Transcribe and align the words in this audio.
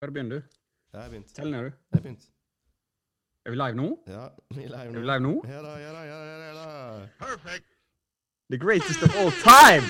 Bare 0.00 0.12
begynn, 0.14 0.28
du. 0.30 0.42
Jeg 0.92 1.00
har 1.02 1.08
begynt. 1.10 1.32
Tell 1.34 1.50
ned, 1.50 1.64
du. 1.64 1.70
Jeg 1.70 1.96
har 1.98 2.02
begynt. 2.04 2.26
Er 3.46 3.50
vi 3.50 3.56
live 3.56 3.76
nå? 3.78 3.86
Ja, 4.06 4.26
vi 4.54 4.64
er 4.64 4.68
live 4.74 4.92
nå. 4.92 4.98
Er 4.98 5.00
vi 5.00 5.06
live 5.08 5.24
nå? 5.24 5.32
Ja 5.48 5.62
da, 5.64 5.72
ja 5.80 5.92
da, 5.96 6.02
ja 6.06 6.18
da, 6.18 6.34
ja 6.44 6.52
da. 6.54 7.58
The 8.52 8.58
greatest 8.58 9.02
of 9.02 9.16
all 9.16 9.30
time! 9.42 9.84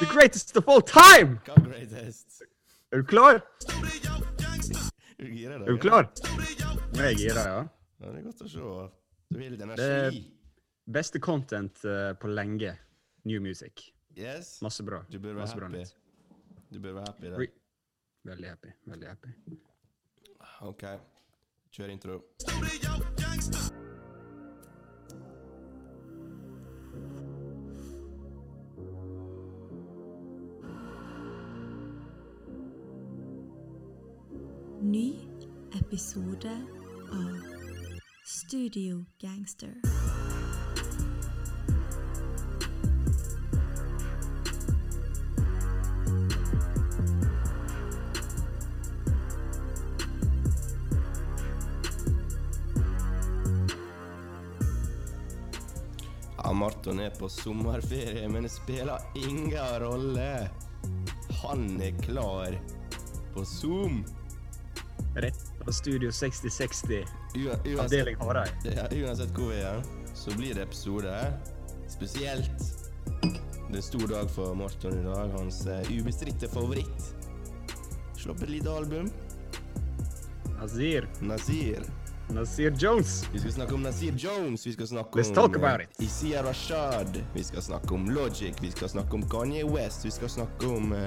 The 0.00 0.06
greatest 0.12 0.56
of 0.56 0.68
all 0.68 0.82
time! 0.82 1.38
Hva 1.46 1.56
greatest? 1.64 2.42
Er 2.92 3.00
du 3.02 3.06
klar? 3.10 3.40
Du 5.18 5.26
gira 5.26 5.56
da? 5.58 5.64
Er 5.64 5.72
du 5.72 5.78
klar? 5.82 6.10
Nå 6.90 7.00
er 7.02 7.08
jeg 7.12 7.18
gira, 7.24 7.46
ja. 7.46 7.62
Ja, 8.00 8.10
det 8.12 8.20
er 8.20 8.26
godt 8.28 8.44
å 8.44 8.48
se. 8.50 8.58
Du 9.30 9.38
har 9.40 9.50
litt 9.50 9.58
Det- 9.58 9.66
energi. 9.70 10.22
Beste 10.90 11.20
content 11.22 11.84
eh, 11.86 12.12
på 12.18 12.28
lenge. 12.34 12.72
New 13.24 13.40
music. 13.44 13.90
Yes. 14.16 14.58
Masse 14.64 14.82
bra. 14.82 15.02
Du 15.10 15.18
bør 15.20 15.34
være 15.36 15.44
Masse 15.44 15.54
happy. 15.60 15.84
Bra. 15.84 16.36
Du 16.72 16.78
bør 16.80 16.92
være 16.96 17.06
happy 17.12 17.26
der. 17.30 17.38
Re- 17.38 17.59
Veldig 18.22 18.48
happy. 18.48 18.68
Veldig 18.86 19.08
happy. 19.08 19.28
Ok. 20.60 20.84
Kjør 21.72 21.88
intro. 21.88 22.20
Ny 34.82 35.14
episode 35.78 36.52
av 37.12 37.36
Studio 38.24 39.04
Gangster. 39.20 39.99
Marton 56.60 57.00
er 57.00 57.10
på 57.16 57.28
sommerferie, 57.32 58.28
men 58.28 58.44
det 58.46 58.52
spiller 58.52 59.00
ingen 59.16 59.54
rolle. 59.82 60.48
Han 61.42 61.64
er 61.82 61.96
klar 62.04 62.56
på 63.34 63.44
Zoom. 63.48 64.02
Rett 65.16 65.40
fra 65.58 65.72
Studio 65.74 66.10
6060. 66.12 67.00
Ua- 67.34 67.56
Uansett, 67.56 67.80
Avdeling 67.84 68.16
Hareid. 68.20 68.66
ja, 68.76 68.84
uansett 69.00 69.32
hvor 69.34 69.50
vi 69.54 69.62
er, 69.64 69.80
så 70.14 70.34
blir 70.36 70.54
det 70.54 70.62
episode. 70.68 71.14
Spesielt. 71.90 72.68
Det 73.22 73.76
er 73.76 73.80
en 73.80 73.82
stor 73.86 74.06
dag 74.10 74.30
for 74.30 74.54
Marton 74.58 74.98
i 75.00 75.02
dag. 75.06 75.30
Hans 75.38 75.62
uh, 75.66 75.80
ubestridte 75.94 76.48
favoritt. 76.50 77.10
Slapp 78.18 78.42
et 78.44 78.50
lite 78.58 78.70
album. 78.76 79.10
Nazir. 80.60 81.06
Nazir. 81.24 81.86
Nazir 82.30 82.74
Jones. 82.78 83.28
Vi 83.32 83.38
skal 83.38 83.52
snakke 83.52 83.74
om 83.74 83.82
Nasir 83.82 84.12
Jones, 84.12 84.66
vi 84.66 84.72
skal 84.72 84.86
snakke 84.86 85.18
Let's 85.18 85.28
om 85.28 85.34
talk 85.34 85.56
about 85.56 85.80
eh, 85.80 85.86
it. 85.86 86.00
Isaiah 86.02 86.44
Rashad, 86.44 87.24
vi 87.34 87.44
skal 87.44 87.62
snakke 87.62 87.94
om 87.94 88.10
Logic, 88.10 88.54
vi 88.62 88.70
skal 88.70 88.88
snakke 88.88 89.14
om 89.14 89.28
Kanye 89.28 89.64
West, 89.64 90.04
vi 90.04 90.10
skal 90.10 90.28
snakke 90.28 90.66
om 90.66 90.92
uh, 90.92 90.98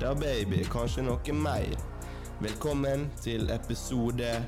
Da 0.00 0.14
Baby, 0.14 0.64
kanskje 0.64 1.02
noe 1.02 1.32
mer. 1.32 1.76
Velkommen 2.40 3.10
til 3.20 3.50
episode 3.50 4.44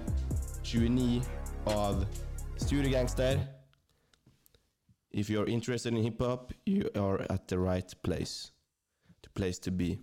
29 0.62 1.22
av 1.66 2.06
Studiegangster. 2.56 3.40
If 5.10 5.28
you're 5.28 5.48
interested 5.48 5.92
in 5.92 6.02
hiphop, 6.02 6.52
you 6.66 6.88
are 6.94 7.26
at 7.30 7.48
the 7.48 7.58
right 7.58 8.02
place. 8.02 8.52
The 9.22 9.30
place 9.34 9.58
to 9.58 9.70
be. 9.70 9.98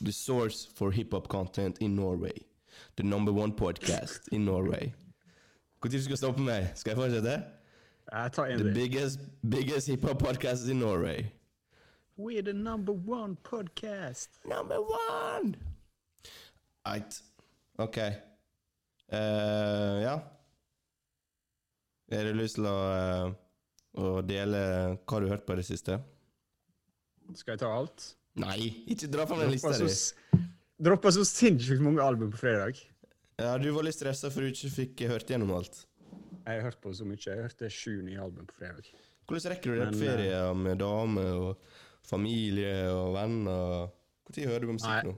The 0.00 0.12
source 0.12 0.68
for 0.74 0.90
hiphop 0.90 1.28
content 1.28 1.78
in 1.78 1.96
Norway. 1.96 2.46
The 2.96 3.02
number 3.02 3.32
one 3.32 3.52
podcast 3.52 4.28
in 4.32 4.44
Norway. 4.44 4.94
Når 5.82 5.90
skal 5.90 6.14
du 6.14 6.16
stoppe 6.16 6.42
meg? 6.46 6.68
Skal 6.78 6.92
jeg 6.92 6.98
fortsette? 7.00 7.32
Jeg 8.12 8.32
tar 8.32 8.50
en 8.52 8.60
The 8.60 8.74
biggest, 8.74 9.20
biggest 9.50 9.88
hiphop 9.90 10.18
podcast 10.18 10.68
in 10.70 10.78
Norway. 10.78 11.24
We're 12.16 12.42
the 12.42 12.52
number 12.52 12.92
one 12.92 13.36
podcast. 13.42 14.30
Number 14.44 14.78
one! 14.78 15.56
Eit. 16.86 17.22
Ok. 17.78 17.96
Eh, 17.98 18.12
ja. 20.02 20.14
Er 22.12 22.30
du 22.30 22.38
lyst 22.38 22.60
til 22.60 22.70
å, 22.70 22.78
uh, 22.78 23.34
å 23.98 24.14
dele 24.22 24.62
hva 25.02 25.18
du 25.18 25.26
har 25.26 25.34
hørt 25.34 25.46
på 25.50 25.58
det 25.58 25.66
siste? 25.66 25.98
Skal 27.34 27.56
jeg 27.56 27.64
ta 27.64 27.74
alt? 27.74 28.12
Nei, 28.38 28.70
ikke 28.86 29.10
dra 29.10 29.26
fram 29.26 29.42
den 29.42 29.50
lista 29.56 29.74
di. 29.74 29.90
droppa 30.78 31.10
så 31.10 31.26
sinnssykt 31.26 31.82
mange 31.82 32.06
album 32.06 32.30
på 32.30 32.44
fredag. 32.46 32.78
Ja, 33.42 33.56
du 33.58 33.72
var 33.74 33.86
litt 33.86 33.96
stressa 33.96 34.30
for 34.30 34.44
du 34.44 34.52
ikke 34.52 34.70
fikk 34.70 35.02
hørt 35.10 35.30
gjennom 35.30 35.50
alt. 35.56 35.82
Jeg 36.42 36.58
har 36.58 36.68
hørt 36.68 36.80
på 36.82 36.92
så 36.94 37.06
mye. 37.06 37.18
Jeg 37.18 37.42
hørte 37.42 37.70
sju 37.72 37.96
nye 38.06 38.20
album 38.22 38.46
på 38.46 38.60
fredag. 38.60 38.90
Hvordan 39.26 39.54
rekker 39.54 39.72
du 39.72 39.80
det 39.80 39.88
på 39.92 40.00
ferie 40.02 40.38
med 40.58 40.78
dame 40.82 41.24
og 41.38 41.66
familie 42.06 42.90
og 42.92 43.14
venner? 43.16 43.92
Når 44.28 44.48
hører 44.50 44.64
du 44.64 44.70
på 44.70 44.76
musikk 44.78 45.08
nå? 45.08 45.14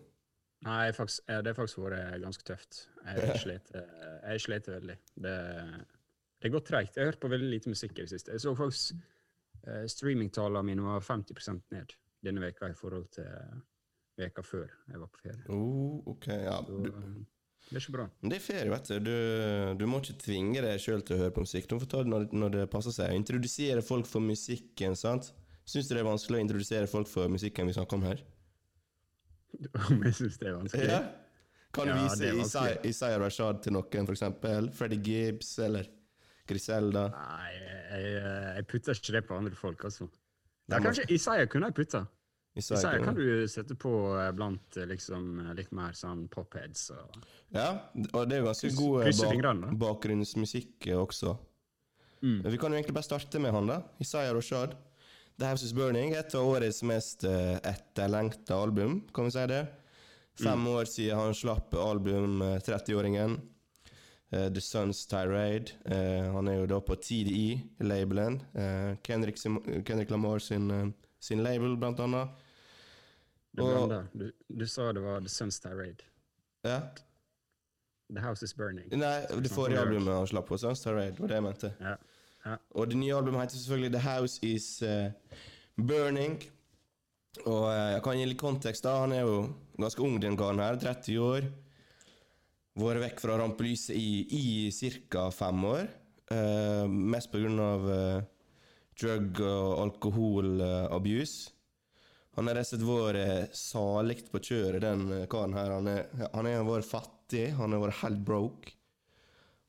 Nei, 0.65 0.93
faktisk, 0.97 1.27
eh, 1.29 1.43
det 1.45 1.53
har 1.53 1.59
faktisk 1.59 1.83
vært 1.85 2.23
ganske 2.23 2.47
tøft. 2.49 2.79
Jeg 3.05 3.27
har 3.29 3.51
eh, 3.53 4.71
veldig. 4.73 4.97
Det, 5.27 5.35
det 6.41 6.53
går 6.55 6.65
treigt. 6.65 6.97
Jeg 6.97 7.05
har 7.05 7.13
hørt 7.13 7.21
på 7.21 7.33
veldig 7.33 7.51
lite 7.51 7.73
musikk 7.73 7.99
i 7.99 8.07
det 8.07 8.15
siste. 8.15 8.33
Jeg 8.33 8.41
så 8.41 8.55
faktisk 8.57 8.97
uh, 9.67 9.85
streamingtallene 9.93 10.65
mine 10.71 10.87
var 10.87 11.05
50% 11.05 11.69
ned 11.77 11.93
denne 12.25 12.41
veka 12.41 12.73
i 12.73 12.79
forhold 12.79 13.11
til 13.13 13.29
veka 14.17 14.45
før 14.47 14.73
jeg 14.89 15.01
var 15.03 15.13
på 15.13 15.23
ferie. 15.27 15.45
Oh, 15.53 16.01
ok, 16.15 16.29
ja. 16.33 16.57
Du, 16.65 16.79
eh, 16.89 17.17
det 17.71 17.79
er 17.79 17.81
ikke 17.81 17.95
bra. 17.97 18.05
Det 18.21 18.37
er 18.37 18.43
ferie, 18.45 18.71
vet 18.71 18.91
du. 19.03 19.15
du. 19.81 19.85
Må 19.89 19.99
ikke 20.03 20.19
tvinge 20.21 20.61
deg 20.63 20.83
sjøl 20.83 21.01
til 21.07 21.17
å 21.17 21.23
høre 21.25 21.35
på 21.35 21.45
musikk. 21.47 21.67
Du 21.71 21.79
får 21.79 21.89
ta 21.91 22.03
det 22.05 22.13
når, 22.13 22.27
når 22.37 22.53
det 22.59 22.65
passer 22.73 22.95
seg. 22.95 23.15
Introdusere 23.17 23.83
folk 23.83 24.07
for 24.11 24.23
musikken, 24.25 24.95
sant. 25.01 25.33
Syns 25.65 25.89
du 25.89 25.95
det 25.97 26.03
er 26.03 26.09
vanskelig 26.11 26.39
å 26.39 26.45
introdusere 26.45 26.91
folk 26.91 27.09
for 27.09 27.33
musikken 27.33 27.71
vi 27.71 27.77
snakker 27.77 27.97
om 27.97 28.05
her? 28.11 28.21
Om 29.89 30.01
jeg 30.05 30.17
syns 30.19 30.37
det 30.41 30.51
er 30.51 30.57
vanskelig? 30.59 30.89
Ja. 30.91 31.03
Kan 31.75 31.89
du 31.89 31.95
Ja, 31.95 32.03
vise. 32.37 32.67
Isaiah, 32.87 33.19
Rashad 33.23 33.63
til 33.65 33.75
noen, 33.75 34.07
for 34.07 34.15
eksempel? 34.15 34.69
Freddie 34.77 35.01
Gibbs 35.03 35.55
eller 35.65 35.89
Griselda? 36.47 37.09
Nei, 37.15 37.55
jeg, 37.57 38.13
jeg 38.61 38.67
putter 38.71 39.01
ikke 39.01 39.17
det 39.17 39.25
på 39.27 39.39
andre 39.41 39.59
folk, 39.59 39.87
altså. 39.89 40.11
Ja, 40.71 40.79
kanskje 40.85 41.09
Isaiah 41.13 41.49
kunne 41.51 41.73
jeg 41.73 41.77
putta. 41.81 42.05
Isaiah, 42.57 43.03
kan 43.03 43.17
du 43.19 43.49
sette 43.51 43.75
på 43.75 43.91
eh, 44.21 44.31
blant 44.37 44.77
eh, 44.79 44.87
liksom 44.87 45.41
eh, 45.43 45.53
litt 45.59 45.73
mer 45.75 45.97
sånn 45.99 46.29
popheads 46.31 46.91
og 46.95 47.17
Ja, 47.55 47.69
og 48.13 48.29
det 48.31 48.37
er 48.37 48.43
jo 48.45 48.47
ganske 48.47 48.71
god 48.79 49.09
bak, 49.11 49.75
bakgrunnsmusikk 49.83 50.89
også. 50.95 51.37
Mm. 52.23 52.41
Vi 52.47 52.59
kan 52.59 52.73
jo 52.73 52.79
egentlig 52.79 52.95
bare 52.95 53.09
starte 53.11 53.43
med 53.43 53.53
han, 53.53 53.67
da. 53.69 53.81
Isaiah 54.01 54.33
Roshad. 54.35 54.77
The 55.37 55.51
House 55.51 55.67
Is 55.67 55.75
Burning, 55.75 56.15
et 56.15 56.35
av 56.39 56.47
årets 56.47 56.83
mest 56.87 57.25
etterlengta 57.27 58.55
album, 58.55 59.01
kan 59.13 59.27
vi 59.27 59.35
si 59.35 59.47
det. 59.51 59.65
Fem 60.39 60.59
Mm. 60.61 60.69
år 60.69 60.85
siden 60.85 61.19
han 61.19 61.35
slapp 61.35 61.75
album, 61.75 62.43
eh, 62.43 62.59
30-åringen. 62.61 63.41
Uh, 64.33 64.49
The 64.49 64.61
Sun's 64.61 65.07
Tirade. 65.07 65.73
Uh, 65.87 66.33
han 66.33 66.49
er 66.49 66.55
jo 66.55 66.67
da 66.67 66.81
på 66.81 66.97
TDE-labelen. 66.97 68.41
Uh, 68.57 68.97
Kendrick, 69.03 69.37
Kendrick 69.87 70.11
Lamar 70.11 70.39
sin, 70.39 70.95
sin 71.21 71.43
label, 71.43 71.77
blant 71.77 72.01
annet. 72.01 72.29
Det 73.55 73.63
Og- 73.63 74.09
Du, 74.19 74.31
du 74.59 74.67
sa 74.67 74.93
det 74.93 75.01
var 75.03 75.21
The 75.21 75.29
Sun's 75.29 75.61
Tirade. 75.63 76.03
Ja. 76.65 76.81
The 78.13 78.21
House 78.21 78.45
Is 78.45 78.55
Burning. 78.55 78.89
Nei, 78.91 79.21
det 79.43 79.51
forrige 79.51 79.81
albumet 79.81 80.15
han 80.15 80.27
slapp 80.27 80.47
på, 80.49 80.59
Sun's 80.61 80.83
Tirade, 80.83 81.19
var 81.21 81.29
det 81.29 81.35
jeg 81.39 81.43
mente. 81.43 81.71
Ja. 81.81 81.95
ja. 82.45 82.57
Og 82.75 82.89
det 82.91 82.97
nye 83.01 83.15
albumet 83.17 83.41
heter 83.47 83.57
selvfølgelig 83.63 83.93
The 83.93 84.03
House 84.05 84.39
Is 84.43 84.83
uh, 84.83 85.11
Burning. 85.77 86.37
Og 87.47 87.63
uh, 87.71 87.93
jeg 87.95 88.03
kan 88.05 88.19
gi 88.19 88.25
litt 88.29 88.41
kontekst. 88.43 88.85
da 88.85 88.99
Han 89.01 89.13
er 89.13 89.21
jo 89.25 89.39
ganske 89.79 90.03
ung, 90.05 90.19
den 90.23 90.37
karen 90.37 90.59
her. 90.63 90.77
30 90.77 91.19
år. 91.23 91.49
Vært 92.77 93.01
vekk 93.07 93.21
fra 93.23 93.39
rampelyset 93.39 93.95
i, 93.97 94.27
i 94.35 94.93
ca. 95.11 95.29
fem 95.31 95.65
år. 95.65 95.89
Uh, 96.31 96.87
mest 96.91 97.31
på 97.33 97.39
grunn 97.39 97.61
av 97.61 97.89
drug- 99.01 99.41
og 99.47 99.83
alkoholabuse. 99.89 101.53
Han 102.35 102.49
har 102.51 102.59
rett 102.59 102.67
og 102.67 102.73
slett 102.73 102.89
vært 102.89 103.21
eh, 103.21 103.53
salig 103.55 104.19
på 104.31 104.41
kjøret, 104.43 104.83
den 104.83 105.07
eh, 105.15 105.27
karen 105.31 105.55
her. 105.55 105.77
Han 105.77 105.91
er, 105.91 106.09
han 106.33 106.49
har 106.51 106.67
vært 106.67 106.89
fattig. 106.89 107.47
Han 107.61 107.77
har 107.77 107.85
vært 107.85 108.01
helt 108.03 108.25
broke. 108.27 108.75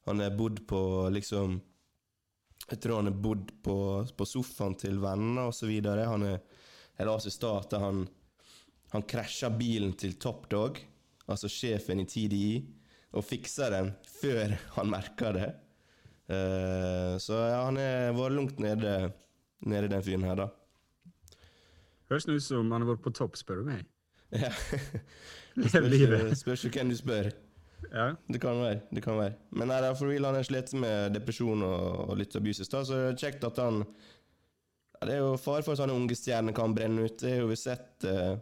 Han 0.09 0.21
har 0.21 0.33
bodd 0.37 0.63
på 0.69 0.79
liksom 1.13 1.59
jeg 2.65 2.81
tror 2.81 2.97
han 2.97 3.11
har 3.11 3.17
bodd 3.21 3.51
på, 3.61 3.77
på 4.17 4.25
sofaen 4.25 4.73
til 4.79 4.97
venner 5.01 5.51
osv. 5.51 5.69
Han 5.85 6.25
er 6.25 6.39
Jeg 6.95 7.07
leste 7.09 7.29
i 7.29 7.35
stad 7.35 7.65
at 7.67 7.75
han, 7.81 8.05
han 8.93 9.03
krasja 9.03 9.49
bilen 9.51 9.93
til 9.99 10.15
Top 10.15 10.47
Dog, 10.49 10.79
altså 11.27 11.49
sjefen 11.51 11.99
i 11.99 12.05
TDI, 12.07 12.51
og 13.11 13.25
fiksa 13.27 13.67
den 13.73 13.91
før 14.07 14.55
han 14.77 14.89
merka 14.93 15.33
det. 15.35 15.49
Uh, 16.25 17.19
så 17.21 17.35
ja, 17.35 17.59
han 17.67 17.77
har 17.77 18.15
vært 18.15 18.37
langt 18.37 18.63
nede, 18.63 18.93
nede 19.67 19.91
den 19.91 20.05
fyren 20.07 20.25
her, 20.25 20.39
da. 20.39 20.47
Høres 22.11 22.27
ut 22.29 22.43
som 22.43 22.71
han 22.71 22.83
har 22.83 22.91
vært 22.93 23.03
på 23.05 23.13
topp, 23.17 23.37
spør 23.39 23.63
du 23.63 23.71
meg. 23.71 23.85
Ja. 24.35 24.51
Det. 25.55 26.35
Spørs 26.35 26.65
jo 26.65 26.69
hvem 26.73 26.89
du 26.91 26.97
spør. 26.99 27.29
Ja. 27.93 28.09
Det 28.27 28.41
kan 28.43 28.57
være. 28.59 28.81
det 28.91 29.03
kan 29.05 29.15
være. 29.15 29.37
Men 29.55 29.69
nei, 29.71 29.77
for 29.95 30.09
real, 30.11 30.27
han 30.27 30.35
har 30.35 30.43
slitt 30.43 30.73
med 30.75 31.13
depresjon 31.15 31.63
og, 31.63 31.85
og 32.09 32.17
litt 32.19 32.35
abuses, 32.35 32.67
da, 32.71 32.81
så 32.83 32.97
det 32.97 33.05
er 33.13 33.21
kjekt 33.21 33.45
at 33.47 33.61
han 33.63 33.83
ja, 33.85 35.05
Det 35.05 35.13
er 35.13 35.21
jo 35.21 35.37
fare 35.39 35.63
for 35.63 35.75
at 35.75 35.79
sånne 35.79 35.95
unge 35.95 36.17
stjerner 36.17 36.55
kan 36.55 36.75
brenne 36.75 37.07
ut. 37.07 37.15
Det 37.21 37.37
har 37.37 37.47
vi 37.47 37.59
sett 37.59 38.03
eh, 38.09 38.35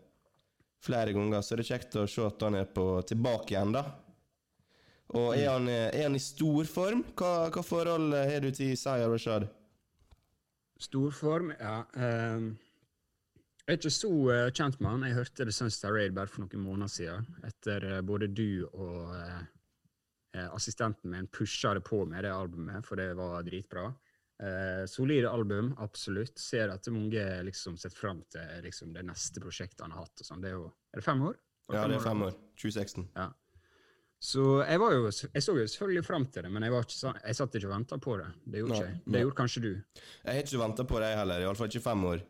flere 0.83 1.13
ganger, 1.13 1.42
så 1.45 1.57
det 1.57 1.68
er 1.68 1.71
kjekt 1.75 2.00
å 2.01 2.07
se 2.10 2.25
at 2.25 2.48
han 2.48 2.57
er 2.60 2.69
på, 2.69 2.88
tilbake 3.10 3.54
igjen, 3.56 3.75
da. 3.77 3.86
Og 5.13 5.36
er 5.38 5.51
han, 5.51 5.69
eh, 5.69 5.89
er 5.92 6.07
han 6.07 6.18
i 6.18 6.24
stor 6.24 6.69
form? 6.69 7.06
Hva, 7.13 7.51
hva 7.54 7.65
forhold 7.65 8.18
har 8.18 8.42
du 8.42 8.50
til 8.54 8.74
Sayar 8.80 9.13
Rashad? 9.13 9.50
Storform, 10.81 11.54
ja. 11.60 11.83
ehm, 11.95 12.56
jeg 13.63 13.71
er 13.71 13.80
ikke 13.80 13.95
så 13.95 14.13
eh, 14.33 14.50
kjent 14.51 14.80
med 14.81 14.92
han. 14.92 15.04
Jeg 15.07 15.18
hørte 15.21 15.45
The 15.48 15.54
Sunstar 15.56 15.94
Raid 15.95 16.15
bare 16.15 16.27
for 16.27 16.44
noen 16.44 16.63
måneder 16.65 16.92
siden. 16.92 17.27
Etter 17.48 17.86
eh, 17.88 18.01
både 18.04 18.27
du 18.27 18.65
og 18.68 19.13
eh, 19.15 20.50
assistenten 20.50 21.13
min 21.13 21.30
pusha 21.31 21.71
det 21.77 21.83
på 21.88 22.01
med 22.10 22.25
det 22.27 22.33
albumet, 22.33 22.83
for 22.83 23.00
det 23.00 23.13
var 23.15 23.45
dritbra. 23.48 23.86
Eh, 24.44 24.83
solid 24.92 25.30
album, 25.30 25.71
absolutt. 25.80 26.36
Ser 26.39 26.74
at 26.74 26.89
mange 26.92 27.24
liksom 27.48 27.77
sett 27.80 27.95
fram 27.95 28.19
til 28.33 28.65
liksom, 28.65 28.92
det 28.98 29.06
neste 29.07 29.39
prosjektet 29.44 29.86
han 29.86 29.95
har 29.95 30.10
hatt. 30.10 30.25
sånn. 30.27 30.44
Det 30.44 30.51
er 30.51 30.57
jo 30.57 30.68
Er 30.92 31.00
det 31.00 31.06
fem 31.07 31.24
år? 31.24 31.39
Det 31.63 31.77
Ja, 31.80 31.88
det 31.88 31.95
er 32.01 32.04
fem 32.04 32.27
år. 32.27 32.36
2016. 32.60 33.07
Ja. 33.15 33.30
Så 34.24 34.44
jeg, 34.63 34.80
var 34.80 34.94
jo, 34.95 35.07
jeg 35.07 35.44
så 35.44 35.56
jo 35.56 35.63
selvfølgelig 35.68 36.04
fram 36.07 36.25
til 36.31 36.45
det, 36.45 36.51
men 36.51 36.63
jeg, 36.63 36.71
var 36.71 36.86
ikke 36.86 36.95
sånn, 36.95 37.18
jeg 37.24 37.36
satt 37.36 37.56
ikke 37.60 37.68
og 37.68 37.74
venta 37.74 37.98
på 38.00 38.13
det. 38.19 38.27
Det 38.44 38.62
gjorde 38.62 38.77
ikke 38.80 39.12
Det 39.15 39.24
gjorde 39.24 39.36
kanskje 39.39 39.63
du. 39.63 39.71
Jeg 39.74 40.30
har 40.30 40.44
ikke 40.44 40.62
venta 40.62 40.86
på 40.88 41.00
det, 41.00 41.10
jeg 41.12 41.19
heller. 41.19 41.44
Iallfall 41.44 41.71
ikke 41.71 41.88
fem 41.88 42.06
år. 42.12 42.24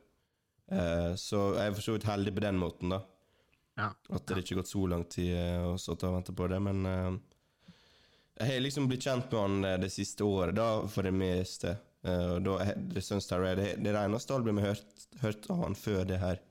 Eh, 0.71 1.15
så 1.19 1.41
jeg 1.57 1.67
er 1.67 1.75
for 1.75 1.85
så 1.85 1.97
vidt 1.97 2.07
heldig 2.07 2.33
på 2.35 2.45
den 2.45 2.59
måten, 2.61 2.95
da. 2.95 3.01
Ja. 3.79 3.89
At 4.13 4.27
det 4.29 4.43
ikke 4.43 4.55
har 4.55 4.61
gått 4.61 4.71
så 4.71 4.85
lang 4.89 5.05
tid 5.09 5.33
å 5.65 5.77
sitte 5.81 6.09
og 6.09 6.19
vente 6.19 6.35
på 6.37 6.47
det. 6.51 6.59
Men 6.63 6.85
eh, 6.89 7.11
jeg 8.39 8.49
har 8.49 8.63
liksom 8.63 8.87
blitt 8.89 9.05
kjent 9.05 9.31
med 9.31 9.41
han 9.41 9.65
eh, 9.69 9.79
det 9.81 9.91
siste 9.93 10.25
året, 10.25 10.55
da, 10.57 10.69
for 10.89 11.05
det 11.05 11.13
meste. 11.15 11.77
Uh, 12.03 12.33
og 12.35 12.39
da 12.43 12.73
det, 12.75 12.99
Sunstar 12.99 13.45
det, 13.55 13.77
det 13.79 13.87
er 13.87 13.95
det 13.95 13.99
eneste 14.01 14.35
albumet 14.35 14.65
jeg 14.65 14.73
har 14.73 15.21
hørt, 15.21 15.45
av 15.53 15.61
han 15.63 15.77
før 15.79 16.01
det 16.09 16.17
her. 16.19 16.41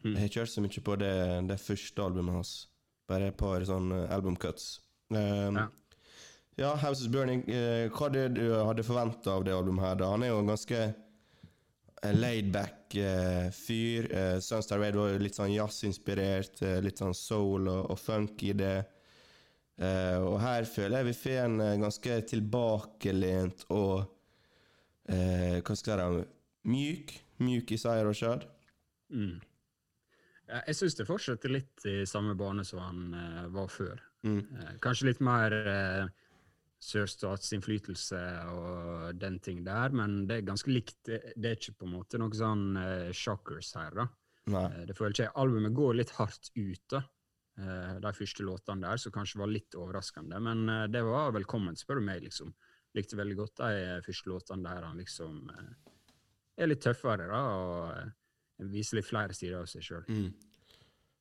Mm. 0.00 0.14
Jeg 0.14 0.16
har 0.16 0.30
ikke 0.30 0.40
hørt 0.40 0.52
så 0.54 0.62
mye 0.64 0.84
på 0.86 0.94
det, 1.02 1.12
det 1.50 1.58
første 1.60 2.06
albumet 2.06 2.38
hans. 2.38 2.54
Bare 3.10 3.28
et 3.28 3.36
par 3.36 3.66
sånne 3.68 4.06
albumcuts. 4.14 4.78
Um, 5.12 5.58
Ja. 5.60 5.66
ja. 6.62 6.72
House 6.80 7.04
is 7.04 7.12
Burning. 7.12 7.44
Uh, 7.44 7.92
hva 7.92 8.08
det 8.14 8.30
du 8.38 8.46
hadde 8.54 8.86
forventa 8.86 9.36
av 9.36 9.44
det 9.44 9.52
albumet 9.52 9.84
her? 9.84 10.00
da? 10.00 10.10
Han 10.14 10.24
er 10.24 10.32
jo 10.32 10.40
ganske 10.48 10.80
laid 12.00 12.20
laidback 12.22 12.79
uh, 12.98 13.50
fyr. 13.54 14.08
Uh, 14.10 14.38
Sunstar 14.42 14.80
Red 14.82 14.98
var 14.98 15.18
litt 15.22 15.38
sånn 15.38 15.52
jazzinspirert, 15.54 16.62
eh, 16.66 16.80
litt 16.84 17.02
sånn 17.02 17.14
soul 17.16 17.68
og, 17.70 17.90
og 17.92 18.00
funk 18.00 18.42
i 18.48 18.54
det. 18.56 18.78
Eh, 19.80 20.18
og 20.20 20.36
her 20.42 20.66
føler 20.68 21.00
jeg 21.00 21.08
vi 21.08 21.16
får 21.16 21.36
en 21.46 21.60
eh, 21.64 21.78
ganske 21.80 22.16
tilbakelent 22.28 23.62
og 23.72 24.02
eh, 25.08 25.56
Hva 25.64 25.76
skal 25.78 26.02
jeg 26.02 26.18
si 26.18 26.26
Mjuk. 26.68 27.14
Mjuk 27.40 27.70
og 27.72 28.16
skjød. 28.18 28.42
Mm. 29.16 29.38
Jeg 30.50 30.76
syns 30.76 30.98
det 30.98 31.06
fortsetter 31.08 31.54
litt 31.54 31.86
i 31.88 32.02
samme 32.04 32.34
bane 32.36 32.66
som 32.68 32.82
han 32.84 33.14
eh, 33.16 33.46
var 33.54 33.70
før. 33.72 34.02
Mm. 34.28 34.42
Eh, 34.42 34.74
kanskje 34.84 35.08
litt 35.08 35.22
mer 35.24 35.56
sørstatsinnflytelse 36.80 38.20
og 38.54 39.18
den 39.20 39.38
ting 39.44 39.60
der, 39.66 39.92
men 39.92 40.24
det 40.28 40.40
er 40.40 40.48
ganske 40.48 40.72
likt. 40.72 40.98
Det, 41.04 41.36
er 41.36 41.58
ikke 41.58 41.76
på 41.82 41.88
en 41.88 41.96
måte 41.98 42.20
noe 42.20 42.32
sånn 42.36 42.64
uh, 42.78 43.10
shockers 43.16 43.74
her, 43.76 43.92
da. 43.98 44.06
Nei. 44.50 44.64
Eh, 44.64 44.84
det 44.88 44.96
føler 44.96 45.12
ikke 45.12 45.26
jeg. 45.26 45.36
Albumet 45.42 45.76
går 45.76 45.98
litt 46.00 46.14
hardt 46.16 46.48
ut, 46.56 46.84
da. 46.90 47.02
Eh, 47.60 47.98
de 48.00 48.12
første 48.16 48.46
låtene 48.46 48.86
der, 48.86 49.02
som 49.02 49.14
kanskje 49.14 49.42
var 49.42 49.52
litt 49.52 49.76
overraskende. 49.76 50.40
Men 50.42 50.64
det 50.90 51.04
var 51.06 51.36
velkomment, 51.36 51.78
spør 51.78 52.00
du 52.00 52.06
meg, 52.08 52.24
liksom. 52.24 52.54
Likte 52.96 53.18
veldig 53.20 53.36
godt 53.38 53.60
de 53.60 54.00
første 54.02 54.32
låtene 54.32 54.66
der 54.66 54.88
han 54.88 54.98
liksom 54.98 55.44
er 55.50 56.66
litt 56.66 56.80
tøffere, 56.82 57.28
da, 57.30 57.42
og 57.54 58.64
viser 58.72 58.98
litt 58.98 59.06
flere 59.06 59.36
sider 59.36 59.60
av 59.60 59.68
seg 59.70 59.84
sjøl. 59.84 60.08
Mm. 60.08 60.32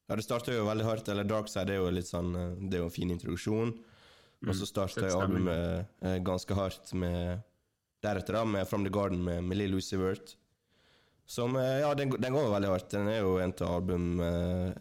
Ja, 0.09 0.17
det 0.17 0.25
starter 0.25 0.55
jo 0.55 0.65
veldig 0.65 0.87
hardt. 0.87 1.11
Eller 1.11 1.27
Darkside 1.29 1.75
er 1.75 1.83
jo 1.83 1.91
litt 1.93 2.09
sånn 2.09 2.31
Det 2.33 2.79
er 2.79 2.81
jo 2.81 2.89
en 2.89 2.95
fin 2.95 3.13
introduksjon. 3.13 3.75
Og 4.47 4.53
så 4.55 4.63
Mm, 4.63 4.69
starta 4.71 5.01
jeg 5.03 5.17
albumet 5.19 5.85
eh, 6.01 6.19
ganske 6.23 6.55
hardt 6.55 6.93
med 6.95 7.41
Deretter 8.03 8.37
da, 8.37 8.45
med 8.47 8.67
From 8.69 8.85
the 8.85 8.91
Garden 8.93 9.19
med, 9.23 9.43
med 9.43 9.57
Lill 9.59 9.71
Lucy 9.75 9.97
Wirt. 9.99 10.37
Som 11.27 11.57
eh, 11.59 11.79
Ja, 11.81 11.93
den, 11.93 12.09
den 12.09 12.33
går 12.33 12.47
veldig 12.53 12.69
hardt. 12.71 12.89
Den 12.93 13.07
er 13.11 13.19
jo 13.19 13.33
en 13.43 13.51
av 13.59 13.73
album 13.81 14.19
eh, 14.23 14.71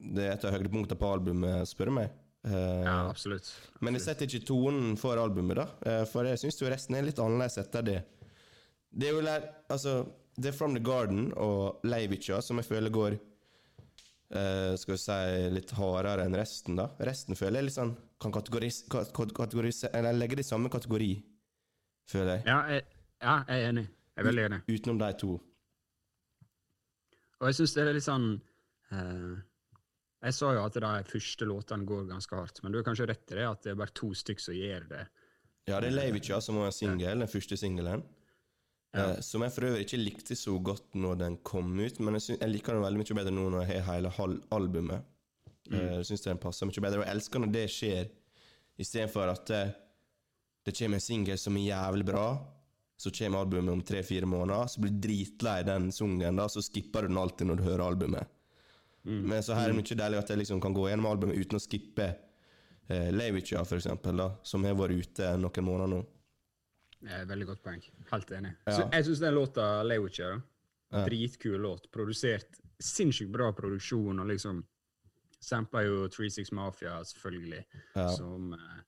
Det 0.00 0.24
er 0.24 0.32
et 0.38 0.44
av 0.48 0.54
høydepunktene 0.56 0.98
på 0.98 1.10
albumet, 1.12 1.68
spør 1.68 1.90
du 1.92 1.96
meg. 2.00 2.14
Eh, 2.48 2.82
Ja, 2.86 2.96
absolutt. 3.10 3.52
men 3.80 3.94
jeg 3.94 4.02
setter 4.06 4.26
ikke 4.26 4.46
tonen 4.48 4.96
for 4.98 5.20
albumet, 5.20 5.60
da. 5.60 6.04
For 6.10 6.24
jeg 6.26 6.40
syns 6.40 6.58
jo 6.62 6.70
resten 6.72 6.96
er 6.98 7.04
litt 7.06 7.20
annerledes 7.22 7.58
etter 7.62 7.84
det. 7.86 7.98
Det 8.90 9.08
er 9.08 9.12
jo 9.14 9.22
altså, 9.70 9.98
det 10.36 10.48
er 10.50 10.56
From 10.56 10.74
the 10.74 10.82
Garden 10.82 11.28
og 11.36 11.84
Leivica 11.84 12.40
som 12.42 12.56
jeg 12.58 12.66
føler 12.66 12.90
går 12.90 13.18
eh, 14.32 14.74
Skal 14.80 14.94
vi 14.94 14.98
si 15.02 15.48
litt 15.54 15.70
hardere 15.78 16.24
enn 16.26 16.34
resten, 16.38 16.76
da. 16.78 16.88
Resten 17.04 17.36
føler 17.38 17.60
jeg 17.60 17.68
litt 17.70 17.76
sånn 17.78 17.94
Kan 18.22 18.32
kategoris, 18.34 18.82
kat- 18.90 19.12
kat- 19.16 19.34
kategoris, 19.36 19.84
eller 19.92 20.12
legge 20.16 20.36
det 20.38 20.44
i 20.46 20.50
samme 20.50 20.70
kategori, 20.72 21.12
føler 22.10 22.36
jeg. 22.38 22.44
Ja, 22.46 22.58
jeg, 22.70 22.84
ja, 23.22 23.36
jeg 23.48 23.62
er 23.64 23.68
enig. 23.72 23.86
Jeg 24.16 24.22
er 24.22 24.28
veldig 24.28 24.44
enig. 24.48 24.60
Utenom 24.68 24.98
de 25.00 25.08
to. 25.18 25.32
Og 27.40 27.48
jeg 27.50 27.56
syns 27.58 27.74
det 27.74 27.82
er 27.82 27.96
litt 27.96 28.06
sånn 28.06 28.26
uh, 28.92 29.32
Jeg 30.22 30.36
sa 30.36 30.52
jo 30.54 30.62
at 30.62 30.76
de 30.78 30.92
første 31.10 31.48
låtene 31.48 31.88
går 31.88 32.04
ganske 32.12 32.36
hardt, 32.38 32.60
men 32.62 32.70
du 32.70 32.78
har 32.78 32.86
kanskje 32.86 33.08
rett 33.10 33.32
i 33.34 33.38
det, 33.40 33.46
at 33.48 33.62
det 33.66 33.72
er 33.72 33.80
bare 33.80 33.94
to 33.98 34.12
stykker 34.14 34.44
som 34.44 34.54
gjør 34.54 34.84
det. 34.92 35.02
Ja, 35.66 35.80
det 35.82 35.90
er 35.90 35.96
Leivica 35.96 36.38
som 36.42 36.58
var 36.60 36.70
en 36.70 36.76
singel, 36.76 37.18
den 37.24 37.30
første 37.30 37.58
singelen. 37.58 38.04
Ja. 38.92 39.06
Eh, 39.06 39.20
som 39.24 39.44
jeg 39.44 39.54
for 39.54 39.68
øvrig 39.68 39.86
ikke 39.86 40.00
likte 40.00 40.36
så 40.36 40.54
godt 40.60 40.96
når 40.98 41.20
den 41.22 41.36
kom 41.46 41.70
ut, 41.78 42.00
men 42.00 42.18
jeg, 42.18 42.26
synes, 42.26 42.40
jeg 42.40 42.52
liker 42.52 42.76
den 42.76 42.84
veldig 42.84 43.02
mye 43.02 43.18
bedre 43.20 43.34
nå 43.34 43.46
når 43.54 43.64
jeg 43.64 43.84
har 43.86 43.96
hele 43.96 44.12
halv 44.18 44.40
albumet. 44.52 45.08
Mm. 45.70 45.78
jeg 45.78 46.06
syns 46.08 46.24
den 46.26 46.40
passer 46.42 46.66
mye 46.68 46.82
bedre, 46.82 47.00
og 47.00 47.06
jeg 47.06 47.16
elsker 47.16 47.40
når 47.40 47.52
det 47.54 47.68
skjer, 47.70 48.10
istedenfor 48.82 49.30
at 49.30 49.44
det, 49.48 49.62
det 50.66 50.74
kommer 50.76 50.98
en 50.98 51.04
singel 51.04 51.38
som 51.38 51.56
er 51.56 51.68
jævlig 51.70 52.06
bra, 52.08 52.26
så 53.02 53.10
kommer 53.14 53.42
albumet 53.42 53.72
om 53.72 53.82
tre-fire 53.86 54.28
måneder, 54.28 54.68
så 54.68 54.82
blir 54.82 54.92
du 54.92 55.00
dritlei 55.06 55.62
den 55.66 55.88
sungen, 55.94 56.38
da, 56.38 56.48
så 56.50 56.62
skipper 56.62 57.06
du 57.06 57.12
den 57.12 57.20
alltid 57.22 57.48
når 57.48 57.60
du 57.60 57.64
hører 57.66 57.84
albumet. 57.86 58.38
Men 59.02 59.42
så 59.42 59.56
her 59.56 59.66
er 59.66 59.72
det 59.72 59.80
mye 59.80 59.98
deilig 59.98 60.18
at 60.20 60.30
jeg 60.30 60.38
liksom 60.42 60.60
kan 60.62 60.74
gå 60.76 60.84
gjennom 60.86 61.08
albumet 61.10 61.38
uten 61.38 61.58
å 61.58 61.62
skippe 61.62 62.04
eh, 62.86 63.08
Leivica, 63.10 63.64
for 63.66 63.80
eksempel, 63.80 64.20
da, 64.20 64.28
som 64.46 64.62
har 64.66 64.76
vært 64.78 65.00
ute 65.00 65.32
noen 65.42 65.66
måneder 65.66 65.90
nå. 65.90 66.02
Er 67.08 67.24
veldig 67.26 67.46
godt 67.46 67.62
poeng. 67.62 67.82
Helt 68.12 68.30
enig. 68.30 68.54
Ja. 68.66 68.72
Så 68.76 68.90
jeg 68.92 69.04
syns 69.04 69.20
den 69.20 69.34
låta 69.34 69.82
Lewitcher, 69.82 70.42
Ja. 70.92 71.04
dritkul 71.06 71.58
låt. 71.60 71.90
Produsert 71.90 72.60
sinnssykt 72.80 73.30
bra 73.32 73.52
produksjon, 73.52 74.20
og 74.20 74.26
liksom 74.28 74.64
Sampa 75.42 75.80
jo 75.82 76.06
36 76.08 76.52
Mafia, 76.52 77.00
selvfølgelig, 77.02 77.64
Ja. 77.96 78.08
som 78.14 78.52
eh, 78.54 78.82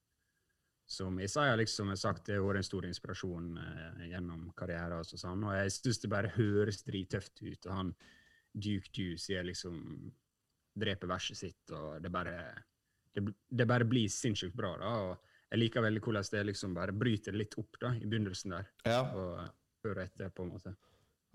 som 0.86 1.18
Isaiah 1.18 1.56
liksom 1.56 1.88
har 1.88 1.96
sagt, 1.96 2.26
det 2.26 2.34
har 2.36 2.42
vært 2.42 2.56
en 2.56 2.62
stor 2.62 2.82
inspirasjon 2.84 3.58
eh, 3.58 4.08
gjennom 4.10 4.52
karrieren. 4.54 4.92
Og 5.00 5.04
sånn, 5.06 5.42
og 5.44 5.52
jeg 5.56 5.70
syns 5.72 5.98
det 6.02 6.10
bare 6.10 6.28
høres 6.28 6.84
drittøft 6.84 7.42
ut. 7.42 7.66
og 7.66 7.72
han 7.72 7.94
Duke 8.54 8.88
Deuce 8.92 9.24
sier 9.24 9.42
liksom 9.42 10.12
dreper 10.78 11.08
verset 11.08 11.36
sitt, 11.36 11.70
og 11.72 12.00
det 12.02 12.12
bare 12.12 12.62
det, 13.14 13.34
det 13.50 13.66
bare 13.66 13.84
blir 13.84 14.06
sinnssykt 14.08 14.54
bra. 14.54 14.76
da, 14.78 14.84
og 14.84 15.18
Jeg 15.54 15.60
liker 15.62 15.84
veldig 15.86 16.00
hvordan 16.02 16.24
det 16.34 16.40
liksom 16.50 16.72
bare 16.74 16.92
bryter 16.98 17.36
litt 17.38 17.54
opp 17.62 17.76
da, 17.78 17.92
i 17.94 18.08
begynnelsen 18.10 18.56
der, 18.56 18.64
Ja. 18.88 19.02
og 19.14 19.36
eh, 19.38 19.50
før 19.84 20.00
og 20.00 20.04
etter, 20.08 20.32
på 20.34 20.42
en 20.42 20.50
måte. 20.56 20.72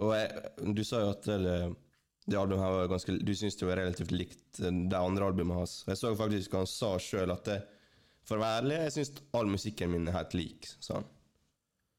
Og 0.04 0.12
jeg, 0.16 0.50
du 0.76 0.82
sa 0.88 1.00
jo 1.06 1.14
at 1.14 1.24
det, 1.28 1.56
det 2.28 2.38
albumet 2.40 2.64
her 2.66 2.76
var 2.76 2.90
ganske 2.92 3.16
Du 3.24 3.32
syns 3.36 3.58
det 3.60 3.68
var 3.68 3.80
relativt 3.80 4.12
likt 4.16 4.60
eh, 4.60 4.76
det 4.92 5.00
andre 5.00 5.30
albumet 5.32 5.62
hans. 5.62 5.78
Jeg 5.88 6.00
så 6.02 6.12
faktisk 6.20 6.58
han 6.60 6.68
sa 6.68 6.92
sjøl 7.00 7.32
at 7.32 7.48
det, 7.48 7.58
for 8.28 8.38
å 8.38 8.44
være 8.44 8.60
ærlig, 8.62 8.78
jeg 8.84 8.96
syns 8.98 9.14
all 9.40 9.48
musikken 9.56 9.92
min 9.96 10.08
er 10.12 10.18
helt 10.20 10.36
lik. 10.36 10.68
sa 10.84 11.00
han. 11.00 11.10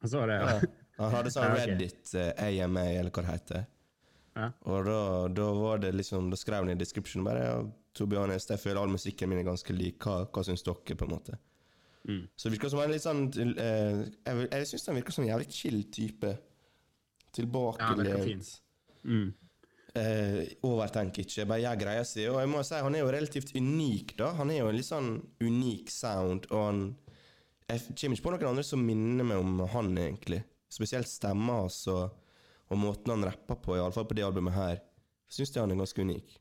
Han 0.04 0.12
sa 0.12 0.26
det, 0.28 0.38
ja. 0.44 0.60
Han 1.00 1.14
hadde 1.16 1.32
sånn 1.32 1.48
Ja. 1.56 1.66
Reddit 1.72 2.14
eh, 2.20 2.46
AMA, 2.64 2.84
eller 3.00 3.10
hva 3.16 3.24
det 3.24 3.32
heter. 3.32 3.64
Ja. 4.36 4.50
Og 4.68 4.84
da, 4.86 5.00
da 5.34 5.46
var 5.56 5.80
det 5.82 5.90
liksom 5.96 6.28
Da 6.30 6.36
skrev 6.38 6.62
han 6.62 6.70
i 6.70 6.76
description 6.78 7.24
bare 7.26 7.40
ja, 7.42 7.56
Tobias, 7.98 8.46
jeg 8.48 8.60
føler 8.62 8.78
all 8.84 8.92
musikken 8.92 9.28
min 9.32 9.40
er 9.42 9.48
ganske 9.48 9.74
lik. 9.74 9.98
Hva, 10.04 10.26
hva 10.30 10.44
syns 10.46 10.62
dere, 10.62 10.94
på 11.00 11.08
en 11.08 11.16
måte? 11.16 11.38
Mm. 12.08 12.22
Så 12.36 12.48
det 12.48 12.56
virker 12.56 12.72
som 12.72 12.80
en 12.80 12.92
litt 12.94 13.04
sånn 13.04 13.26
eh, 13.36 13.98
Jeg, 14.24 14.46
jeg 14.46 14.68
syns 14.70 14.86
han 14.88 14.96
virker 14.96 15.12
som 15.12 15.24
en 15.26 15.30
jævlig 15.34 15.50
chill 15.52 15.82
type. 15.92 16.32
Ja. 16.32 16.46
Tilbakelent. 17.36 18.54
Mm. 19.04 19.28
Eh, 19.94 20.40
overtenk 20.66 21.18
ikke, 21.22 21.46
bare 21.50 21.64
gjør 21.64 21.78
greia 21.80 22.06
si. 22.06 22.24
Og 22.30 22.38
jeg 22.38 22.50
må 22.50 22.62
si, 22.66 22.78
han 22.78 22.94
er 22.94 23.04
jo 23.04 23.12
relativt 23.14 23.54
unik, 23.56 24.16
da. 24.20 24.32
Han 24.38 24.52
er 24.54 24.62
jo 24.62 24.70
en 24.70 24.78
litt 24.78 24.88
sånn 24.88 25.12
unik 25.42 25.94
sound, 25.94 26.50
og 26.50 26.66
han 26.66 26.82
Jeg 27.70 27.94
kommer 27.94 28.16
ikke 28.16 28.24
på 28.24 28.30
noen 28.34 28.48
andre 28.48 28.66
som 28.66 28.80
minner 28.82 29.26
meg 29.26 29.38
om 29.38 29.60
han, 29.70 29.92
egentlig. 29.94 30.40
Spesielt 30.70 31.06
stemma 31.06 31.60
hans 31.60 31.84
og, 31.90 32.16
og 32.66 32.78
måten 32.82 33.12
han 33.14 33.26
rapper 33.28 33.60
på, 33.62 33.76
iallfall 33.78 34.08
på 34.10 34.16
det 34.18 34.24
albumet 34.26 34.56
her. 34.56 34.80
Jeg 35.30 35.36
syns 35.36 35.54
han 35.54 35.70
er 35.70 35.78
ganske 35.78 36.02
unik. 36.02 36.34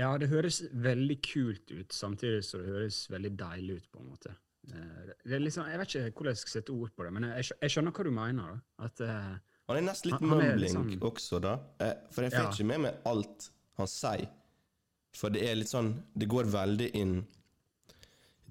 Ja, 0.00 0.10
det 0.20 0.28
høres 0.28 0.60
veldig 0.72 1.16
kult 1.24 1.72
ut, 1.72 1.92
samtidig 1.96 2.44
som 2.44 2.60
det 2.60 2.74
høres 2.74 3.02
veldig 3.12 3.32
deilig 3.40 3.78
ut, 3.80 3.88
på 3.92 4.02
en 4.02 4.12
måte. 4.12 4.36
Eh, 4.68 5.12
Det 5.24 5.38
liksom, 5.40 5.66
jeg 5.70 5.78
vet 5.78 5.88
ikke 5.94 6.10
hvordan 6.12 6.34
jeg 6.34 6.36
skal 6.42 6.52
sette 6.60 6.72
ord 6.74 6.90
på 6.96 7.04
det, 7.04 7.12
men 7.12 7.22
jeg, 7.30 7.50
jeg 7.62 7.70
skjønner 7.70 7.92
hva 7.96 8.04
du 8.04 8.10
mener. 8.10 8.60
At, 8.78 9.00
uh, 9.00 9.38
Han 9.70 9.76
er 9.78 9.86
nesten 9.86 10.10
litt 10.10 10.20
mumbling 10.20 10.58
liksom- 10.60 11.00
også, 11.00 11.40
da. 11.40 11.54
Eh, 11.80 11.94
For 12.10 12.22
jeg 12.22 12.32
får 12.32 12.44
Ja. 12.44 12.50
ikke 12.50 12.66
med 12.66 12.80
meg 12.80 12.94
alt 13.06 13.50
han 13.76 13.86
sier. 13.86 14.28
For 15.12 15.30
det 15.30 15.42
er 15.42 15.54
litt 15.56 15.68
sånn 15.68 16.02
Det 16.16 16.28
går 16.28 16.44
veldig 16.44 16.90
inn 16.94 17.26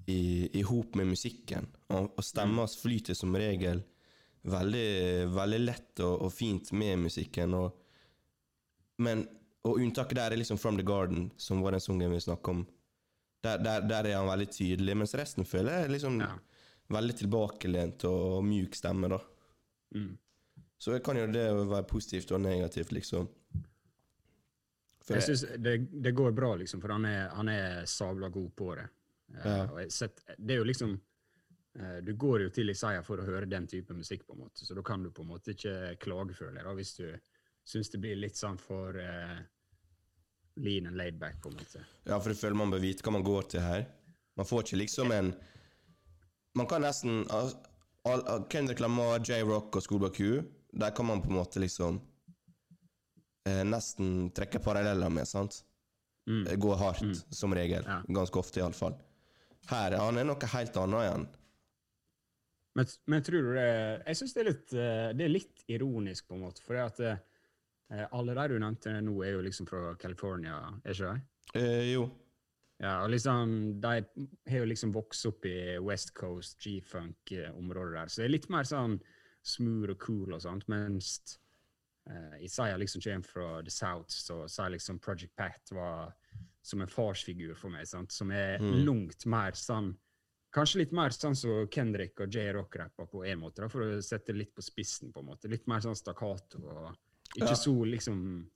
i, 0.08 0.50
i 0.58 0.62
hop 0.62 0.94
med 0.96 1.06
musikken. 1.06 1.68
Og, 1.90 2.12
og 2.16 2.24
stemma 2.24 2.62
hans 2.64 2.76
flyter 2.76 3.14
som 3.14 3.34
regel 3.34 3.82
veldig, 4.44 5.28
veldig 5.34 5.60
lett 5.64 6.00
og, 6.00 6.22
og 6.22 6.32
fint 6.32 6.72
med 6.72 6.98
musikken. 6.98 7.54
Og, 7.54 7.72
men, 8.98 9.26
og 9.64 9.76
unntaket 9.78 10.16
der 10.16 10.32
er 10.32 10.36
liksom 10.40 10.58
From 10.58 10.76
the 10.76 10.82
Garden, 10.82 11.30
som 11.36 11.60
var 11.62 11.72
den 11.72 11.80
sangen 11.80 12.10
vi 12.10 12.16
snakka 12.20 12.50
om. 12.50 12.66
Der, 13.42 13.58
der, 13.58 13.80
der 13.88 14.04
er 14.10 14.18
han 14.20 14.28
veldig 14.28 14.50
tydelig, 14.52 14.96
mens 15.00 15.14
resten 15.16 15.46
føler 15.48 15.82
jeg 15.82 15.90
liksom 15.94 16.18
Ja. 16.20 16.34
veldig 16.92 17.14
tilbakelent 17.22 18.04
og, 18.04 18.44
mjuk 18.44 18.74
stemme, 18.76 19.08
da. 19.08 19.20
mm. 19.96 20.18
Så 20.80 20.98
kan 21.04 21.16
jo 21.16 21.26
det 21.28 21.44
være 21.68 21.84
positivt 21.88 22.30
og 22.32 22.40
negativt, 22.40 22.92
liksom. 22.92 23.26
For 25.04 25.14
Jeg 25.18 25.26
syns 25.26 25.42
det, 25.58 25.74
det 26.02 26.12
går 26.16 26.32
bra, 26.36 26.54
liksom, 26.56 26.80
for 26.80 26.92
han 26.94 27.04
er, 27.08 27.28
han 27.36 27.48
er 27.52 27.84
sabla 27.88 28.28
god 28.32 28.50
på 28.56 28.74
det. 28.78 28.88
Eh, 29.34 29.46
Ja. 29.46 29.66
jeg 29.80 29.92
sett, 29.92 30.22
det 30.38 30.54
er 30.54 30.58
jo 30.58 30.64
liksom 30.64 30.94
uh, 31.78 32.00
Du 32.02 32.14
går 32.16 32.42
jo 32.42 32.48
til 32.50 32.70
Isaiah 32.70 33.02
for 33.06 33.20
å 33.20 33.26
høre 33.28 33.46
den 33.46 33.66
type 33.66 33.94
musikk, 33.94 34.24
på 34.26 34.32
en 34.34 34.40
måte, 34.44 34.64
så 34.66 34.74
da 34.74 34.82
kan 34.82 35.02
du 35.02 35.10
på 35.10 35.22
en 35.22 35.28
måte 35.28 35.52
ikke 35.54 35.96
klage, 36.02 36.34
føler 36.34 36.64
jeg, 36.64 36.76
hvis 36.80 36.94
du 36.96 37.06
syns 37.64 37.90
det 37.92 38.00
blir 38.00 38.16
litt 38.16 38.36
sånn 38.36 38.58
for 38.58 38.96
eh, 38.98 39.38
lean 40.56 40.86
and 40.86 40.96
laid 40.96 41.18
back, 41.18 41.40
på 41.42 41.48
en 41.48 41.56
måte. 41.60 41.84
Ja, 42.04 42.18
for 42.18 42.32
jeg 42.32 42.40
føler 42.40 42.58
man 42.58 42.72
bør 42.72 42.82
vite 42.82 43.04
hva 43.06 43.14
man 43.14 43.24
går 43.26 43.48
til 43.54 43.64
her. 43.64 43.86
Man 44.36 44.48
får 44.48 44.64
ikke 44.66 44.82
liksom 44.82 45.12
en 45.12 45.34
Man 46.58 46.66
kan 46.66 46.82
nesten 46.82 47.20
Kendrick 48.50 48.80
Lamar, 48.82 49.20
J-Rock 49.22 49.76
og 49.78 49.82
Schoolboy 49.84 50.10
Q, 50.10 50.42
der 50.72 50.90
kan 50.90 51.06
man 51.06 51.20
på 51.22 51.30
en 51.30 51.36
måte 51.36 51.60
liksom 51.62 52.00
eh, 53.46 53.62
nesten 53.62 54.32
trekke 54.34 54.58
paralleller 54.58 55.12
med, 55.14 55.28
sant? 55.30 55.60
Mm. 56.26 56.46
Eh, 56.46 56.56
Gå 56.58 56.74
hardt, 56.74 57.22
som 57.30 57.54
regel. 57.54 57.86
Ja. 57.86 58.00
Ganske 58.08 58.42
ofte, 58.42 58.58
iallfall. 58.60 58.96
Her 59.70 59.94
han 60.00 60.18
er 60.18 60.26
noe 60.26 60.50
helt 60.56 60.80
annet 60.82 61.04
igjen. 61.06 61.28
Men, 62.78 62.90
men 63.10 63.22
tror 63.26 63.42
du 63.42 63.54
det 63.56 63.70
Jeg 64.06 64.18
syns 64.20 64.34
det, 64.36 64.44
eh, 64.78 65.08
det 65.14 65.26
er 65.26 65.32
litt 65.32 65.64
ironisk, 65.70 66.26
på 66.26 66.34
en 66.38 66.44
måte, 66.48 66.62
for 66.66 66.74
det 66.74 66.86
at 66.86 67.00
eh, 67.06 67.22
alle 67.90 68.34
de 68.38 68.46
du 68.52 68.58
nevnte 68.62 68.96
nå, 69.02 69.14
er 69.26 69.34
jo 69.34 69.44
liksom 69.44 69.66
fra 69.66 69.94
California, 69.98 70.60
er 70.84 70.94
ikke 70.94 71.14
det? 71.14 71.60
Eh, 71.60 71.86
jo. 71.90 72.04
Ja, 72.80 73.02
og 73.04 73.10
liksom, 73.12 73.80
De 73.80 73.96
har 74.48 74.62
jo 74.62 74.68
liksom 74.70 74.92
vokst 74.94 75.26
opp 75.28 75.44
i 75.44 75.76
West 75.84 76.14
Coast, 76.16 76.60
G-funk-området 76.62 77.96
der, 77.96 78.08
så 78.08 78.22
det 78.22 78.28
er 78.28 78.36
litt 78.36 78.48
mer 78.52 78.68
sånn 78.68 78.96
smooth 79.44 79.92
og 79.92 80.00
cool 80.04 80.36
og 80.36 80.42
sånt, 80.44 80.66
mens 80.70 81.18
uh, 82.08 82.36
Isaiah 82.40 82.78
liksom 82.80 83.02
kommer 83.04 83.26
fra 83.26 83.48
The 83.64 83.74
South, 83.74 84.14
så 84.14 84.44
sier 84.48 84.72
liksom 84.76 85.00
Project 85.02 85.34
Pat 85.36 85.74
var 85.76 86.14
som 86.62 86.80
en 86.84 86.92
farsfigur 86.92 87.56
for 87.56 87.72
meg, 87.72 87.88
sant? 87.88 88.12
som 88.12 88.32
er 88.32 88.60
langt 88.60 89.26
mer 89.26 89.56
sånn 89.56 89.94
Kanskje 90.50 90.80
litt 90.80 90.92
mer 90.96 91.12
sånn 91.14 91.36
som 91.38 91.68
Kendrick 91.70 92.18
og 92.24 92.34
J-Rock 92.34 92.74
rapper 92.80 93.06
på 93.06 93.20
en 93.22 93.38
måte, 93.38 93.62
da, 93.62 93.68
for 93.70 93.84
å 93.84 94.00
sette 94.02 94.34
litt 94.34 94.50
på 94.50 94.64
spissen, 94.66 95.12
på 95.14 95.22
en 95.22 95.28
måte. 95.28 95.46
Litt 95.46 95.68
mer 95.70 95.78
sånn 95.84 95.94
stakkato 95.94 96.58
og 96.58 96.88
ikke 97.36 97.48
Ja. 97.48 97.54
så 97.54 97.74
liksom 97.84 98.46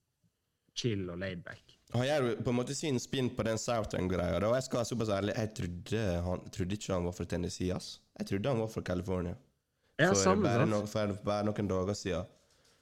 chill 0.75 1.09
og 1.11 1.19
laid 1.19 1.45
back. 1.45 1.61
Han 1.95 2.02
gjør 2.07 2.43
på 2.43 2.50
en 2.50 2.57
måte 2.59 2.75
sin 2.75 2.99
spinn 2.99 3.28
på 3.31 3.45
den 3.45 3.57
Southern-greia. 3.59 4.43
og 4.43 4.54
Jeg 4.54 4.62
skal 4.66 4.78
være 4.78 4.88
såpass 4.90 5.09
ærlig, 5.14 5.35
jeg 5.37 5.54
trodde, 5.54 6.23
han, 6.25 6.40
trodde 6.50 6.73
ikke 6.75 6.93
han 6.93 7.04
var 7.04 7.12
fra 7.12 7.25
Tennessee. 7.25 7.71
ass. 7.75 8.00
Jeg 8.19 8.26
trodde 8.26 8.49
han 8.49 8.59
var 8.59 8.66
fra 8.66 8.83
California. 8.83 9.35
Ja, 9.99 10.09
for, 10.09 10.14
samme, 10.14 10.43
bare 10.43 10.66
no, 10.66 10.81
for 10.87 11.12
bare 11.25 11.45
noen 11.45 11.69
dager 11.69 11.95
siden. 11.95 12.25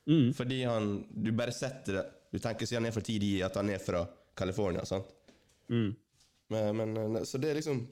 Mm. 0.06 0.32
Fordi 0.34 0.62
han 0.64 1.04
Du 1.24 1.30
bare 1.32 1.52
setter 1.52 1.92
det 1.92 2.06
Du 2.32 2.38
tenker 2.38 2.66
siden 2.66 2.82
han 2.82 2.86
er 2.86 2.90
fra 2.96 3.02
TDI, 3.02 3.42
at 3.42 3.54
han 3.54 3.68
er 3.70 3.78
fra 3.78 4.06
California. 4.34 4.84
sant? 4.84 5.04
Mm. 5.68 5.94
Men, 6.50 6.76
men 6.76 7.24
Så 7.26 7.38
det 7.38 7.50
er 7.50 7.54
liksom 7.60 7.86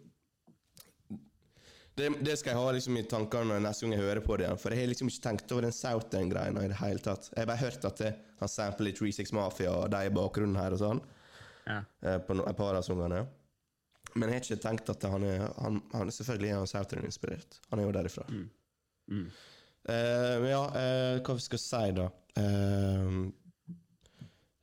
det, 1.98 2.08
det 2.24 2.36
skal 2.38 2.54
jeg 2.54 2.60
ha 2.60 2.72
liksom 2.74 2.96
i 2.96 3.02
tankene 3.08 3.58
neste 3.62 3.84
gang 3.84 3.96
jeg 3.96 4.04
hører 4.04 4.22
på 4.24 4.36
det 4.38 4.46
igjen. 4.46 4.60
For 4.62 4.74
jeg 4.74 4.84
har 4.84 4.92
liksom 4.92 5.10
ikke 5.10 5.24
tenkt 5.26 5.52
over 5.54 5.66
den 5.66 5.74
Southern-greia 5.76 6.52
i 6.64 6.70
det 6.70 6.78
hele 6.80 7.02
tatt. 7.04 7.28
Jeg 7.34 7.42
har 7.42 7.50
bare 7.50 7.64
hørt 7.64 7.88
at 7.88 8.02
det, 8.02 8.12
han 8.40 8.52
sampler 8.52 8.88
litt 8.90 9.02
36 9.02 9.34
Mafia 9.36 9.74
og 9.74 9.90
de 9.92 10.06
i 10.06 10.14
bakgrunnen 10.14 10.58
her 10.60 10.76
og 10.76 10.80
sånn. 10.80 11.02
Ja. 11.66 11.82
eh, 12.06 12.18
På 12.24 12.38
et 12.40 12.56
par 12.58 12.78
av 12.78 12.86
sangene. 12.86 13.24
Men 14.14 14.30
jeg 14.30 14.40
har 14.40 14.46
ikke 14.46 14.62
tenkt 14.64 14.90
at 14.90 15.04
han 15.06 15.26
er 15.26 15.44
han, 15.60 15.76
han 15.92 16.10
Selvfølgelig 16.14 16.50
er 16.50 16.58
han 16.62 16.70
Southern-inspirert. 16.70 17.60
Han 17.70 17.82
er 17.82 17.86
jo 17.86 17.92
derifra. 17.94 18.26
Mm. 18.30 19.26
Eh, 19.90 20.34
men 20.40 20.48
ja, 20.50 20.64
uh, 20.70 21.20
hva 21.26 21.36
vi 21.36 21.44
skal 21.44 21.62
si, 21.62 21.84
da? 21.98 22.08
Uh, 22.38 23.28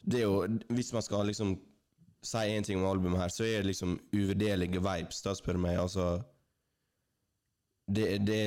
det 0.08 0.22
er 0.22 0.26
jo 0.26 0.44
Hvis 0.72 0.94
man 0.96 1.04
skal 1.04 1.28
liksom 1.28 1.58
si 2.28 2.44
én 2.56 2.66
ting 2.66 2.80
om 2.82 2.90
albumet 2.90 3.22
her, 3.22 3.32
så 3.32 3.46
er 3.46 3.62
det 3.62 3.72
liksom 3.72 4.00
uvurderlige 4.16 4.82
vibes, 4.84 5.22
da, 5.24 5.36
spør 5.38 5.56
du 5.56 5.64
meg. 5.64 5.78
Altså 5.80 6.18
det, 7.88 8.18
det 8.18 8.42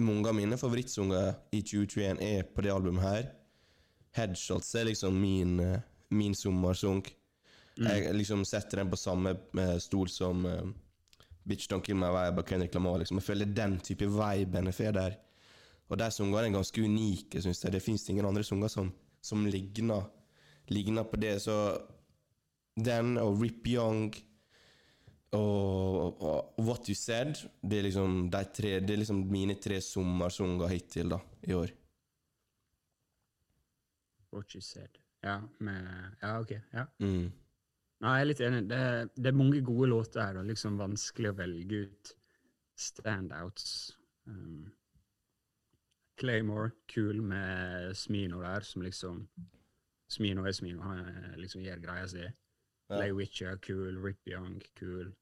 Mange 0.00 0.30
av 0.30 0.34
mine 0.34 0.56
favorittsanger 0.56 1.34
i 1.52 1.58
2021 1.60 2.22
er 2.24 2.46
på 2.48 2.62
det 2.64 2.70
albumet 2.72 3.04
her. 3.04 3.26
Headshots 4.16 4.70
er 4.80 4.86
liksom 4.88 5.18
min, 5.20 5.58
eh, 5.60 5.82
min 6.08 6.32
sommersang. 6.34 7.02
Jeg 7.76 8.14
liksom 8.14 8.46
setter 8.48 8.80
den 8.80 8.90
på 8.90 8.96
samme 8.96 9.34
eh, 9.60 9.76
stol 9.76 10.08
som 10.08 10.46
uh, 10.46 10.70
Bitch 11.44 11.68
Don't 11.68 11.84
Kill 11.84 11.98
My 12.00 12.08
Vibe 12.14 12.40
av 12.40 12.48
Kendrick 12.48 12.74
Lamar. 12.74 12.98
Liksom. 13.02 13.20
Jeg 13.20 13.28
føler 13.28 13.52
den 13.52 13.76
type 13.84 14.08
viben 14.08 14.70
jeg 14.70 14.78
får 14.78 14.96
der. 14.96 15.18
Og 15.90 15.98
de 15.98 16.08
sangene 16.14 16.46
er 16.46 16.56
ganske 16.56 16.84
unike, 16.84 17.42
syns 17.42 17.64
jeg. 17.64 17.74
Det 17.74 17.82
fins 17.84 18.08
ingen 18.08 18.26
andre 18.26 18.44
sanger 18.46 18.72
som, 18.72 18.92
som 19.20 19.46
ligner, 19.46 20.08
ligner 20.72 21.04
på 21.04 21.20
det. 21.20 21.36
Så 21.42 21.56
den 22.78 23.16
og 23.18 23.40
Rip 23.42 23.66
Young 23.68 24.14
og, 25.36 26.22
og 26.22 26.64
What 26.66 26.88
You 26.90 26.96
Said 26.98 27.36
Det 27.62 27.78
er 27.78 27.84
liksom 27.86 28.30
de 28.32 28.40
tre 28.56 28.72
Det 28.82 28.94
er 28.94 28.98
liksom 28.98 29.20
mine 29.30 29.54
tre 29.62 29.78
sommersanger 29.84 30.72
hittil 30.72 31.12
da, 31.12 31.20
i 31.46 31.54
år. 31.54 31.70
What 34.32 34.54
you 34.54 34.60
said. 34.62 34.98
Ja, 35.22 35.40
med, 35.58 35.86
ja 36.22 36.40
ok. 36.40 36.50
Ja. 36.72 36.84
Mm. 37.02 37.30
Nei, 38.00 38.12
jeg 38.16 38.24
er 38.24 38.28
litt 38.30 38.42
enig. 38.46 38.60
Det, 38.70 38.82
det 39.16 39.30
er 39.30 39.36
mange 39.36 39.60
gode 39.66 39.90
låter 39.90 40.22
her, 40.22 40.38
og 40.40 40.46
liksom 40.48 40.78
vanskelig 40.80 41.32
å 41.32 41.38
velge 41.40 41.80
ut 41.86 42.12
standouts. 42.80 43.66
Um, 44.30 44.70
Claymore, 46.20 46.70
kul 46.88 47.20
med 47.24 47.96
Smino 47.96 48.40
der, 48.44 48.64
som 48.64 48.84
liksom 48.86 49.24
Smino 50.10 50.46
er 50.46 50.54
Smino, 50.56 50.82
han 50.84 51.34
liksom 51.40 51.62
gjør 51.64 51.82
greia 51.84 52.06
si. 52.10 52.24
Ja. 52.90 52.98
Lay 52.98 53.12
Witcher, 53.12 53.56
kul. 53.62 54.02
Rip 54.02 54.28
Young, 54.28 54.60
kul. 54.78 55.12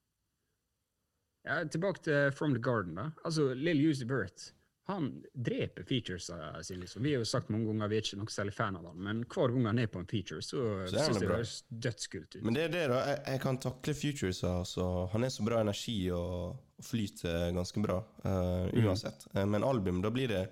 Ja, 1.45 1.65
tilbake 1.69 2.03
til 2.05 2.33
From 2.33 2.55
the 2.55 2.63
Garden, 2.63 2.95
da. 2.95 3.11
Altså, 3.25 3.55
Lill 3.55 3.91
Uzi 3.91 4.05
Burt 4.05 4.53
Han 4.89 5.23
dreper 5.33 5.85
featuresa 5.85 6.63
sine, 6.63 6.81
liksom. 6.81 7.03
Vi 7.03 7.13
har 7.13 7.21
jo 7.21 7.29
sagt 7.29 7.51
mange 7.53 7.69
ganger 7.69 7.91
vi 7.93 7.99
er 7.99 8.07
ikke 8.07 8.19
noe 8.23 8.33
særlig 8.33 8.55
fan 8.57 8.77
av 8.79 8.87
han, 8.89 9.03
men 9.05 9.21
hver 9.29 9.53
gang 9.53 9.67
han 9.69 9.81
er 9.83 9.91
på 9.93 10.01
en 10.01 10.09
feature, 10.09 10.41
så, 10.41 10.63
Så 10.89 10.97
jeg 10.97 11.19
det 11.21 11.29
høres 11.29 11.53
dødskult 11.69 12.39
ut. 12.39 12.45
Men 12.45 12.57
det 12.57 12.63
er 12.63 12.73
det, 12.73 12.87
da. 12.95 13.03
Jeg, 13.11 13.19
jeg 13.35 13.43
kan 13.43 13.61
takle 13.61 13.95
Futures. 13.99 14.41
Altså. 14.49 14.87
Han 15.13 15.29
er 15.29 15.35
så 15.35 15.45
bra 15.45 15.61
energi 15.61 15.99
og, 16.17 16.57
og 16.57 16.89
flyter 16.89 17.53
ganske 17.57 17.85
bra, 17.85 17.99
uh, 18.25 18.65
uansett. 18.81 19.29
Mm. 19.35 19.45
men 19.53 19.69
album, 19.69 20.01
da 20.05 20.13
blir 20.15 20.33
det, 20.33 20.43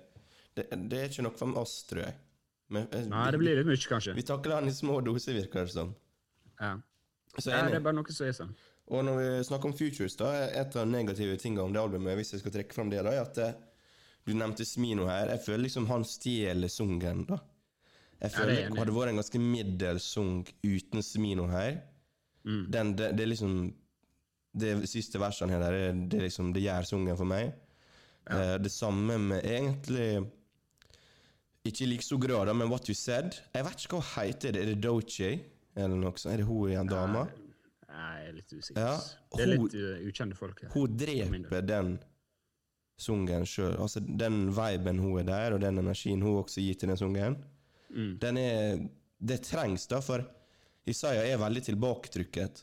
det 0.53 0.69
Det 0.85 1.01
er 1.01 1.09
ikke 1.09 1.25
noe 1.25 1.41
for 1.41 1.61
oss, 1.65 1.79
tror 1.89 2.05
jeg. 2.05 2.17
Men, 2.69 2.87
eh, 2.91 3.09
Nei, 3.09 3.25
det 3.31 3.41
blir 3.41 3.57
litt 3.57 3.69
mye, 3.69 3.79
kanskje. 3.89 4.13
Vi 4.17 4.25
takler 4.27 4.59
han 4.59 4.69
i 4.69 4.75
små 4.75 4.99
doser, 5.01 5.33
virker 5.37 5.65
det 5.65 5.73
som. 5.73 5.95
Ja. 6.59 6.75
Så 7.37 7.51
ja, 7.53 7.63
det 7.69 7.77
er 7.77 7.83
bare 7.85 7.93
noe 7.99 8.13
som 8.13 8.27
er 8.27 8.33
sånn. 8.33 8.53
Og 8.87 9.03
når 9.03 9.17
vi 9.19 9.27
snakker 9.45 9.69
om 9.69 9.75
Futures, 9.77 10.15
da, 10.17 10.29
et 10.47 10.75
av 10.75 10.85
de 10.85 10.91
negative 10.93 11.35
tingene 11.41 11.65
om 11.67 11.73
det 11.75 11.81
albumet, 11.81 12.15
hvis 12.17 12.31
jeg 12.33 12.41
skal 12.41 12.53
trekke 12.55 12.73
fram 12.73 12.89
det, 12.89 13.01
da, 13.03 13.11
er 13.13 13.25
at 13.25 13.37
eh, 13.43 13.57
du 14.25 14.31
nevnte 14.35 14.65
Smino 14.65 15.05
her. 15.09 15.29
Jeg 15.35 15.43
føler 15.43 15.65
liksom 15.67 15.89
han 15.91 16.05
stjeler 16.07 16.71
sungen, 16.71 17.25
da. 17.27 17.37
Jeg 18.21 18.31
Ja, 18.31 18.37
føler 18.37 18.49
det 18.53 18.57
er 18.57 18.65
enig 18.69 18.77
i. 18.77 18.79
Hadde 18.79 18.95
vært 18.95 19.11
en 19.11 19.19
ganske 19.21 19.41
middels 19.43 20.07
sung 20.15 20.33
uten 20.65 21.03
Smino 21.05 21.47
her 21.51 21.77
Mm. 22.47 22.71
den, 22.71 22.91
det, 22.95 23.07
det 23.17 23.23
er 23.25 23.27
liksom 23.27 23.53
Det 24.55 24.69
siste 24.87 25.19
verset 25.19 25.49
her, 25.51 25.59
det, 25.59 26.09
det, 26.13 26.21
liksom, 26.21 26.53
det 26.55 26.61
gjør 26.63 26.85
sungen 26.87 27.17
for 27.19 27.27
meg. 27.27 27.49
Eh, 28.31 28.53
det 28.63 28.71
samme 28.71 29.17
med 29.19 29.43
egentlig 29.43 30.23
Ikke 31.67 31.83
i 31.83 31.89
like 31.91 32.05
stor 32.05 32.17
grad, 32.23 32.53
men 32.55 32.69
What 32.71 32.87
You 32.87 32.95
Said. 32.95 33.35
Jeg 33.53 33.65
vet 33.67 33.83
ikke 33.83 33.99
hva 33.99 34.23
heter. 34.23 34.55
Er 34.55 34.69
det 34.71 34.77
Doche? 34.85 35.33
Eller 35.77 35.95
noe 35.99 36.17
sånt? 36.17 36.33
Er 36.33 36.41
det 36.41 36.47
hun 36.49 36.71
igjen, 36.71 36.89
dama? 36.89 37.25
Nei, 37.87 38.11
jeg 38.17 38.29
er 38.29 38.35
litt 38.37 38.53
usikker. 38.53 38.81
Ja, 38.81 38.93
hun, 38.97 39.37
det 39.37 39.43
er 39.45 39.51
litt 39.53 39.75
uh, 39.77 40.07
ukjente 40.09 40.37
folk 40.37 40.63
her. 40.65 40.71
Hun 40.73 40.97
dreper 40.99 41.65
den 41.65 41.91
sungen 42.97 43.45
sjøl. 43.45 43.75
Altså, 43.77 44.01
den 44.01 44.47
viben 44.57 44.99
hun 45.03 45.19
er 45.21 45.27
der, 45.29 45.55
og 45.55 45.61
den 45.61 45.77
energien 45.83 46.23
hun 46.25 46.41
også 46.41 46.63
gir 46.65 46.79
til 46.81 46.93
den 46.93 46.99
sungen, 46.99 47.39
Mm. 47.87 48.17
den 48.19 48.37
er 48.37 48.79
Det 49.17 49.37
trengs, 49.47 49.87
da, 49.87 50.01
for 50.03 50.21
Isaiah 50.85 51.23
er 51.31 51.39
veldig 51.39 51.63
tilbaketrykket. 51.69 52.59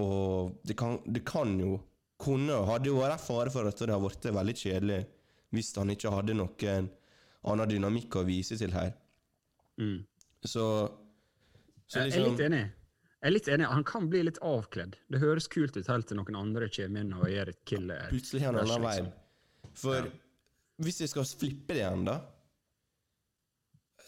Og 0.00 0.56
det 0.64 0.74
kan, 0.80 0.96
det 1.04 1.20
kan 1.28 1.52
jo 1.60 1.76
kunne 2.18 2.56
hadde 2.66 2.90
jo 2.90 2.98
vært 2.98 3.22
fare 3.22 3.52
for 3.54 3.68
at 3.68 3.78
det 3.78 3.92
har 3.94 4.00
blitt 4.02 4.26
veldig 4.34 4.54
kjedelig 4.58 4.98
hvis 5.54 5.70
han 5.78 5.92
ikke 5.94 6.10
hadde 6.10 6.34
noen 6.34 6.88
annen 7.46 7.70
dynamikk 7.70 8.18
å 8.18 8.24
vise 8.26 8.58
til 8.58 8.74
her. 8.74 8.90
Mm. 9.78 10.00
Så, 10.42 10.64
så 11.88 12.02
Jeg 12.02 12.12
er 12.12 12.20
litt 12.20 12.28
liksom 12.28 12.44
enig. 12.52 12.64
Jeg 13.18 13.26
er 13.30 13.34
litt 13.34 13.48
enig. 13.50 13.66
Han 13.72 13.84
kan 13.88 14.08
bli 14.12 14.20
litt 14.28 14.38
avkledd. 14.44 14.96
Det 15.10 15.18
høres 15.22 15.48
kult 15.50 15.76
ut 15.76 15.88
helt 15.90 16.06
til 16.06 16.20
noen 16.20 16.36
andre 16.38 16.68
kommer 16.70 17.02
inn 17.02 17.14
og 17.16 17.26
gjør 17.32 17.50
et 17.54 17.62
kill. 17.66 17.88
Plutselig 18.12 18.44
har 18.44 18.52
han 18.54 18.60
en 18.62 18.74
annen 18.76 18.84
liksom. 18.86 19.08
vibe. 19.08 19.72
For 19.78 20.10
hvis 20.84 21.00
jeg 21.02 21.10
skal 21.10 21.26
flippe 21.26 21.74
det 21.74 21.82
igjen, 21.82 22.04
da, 22.06 22.20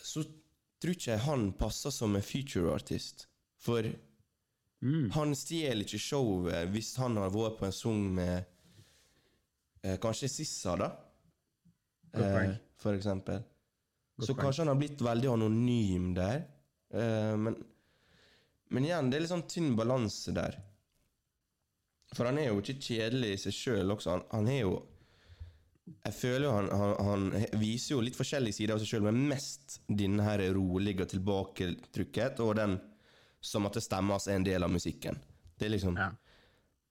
så 0.04 0.22
tror 0.80 0.94
ikke 0.94 1.10
jeg 1.10 1.24
han 1.26 1.48
passer 1.58 1.92
som 1.94 2.14
en 2.16 2.24
future-artist. 2.24 3.26
For 3.60 3.90
Mm. 4.80 5.10
han 5.12 5.34
stjeler 5.36 5.84
ikke 5.84 5.98
showet 6.00 6.70
hvis 6.72 6.94
han 6.96 7.18
har 7.20 7.28
vært 7.28 7.58
på 7.58 7.66
en 7.66 7.72
sang 7.76 7.98
med 8.16 8.46
eh, 9.84 9.98
kanskje 10.00 10.30
Sissa, 10.32 10.72
da. 10.80 10.86
Eh, 12.16 12.54
for 12.80 12.96
eksempel. 12.96 13.42
Godt 14.16 14.26
så 14.26 14.32
point. 14.32 14.40
kanskje 14.46 14.64
han 14.64 14.68
har 14.72 14.78
blitt 14.80 15.02
veldig 15.04 15.28
anonym 15.34 16.14
der. 16.16 16.46
Eh, 16.90 17.36
men, 17.38 17.56
men 18.70 18.86
igjen, 18.86 19.10
det 19.10 19.18
er 19.18 19.24
litt 19.24 19.32
sånn 19.32 19.48
tynn 19.50 19.74
balanse 19.78 20.34
der. 20.36 20.58
For 22.16 22.26
han 22.26 22.40
er 22.42 22.50
jo 22.50 22.62
ikke 22.62 22.80
kjedelig 22.82 23.34
i 23.34 23.42
seg 23.44 23.54
sjøl 23.54 23.94
også. 23.94 24.16
Han, 24.16 24.24
han 24.32 24.48
er 24.50 24.64
jo 24.64 24.78
Jeg 26.06 26.14
føler 26.14 26.44
jo 26.46 26.54
han, 26.54 26.68
han, 26.70 26.92
han 27.06 27.58
viser 27.58 27.96
jo 27.96 28.02
litt 28.04 28.18
forskjellige 28.18 28.60
sider 28.60 28.76
av 28.76 28.82
seg 28.82 28.92
sjøl, 28.92 29.06
men 29.08 29.24
mest 29.30 29.80
denne 29.86 30.22
her 30.22 30.42
rolige 30.54 31.02
og 31.02 31.10
tilbaketrykket, 31.10 32.42
og 32.44 32.54
den 32.60 32.76
som 33.42 33.66
at 33.66 33.74
det 33.74 33.82
stemmer 33.82 34.18
altså 34.18 34.30
er 34.30 34.38
en 34.38 34.46
del 34.46 34.62
av 34.62 34.70
musikken. 34.70 35.18
Det 35.58 35.66
er 35.66 35.74
liksom 35.74 35.98
Ja. 35.98 36.12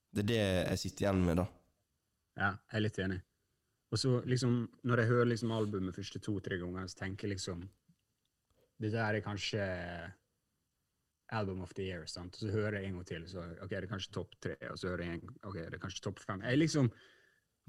Det 0.10 0.24
er 0.24 0.28
det 0.28 0.38
jeg 0.42 0.80
sitter 0.82 1.04
igjen 1.06 1.20
med, 1.22 1.38
da. 1.38 1.44
Ja, 2.40 2.48
jeg 2.50 2.78
er 2.80 2.82
litt 2.82 3.00
enig. 3.04 3.20
Og 3.94 4.00
så 4.02 4.14
liksom, 4.26 4.56
når 4.90 5.04
jeg 5.04 5.10
hører 5.12 5.30
liksom 5.30 5.52
albumet 5.54 5.96
første 5.96 6.22
to-tre 6.24 6.58
ganger, 6.62 6.88
så 6.90 7.04
tenker 7.04 7.28
jeg 7.28 7.36
liksom 7.36 7.62
Det 8.80 8.92
der 8.94 9.18
er 9.18 9.26
kanskje 9.26 9.64
Album 11.36 11.62
of 11.62 11.74
the 11.78 11.86
Year, 11.86 12.06
sant? 12.10 12.38
Så 12.40 12.50
hører 12.50 12.80
jeg 12.80 12.90
en 12.90 13.00
gang 13.00 13.08
til, 13.08 13.28
så 13.30 13.44
ok, 13.62 13.70
det 13.70 13.84
er 13.84 13.92
kanskje 13.92 14.14
topp 14.16 14.36
tre, 14.42 14.56
og 14.72 14.80
så 14.80 14.92
hører 14.92 15.06
jeg 15.06 15.20
en 15.20 15.34
ok, 15.44 15.58
det 15.60 15.78
er 15.78 15.82
kanskje 15.84 16.06
topp 16.08 16.22
fem. 16.24 16.44
Jeg 16.48 16.62
liksom, 16.64 16.92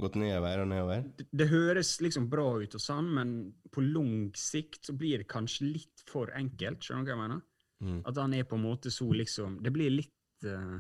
Gått 0.01 0.17
nedover 0.17 0.63
og 0.63 0.69
nedover. 0.71 1.03
det, 1.19 1.27
det 1.37 1.49
høres 1.51 1.91
liksom 2.01 2.31
bra 2.33 2.47
ut 2.63 2.77
og 2.79 2.81
sånn, 2.83 3.11
men 3.19 3.35
på 3.75 3.85
lang 3.85 4.31
sikt 4.39 4.89
så 4.89 4.95
blir 4.97 5.21
det 5.21 5.29
kanskje 5.29 5.69
litt 5.75 6.05
for 6.09 6.33
enkelt, 6.37 6.87
skjønner 6.87 7.05
du 7.05 7.11
hva 7.11 7.17
jeg 7.17 7.23
mener? 7.27 7.43
Mm. 7.81 8.01
At 8.09 8.21
han 8.21 8.37
er 8.37 8.49
på 8.49 8.57
en 8.59 8.65
måte 8.67 8.91
så 8.93 9.07
liksom 9.09 9.55
Det 9.65 9.71
blir 9.73 9.89
litt 9.89 10.45
uh, 10.45 10.75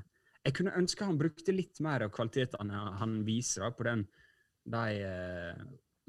Jeg 0.44 0.52
kunne 0.52 0.74
ønske 0.76 1.06
han 1.08 1.16
brukte 1.16 1.54
litt 1.54 1.78
mer 1.80 2.04
av 2.04 2.10
kvalitetene 2.12 2.82
han 3.00 3.14
viser 3.24 3.64
da, 3.64 3.70
på 3.72 3.86
den 3.88 4.02
de 4.68 4.98
uh, 5.00 5.62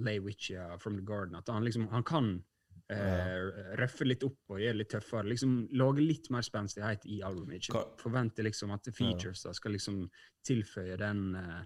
Lay 0.04 0.20
Witcher 0.20 0.76
from 0.84 0.98
the 0.98 1.06
Garden. 1.06 1.38
At 1.40 1.48
han 1.48 1.64
liksom 1.64 1.88
Han 1.94 2.04
kan 2.04 2.34
uh, 2.92 3.76
røffe 3.80 4.06
litt 4.08 4.24
opp 4.28 4.52
og 4.56 4.60
gjøre 4.62 4.78
litt 4.82 4.90
tøffere. 4.92 5.28
liksom 5.32 5.68
Lage 5.80 6.04
litt 6.06 6.30
mer 6.30 6.42
spenstighet 6.46 7.06
i 7.08 7.22
albumet. 7.24 7.64
Ikke 7.70 7.86
forvente 8.02 8.44
liksom 8.44 8.72
at 8.76 8.90
features 8.94 9.44
da 9.48 9.54
skal 9.54 9.72
liksom 9.78 10.04
tilføye 10.48 10.98
den 11.00 11.36
uh, 11.36 11.62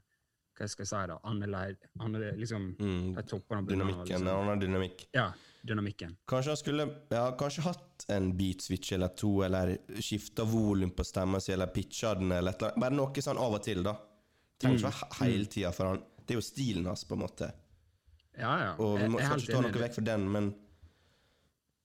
Hva 0.55 0.69
skal 0.71 0.85
jeg 0.85 0.87
si, 0.87 0.99
da? 1.11 1.17
Annerledes 1.27 1.89
annerle, 1.99 2.29
liksom, 2.39 2.69
Mm. 2.79 3.15
toppene 3.27 3.65
Dynamikken. 3.67 4.05
Liksom. 4.07 4.27
En 4.27 4.33
annen 4.37 4.59
dynamikk. 4.61 5.01
Ja, 5.11 5.25
dynamikken. 5.67 6.13
Kanskje 6.31 6.53
han 6.53 6.57
skulle 6.61 6.85
ja, 7.11 7.25
kanskje 7.35 7.65
hatt 7.65 8.05
en 8.15 8.29
beat 8.37 8.61
switch 8.63 8.93
eller 8.95 9.09
to, 9.19 9.41
eller 9.43 9.73
skifta 9.99 10.45
volum 10.47 10.91
på 10.95 11.03
stemma 11.03 11.41
si, 11.43 11.51
eller 11.51 11.67
pitcha 11.75 12.13
den, 12.15 12.31
eller 12.31 12.51
et 12.55 12.61
eller 12.61 12.71
annet. 12.71 12.81
Bare 12.85 12.95
noe 12.95 13.25
sånn 13.27 13.37
av 13.43 13.57
og 13.57 13.63
til, 13.67 13.83
da. 13.83 13.97
Trenger 14.61 14.79
ikke 14.79 14.87
være 14.87 14.99
he- 15.11 15.25
hele 15.25 15.45
tida, 15.57 15.71
for 15.75 15.91
han, 15.91 15.99
det 16.23 16.37
er 16.37 16.39
jo 16.39 16.45
stilen 16.47 16.85
hans, 16.87 17.03
på 17.03 17.17
en 17.19 17.23
måte. 17.25 17.51
Ja, 18.39 18.53
ja. 18.63 18.71
Og 18.79 18.95
vi 18.99 19.07
må, 19.11 19.19
skal 19.19 19.43
ikke 19.43 19.57
ta 19.57 19.61
noe 19.67 19.81
vekk 19.83 19.93
fra 19.99 20.05
den, 20.13 20.25
men 20.31 20.53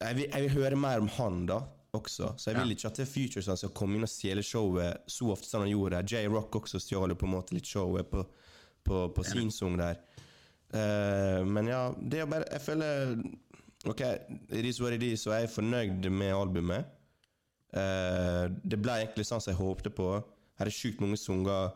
jeg 0.00 0.16
vil, 0.16 0.26
jeg 0.30 0.46
vil 0.46 0.56
høre 0.56 0.80
mer 0.80 1.02
om 1.02 1.10
han, 1.18 1.42
da, 1.48 1.60
også. 1.96 2.34
Så 2.38 2.50
jeg 2.50 2.60
vil 2.60 2.74
ikke 2.74 2.90
at 2.90 3.00
Futures 3.08 3.48
han 3.50 3.58
skal 3.60 3.72
komme 3.76 3.98
inn 3.98 4.06
og 4.06 4.10
stjele 4.10 4.44
showet 4.46 5.10
så 5.10 5.32
ofte 5.34 5.48
som 5.50 5.64
han 5.64 5.72
gjorde. 5.72 6.04
J-Rock 6.06 6.60
også 6.62 6.80
stjal 6.82 7.14
på 7.18 7.28
en 7.28 7.34
måte 7.34 7.56
litt 7.56 7.68
showet 7.68 8.08
på, 8.10 8.24
på, 8.86 9.02
på 9.16 9.26
sin 9.26 9.50
sang 9.54 9.76
der. 9.80 10.00
Uh, 10.70 11.42
men 11.50 11.66
ja, 11.66 11.88
det 11.98 12.20
er 12.22 12.28
bare 12.30 12.46
Jeg 12.46 12.62
føler 12.62 13.16
OK, 13.90 14.04
it 14.54 14.68
is 14.68 14.78
what 14.78 14.94
it 14.94 15.02
is, 15.02 15.24
og 15.26 15.34
jeg 15.34 15.48
er 15.48 15.50
fornøyd 15.50 16.08
med 16.12 16.34
albumet. 16.36 16.86
Uh, 17.74 18.46
det 18.62 18.78
ble 18.78 19.00
egentlig 19.00 19.26
sånn 19.26 19.42
som 19.42 19.54
jeg 19.54 19.60
håpte 19.60 19.92
på. 19.94 20.12
Her 20.60 20.68
er 20.68 20.74
sjukt 20.74 21.02
mange 21.02 21.18
sanger 21.18 21.72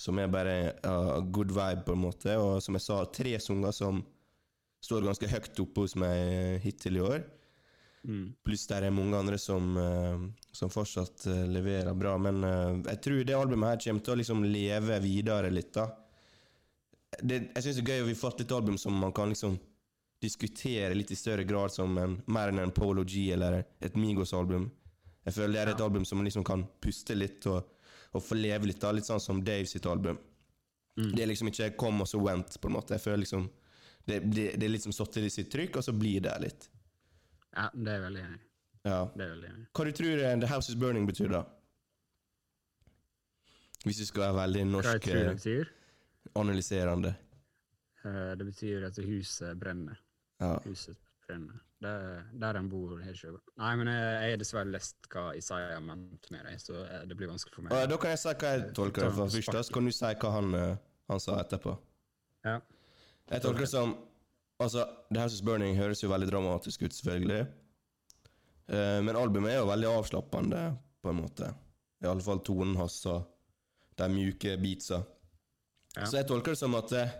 som 0.00 0.18
er 0.18 0.30
bare 0.30 0.56
uh, 0.86 1.20
good 1.34 1.52
vibe, 1.54 1.84
på 1.86 1.94
en 1.94 2.04
måte. 2.06 2.36
Og 2.38 2.62
som 2.64 2.78
jeg 2.78 2.86
sa, 2.86 3.02
tre 3.12 3.36
sanger 3.42 3.74
som 3.76 4.02
står 4.84 5.04
ganske 5.06 5.28
høyt 5.30 5.64
oppe 5.64 5.84
hos 5.84 5.96
meg 5.98 6.62
hittil 6.64 7.00
i 7.00 7.04
år. 7.04 7.24
Mm. 8.04 8.34
Pluss 8.44 8.66
der 8.68 8.84
er 8.84 8.92
mange 8.92 9.16
andre 9.16 9.38
som, 9.40 9.76
eh, 9.80 10.24
som 10.52 10.70
fortsatt 10.72 11.26
eh, 11.26 11.44
leverer 11.48 11.94
bra. 11.96 12.16
Men 12.20 12.44
eh, 12.44 12.72
jeg 12.92 13.00
tror 13.06 13.24
det 13.24 13.36
albumet 13.38 13.70
her 13.70 13.84
kommer 13.86 14.04
til 14.04 14.14
å 14.14 14.18
liksom 14.20 14.44
leve 14.44 14.98
videre 15.04 15.52
litt, 15.52 15.72
da. 15.76 15.88
Det, 17.22 17.38
jeg 17.54 17.62
syns 17.62 17.78
det 17.78 17.84
er 17.84 17.92
gøy 17.94 18.02
at 18.02 18.10
vi 18.10 18.18
fått 18.18 18.42
et 18.42 18.52
album 18.52 18.76
som 18.80 18.96
man 18.98 19.12
kan 19.14 19.30
liksom 19.30 19.56
diskutere 20.24 20.94
litt 20.96 21.12
i 21.14 21.18
større 21.18 21.44
grad 21.46 21.70
som 21.72 21.98
en, 22.00 22.16
mer 22.26 22.50
enn 22.50 22.58
en 22.62 22.72
Polo 22.74 23.04
G 23.06 23.28
eller 23.34 23.60
et 23.80 23.96
Migos-album. 23.96 24.66
Jeg 25.24 25.36
føler 25.36 25.52
det 25.54 25.60
er 25.62 25.72
et 25.72 25.80
Ja. 25.80 25.86
album 25.86 26.04
som 26.04 26.18
man 26.18 26.26
liksom 26.28 26.44
kan 26.44 26.66
puste 26.80 27.14
litt 27.16 27.46
og, 27.46 27.62
og 28.12 28.22
få 28.22 28.36
leve 28.36 28.66
litt, 28.68 28.80
da. 28.80 28.92
Litt 28.92 29.08
sånn 29.08 29.22
som 29.22 29.42
Dave 29.44 29.66
sitt 29.66 29.86
album. 29.86 30.18
Mm. 30.98 31.10
Det 31.14 31.22
er 31.22 31.30
liksom 31.30 31.48
ikke 31.50 31.76
kom 31.80 32.00
og 32.04 32.08
så 32.08 32.20
went, 32.20 32.60
på 32.60 32.68
en 32.68 32.76
måte. 32.76 32.94
Jeg 32.94 33.04
føler 33.04 33.24
liksom 33.24 33.48
det, 34.04 34.20
det, 34.28 34.50
det 34.60 34.66
er 34.66 34.74
liksom 34.74 34.92
satt 34.92 35.16
i 35.16 35.30
sitt 35.32 35.50
trykk, 35.52 35.78
og 35.80 35.86
så 35.86 35.94
blir 35.96 36.20
det 36.24 36.34
litt. 36.42 36.68
Ja, 37.54 37.68
det 37.74 37.90
er 37.90 37.98
jeg 37.98 38.04
veldig 38.08 38.24
enig 38.24 38.40
i. 38.40 38.44
Ja. 38.84 39.00
Det 39.14 39.24
er 39.24 39.30
veldig 39.34 39.50
enig. 39.50 39.66
Hva 39.72 39.84
du 39.84 39.92
tror 39.96 40.16
du 40.20 40.24
The 40.44 40.50
House 40.50 40.72
Is 40.72 40.78
Burning 40.80 41.06
betyr, 41.08 41.30
da? 41.32 41.44
Hvis 43.84 44.00
du 44.00 44.06
skal 44.08 44.26
være 44.26 44.36
veldig 44.40 44.60
Hva 44.60 44.64
jeg 44.64 44.72
norsk 44.72 45.06
tror 45.06 45.18
det 45.18 45.26
eh, 45.26 45.34
betyr? 45.38 45.72
analyserende. 46.40 47.14
Uh, 48.04 48.32
Det 48.38 48.46
betyr 48.46 48.86
at 48.88 48.98
huset 49.04 49.60
brenner. 49.60 50.00
Ja. 50.40 50.56
Huset 50.64 50.98
brenner. 51.26 51.60
Der, 51.84 52.22
der 52.40 52.56
han 52.56 52.68
bor, 52.70 52.96
har 53.02 53.12
ikke 53.12 53.34
Nei, 53.60 53.74
men 53.76 53.88
jeg, 53.90 54.04
jeg 54.22 54.30
har 54.30 54.38
dessverre 54.40 54.70
lest 54.72 55.08
hva 55.12 55.24
Isaiah 55.36 55.82
mente 55.84 56.32
med 56.32 56.46
det, 56.48 56.54
så 56.62 56.78
eh, 56.80 57.02
det 57.08 57.16
blir 57.18 57.28
vanskelig 57.28 57.58
for 57.58 57.66
meg. 57.66 57.74
Og 57.76 57.90
da 57.90 57.98
kan 58.00 58.14
jeg 58.14 58.20
si 58.22 58.32
hva 58.40 58.52
jeg 58.54 58.70
tolker 58.78 59.04
det 59.04 59.10
først, 59.18 59.50
så 59.52 59.74
kan 59.74 59.90
du 59.90 59.92
si 59.92 60.12
hva 60.22 60.30
han, 60.38 60.54
eh, 60.56 60.76
han 61.12 61.20
sa 61.20 61.36
etterpå. 61.42 61.74
Ja. 62.46 62.54
Jeg 63.34 63.44
tolker 63.44 63.66
det 63.66 63.72
som 63.72 63.92
Altså, 64.62 64.84
The 65.10 65.20
House 65.20 65.38
Is 65.38 65.44
Burning 65.44 65.76
høres 65.78 66.02
jo 66.02 66.10
veldig 66.12 66.30
dramatisk 66.30 66.84
ut, 66.86 66.94
selvfølgelig. 66.94 67.46
Uh, 68.70 69.00
men 69.04 69.18
albumet 69.18 69.52
er 69.52 69.60
jo 69.60 69.68
veldig 69.68 69.90
avslappende, 69.90 70.62
på 71.04 71.12
en 71.12 71.20
måte. 71.20 71.50
I 72.00 72.08
alle 72.08 72.24
fall 72.24 72.40
tonen 72.46 72.76
hans 72.78 72.96
og 73.10 73.26
de 73.98 74.08
mjuke 74.10 74.56
beatsa. 74.62 75.02
Ja. 75.94 76.06
Så 76.06 76.18
jeg 76.18 76.28
tolker 76.30 76.54
det 76.54 76.60
som 76.62 76.76
at 76.78 76.94
uh, 76.96 77.16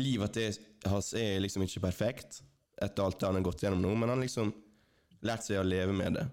livet 0.00 0.40
hans 0.88 1.12
er 1.18 1.42
liksom 1.42 1.66
ikke 1.66 1.84
perfekt, 1.84 2.42
etter 2.82 3.04
alt 3.04 3.22
han 3.26 3.38
har 3.38 3.46
gått 3.46 3.66
gjennom 3.66 3.84
nå, 3.84 3.92
men 3.98 4.14
han 4.14 4.24
liksom 4.24 4.50
lært 5.24 5.46
seg 5.46 5.60
å 5.60 5.66
leve 5.66 5.94
med 5.96 6.18
det. 6.18 6.26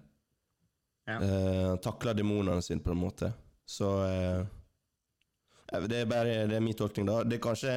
Ja. 1.10 1.18
Uh, 1.18 1.68
han 1.72 1.82
takler 1.82 2.16
demonene 2.16 2.62
sine, 2.64 2.82
på 2.82 2.94
en 2.94 3.02
måte. 3.02 3.32
Så 3.72 4.04
eh, 4.04 4.40
eh, 5.72 5.82
Det 5.88 6.02
er 6.02 6.06
bare 6.10 6.46
det 6.50 6.56
er 6.56 6.64
min 6.64 6.76
tolkning, 6.76 7.06
da. 7.08 7.22
Det 7.24 7.38
er 7.38 7.44
kanskje 7.46 7.76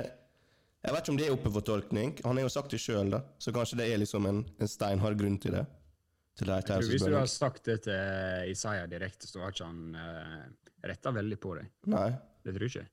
Jeg 0.86 0.93
vet 0.93 1.02
ikke 1.02 1.13
om 1.15 1.17
det 1.17 1.26
er 1.26 1.34
oppe 1.34 1.50
for 1.50 1.65
tolkning. 1.65 2.12
Han 2.28 2.38
har 2.38 2.45
jo 2.45 2.52
sagt 2.54 2.74
det 2.76 2.80
sjøl, 2.84 3.10
da. 3.15 3.24
Så 3.41 3.54
kanskje 3.56 3.80
det 3.80 3.88
er 3.89 4.02
liksom 4.04 4.28
en, 4.30 4.43
en 4.62 4.69
steinhard 4.69 5.17
grunn 5.17 5.39
til 5.41 5.58
det. 5.58 5.63
Til 6.38 6.52
det 6.52 6.60
tror 6.67 6.84
hvis 6.91 7.06
du 7.06 7.15
har 7.15 7.30
sagt 7.32 7.65
det 7.65 7.78
til 7.88 8.52
Isaiah 8.52 8.86
direkte, 8.91 9.26
så 9.26 9.41
har 9.41 9.56
ikke 9.56 9.69
han 9.69 9.95
uh, 9.95 10.43
retta 10.86 11.13
veldig 11.15 11.38
på 11.41 11.56
deg. 11.58 11.71
Nei. 11.89 12.10
Det 12.45 12.54
tror 12.54 12.67
jeg 12.67 12.74
ikke. 12.76 12.91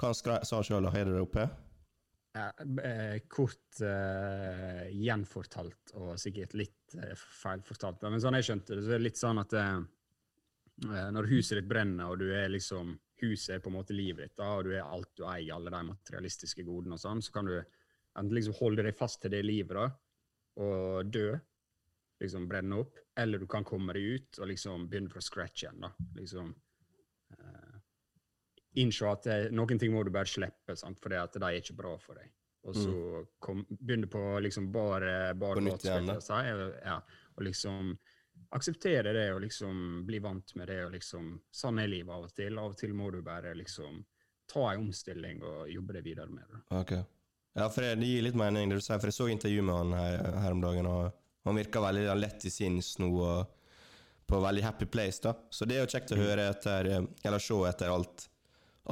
Hva 0.00 0.10
han 0.10 0.48
sa 0.48 0.62
sjøl? 0.66 0.88
Har 0.90 1.06
du 1.06 1.12
det 1.14 1.22
oppe? 1.22 1.46
Ja, 2.32 2.48
eh, 2.82 3.18
kort 3.28 3.80
eh, 3.84 4.86
gjenfortalt, 4.96 5.92
og 6.00 6.14
sikkert 6.20 6.54
litt 6.56 6.94
uh, 6.96 7.12
feilfortalt. 7.42 8.06
Men 8.08 8.22
sånn 8.24 8.38
jeg 8.38 8.48
skjønte 8.48 8.78
det, 8.78 8.86
så 8.86 8.94
er 8.94 9.02
det 9.02 9.06
litt 9.10 9.20
sånn 9.20 9.40
at 9.42 9.52
eh, 9.60 9.82
eh, 10.88 11.10
når 11.12 11.28
huset 11.28 11.60
ditt 11.60 11.68
brenner, 11.68 12.08
og 12.08 12.22
du 12.24 12.32
er 12.32 12.48
liksom 12.54 12.94
Huset 13.22 13.56
er 13.56 13.62
på 13.62 13.70
en 13.70 13.78
måte 13.78 13.94
livet 13.94 14.26
ditt, 14.26 14.36
da, 14.38 14.48
og 14.58 14.66
du 14.66 14.72
er 14.74 14.82
alt 14.82 15.10
du 15.18 15.24
eier, 15.26 15.54
alle 15.54 15.70
de 15.70 15.82
materialistiske 15.92 16.64
godene 16.66 16.98
og 16.98 17.02
sånn, 17.02 17.22
så 17.22 17.34
kan 17.36 17.48
du 17.48 17.56
enten 17.58 18.34
liksom 18.34 18.56
holde 18.58 18.84
deg 18.86 18.98
fast 18.98 19.22
til 19.22 19.32
det 19.34 19.44
livet, 19.46 19.78
da, 19.78 19.86
og 20.62 21.12
dø. 21.12 21.30
Liksom 22.22 22.44
brenne 22.46 22.76
opp. 22.78 22.98
Eller 23.18 23.40
du 23.42 23.48
kan 23.50 23.64
komme 23.66 23.94
deg 23.96 24.18
ut 24.18 24.38
og 24.38 24.46
liksom 24.50 24.84
begynne 24.90 25.10
fra 25.10 25.22
scratch 25.24 25.64
igjen, 25.64 25.80
da. 25.82 25.90
Liksom 26.14 26.52
uh, 26.52 27.80
innse 28.78 29.08
at 29.10 29.26
det, 29.26 29.38
noen 29.56 29.80
ting 29.80 29.94
må 29.94 30.04
du 30.06 30.12
bare 30.14 30.30
slippe, 30.30 30.76
sant? 30.78 31.00
for 31.02 31.14
at 31.18 31.34
de 31.34 31.48
er 31.48 31.58
ikke 31.58 31.76
bra 31.78 31.96
for 32.00 32.20
deg. 32.20 32.30
Og 32.62 32.76
så 32.78 33.22
kom, 33.42 33.64
begynne 33.74 34.06
på 34.06 34.20
liksom 34.44 34.68
bare, 34.70 35.32
bare 35.34 35.58
På 35.58 35.64
nytt 35.66 35.82
igjen, 35.82 36.12
si, 36.22 36.36
ja, 36.86 37.00
og 37.34 37.42
liksom 37.42 37.90
akseptere 38.52 39.14
det 39.16 39.28
og 39.34 39.40
liksom 39.44 40.02
bli 40.06 40.20
vant 40.22 40.54
med 40.58 40.68
det. 40.68 40.80
og 40.86 40.92
liksom, 40.96 41.32
Sånn 41.52 41.80
er 41.82 41.90
livet 41.90 42.14
av 42.14 42.28
og 42.28 42.34
til. 42.36 42.58
Av 42.58 42.74
og 42.74 42.78
til 42.78 42.94
må 42.96 43.10
du 43.10 43.22
bare 43.24 43.54
liksom 43.58 44.02
ta 44.52 44.68
en 44.72 44.86
omstilling 44.86 45.42
og 45.46 45.70
jobbe 45.72 45.96
det 45.96 46.04
videre 46.04 46.28
med 46.28 46.44
det. 46.48 46.62
Ok. 46.76 46.92
Ja, 47.52 47.68
for 47.68 47.84
det, 47.84 47.96
det 48.00 48.08
gir 48.08 48.24
litt 48.24 48.36
mening, 48.38 48.68
det 48.68 48.80
du 48.80 48.84
sier, 48.84 49.00
for 49.00 49.10
jeg 49.10 49.16
så 49.16 49.28
intervju 49.32 49.64
med 49.64 49.76
han 49.76 49.96
her, 49.96 50.22
her 50.44 50.54
om 50.54 50.62
dagen, 50.62 50.88
og 50.88 51.10
han 51.44 51.58
virka 51.58 51.82
veldig 51.84 52.06
lett 52.16 52.46
i 52.48 52.52
sinns 52.52 52.94
nå 53.02 53.10
og 53.12 53.58
på 54.32 54.40
veldig 54.40 54.62
happy 54.64 54.86
place, 54.88 55.20
da. 55.24 55.34
Så 55.52 55.66
det 55.68 55.76
er 55.76 55.82
jo 55.84 55.90
kjekt 55.92 56.14
å 56.14 56.20
høre 56.20 56.46
etter, 56.48 56.88
eh, 56.88 57.08
eller 57.26 57.42
se 57.42 57.58
etter 57.68 57.92
alt, 57.92 58.28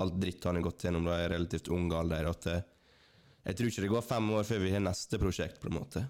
alt 0.00 0.18
dritt 0.20 0.44
han 0.44 0.58
har 0.58 0.66
gått 0.66 0.84
gjennom 0.84 1.06
da 1.08 1.16
i 1.22 1.28
relativt 1.32 1.70
ung 1.72 1.88
alder, 1.96 2.28
at 2.28 2.48
eh, 2.50 2.66
jeg 3.46 3.56
tror 3.56 3.70
ikke 3.70 3.84
det 3.86 3.92
går 3.94 4.04
fem 4.04 4.26
år 4.36 4.44
før 4.44 4.60
vi 4.66 4.74
har 4.74 4.84
neste 4.84 5.20
prosjekt, 5.22 5.60
på 5.62 5.70
en 5.70 5.78
måte. 5.78 6.04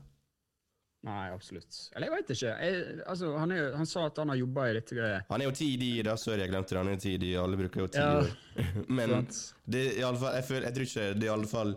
Nei, 1.07 1.31
absolutt. 1.33 1.77
Eller 1.97 2.11
jeg 2.11 2.13
veit 2.13 2.31
ikke. 2.35 2.51
Jeg, 2.61 2.81
altså, 3.09 3.31
han, 3.41 3.53
er, 3.57 3.71
han 3.79 3.89
sa 3.89 4.03
at 4.11 4.19
han 4.21 4.29
har 4.35 4.37
jobba 4.37 4.67
i 4.69 4.75
litt 4.77 4.91
greier. 4.93 5.23
Han 5.31 5.41
er 5.41 5.49
jo 5.49 5.55
tid 5.57 5.85
i, 5.87 5.93
da, 6.05 6.17
sorry 6.21 6.43
jeg 6.45 6.53
glemte 6.53 6.75
det, 6.75 6.81
han 6.83 6.91
er 6.91 6.99
jo 6.99 7.03
tid 7.07 7.25
i, 7.25 7.31
alle 7.41 7.61
bruker 7.61 7.87
jo 7.87 7.93
ti 7.95 8.03
Ja. 8.03 8.19
år. 8.19 8.35
Men 8.99 9.15
det, 9.65 9.81
er 9.81 10.03
i 10.03 10.05
alle 10.05 10.21
fall, 10.21 10.37
jeg, 10.37 10.47
føler, 10.51 10.69
jeg 10.69 10.77
tror 10.77 10.91
ikke 10.91 11.07
det 11.17 11.25
er 11.25 11.31
i 11.31 11.35
alle 11.39 11.51
fall 11.51 11.73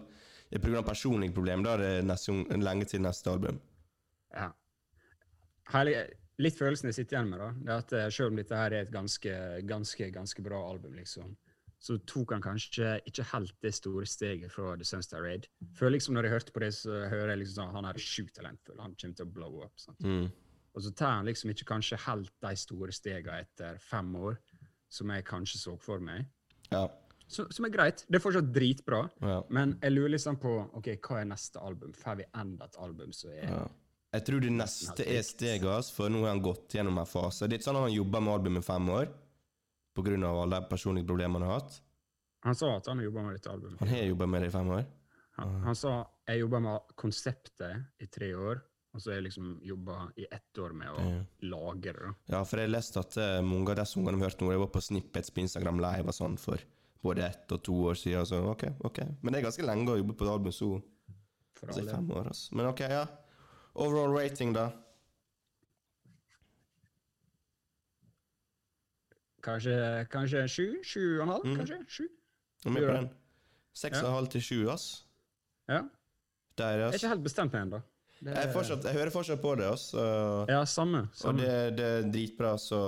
er 0.54 0.76
av 0.78 0.84
personlige 0.86 1.34
problemer, 1.34 1.66
da 1.66 1.78
er 1.78 1.82
det 1.84 2.06
neste, 2.06 2.36
lenge 2.62 2.86
til 2.90 3.02
neste 3.02 3.32
album. 3.32 3.62
Ja. 4.34 4.50
Herlig, 5.74 5.96
litt 6.44 6.60
følelsen 6.60 6.92
jeg 6.92 7.00
sitter 7.00 7.18
igjen 7.18 7.32
med, 7.32 7.42
da, 7.42 7.50
det 7.56 7.72
er 7.72 7.80
at 7.86 7.96
eh, 7.98 8.10
selv 8.14 8.34
om 8.34 8.38
dette 8.38 8.60
her 8.60 8.76
er 8.76 8.86
et 8.86 8.94
ganske, 8.94 9.34
ganske, 9.70 10.10
ganske 10.14 10.46
bra 10.46 10.60
album, 10.70 10.94
liksom, 11.00 11.32
så 11.84 11.98
tok 12.08 12.32
han 12.32 12.44
kanskje 12.44 12.94
ikke 13.10 13.26
helt 13.34 13.56
det 13.66 13.74
store 13.76 14.08
steget 14.08 14.52
fra 14.54 14.78
The 14.80 14.86
Sunstar 14.88 15.24
Raid. 15.26 15.50
Før 15.76 15.92
liksom 15.92 16.16
Når 16.16 16.24
jeg 16.30 16.32
hørte 16.38 16.54
på 16.56 16.62
det, 16.64 16.70
så 16.78 17.02
hører 17.12 17.34
jeg 17.34 17.42
liksom 17.42 17.58
sånn 17.60 17.76
han 17.76 17.90
er 17.90 18.00
sjukt 18.00 18.36
talentfull, 18.38 18.80
han 18.80 18.96
kommer 18.96 19.18
til 19.20 19.26
å 19.28 19.34
blow 19.36 19.58
up. 19.66 19.74
sant? 19.84 20.00
Mm. 20.00 20.30
Og 20.74 20.82
så 20.86 20.94
tar 20.96 21.18
han 21.20 21.28
liksom 21.28 21.52
ikke 21.52 21.68
kanskje 21.70 22.00
helt 22.08 22.32
de 22.42 22.54
store 22.58 22.96
stegene 22.96 23.44
etter 23.44 23.78
fem 23.84 24.16
år, 24.16 24.40
som 24.90 25.12
jeg 25.12 25.26
kanskje 25.28 25.60
så 25.60 25.76
for 25.82 26.00
meg. 26.00 26.26
Ja. 26.72 26.88
Så, 27.28 27.46
som 27.52 27.66
er 27.68 27.74
greit. 27.74 28.06
Det 28.08 28.18
er 28.20 28.24
fortsatt 28.24 28.50
dritbra, 28.54 29.04
Ja. 29.22 29.42
men 29.50 29.78
jeg 29.82 29.92
lurer 29.92 30.16
liksom 30.16 30.38
på 30.40 30.56
ok, 30.74 30.88
hva 31.04 31.20
er 31.22 31.26
neste 31.26 31.60
album. 31.60 31.94
Får 31.94 32.16
vi 32.22 32.26
enda 32.34 32.66
et 32.66 32.78
album 32.80 33.12
som 33.12 33.32
er 33.32 33.50
ja. 33.50 33.68
Jeg 34.14 34.26
tror 34.28 34.40
det 34.44 34.52
neste 34.54 35.06
er 35.10 35.24
steget 35.26 35.66
hans, 35.66 35.88
for 35.92 36.08
nå 36.14 36.20
har 36.22 36.36
han 36.36 36.42
gått 36.46 36.76
gjennom 36.78 37.00
en 37.02 37.06
fase. 37.10 37.48
Det 37.48 37.56
er 37.56 37.60
ikke 37.60 37.70
sånn 37.72 37.80
at 37.80 37.88
han 37.88 37.96
jobber 37.96 38.22
med 38.22 38.34
albumet 38.36 38.62
i 38.64 38.68
fem 38.68 38.90
år, 38.94 39.08
av 39.98 40.42
alle 40.42 40.60
de 40.60 40.70
personlige 40.70 41.06
problemene 41.08 41.40
han 41.46 41.50
har 41.50 41.60
hatt. 41.60 41.80
Han 42.44 42.56
sa 42.56 42.76
at 42.78 42.88
han 42.88 42.98
har 43.00 43.06
jobba 43.06 43.24
med 43.24 43.36
dette 43.38 43.50
albumet. 43.52 43.80
Han 43.80 43.88
har 43.88 44.04
jobba 44.04 44.26
med 44.28 44.42
det 44.42 44.48
i 44.48 44.52
fem 44.52 44.70
år. 44.70 44.86
Han, 45.38 45.54
han 45.64 45.76
sa 45.76 45.94
jeg 46.28 46.40
jobba 46.44 46.60
med 46.60 46.80
konseptet 46.96 47.86
i 48.04 48.06
tre 48.08 48.34
år, 48.36 48.60
og 48.94 49.02
så 49.02 49.10
har 49.10 49.16
jeg 49.22 49.26
liksom 49.30 49.60
jobba 49.66 49.96
i 50.22 50.26
ett 50.30 50.58
år 50.62 50.74
med 50.78 50.90
å 50.92 51.00
Ja. 51.02 51.24
lage 51.42 51.94
det. 51.94 52.12
Ja, 52.30 52.44
for 52.46 52.58
jeg 52.60 52.68
har 52.68 52.76
lest 52.76 52.98
at 52.98 53.18
uh, 53.18 53.42
mange 53.42 53.70
av 53.72 53.76
de 53.80 53.86
sangene 53.86 54.18
vi 54.20 54.24
hørte 54.28 54.44
nå, 54.46 54.52
jeg 54.52 54.60
var 54.62 54.68
på 54.76 54.82
snippets 54.82 55.32
på 55.34 55.42
Instagram 55.42 55.80
Live 55.82 56.08
og 56.12 56.14
sånn 56.14 56.38
for 56.38 56.62
både 57.04 57.26
ett 57.26 57.52
og 57.52 57.64
to 57.64 57.74
år 57.90 57.96
siden. 57.96 58.26
Så 58.26 58.44
ok, 58.52 58.64
ok. 58.86 59.00
Men 59.22 59.34
det 59.34 59.40
er 59.42 59.48
ganske 59.50 59.66
lenge 59.66 59.92
å 59.92 59.98
jobbe 59.98 60.14
på 60.20 60.26
et 60.28 60.32
album 60.36 60.52
så 60.54 60.70
For 61.58 61.68
altså, 61.72 61.82
i 61.84 61.90
fem 61.90 62.12
år. 62.12 62.28
Altså. 62.28 62.56
Men 62.56 62.70
ok, 62.70 62.80
ja. 62.92 63.06
Overall 63.74 64.14
rating, 64.14 64.54
da? 64.54 64.70
Kanskje, 69.44 69.78
kanskje 70.12 70.44
sju? 70.48 70.68
Sju 70.88 71.02
og 71.18 71.24
en 71.26 71.32
halv? 71.34 71.48
Mm. 71.48 71.56
Kanskje? 71.60 71.80
Sju? 71.92 72.06
Er 72.66 72.70
du 72.70 72.86
på 72.88 72.94
den? 72.94 73.10
Seks 73.76 74.00
og 74.00 74.08
en 74.08 74.16
halv 74.16 74.30
til 74.32 74.44
sju, 74.46 74.60
ass. 74.72 74.86
Ja. 75.68 75.82
Der, 76.58 76.78
Jeg 76.78 76.88
er 76.88 77.00
ikke 77.00 77.12
helt 77.12 77.26
bestemt 77.26 77.56
meg 77.56 77.66
ennå. 77.66 77.82
Jeg, 78.24 78.36
er 78.40 78.52
fortsatt, 78.54 78.86
jeg 78.88 78.96
hører 78.96 79.12
fortsatt 79.12 79.42
på 79.44 79.56
det, 79.60 79.66
ass. 79.68 79.90
Ja, 80.48 80.62
samme. 80.70 81.08
Og 81.28 81.40
det, 81.40 81.50
det 81.78 81.88
er 81.98 82.08
dritbra, 82.14 82.54
så 82.62 82.80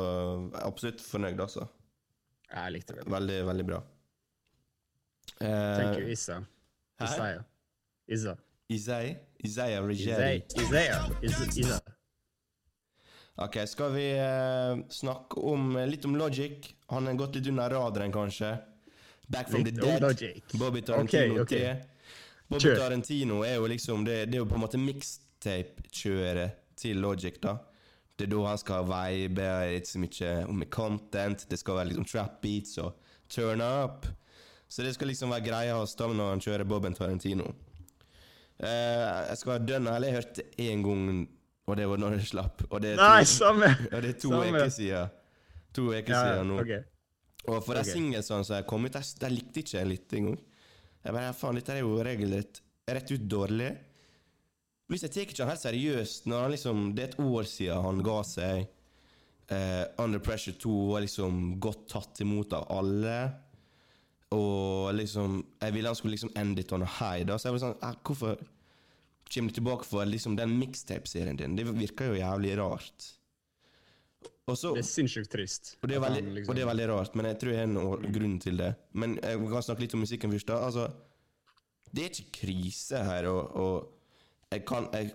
jeg 0.54 0.62
er 0.62 0.68
absolutt 0.70 1.04
fornøyd, 1.04 1.42
altså. 1.44 1.66
Jeg 2.54 2.76
likte 2.78 2.96
det. 2.96 3.08
Veldig, 3.12 3.40
veldig 3.50 3.66
bra. 3.68 3.82
Eh, 5.42 5.50
Thank 5.50 6.00
you, 6.00 6.08
Isa. 6.14 6.40
Isaiah. 7.04 7.44
Isa. 8.08 8.38
Isaiah? 8.72 9.18
Isaiah 9.44 9.92
Isaiah. 9.92 10.42
Isaiah. 10.56 11.10
Isaiah. 11.24 11.95
Ok, 13.36 13.58
skal 13.68 13.92
vi 13.92 14.06
eh, 14.16 14.78
snakke 14.90 15.42
om, 15.44 15.74
litt 15.90 16.06
om 16.08 16.16
Logic? 16.16 16.70
Han 16.88 17.08
har 17.10 17.18
gått 17.20 17.36
litt 17.36 17.50
under 17.52 17.70
radaren, 17.70 18.12
kanskje. 18.12 18.54
Back 19.28 19.50
from 19.50 19.64
Litt 19.64 19.76
the 19.76 19.82
dead. 19.82 20.02
Logic. 20.02 20.44
Bobby 20.54 20.82
Tarantino 20.82 21.42
okay, 21.42 21.42
okay. 21.42 21.60
3. 21.60 21.76
Bobby 22.48 22.64
Kjør. 22.64 22.78
Tarantino 22.80 23.42
er 23.44 23.56
jo 23.56 23.68
liksom 23.68 24.06
Det, 24.06 24.18
det 24.30 24.38
er 24.38 24.44
jo 24.44 24.48
på 24.48 24.56
en 24.56 24.64
måte 24.64 24.80
mixtape-kjøret 24.80 26.62
til 26.80 27.02
Logic, 27.04 27.42
da. 27.44 27.58
Det 28.16 28.30
er 28.30 28.32
da 28.32 28.44
han 28.48 28.60
skal 28.62 28.88
vibe, 28.88 29.48
ikke 29.76 29.90
så 29.90 30.00
mye 30.00 30.34
om 30.48 30.64
content, 30.72 31.48
det 31.52 31.60
skal 31.60 31.82
være 31.82 31.90
liksom 31.92 32.08
trap 32.08 32.38
beats 32.44 32.78
og 32.80 32.96
turn 33.28 33.64
up. 33.64 34.08
Så 34.72 34.84
det 34.86 34.94
skal 34.96 35.12
liksom 35.12 35.34
være 35.36 35.44
greia 35.50 35.76
hans 35.76 35.96
da 36.00 36.08
når 36.08 36.38
han 36.38 36.44
kjører 36.44 36.70
Bobben 36.70 36.96
Tarantino. 36.96 37.52
Eh, 38.64 39.28
jeg 39.28 39.42
skal 39.42 39.58
være 39.58 39.68
dønn 39.68 39.92
ærlig, 39.92 40.08
jeg 40.08 40.22
hørte 40.22 40.46
én 40.64 40.86
gang, 40.86 41.26
og 41.66 41.78
det 41.80 41.88
var 41.90 42.02
når 42.02 42.18
det 42.20 42.28
slapp. 42.30 42.66
Og 42.70 42.82
det 42.84 42.94
er 42.94 43.00
Nei, 43.02 43.24
samme! 43.30 43.72
ja, 43.92 44.02
det 44.04 44.12
er 44.16 44.20
to 44.22 44.34
uker 44.36 44.70
siden. 44.74 45.16
To 45.76 45.88
uker 45.92 46.14
Ja, 46.14 46.22
siden 46.22 46.52
nå. 46.52 46.60
Okay. 46.62 46.84
Og 47.46 47.62
for 47.66 47.78
de 47.78 47.82
okay. 47.84 47.94
singlesene 47.94 48.46
som 48.46 48.58
er 48.58 48.68
kommet, 48.70 48.96
de, 48.98 49.32
likte 49.34 49.62
ikke 49.62 49.78
jeg 49.80 49.90
litt 49.90 50.14
engang. 50.18 50.38
Jeg 51.06 51.14
bare, 51.14 51.34
faen, 51.38 51.60
dette 51.60 51.76
er 51.76 51.84
jo 51.84 51.98
regelrett 52.06 52.62
rett 52.90 53.12
ut 53.12 53.26
dårlig. 53.30 53.72
Pluss 54.86 55.06
jeg 55.06 55.14
tar 55.14 55.26
ikke 55.26 55.42
han 55.42 55.52
helt 55.54 55.64
seriøst 55.64 56.28
når 56.30 56.44
han 56.44 56.52
liksom 56.54 56.82
Det 56.94 57.02
er 57.02 57.08
et 57.10 57.22
år 57.26 57.48
siden 57.50 57.86
han 57.86 58.02
ga 58.06 58.18
seg. 58.30 58.68
Eh, 59.50 59.84
Under 60.02 60.22
Pressure 60.22 60.58
2 60.62 60.76
var 60.92 61.02
liksom 61.06 61.60
godt 61.62 61.88
tatt 61.94 62.22
imot 62.22 62.54
av 62.58 62.68
alle. 62.74 63.18
Og 64.34 64.94
liksom 64.98 65.40
Jeg 65.62 65.74
ville 65.74 65.90
han 65.90 65.98
skulle 65.98 66.18
liksom 66.18 66.34
end 66.38 66.60
it 66.62 66.74
on 66.74 66.86
a 66.86 66.92
high, 67.00 67.26
da. 67.26 67.38
Så 67.38 67.50
jeg 67.50 67.58
var 67.58 67.64
sånn 67.66 67.80
eh, 67.82 67.98
Hvorfor 68.06 68.38
kommer 69.34 69.50
du 69.52 69.56
tilbake 69.60 69.86
for 69.88 70.06
liksom 70.06 70.36
den 70.38 70.54
mixtape-serien 70.60 71.38
din? 71.40 71.56
Det 71.58 71.66
virker 71.68 72.12
jo 72.14 72.20
jævlig 72.20 72.58
rart. 72.60 73.12
Også, 74.46 74.76
Det 74.76 74.84
er 74.84 74.86
sinnssykt 74.86 75.32
trist. 75.34 75.76
og 75.82 75.90
det, 75.90 75.96
er 75.98 76.02
veldig, 76.04 76.24
liksom- 76.36 76.50
og 76.50 76.56
det 76.56 76.62
er 76.62 76.68
veldig 76.70 76.88
rart, 76.92 77.16
men 77.16 77.26
jeg 77.26 77.40
tror 77.40 77.50
jeg 77.52 77.58
har 77.58 77.64
en 77.66 78.14
grunn 78.14 78.40
til 78.40 78.58
det. 78.58 78.76
Men 78.94 79.16
jeg 79.16 79.40
kan 79.50 79.64
snakke 79.64 79.82
litt 79.82 79.94
om 79.96 80.02
musikken 80.02 80.32
først. 80.32 80.46
da. 80.46 80.60
Altså, 80.66 80.94
det 81.92 82.04
er 82.04 82.10
ikke 82.10 82.32
krise 82.46 83.04
her, 83.04 83.26
og, 83.26 83.56
og 83.56 83.92
jeg, 84.52 84.66
kan, 84.66 84.90
jeg 84.94 85.14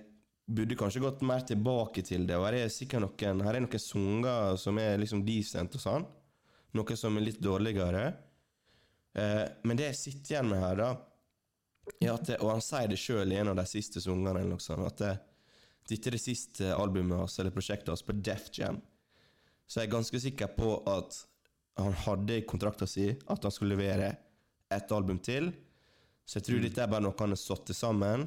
burde 0.49 0.75
kanskje 0.77 1.01
gått 1.01 1.23
mer 1.23 1.41
tilbake 1.41 2.03
til 2.03 2.27
det. 2.27 2.35
Og 2.37 2.47
her 2.47 2.55
er 2.65 2.69
sikkert 2.69 3.03
noen 3.07 3.43
Her 3.45 3.55
er 3.55 3.61
noen 3.61 3.79
sanger 3.79 4.57
som 4.59 4.79
er 4.79 4.99
liksom 4.99 5.25
decent 5.25 5.75
og 5.75 5.81
sånn. 5.81 6.07
Noe 6.75 6.97
som 6.97 7.17
er 7.17 7.21
litt 7.21 7.41
dårligere. 7.41 8.17
Eh, 9.15 9.47
men 9.63 9.77
det 9.77 9.87
jeg 9.93 9.95
sitter 9.95 10.35
igjen 10.35 10.49
med 10.51 10.59
her, 10.59 10.75
da 10.77 10.97
at 12.11 12.27
det, 12.29 12.39
Og 12.41 12.55
han 12.55 12.63
sier 12.65 12.89
det 12.89 12.99
sjøl 13.01 13.33
i 13.33 13.41
en 13.41 13.53
av 13.53 13.59
de 13.59 13.67
siste 13.69 14.01
sangene, 14.01 14.39
eller 14.39 14.55
noe 14.55 14.63
sånt, 14.63 14.87
at 14.87 15.03
det, 15.03 15.17
dette 15.91 16.11
er 16.11 16.17
det 16.17 16.23
siste 16.23 16.71
albumet 16.75 17.19
hans, 17.19 17.39
eller 17.39 17.55
prosjektet 17.55 17.93
hans, 17.93 18.05
på 18.07 18.17
Def 18.17 18.49
Jam 18.57 18.81
så 19.71 19.79
jeg 19.79 19.87
er 19.87 19.93
ganske 19.93 20.19
sikker 20.19 20.51
på 20.57 20.73
at 20.91 21.17
han 21.79 21.95
hadde 22.05 22.41
i 22.41 22.47
kontrakta 22.49 22.89
si 22.91 23.07
at 23.15 23.45
han 23.47 23.53
skulle 23.55 23.77
levere 23.77 24.09
ett 24.71 24.93
album 24.93 25.21
til. 25.23 25.53
Så 26.27 26.41
jeg 26.41 26.47
tror 26.49 26.65
dette 26.65 26.83
er 26.83 26.91
bare 26.91 27.05
noe 27.05 27.15
han 27.21 27.37
har 27.37 27.39
satt 27.39 27.71
sammen. 27.75 28.27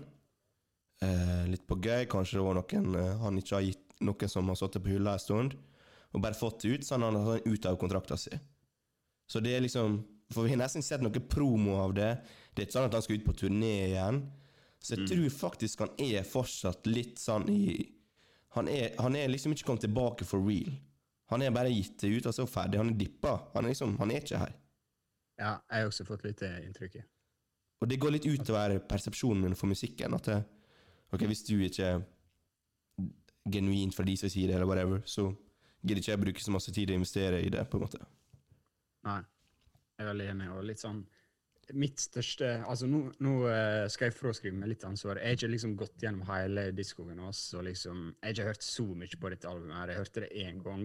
Eh, 1.04 1.44
litt 1.52 1.66
på 1.68 1.76
gøy. 1.84 2.08
Kanskje 2.12 2.40
det 2.40 2.46
var 2.46 2.56
noen 2.56 2.96
eh, 2.96 3.20
han 3.20 3.42
ikke 3.42 3.58
har 3.58 3.66
gitt 3.68 4.00
noen 4.04 4.32
som 4.32 4.52
har 4.52 4.60
sittet 4.60 4.86
på 4.86 4.94
hylla 4.96 5.18
en 5.18 5.24
stund, 5.24 5.58
og 6.16 6.24
bare 6.24 6.38
fått 6.38 6.64
det 6.64 6.78
ut, 6.78 6.88
så 6.88 6.96
han 7.00 7.20
har 7.28 7.44
ut 7.44 7.68
av 7.68 7.78
kontrakta 7.80 8.18
si. 8.20 8.40
Så 9.28 9.44
det 9.44 9.58
er 9.58 9.64
liksom 9.66 10.00
For 10.34 10.46
vi 10.46 10.54
har 10.54 10.62
nesten 10.62 10.86
sett 10.86 11.04
noe 11.04 11.26
promo 11.30 11.78
av 11.84 11.94
det. 11.98 12.12
Det 12.54 12.64
er 12.64 12.68
ikke 12.68 12.78
sånn 12.78 12.88
at 12.90 12.98
han 12.98 13.06
skal 13.06 13.20
ut 13.20 13.28
på 13.28 13.38
turné 13.44 13.76
igjen. 13.90 14.24
Så 14.84 14.98
jeg 14.98 15.08
tror 15.08 15.28
faktisk 15.32 15.86
han 15.86 15.94
er 16.02 16.26
fortsatt 16.28 16.90
litt 16.90 17.22
sånn 17.22 17.48
i 17.52 17.64
han 18.54 18.68
er, 18.70 18.92
han 19.02 19.16
er 19.18 19.32
liksom 19.32 19.56
ikke 19.56 19.66
kommet 19.66 19.82
tilbake 19.88 20.26
for 20.30 20.44
real. 20.46 20.76
Han 21.34 21.42
er 21.42 21.54
bare 21.56 21.72
gitt 21.74 21.96
det 22.04 22.12
ut, 22.14 22.28
og 22.30 22.36
så 22.36 22.46
ferdig. 22.46 22.78
Han 22.78 22.92
er 22.92 23.00
dippa. 23.00 23.32
Han 23.56 23.66
er 23.66 23.74
liksom, 23.74 23.96
han 23.98 24.12
er 24.14 24.22
ikke 24.22 24.42
her. 24.44 24.52
Ja, 25.40 25.54
jeg 25.72 25.80
har 25.82 25.90
også 25.90 26.06
fått 26.06 26.26
litt 26.28 26.44
det 26.44 26.52
inntrykket. 26.68 27.08
Og 27.82 27.90
det 27.90 27.98
går 28.00 28.14
litt 28.14 28.28
utover 28.30 28.78
persepsjonen 28.88 29.42
min 29.48 29.58
for 29.58 29.72
musikken. 29.72 30.14
At 30.14 30.30
det, 30.30 30.38
ok, 31.16 31.26
hvis 31.32 31.42
du 31.48 31.56
ikke 31.66 31.90
er 31.96 32.04
genuint 33.50 33.96
fra 33.96 34.06
de 34.08 34.16
som 34.22 34.30
sier 34.30 34.52
det, 34.52 34.60
eller 34.60 34.70
whatever, 34.70 35.02
så 35.10 35.32
gidder 35.82 36.04
ikke 36.04 36.14
jeg 36.14 36.24
bruke 36.28 36.46
så 36.46 36.54
masse 36.54 36.76
tid 36.76 36.94
å 36.94 37.00
investere 37.00 37.42
i 37.42 37.50
det, 37.52 37.66
på 37.72 37.80
en 37.80 37.88
måte. 37.88 38.00
Nei, 39.04 39.20
er 40.00 40.10
veldig 40.10 40.30
enig. 40.36 40.50
Og 40.54 40.66
litt 40.70 40.82
sånn 40.84 41.04
Mitt 41.80 42.02
største 42.04 42.48
Altså, 42.68 42.90
nå, 42.92 43.06
nå 43.24 43.34
eh, 43.48 43.86
skal 43.92 44.10
jeg 44.10 44.18
fraskrive 44.18 44.58
meg 44.60 44.74
litt 44.74 44.84
ansvar. 44.84 45.22
Jeg 45.22 45.32
har 45.32 45.38
ikke 45.38 45.52
liksom 45.54 45.76
gått 45.80 46.04
gjennom 46.04 46.26
hele 46.28 46.66
diskoen 46.76 47.22
hans, 47.24 47.42
og 47.56 47.64
liksom 47.70 48.10
Jeg 48.10 48.26
har 48.26 48.34
ikke 48.36 48.48
hørt 48.50 48.66
så 48.68 48.86
mye 48.92 49.20
på 49.22 49.32
dette 49.32 49.48
albumet. 49.48 49.78
her. 49.78 49.94
Jeg 49.94 50.02
hørte 50.02 50.26
det 50.26 50.32
én 50.44 50.60
gang, 50.66 50.84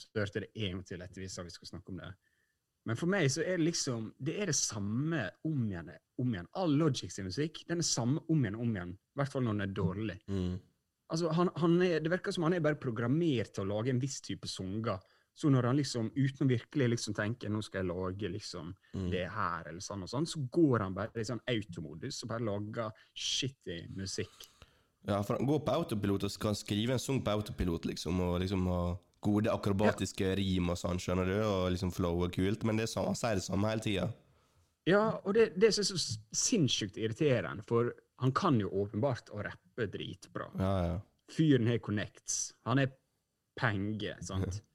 så 0.00 0.22
hørte 0.22 0.40
jeg 0.40 0.46
det 0.46 0.62
en 0.64 0.78
gang 0.78 0.86
til 0.88 1.04
etter 1.04 1.20
hvis 1.20 1.38
vi 1.44 1.52
skulle 1.52 1.72
snakke 1.74 1.92
om 1.92 2.00
det. 2.00 2.12
Men 2.84 2.98
for 3.00 3.08
meg 3.08 3.30
så 3.32 3.40
er 3.44 3.56
det 3.56 3.64
liksom 3.66 4.10
Det 4.20 4.34
er 4.40 4.46
det 4.46 4.56
samme 4.56 5.30
om 5.44 5.60
igjen. 5.68 5.92
Om 6.20 6.34
igjen. 6.34 6.48
All 6.60 6.72
Logic 6.80 7.12
sin 7.12 7.28
musikk 7.28 7.62
den 7.68 7.84
er 7.84 7.88
samme 7.88 8.24
om 8.28 8.44
igjen 8.44 8.56
om 8.60 8.72
igjen. 8.76 8.94
I 8.96 9.20
hvert 9.20 9.32
fall 9.32 9.44
når 9.44 9.58
den 9.58 9.66
er 9.68 9.74
dårlig. 9.76 10.18
Altså, 11.12 11.28
han, 11.36 11.50
han 11.60 11.76
er, 11.84 12.00
det 12.00 12.10
virker 12.10 12.32
som 12.32 12.44
han 12.48 12.56
er 12.56 12.64
bare 12.64 12.80
programmert 12.80 13.52
til 13.54 13.64
å 13.66 13.74
lage 13.76 13.92
en 13.92 14.00
viss 14.00 14.22
type 14.24 14.48
sanger. 14.48 15.04
Så 15.34 15.50
når 15.50 15.66
han 15.66 15.76
liksom, 15.80 16.12
uten 16.14 16.46
å 16.46 16.50
virkelig 16.52 16.86
liksom 16.92 17.14
tenke 17.18 17.48
nå 17.50 17.60
skal 17.66 17.82
jeg 17.82 17.88
lage 17.90 18.28
liksom 18.30 18.74
Mm. 18.94 19.10
det 19.10 19.24
her, 19.34 19.64
eller 19.68 19.80
sånn 19.82 20.02
og 20.04 20.08
sånn, 20.08 20.26
så 20.26 20.38
går 20.50 20.84
han 20.84 20.94
bare 20.94 21.10
i 21.18 21.24
sånn 21.26 21.40
automodus 21.50 22.22
og 22.22 22.28
bare 22.30 22.44
lager 22.46 22.92
shitty 23.18 23.88
musikk. 23.96 24.46
Ja, 25.06 25.20
for 25.22 25.36
han 25.36 25.46
går 25.46 25.64
på 25.66 25.72
autopilot 25.74 26.24
og 26.24 26.38
kan 26.40 26.54
skrive 26.54 26.92
en 26.94 26.98
sang 27.02 27.18
på 27.20 27.30
autopilot, 27.34 27.84
liksom, 27.90 28.20
og 28.20 28.40
liksom 28.40 28.66
ha 28.70 28.96
gode 29.20 29.50
akrobatiske 29.50 30.36
rim 30.36 30.70
og 30.70 30.76
sånn, 30.78 31.00
skjønner 31.02 31.26
du, 31.26 31.42
og 31.42 31.72
liksom 31.74 31.90
flow 31.92 32.22
og 32.24 32.32
kult, 32.32 32.62
men 32.64 32.76
det 32.76 32.84
er 32.86 32.92
sånn, 32.94 33.06
han 33.10 33.18
sier 33.18 33.34
det 33.40 33.42
samme 33.44 33.68
hele 33.72 33.80
tida. 33.84 34.06
Ja, 34.86 35.18
og 35.24 35.34
det, 35.34 35.58
det 35.58 35.70
er 35.72 35.82
så 35.82 35.96
sinnssykt 36.36 36.96
irriterende, 37.00 37.64
for 37.66 37.92
han 38.20 38.32
kan 38.36 38.60
jo 38.60 38.68
åpenbart 38.70 39.30
å 39.34 39.42
rappe 39.42 39.86
dritbra. 39.90 40.50
Ja, 40.60 40.74
ja. 40.86 40.98
Fyren 41.32 41.66
har 41.66 41.78
connects. 41.78 42.52
Han 42.68 42.78
er 42.78 42.92
penger, 43.58 44.20
sant? 44.22 44.62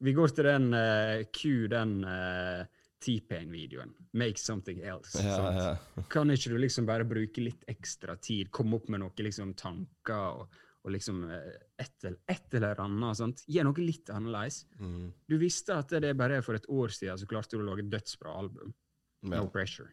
Vi 0.00 0.12
går 0.14 0.30
til 0.36 0.46
den 0.46 0.68
uh, 0.74 1.24
Q, 1.34 1.66
den 1.72 1.96
uh, 2.06 2.64
T-Pain-videoen. 3.02 3.92
Make 4.18 4.38
something 4.38 4.80
else. 4.86 5.18
Ja, 5.22 5.50
ja. 5.54 6.02
Kan 6.10 6.30
ikke 6.34 6.50
du 6.52 6.58
liksom 6.58 6.86
bare 6.86 7.06
bruke 7.08 7.42
litt 7.42 7.64
ekstra 7.70 8.14
tid, 8.22 8.50
komme 8.54 8.78
opp 8.78 8.88
med 8.90 9.02
noen 9.02 9.22
liksom 9.26 9.52
tanker 9.58 10.42
og, 10.42 10.56
og 10.86 10.92
liksom 10.94 11.24
eh, 11.30 11.52
et, 11.82 11.94
eller- 12.04 12.20
et 12.30 12.54
eller 12.58 12.80
annet, 12.84 13.18
sant? 13.18 13.42
Gi 13.46 13.62
noe 13.66 13.82
litt 13.82 14.10
annerledes. 14.14 14.64
Mm. 14.80 15.08
Du 15.30 15.36
visste 15.38 15.76
at 15.78 15.94
det 16.02 16.14
bare 16.18 16.40
for 16.46 16.58
et 16.58 16.66
år 16.70 16.94
siden 16.94 17.18
så 17.18 17.26
klarte 17.30 17.54
du 17.58 17.62
å 17.62 17.68
lage 17.70 17.86
dødsbra 17.90 18.34
album. 18.38 18.74
ja. 19.22 19.36
No 19.42 19.46
pressure. 19.50 19.90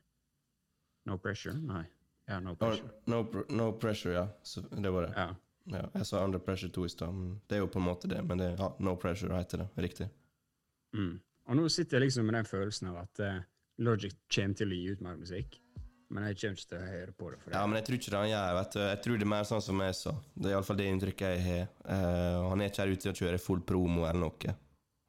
No 1.06 1.18
pressure? 1.22 1.54
Nei. 1.62 1.84
Ja, 2.30 2.40
no 2.42 2.54
No, 2.54 2.56
pressure. 2.58 2.90
no, 3.06 3.24
pr- 3.30 3.50
no 3.54 3.72
pressure, 3.78 4.14
ja. 4.18 4.28
Så 4.42 4.62
det 4.70 4.90
var 4.94 5.06
det. 5.06 5.14
Ja. 5.18 5.28
Ja, 5.72 5.88
jeg 5.96 6.06
sa 6.06 6.22
under 6.22 6.42
pressure 6.44 6.70
2 6.70 6.86
i 6.86 6.92
stad. 6.94 7.22
Det 7.50 7.58
er 7.58 7.64
jo 7.64 7.70
på 7.72 7.82
en 7.82 7.88
måte 7.88 8.10
det, 8.10 8.22
men 8.22 8.42
det 8.42 8.52
er 8.52 8.62
ja, 8.62 8.70
no 8.86 8.96
pressure 9.02 9.34
heter 9.34 9.64
det. 9.64 9.68
Riktig. 9.82 10.08
Mm. 10.96 11.16
Og 11.50 11.60
nå 11.60 11.68
sitter 11.74 11.98
jeg 11.98 12.08
liksom 12.08 12.28
med 12.30 12.38
den 12.38 12.50
følelsen 12.50 12.90
av 12.92 13.02
at 13.04 13.22
uh, 13.22 13.40
Logic 13.86 14.16
kommer 14.32 14.58
til 14.58 14.72
å 14.72 14.78
gi 14.78 14.94
ut 14.94 15.02
mer 15.06 15.18
musikk, 15.20 15.58
men 16.14 16.28
jeg 16.30 16.40
kommer 16.42 16.62
ikke 16.62 16.70
til 16.72 16.80
å 16.80 16.92
høre 16.92 17.18
på 17.18 17.32
det. 17.34 17.42
det. 17.48 17.56
Ja, 17.58 17.66
men 17.66 17.80
jeg 17.80 17.88
tror 17.88 18.00
ikke 18.00 18.14
det 18.14 18.22
han 18.22 18.32
gjør. 18.32 18.54
vet 18.60 18.78
du. 18.78 18.80
Jeg 18.86 19.02
tror 19.06 19.20
det 19.20 19.28
er 19.28 19.34
mer 19.34 19.50
sånn 19.50 19.66
som 19.66 19.84
jeg 19.86 19.98
sa. 20.00 20.16
Det 20.36 20.50
er 20.50 20.56
iallfall 20.56 20.80
det 20.80 20.88
inntrykket 20.94 21.34
jeg 21.34 21.44
har. 21.50 21.68
Uh, 21.82 22.40
han 22.52 22.62
er 22.62 22.72
ikke 22.72 22.84
her 22.86 22.94
ute 22.94 23.06
til 23.08 23.14
å 23.14 23.20
kjøre 23.24 23.42
full 23.42 23.66
promo 23.74 24.06
eller 24.06 24.26
noe. 24.26 24.58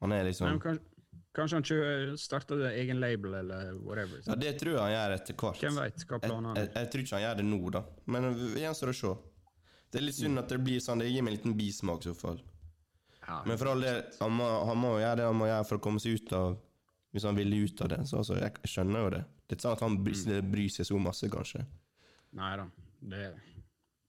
Han 0.05 0.12
er 0.12 0.27
liksom 0.29 0.51
men 0.51 0.61
kanskje, 0.61 1.23
kanskje 1.37 1.57
han 1.57 1.64
ikke 1.64 2.19
starter 2.21 2.66
egen 2.73 3.01
label 3.01 3.38
eller 3.42 3.77
whatever. 3.79 4.25
Ja, 4.25 4.37
det 4.40 4.57
tror 4.61 4.75
jeg 4.75 4.83
han 4.83 4.92
gjør 4.97 5.16
etter 5.21 5.40
hvert. 5.40 5.62
Hvem 5.64 5.81
vet 5.85 6.05
hva 6.11 6.21
planen 6.25 6.51
er? 6.53 6.61
jeg, 6.61 6.73
er. 6.73 6.83
jeg 6.83 6.92
tror 6.92 7.07
ikke 7.07 7.16
han 7.16 7.27
gjør 7.27 7.40
det 7.40 7.49
nå, 7.53 7.62
da. 7.77 7.83
Men 8.12 8.31
det 8.35 8.64
gjenstår 8.64 8.92
å 8.92 8.99
se. 9.05 9.16
Det 9.92 10.01
er 10.01 10.05
litt 10.07 10.18
synd 10.18 10.38
at 10.42 10.51
det 10.51 10.59
blir 10.66 10.81
sånn. 10.83 11.01
Det 11.03 11.09
gir 11.09 11.22
meg 11.25 11.33
en 11.35 11.38
liten 11.38 11.57
bismak, 11.59 12.03
i 12.05 12.11
så 12.11 12.14
fall. 12.18 12.40
Ja, 13.27 13.40
Men 13.46 13.59
for 13.59 13.72
all 13.72 13.81
del, 13.83 14.03
han 14.20 14.35
må, 14.38 14.46
han 14.68 14.79
må 14.79 14.92
gjøre 15.01 15.18
det 15.18 15.25
han 15.27 15.38
må 15.38 15.49
gjøre 15.49 15.66
for 15.66 15.79
å 15.81 15.83
komme 15.83 16.03
seg 16.03 16.20
ut 16.20 16.33
av 16.37 16.57
Hvis 17.16 17.25
han 17.27 17.38
vil 17.38 17.55
ut 17.64 17.81
av 17.81 17.88
det. 17.94 18.01
Så 18.07 18.18
altså, 18.20 18.37
jeg 18.38 18.68
skjønner 18.68 19.01
jo 19.07 19.11
det. 19.14 19.22
Det 19.46 19.55
er 19.55 19.57
ikke 19.57 19.64
sånn 19.64 19.77
at 19.79 19.85
han 19.87 19.94
bryr, 20.05 20.40
bryr 20.53 20.72
seg 20.75 20.88
så 20.90 20.99
masse, 21.01 21.29
kanskje. 21.33 21.62
Nei 22.37 22.51
da. 22.61 22.66
Det, 23.01 23.20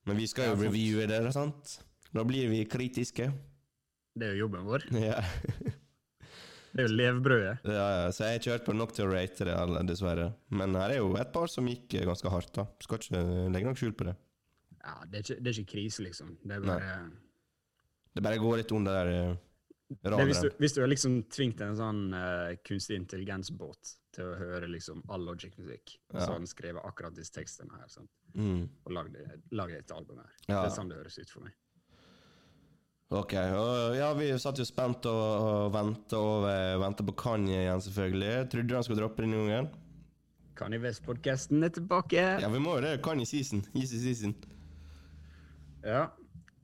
Men 0.10 0.18
vi 0.20 0.26
skal 0.28 0.50
jo 0.52 0.58
reviewe 0.66 1.06
det, 1.08 1.22
sant? 1.36 1.78
Da 2.12 2.26
blir 2.28 2.50
vi 2.52 2.66
kritiske. 2.68 3.30
det 4.18 4.28
er 4.28 4.36
jo 4.36 4.48
jobben 4.48 4.66
vår. 4.68 4.88
Ja. 5.08 5.22
Det 6.78 6.84
er 6.84 6.90
jo 6.92 6.98
levebrødet. 7.00 7.54
Ja, 7.66 7.86
ja, 8.04 8.10
så 8.14 8.26
jeg 8.28 8.36
har 8.36 8.42
ikke 8.42 8.52
hørt 8.54 8.66
på 8.68 8.74
nok 8.76 8.92
til 8.94 9.08
å 9.08 9.14
rate 9.14 9.46
det, 9.48 9.56
dessverre. 9.88 10.28
Men 10.54 10.76
her 10.78 10.92
er 10.94 11.00
jo 11.00 11.16
et 11.18 11.32
par 11.34 11.48
som 11.50 11.66
gikk 11.66 11.96
ganske 12.06 12.30
hardt, 12.30 12.52
da. 12.54 12.68
Skal 12.84 13.00
ikke 13.02 13.22
legge 13.54 13.66
noe 13.70 13.80
skjul 13.80 13.96
på 13.98 14.06
det. 14.10 14.14
Ja, 14.88 14.94
det 15.04 15.20
er, 15.20 15.26
ikke, 15.26 15.42
det 15.44 15.52
er 15.52 15.60
ikke 15.62 15.72
krise, 15.76 16.04
liksom. 16.06 16.38
Det 16.48 16.62
bare 16.64 16.94
Det 18.16 18.24
bare 18.24 18.40
går 18.42 18.58
litt 18.64 18.72
under 18.74 18.96
der 18.98 19.10
eh, 19.14 19.36
er 19.36 19.36
hvis, 20.26 20.40
du, 20.42 20.48
radaren. 20.48 20.56
hvis 20.64 20.74
du 20.76 20.82
har 20.82 20.90
liksom 20.92 21.18
tvingt 21.32 21.62
en 21.64 21.76
sånn 21.80 22.00
uh, 22.16 22.56
kunstig 22.68 22.98
intelligensbåt 23.00 23.94
til 24.16 24.32
å 24.32 24.38
høre 24.40 24.68
liksom 24.72 25.04
all 25.12 25.24
Logic-musikk, 25.28 25.98
Ja. 26.14 26.20
så 26.24 26.32
har 26.34 26.40
den 26.42 26.48
skrevet 26.50 26.84
akkurat 26.88 27.16
disse 27.16 27.32
tekstene 27.36 27.72
her, 27.78 27.88
sånn, 27.92 28.08
Mm. 28.36 28.68
og 28.86 28.92
lagd 29.52 29.76
et 29.78 29.92
album 29.92 30.18
her. 30.24 30.32
Ja. 30.48 30.64
Det 30.64 30.72
er 30.72 30.76
sånn 30.76 30.90
det 30.90 30.98
høres 30.98 31.20
ut 31.20 31.30
for 31.30 31.44
meg. 31.46 31.54
Ok, 33.10 33.34
og 33.56 33.96
ja, 33.96 34.10
vi 34.20 34.26
satt 34.38 34.60
jo 34.60 34.66
spent 34.68 35.06
og, 35.08 35.44
og 35.48 35.72
venta 35.72 36.20
venta 36.82 37.06
på 37.08 37.16
Kanye 37.16 37.62
igjen, 37.62 37.80
selvfølgelig. 37.86 38.50
Trodde 38.52 38.76
han 38.76 38.84
skulle 38.84 39.00
droppe 39.00 39.24
denne 39.24 39.40
gangen. 39.48 39.70
Kanye 40.60 40.80
West-podkasten 40.84 41.64
er 41.64 41.72
tilbake! 41.72 42.20
Ja, 42.42 42.50
vi 42.52 42.60
må 42.60 42.76
jo 42.76 42.82
det. 42.84 42.98
Kanye 43.06 43.26
season. 43.30 43.64
Easy 43.78 44.02
season. 44.02 44.36
Ja. 45.84 46.08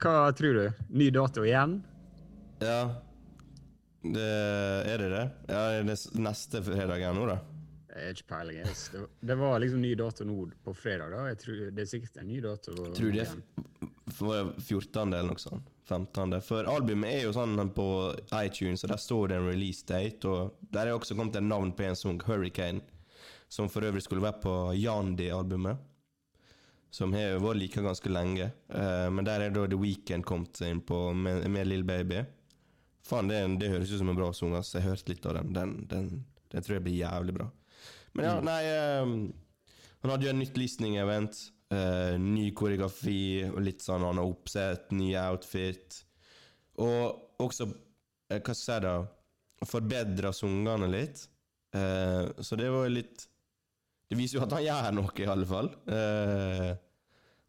Hva 0.03 0.31
tror 0.35 0.53
du? 0.53 0.85
Ny 0.89 1.09
dato 1.15 1.45
igjen? 1.45 1.79
Ja. 2.63 2.79
Det, 4.03 4.29
er 4.91 4.97
det 4.99 5.09
det? 5.13 5.25
Ja, 5.47 5.59
er 5.71 5.83
det 5.87 5.95
er 5.95 6.23
neste 6.25 6.59
fredag 6.65 6.99
igjen 6.99 7.15
nå, 7.15 7.27
da? 7.29 7.37
Jeg 7.93 8.07
har 8.09 8.15
ikke 8.17 8.29
peiling. 8.31 8.63
Det, 8.65 9.01
det 9.29 9.35
var 9.37 9.59
liksom 9.61 9.83
ny 9.83 9.91
dato 9.95 10.25
nå 10.25 10.37
på 10.65 10.73
fredag. 10.75 11.13
da. 11.13 11.35
Tror 11.39 11.69
Det 11.71 11.83
er 11.85 11.89
sikkert 11.91 12.17
en 12.23 12.27
ny 12.27 12.39
dato. 12.41 12.73
Jeg 12.73 12.95
Tror 12.97 13.13
det 13.13 13.27
er 13.27 14.49
14. 14.59 15.13
eller 15.13 15.29
noe 15.29 15.41
sånt? 15.41 15.69
15. 15.87 16.39
For 16.41 16.67
albumet 16.71 17.11
er 17.11 17.25
jo 17.27 17.33
sånn 17.35 17.59
på 17.75 17.85
iTunes, 18.39 18.83
og 18.83 18.93
der 18.93 19.01
står 19.01 19.29
det 19.29 19.37
en 19.37 19.47
release 19.51 19.85
date. 19.87 20.27
Og 20.27 20.67
der 20.73 20.89
er 20.89 20.97
også 20.97 21.15
kommet 21.15 21.37
et 21.37 21.45
navn 21.45 21.73
på 21.75 21.85
en 21.85 21.95
sang, 21.99 22.19
Hurricane, 22.27 22.81
som 23.51 23.69
for 23.69 23.85
øvrig 23.85 24.03
skulle 24.03 24.25
være 24.25 24.41
på 24.41 24.55
Yandi-albumet. 24.79 25.77
Som 26.93 27.15
har 27.17 27.39
vært 27.41 27.57
like 27.57 27.81
ganske 27.81 28.11
lenge. 28.11 28.51
Uh, 28.69 29.09
men 29.09 29.25
der 29.25 29.47
er 29.47 29.53
da 29.53 29.65
The 29.65 29.79
Weekend 29.81 30.27
kommet 30.29 30.61
inn 30.65 30.83
på 30.85 31.07
med, 31.17 31.47
med 31.49 31.65
Lill 31.69 31.85
Baby. 31.87 32.21
Faen, 33.03 33.31
det, 33.31 33.41
det 33.59 33.71
høres 33.73 33.91
ut 33.91 33.99
som 34.03 34.11
en 34.13 34.19
bra 34.19 34.29
sang. 34.35 34.53
ass. 34.55 34.75
Jeg 34.75 34.85
har 34.85 34.93
hørt 34.93 35.09
litt 35.09 35.25
av 35.25 35.39
den. 35.39 35.49
Den, 35.55 35.73
den. 35.89 36.11
den 36.53 36.65
tror 36.65 36.77
jeg 36.77 36.85
blir 36.85 37.01
jævlig 37.01 37.35
bra. 37.39 37.49
Men 38.13 38.27
ja, 38.27 38.35
nei 38.45 38.59
eh, 38.69 39.01
Han 40.03 40.11
hadde 40.13 40.27
jo 40.27 40.31
en 40.35 40.39
nytt 40.43 40.59
listening-event. 40.61 41.41
Uh, 41.73 42.13
ny 42.21 42.51
koreografi, 42.53 43.41
og 43.49 43.63
litt 43.65 43.81
sånn 43.81 44.05
annet 44.05 44.29
oppsett, 44.29 44.91
ny 44.93 45.15
outfit. 45.17 46.03
Og 46.83 47.41
også, 47.41 47.67
eh, 48.29 48.37
hva 48.37 48.53
skal 48.53 48.53
jeg 48.53 48.61
si 48.61 48.79
da, 48.85 48.95
forbedra 49.65 50.33
sangene 50.35 50.89
litt. 50.91 51.25
Eh, 51.73 52.29
så 52.45 52.57
det 52.59 52.69
var 52.69 52.87
jo 52.87 52.97
litt 52.99 53.25
Det 54.13 54.19
viser 54.19 54.37
jo 54.37 54.43
at 54.45 54.53
han 54.53 54.61
gjør 54.67 54.91
noe, 54.93 55.13
i 55.17 55.29
alle 55.33 55.45
fall. 55.49 55.71
Uh, 55.89 56.69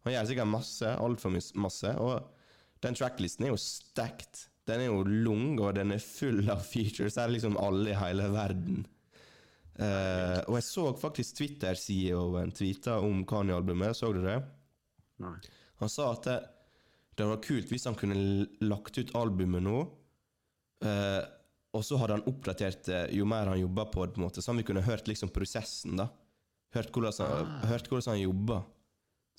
han 0.05 0.15
gjør 0.15 0.29
sikkert 0.31 0.49
masse, 0.49 0.93
altfor 1.05 1.35
masse. 1.61 1.91
Og 2.01 2.81
den 2.81 2.97
tracklisten 2.97 3.45
er 3.45 3.53
jo 3.53 3.59
stacked. 3.61 4.47
Den 4.65 4.81
er 4.81 4.89
jo 4.89 5.03
lung, 5.05 5.59
og 5.61 5.75
den 5.77 5.93
er 5.93 6.01
full 6.01 6.41
av 6.49 6.63
features. 6.65 7.19
Det 7.19 7.21
er 7.21 7.35
liksom 7.35 7.59
alle 7.61 7.93
i 7.93 7.99
hele 7.99 8.31
verden. 8.33 8.81
Uh, 9.77 10.41
og 10.47 10.57
jeg 10.57 10.65
så 10.71 10.87
faktisk 10.97 11.37
Twitter-CEO-en 11.37 12.55
tweeta 12.57 12.97
om 13.05 13.21
Kanye-albumet. 13.29 13.93
Så 13.93 14.09
du 14.15 14.23
det? 14.25 14.39
Nei. 15.21 15.37
Han 15.83 15.91
sa 15.91 16.09
at 16.15 16.25
det, 16.25 16.39
det 17.19 17.29
var 17.29 17.45
kult 17.45 17.69
hvis 17.69 17.85
han 17.85 17.99
kunne 17.99 18.17
lagt 18.65 18.97
ut 18.97 19.13
albumet 19.21 19.63
nå, 19.69 19.83
Uh, 20.83 21.23
og 21.75 21.83
så 21.83 21.97
hadde 21.99 22.17
han 22.17 22.27
oppdatert 22.29 22.85
det 22.87 22.99
jo 23.15 23.25
mer 23.27 23.49
han 23.49 23.59
jobba 23.59 23.87
på 23.91 24.05
det, 24.05 24.13
på 24.15 24.19
en 24.19 24.25
måte, 24.27 24.43
sånn 24.43 24.59
vi 24.59 24.65
kunne 24.67 24.83
hørt 24.85 25.07
liksom 25.09 25.31
prosessen, 25.33 25.95
da. 25.99 26.09
Hørt 26.75 26.91
hvordan 26.91 27.13
han, 27.23 27.47
Ah. 27.47 27.65
hørt 27.71 27.87
hvordan 27.89 28.11
han 28.13 28.19
jobba. 28.21 28.63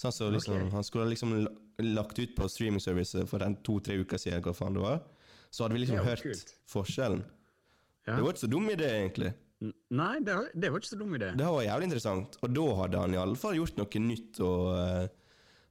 Sånn 0.01 0.13
så 0.13 0.31
liksom, 0.33 0.57
okay. 0.57 0.71
Han 0.71 0.85
skulle 0.85 1.09
liksom 1.13 1.33
lagt 1.79 2.19
ut 2.19 2.35
på 2.37 2.49
streaming-service 2.49 3.27
for 3.29 3.43
en 3.45 3.57
to-tre 3.65 3.97
uker 4.01 4.19
siden, 4.21 4.43
hva 4.45 4.53
faen 4.57 4.75
det 4.77 4.83
var. 4.83 5.03
Så 5.51 5.65
hadde 5.65 5.75
vi 5.77 5.85
liksom 5.85 5.99
hørt 6.05 6.23
kult. 6.23 6.55
forskjellen. 6.69 7.25
Ja. 8.07 8.17
Det 8.17 8.23
var 8.25 8.33
ikke 8.33 8.45
så 8.47 8.51
dum 8.51 8.69
idé, 8.69 8.89
egentlig. 8.93 9.35
N- 9.63 9.73
Nei, 9.91 10.19
det, 10.21 10.35
var- 10.37 10.51
det 10.55 10.71
var 10.73 10.81
ikke 10.81 10.93
så 10.95 10.99
dum 10.99 11.15
idé. 11.17 11.31
Det 11.37 11.47
var 11.47 11.63
jævlig 11.65 11.85
interessant, 11.91 12.37
og 12.43 12.53
da 12.55 12.67
hadde 12.83 12.99
han 13.01 13.15
i 13.15 13.17
alle 13.17 13.37
fall 13.37 13.55
gjort 13.55 13.77
noe 13.77 14.01
nytt 14.01 14.41
og, 14.41 14.77
eh, 14.79 15.09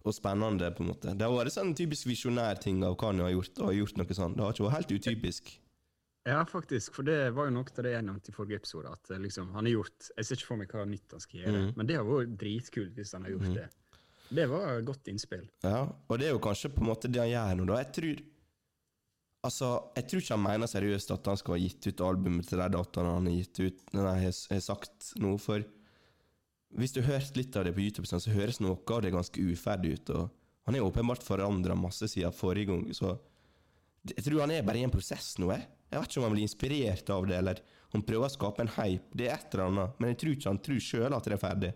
og 0.06 0.14
spennende. 0.14 0.72
på 0.76 0.82
en 0.82 0.88
måte. 0.94 1.18
Det 1.18 1.22
har 1.22 1.32
vært 1.32 1.54
sånn 1.54 1.76
typisk 1.76 2.06
visjonær 2.08 2.60
ting 2.60 2.84
av 2.84 2.96
hva 2.98 3.08
han 3.12 3.20
har 3.20 3.30
gjort. 3.32 3.60
og 3.62 3.74
gjort 3.74 3.98
noe 3.98 4.14
sånt. 4.14 4.36
Det 4.38 4.44
har 4.44 4.54
ikke 4.54 4.70
vært 4.70 4.78
helt 4.80 4.92
utypisk. 5.00 5.58
Ja, 6.26 6.42
faktisk. 6.50 6.96
For 6.98 7.06
det 7.06 7.18
var 7.38 7.50
jo 7.50 7.54
noe 7.54 7.70
av 7.70 7.84
det 7.86 7.92
jeg 7.94 8.06
nevnte 8.08 8.32
i 8.32 8.36
forrige 8.36 8.58
episode. 8.64 8.92
At 8.98 9.12
eh, 9.14 9.22
liksom, 9.22 9.52
han 9.54 9.68
har 9.68 9.76
gjort 9.76 10.08
Jeg 10.10 10.28
ser 10.28 10.40
ikke 10.40 10.50
for 10.50 10.62
meg 10.62 10.72
hva 10.74 10.86
nytt 10.90 11.14
han 11.14 11.24
skal 11.24 11.42
gjøre, 11.44 11.66
mm. 11.66 11.74
men 11.78 11.90
det 11.90 11.98
har 12.00 12.08
vært 12.08 12.38
dritkult 12.42 12.96
hvis 12.98 13.14
han 13.18 13.28
har 13.28 13.36
gjort 13.36 13.52
det. 13.60 13.66
Det 14.36 14.46
var 14.50 14.80
godt 14.88 15.12
innspill. 15.12 15.44
Ja, 15.62 15.84
Og 15.86 16.18
det 16.18 16.30
er 16.30 16.34
jo 16.34 16.42
kanskje 16.42 16.72
på 16.74 16.82
en 16.82 16.90
måte 16.90 17.12
det 17.14 17.22
han 17.22 17.30
gjør 17.30 17.60
nå. 17.62 17.68
da. 17.74 17.84
Jeg 17.84 17.94
tror 18.00 18.24
Altså, 19.46 19.68
jeg 19.94 20.08
tror 20.10 20.24
ikke 20.24 20.34
han 20.34 20.42
mener 20.42 20.70
seriøst 20.72 21.12
at 21.14 21.28
han 21.30 21.38
skal 21.38 21.54
ha 21.54 21.60
gitt 21.62 21.86
ut 21.86 22.02
albumet 22.02 22.48
til 22.50 22.58
de 22.58 22.66
dataene 22.74 23.12
han 23.14 23.28
har 23.30 23.36
gitt 23.36 23.60
ut, 23.62 23.84
nei, 23.94 24.14
har, 24.24 24.32
har 24.50 24.64
sagt 24.66 25.12
noe 25.22 25.38
for 25.38 25.62
hvis 26.76 26.96
du 26.96 27.04
har 27.04 27.20
hørt 27.20 27.38
litt 27.38 27.56
av 27.56 27.68
det 27.68 27.76
på 27.76 27.84
YouTube, 27.86 28.08
så 28.10 28.18
høres 28.34 28.58
noe 28.60 28.80
av 28.92 29.04
det 29.06 29.14
ganske 29.14 29.46
uferdig 29.54 29.94
ut. 30.00 30.10
og 30.18 30.34
Han 30.66 30.76
er 30.76 30.84
åpenbart 30.84 31.24
forandra 31.24 31.78
masse 31.78 32.10
siden 32.12 32.34
forrige 32.36 32.72
gang, 32.74 32.84
så 32.98 33.14
jeg 34.10 34.26
tror 34.26 34.44
han 34.44 34.54
er 34.54 34.66
bare 34.66 34.82
i 34.82 34.86
en 34.86 34.94
prosess 34.94 35.36
nå. 35.42 35.52
Jeg, 35.54 35.70
jeg 35.92 36.02
vet 36.02 36.12
ikke 36.12 36.22
om 36.22 36.28
han 36.28 36.36
blir 36.36 36.48
inspirert 36.48 37.10
av 37.14 37.28
det, 37.30 37.38
eller 37.38 37.62
om 37.92 38.00
han 38.00 38.06
prøver 38.08 38.28
å 38.28 38.34
skape 38.34 38.64
en 38.66 38.74
hype. 38.76 39.10
Det 39.16 39.30
er 39.30 39.38
et 39.38 39.54
eller 39.54 39.70
annet, 39.70 40.00
men 40.00 40.12
jeg 40.12 40.20
tror 40.22 40.36
ikke 40.36 40.52
han 40.52 40.62
tror 40.68 40.84
sjøl 40.84 41.16
at 41.16 41.30
det 41.30 41.36
er 41.38 41.42
ferdig. 41.42 41.72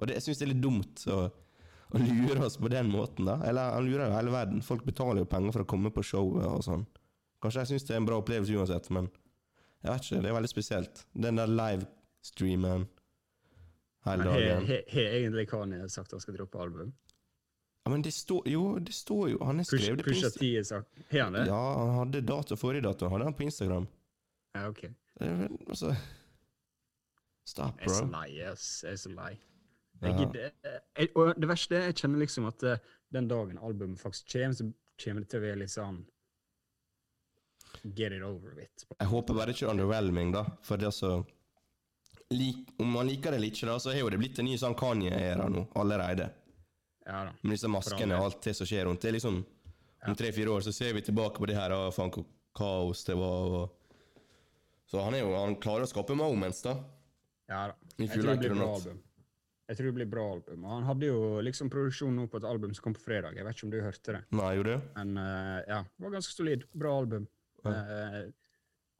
Og 0.00 0.10
det, 0.10 0.18
syns 0.24 0.40
det 0.40 0.46
er 0.46 0.52
litt 0.54 0.64
dumt. 0.64 1.04
å, 1.12 1.18
å 1.92 2.00
lure 2.00 2.46
oss 2.46 2.56
på 2.58 2.70
den 2.72 2.88
måten, 2.90 3.28
da. 3.28 3.36
Eller 3.46 3.76
han 3.76 3.86
lurer 3.86 4.08
jo 4.08 4.16
hele 4.16 4.32
verden. 4.34 4.64
Folk 4.64 4.86
betaler 4.88 5.22
jo 5.22 5.28
penger 5.30 5.54
for 5.54 5.64
å 5.66 5.68
komme 5.68 5.92
på 5.94 6.04
showet 6.06 6.48
og 6.48 6.64
sånn. 6.66 6.86
Kanskje 7.42 7.62
jeg 7.62 7.72
syns 7.72 7.86
det 7.88 7.94
er 7.94 8.00
en 8.00 8.08
bra 8.08 8.18
opplevelse 8.22 8.56
uansett, 8.56 8.88
men 8.94 9.10
jeg 9.82 9.90
vet 9.90 10.06
ikke, 10.06 10.20
det 10.22 10.30
er 10.30 10.36
veldig 10.38 10.50
spesielt. 10.50 11.04
Den 11.26 11.40
der 11.40 11.50
livestreamen 11.50 12.84
hele 14.06 14.26
dagen. 14.28 14.68
har 14.70 15.08
egentlig 15.18 15.48
Kanye 15.50 15.88
sagt 15.90 16.14
han 16.14 16.22
skal 16.22 16.38
droppe 16.38 16.60
album? 16.62 16.92
Ja, 17.84 17.90
men 17.90 18.02
det 18.02 18.12
står 18.14 18.46
jo 18.46 18.78
det 18.78 18.94
står 18.94 19.30
jo 19.32 19.38
Han 19.44 19.58
har 19.58 19.66
skrevet 19.66 19.98
det 19.98 20.04
på 20.06 20.10
Pusha 20.12 20.28
Instagram. 20.30 20.84
Har 21.10 21.24
han 21.24 21.32
det? 21.38 21.46
Ja, 21.50 21.62
han 21.80 21.94
hadde 21.98 22.20
dato 22.26 22.56
forrige 22.56 22.84
dato. 22.86 23.08
Hadde 23.10 23.24
han 23.26 23.34
på 23.34 23.42
Instagram. 23.42 23.88
Ja, 24.54 24.68
ok. 24.68 24.84
Altså 25.68 25.94
Stop, 27.44 27.80
Jeg 27.80 27.90
er 27.90 27.94
så 27.96 28.06
lei, 28.06 28.28
ass. 28.46 28.66
Jeg 28.84 28.92
er 28.92 29.00
så 29.02 29.10
lei. 29.16 29.32
Jeg 30.02 30.14
gidder, 30.18 30.50
jeg, 30.98 31.08
og 31.14 31.34
det 31.38 31.48
verste 31.50 31.76
er, 31.78 31.84
jeg 31.90 31.96
kjenner 32.00 32.22
liksom 32.22 32.46
at 32.48 32.62
eh, 32.66 32.80
den 33.14 33.28
dagen 33.30 33.58
albumet 33.62 34.00
faktisk 34.00 34.32
kommer, 34.32 34.56
så 34.58 34.66
kommer 35.04 35.22
det 35.22 35.30
til 35.30 35.38
å 35.38 35.44
være 35.44 35.60
litt 35.60 35.70
sånn 35.74 36.00
Get 37.96 38.12
it 38.12 38.22
over 38.22 38.54
with. 38.54 38.84
Jeg 38.98 39.08
håper 39.10 39.34
bare 39.34 39.54
ikke 39.54 39.70
underwhelming, 39.70 40.32
da. 40.34 40.42
For 40.62 40.78
det 40.78 40.86
er 40.86 40.90
altså 40.92 41.12
lik, 42.34 42.68
Om 42.78 42.90
man 42.98 43.08
liker 43.08 43.32
det 43.32 43.38
eller 43.40 43.52
ikke, 43.52 43.68
da, 43.70 43.78
så 43.82 43.90
har 43.94 44.02
jo 44.02 44.10
det 44.12 44.20
blitt 44.22 44.38
en 44.42 44.48
ny 44.50 44.56
sånn 44.60 44.76
Kanye-æra 44.78 45.48
nå 45.50 45.64
allerede. 45.80 46.28
Ja 47.06 47.24
da. 47.28 47.34
Med 47.42 47.56
disse 47.56 47.70
maskene 47.70 48.18
og 48.18 48.28
alt 48.28 48.42
det 48.44 48.54
som 48.58 48.68
skjer 48.68 48.86
rundt. 48.88 49.02
Det 49.02 49.10
er 49.10 49.18
liksom 49.18 49.42
Om 50.02 50.16
tre-fire 50.18 50.50
år 50.50 50.64
så 50.66 50.72
ser 50.74 50.96
vi 50.96 51.02
tilbake 51.06 51.38
på 51.38 51.46
det 51.46 51.54
her, 51.54 51.70
og 51.76 51.92
faen 51.94 52.10
hvor 52.10 52.26
kaos 52.58 53.04
det 53.06 53.14
var. 53.14 53.54
Og... 53.60 54.10
Så 54.90 55.02
han 55.02 55.14
er 55.14 55.22
jo 55.22 55.30
Han 55.36 55.56
klarer 55.62 55.86
å 55.86 55.90
skape 55.90 56.16
moments, 56.18 56.64
da. 56.66 56.76
Ja 57.50 57.68
da. 57.70 57.78
Jeg 58.00 58.10
tror 58.14 58.32
det 58.32 58.38
blir 58.42 58.56
bra 58.56 58.68
album. 58.74 59.00
Jeg 59.70 59.78
tror 59.78 59.86
det 59.88 59.96
blir 59.96 60.10
bra 60.10 60.24
album. 60.34 60.64
Og 60.66 60.74
han 60.74 60.86
hadde 60.88 61.08
jo 61.08 61.18
liksom 61.46 61.70
produksjon 61.72 62.16
nå 62.18 62.26
på 62.28 62.40
et 62.42 62.48
album 62.48 62.74
som 62.74 62.88
kom 62.88 62.96
på 62.96 63.04
fredag. 63.04 63.38
Jeg 63.38 63.46
vet 63.46 63.56
ikke 63.56 63.68
om 63.68 63.72
du 63.72 63.80
hørte 63.80 64.16
det. 64.16 64.22
Nei, 64.36 64.50
gjorde 64.58 64.74
det? 64.74 64.90
Men 64.98 65.20
uh, 65.22 65.58
ja, 65.70 65.78
det 65.86 66.06
var 66.06 66.16
ganske 66.18 66.34
solid. 66.34 66.66
Bra 66.82 66.96
album. 66.98 67.28
Eh, 67.62 68.22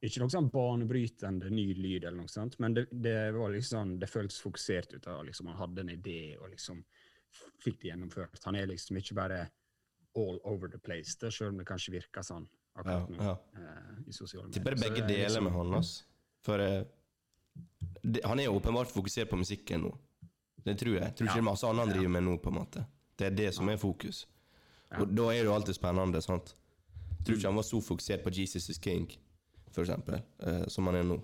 ikke 0.03 0.21
noe 0.23 0.31
sånn 0.31 0.49
banebrytende 0.51 1.51
ny 1.51 1.65
lyd, 1.77 2.03
eller 2.03 2.17
noe 2.23 2.31
sånt, 2.31 2.57
men 2.63 2.75
det, 2.75 2.85
det 2.91 3.31
var 3.35 3.53
liksom, 3.53 3.97
det 3.99 4.09
føltes 4.11 4.41
fokusert 4.43 4.95
ut 4.97 5.07
av 5.11 5.23
liksom, 5.27 5.49
Han 5.51 5.59
hadde 5.61 5.85
en 5.85 5.93
idé 5.93 6.35
og 6.39 6.49
liksom 6.51 6.81
fikk 7.63 7.81
det 7.81 7.91
gjennomført. 7.91 8.41
Han 8.45 8.55
er 8.59 8.67
liksom 8.69 8.97
ikke 8.99 9.15
bare 9.17 9.39
all 10.15 10.39
over 10.43 10.69
the 10.69 10.77
place, 10.77 11.17
det, 11.19 11.31
selv 11.33 11.53
om 11.53 11.57
det 11.57 11.65
kanskje 11.65 11.95
virker 11.95 12.25
sånn 12.25 12.45
akkurat 12.77 13.09
nå 13.09 13.21
ja. 13.21 13.33
eh, 13.57 13.93
i 14.09 14.13
sosiale 14.13 14.51
Tipper 14.53 14.75
det 14.75 14.81
begge 14.81 15.03
er 15.03 15.07
deler 15.07 15.29
liksom- 15.29 15.43
med 15.47 15.53
han, 15.57 15.73
altså. 15.79 16.03
For 16.43 16.59
uh, 16.59 16.83
det, 18.03 18.21
han 18.25 18.39
er 18.39 18.49
jo 18.49 18.57
åpenbart 18.57 18.91
fokusert 18.91 19.29
på 19.29 19.37
musikken 19.39 19.85
nå. 19.85 19.93
Det 20.63 20.75
tror 20.79 20.95
jeg. 20.97 21.03
Jeg 21.03 21.15
tror 21.15 21.27
ikke 21.27 21.31
Ja. 21.31 21.39
det 21.39 21.43
er 21.43 21.51
masse 21.51 21.67
annet 21.67 21.85
han 21.85 21.93
driver 21.93 22.09
med 22.09 22.23
nå, 22.23 22.37
på 22.37 22.51
en 22.51 22.57
måte. 22.57 22.85
Det 23.17 23.27
er 23.27 23.35
det 23.35 23.53
som 23.55 23.69
er 23.69 23.77
fokus. 23.77 24.25
Og 24.99 25.07
da 25.15 25.23
er 25.31 25.39
det 25.41 25.45
jo 25.45 25.53
alltid 25.55 25.73
spennende, 25.77 26.21
sant. 26.21 26.53
Jeg 27.17 27.25
tror 27.25 27.37
ikke 27.37 27.47
han 27.47 27.55
var 27.55 27.63
så 27.63 27.79
fokusert 27.81 28.23
på 28.23 28.33
Jesus 28.35 28.69
is 28.69 28.77
King, 28.77 29.07
for 29.71 29.81
eksempel, 29.85 30.21
eh, 30.39 30.67
som 30.67 30.85
han 30.85 30.95
er 30.95 31.03
nå. 31.03 31.17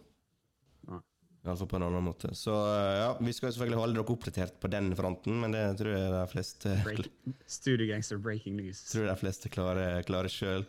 Iallfall 1.49 1.69
på 1.71 1.79
en 1.79 1.85
annen 1.87 2.05
måte. 2.05 2.31
Så 2.37 2.53
eh, 2.53 2.95
ja, 3.01 3.09
vi 3.19 3.33
skal 3.35 3.49
jo 3.49 3.55
selvfølgelig 3.57 3.79
holde 3.81 3.97
dere 3.99 4.15
oppdatert 4.15 4.59
på 4.61 4.71
den 4.71 4.91
fronten, 4.97 5.39
men 5.41 5.55
det 5.55 5.63
tror 5.79 5.95
jeg 5.95 6.11
de 6.13 6.21
fleste 6.31 6.75
Break, 6.85 7.09
Studio 7.49 7.89
Gangster 7.89 8.21
breaking 8.21 8.55
news. 8.59 8.83
tror 8.91 9.09
de 9.09 9.17
fleste 9.19 9.51
klarer, 9.53 10.01
klarer 10.07 10.31
sjøl. 10.33 10.67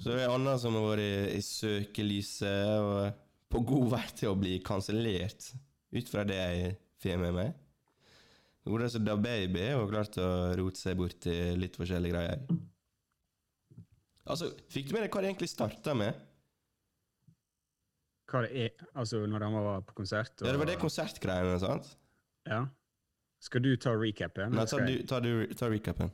Så 0.00 0.14
det 0.14 0.24
er 0.24 0.32
Anna 0.32 0.56
som 0.58 0.74
har 0.78 0.88
vært 0.88 1.04
i, 1.04 1.38
i 1.38 1.42
søkelyset 1.44 2.80
og 2.80 3.20
på 3.54 3.60
god 3.68 3.92
vei 3.92 4.06
til 4.18 4.32
å 4.32 4.38
bli 4.38 4.56
kansellert, 4.66 5.52
ut 5.94 6.08
fra 6.10 6.24
det 6.26 6.40
jeg 6.40 6.72
får 7.04 7.20
med 7.20 7.36
meg. 7.36 7.52
Godeste 8.64 9.02
Da 9.04 9.14
Baby 9.20 9.66
har 9.74 9.90
klart 9.90 10.16
å 10.18 10.28
rote 10.56 10.80
seg 10.80 10.96
bort 10.96 11.26
i 11.28 11.36
litt 11.60 11.76
forskjellige 11.76 12.14
greier. 12.16 12.46
Altså, 14.24 14.48
Fikk 14.72 14.88
du 14.88 14.94
med 14.96 15.04
deg 15.04 15.12
hva 15.12 15.20
det 15.20 15.30
egentlig 15.34 15.50
starta 15.52 15.92
med? 15.98 16.16
Hva 18.34 18.40
det 18.42 18.64
er, 18.64 18.86
altså 18.98 19.20
når 19.30 19.44
han 19.46 19.54
var 19.54 19.84
på 19.86 19.94
konsert? 20.00 20.32
Ja, 20.42 20.50
Det 20.50 20.58
var 20.58 20.66
det 20.72 20.80
konsertgreiene, 20.82 21.54
sant? 21.62 21.92
Ja. 22.50 22.64
Skal 23.44 23.62
du 23.62 23.74
ta 23.78 23.92
recapen? 23.94 24.54
Nei, 24.56 24.64
ta, 24.66 24.80
du, 24.82 24.94
ta, 25.06 25.20
du, 25.22 25.30
ta 25.54 25.68
recapen. 25.70 26.10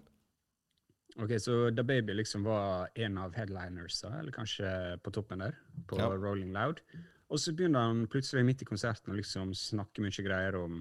Ok, 1.21 1.33
så 1.43 1.55
Da 1.75 1.83
Baby 1.87 2.15
liksom 2.19 2.45
var 2.47 2.91
en 2.95 3.17
av 3.19 3.35
headlinersa, 3.35 4.13
eller 4.21 4.35
kanskje 4.35 4.69
på 5.03 5.13
toppen 5.15 5.43
der, 5.43 5.57
på 5.91 5.99
Ja. 5.99 6.11
Rolling 6.13 6.53
Loud. 6.55 6.83
Og 7.31 7.39
så 7.39 7.55
begynner 7.55 7.87
han 7.89 8.05
plutselig 8.11 8.45
midt 8.47 8.63
i 8.63 8.69
konserten 8.69 9.13
å 9.13 9.17
liksom 9.19 9.55
snakke 9.55 10.03
mye 10.03 10.25
greier 10.27 10.57
om 10.59 10.81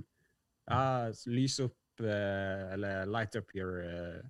ja, 0.70 1.10
lys 1.30 1.60
opp, 1.64 2.02
eh, 2.02 2.74
eller 2.74 3.06
light 3.10 3.36
up 3.40 3.56
your 3.56 3.80
eh, 3.86 4.22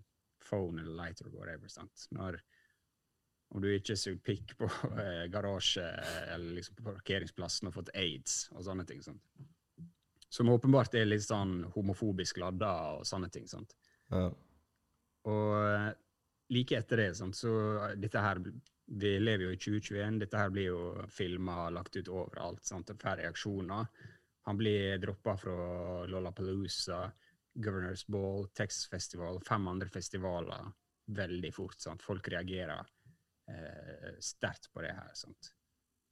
phone, 0.43 0.79
eller 0.79 0.95
light 0.95 1.21
or 1.25 1.29
whatever, 1.35 1.67
sant. 1.71 2.07
Når, 2.15 2.39
om 3.49 3.61
du 3.61 3.69
ikke 3.73 3.95
suger 3.97 4.19
pikk 4.23 4.55
på 4.59 4.67
eh, 5.01 5.25
garasje, 5.33 5.85
eller 6.33 6.59
liksom 6.59 6.77
på 6.77 6.85
parkeringsplassen 6.91 7.69
og 7.69 7.77
fått 7.79 7.93
aids, 7.97 8.43
og 8.53 8.65
sånne 8.67 8.85
ting. 8.89 9.01
sant. 9.05 9.23
Som 10.29 10.51
åpenbart 10.53 10.93
er 10.99 11.09
litt 11.09 11.25
sånn 11.25 11.63
homofobisk 11.73 12.37
ladda 12.43 12.73
og 12.99 13.07
sånne 13.09 13.31
ting. 13.33 13.47
sant. 13.49 13.73
Ja. 14.13 14.27
Og 15.29 15.55
eh, 15.63 15.87
like 16.53 16.77
etter 16.77 17.01
det, 17.03 17.13
sant, 17.17 17.37
så 17.37 17.55
eh, 17.87 17.95
dette 17.99 18.21
her 18.23 18.41
Vi 18.89 19.09
lever 19.21 19.43
jo 19.45 19.53
i 19.53 19.57
2021, 19.61 20.15
dette 20.23 20.37
her 20.37 20.49
blir 20.49 20.71
jo 20.71 21.07
filma 21.13 21.67
lagt 21.69 21.97
ut 21.97 22.07
overalt. 22.09 22.63
sant, 22.65 22.89
Får 22.89 23.19
reaksjoner. 23.19 23.85
Han 24.49 24.57
blir 24.57 24.97
droppa 24.97 25.35
fra 25.37 26.05
Lollapalooza, 26.09 27.03
Governors 27.53 28.05
Ball, 28.07 28.47
Texas 28.53 28.87
Festival, 28.89 29.41
fem 29.45 29.67
andre 29.67 29.89
festivaler 29.89 30.71
veldig 31.13 31.53
fort. 31.53 31.77
sant, 31.81 32.01
Folk 32.01 32.27
reagerer 32.29 32.85
eh, 33.49 34.19
sterkt 34.23 34.69
på 34.73 34.83
det 34.85 34.93
her. 34.95 35.09
sant. 35.17 35.53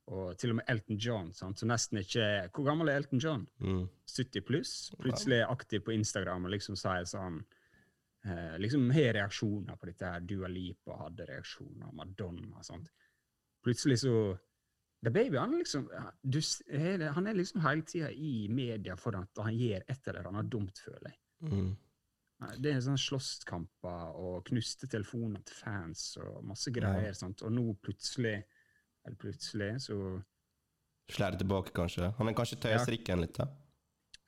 Og 0.07 0.37
til 0.39 0.53
og 0.53 0.61
med 0.61 0.69
Elton 0.71 0.99
John, 1.03 1.33
sant, 1.35 1.59
som 1.59 1.67
nesten 1.67 1.99
ikke 1.99 2.25
Hvor 2.55 2.63
gammel 2.69 2.87
er 2.87 3.01
Elton 3.01 3.19
John? 3.19 3.41
Mm. 3.59 3.89
70 4.07 4.45
pluss, 4.47 4.73
plutselig 5.01 5.41
er 5.41 5.51
aktiv 5.51 5.83
på 5.83 5.91
Instagram 5.97 6.47
og 6.47 6.53
liksom 6.53 6.77
sier 6.79 7.03
sånn 7.09 7.41
eh, 8.23 8.55
Liksom 8.61 8.87
har 8.95 9.17
reaksjoner 9.19 9.75
på 9.75 9.89
dette 9.89 10.13
her. 10.13 10.23
Dua 10.23 10.47
Lipa 10.51 11.01
hadde 11.03 11.27
reaksjoner, 11.27 11.91
Madonna 11.93 12.63
sant? 12.63 12.87
Plutselig 13.63 13.99
så 14.05 14.13
The 15.03 15.11
Baby 15.13 15.37
han 15.37 15.57
liksom 15.57 15.89
du, 16.23 16.39
Han 17.13 17.27
er 17.27 17.35
liksom 17.37 17.61
hele 17.67 17.83
tida 17.85 18.11
i 18.11 18.47
media 18.49 18.95
for 18.97 19.19
at 19.19 19.43
han 19.43 19.59
gjør 19.59 19.83
et 19.85 20.07
eller 20.07 20.31
annet 20.31 20.49
dumt, 20.51 20.79
føler 20.87 21.11
jeg. 21.11 21.19
Mm. 21.51 21.75
Det 22.61 22.69
er 22.69 22.81
sånn 22.85 22.99
slåsskamper 23.01 24.11
og 24.21 24.43
knuste 24.45 24.85
telefoner 24.87 25.41
til 25.47 25.55
fans 25.57 26.17
og 26.21 26.43
masse 26.45 26.69
greier. 26.71 27.13
sant? 27.17 27.41
Og 27.41 27.51
nå 27.51 27.73
plutselig 27.81 28.43
eller 29.05 29.17
plutselig 29.17 29.71
så 29.87 30.23
Slår 31.09 31.31
det 31.31 31.39
tilbake, 31.39 31.71
kanskje. 31.71 32.09
Han 32.17 32.27
er 32.27 32.33
kanskje 32.35 32.57
tøyer 32.59 32.75
Ja. 32.77 32.83
strikken 32.83 33.21
litt, 33.21 33.37
da. 33.37 33.45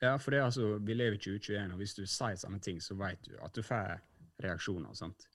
Ja, 0.00 0.16
for 0.16 0.30
det 0.30 0.38
er 0.40 0.46
altså, 0.46 0.78
vi 0.82 0.94
lever 0.94 1.18
i 1.18 1.18
2021, 1.18 1.72
og 1.74 1.78
hvis 1.78 1.94
du 1.94 2.06
sier 2.06 2.36
sånne 2.40 2.60
ting, 2.62 2.78
så 2.80 2.96
vet 2.96 3.20
du 3.22 3.36
at 3.44 3.52
du 3.52 3.60
får 3.62 4.00
reaksjoner. 4.40 4.94
sant? 4.96 5.26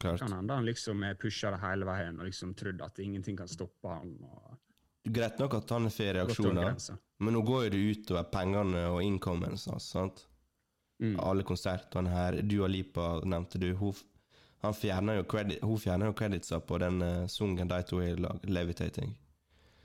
Klart. 0.00 0.18
Kan 0.18 0.32
hende 0.32 0.52
han 0.52 0.64
liksom 0.66 1.00
pusha 1.20 1.52
det 1.52 1.60
hele 1.60 1.84
veien 1.86 2.18
og 2.18 2.26
liksom 2.26 2.54
trodd 2.58 2.82
at 2.82 2.98
ingenting 2.98 3.36
kan 3.38 3.46
stoppe 3.46 3.88
han. 3.88 4.18
og 4.22 4.58
Greit 5.04 5.38
nok 5.38 5.54
at 5.54 5.70
han 5.70 5.86
får 5.86 6.14
reaksjoner, 6.14 6.98
men 7.20 7.34
nå 7.34 7.42
går 7.46 7.64
jo 7.64 7.70
det 7.70 7.96
utover 7.96 8.24
pengene 8.24 8.82
og 8.90 9.00
innkommelsen 9.02 9.72
hans. 9.72 9.84
sant? 9.90 10.26
Mm. 11.02 11.16
Alle 11.20 11.42
konsertene 11.42 12.10
her. 12.14 12.36
Dua 12.46 12.68
Lipa 12.70 13.08
nevnte 13.26 13.58
du. 13.58 13.72
Hun, 13.74 13.94
han 14.62 14.74
fjerner 14.78 15.16
jo 15.18 15.24
credit, 15.26 15.58
hun 15.66 15.78
fjerner 15.82 16.06
jo 16.06 16.14
creditsa 16.14 16.60
på 16.62 16.78
den 16.78 17.02
uh, 17.02 17.26
sungen 17.26 17.68
de 17.68 17.80
to 17.82 17.98
har 18.00 18.20
lagd, 18.22 18.46
'Levitating'. 18.46 19.16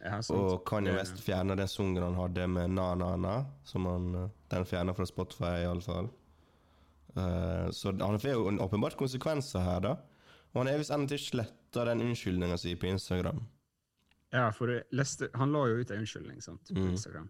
Ja. 0.03 0.19
Og 0.29 0.61
Kanye 0.69 0.93
West 0.93 1.17
fjerner 1.25 1.57
den 1.57 1.67
sungen 1.67 2.03
han 2.03 2.13
hadde 2.19 2.45
med 2.47 2.69
Na 2.69 2.91
Na 2.95 3.15
Na, 3.17 3.45
som 3.65 3.85
han, 3.89 4.15
eh, 4.15 4.29
den 4.53 4.65
fjerner 4.69 4.93
fra 4.93 5.05
Spotify, 5.09 5.63
iallfall. 5.65 6.11
Uh, 7.17 7.71
så 7.73 7.91
han 7.99 8.19
får 8.19 8.31
jo 8.35 8.47
en 8.51 8.59
åpenbart 8.61 8.97
konsekvenser 8.99 9.59
her, 9.65 9.79
da. 9.81 9.95
Og 10.53 10.61
han 10.61 10.67
er 10.69 10.77
visst 10.77 10.93
ennå 10.93 11.09
ikke 11.09 11.31
sletta 11.31 11.85
den 11.89 12.01
unnskyldninga 12.05 12.57
si 12.61 12.75
på 12.75 12.87
Instagram. 12.91 13.41
Ja, 14.33 14.51
for 14.51 14.69
leste, 14.93 15.29
han 15.33 15.51
la 15.55 15.65
jo 15.71 15.79
ut 15.81 15.91
en 15.91 16.03
unnskyldning 16.03 16.41
sant, 16.43 16.67
på 16.69 16.77
Mm. 16.83 16.91
Instagram. 16.93 17.29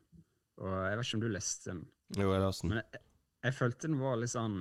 Og 0.57 0.71
jeg 0.89 0.97
vet 0.97 1.05
ikke 1.05 1.15
om 1.15 1.21
du 1.21 1.27
leste 1.29 1.69
den, 1.71 1.85
Jo, 2.17 2.31
jeg 2.33 2.41
leste 2.41 2.61
den. 2.63 2.69
men 2.69 2.77
jeg, 2.91 3.01
jeg 3.47 3.55
følte 3.55 3.87
den 3.87 3.97
var 4.01 4.19
litt 4.19 4.33
sånn 4.33 4.59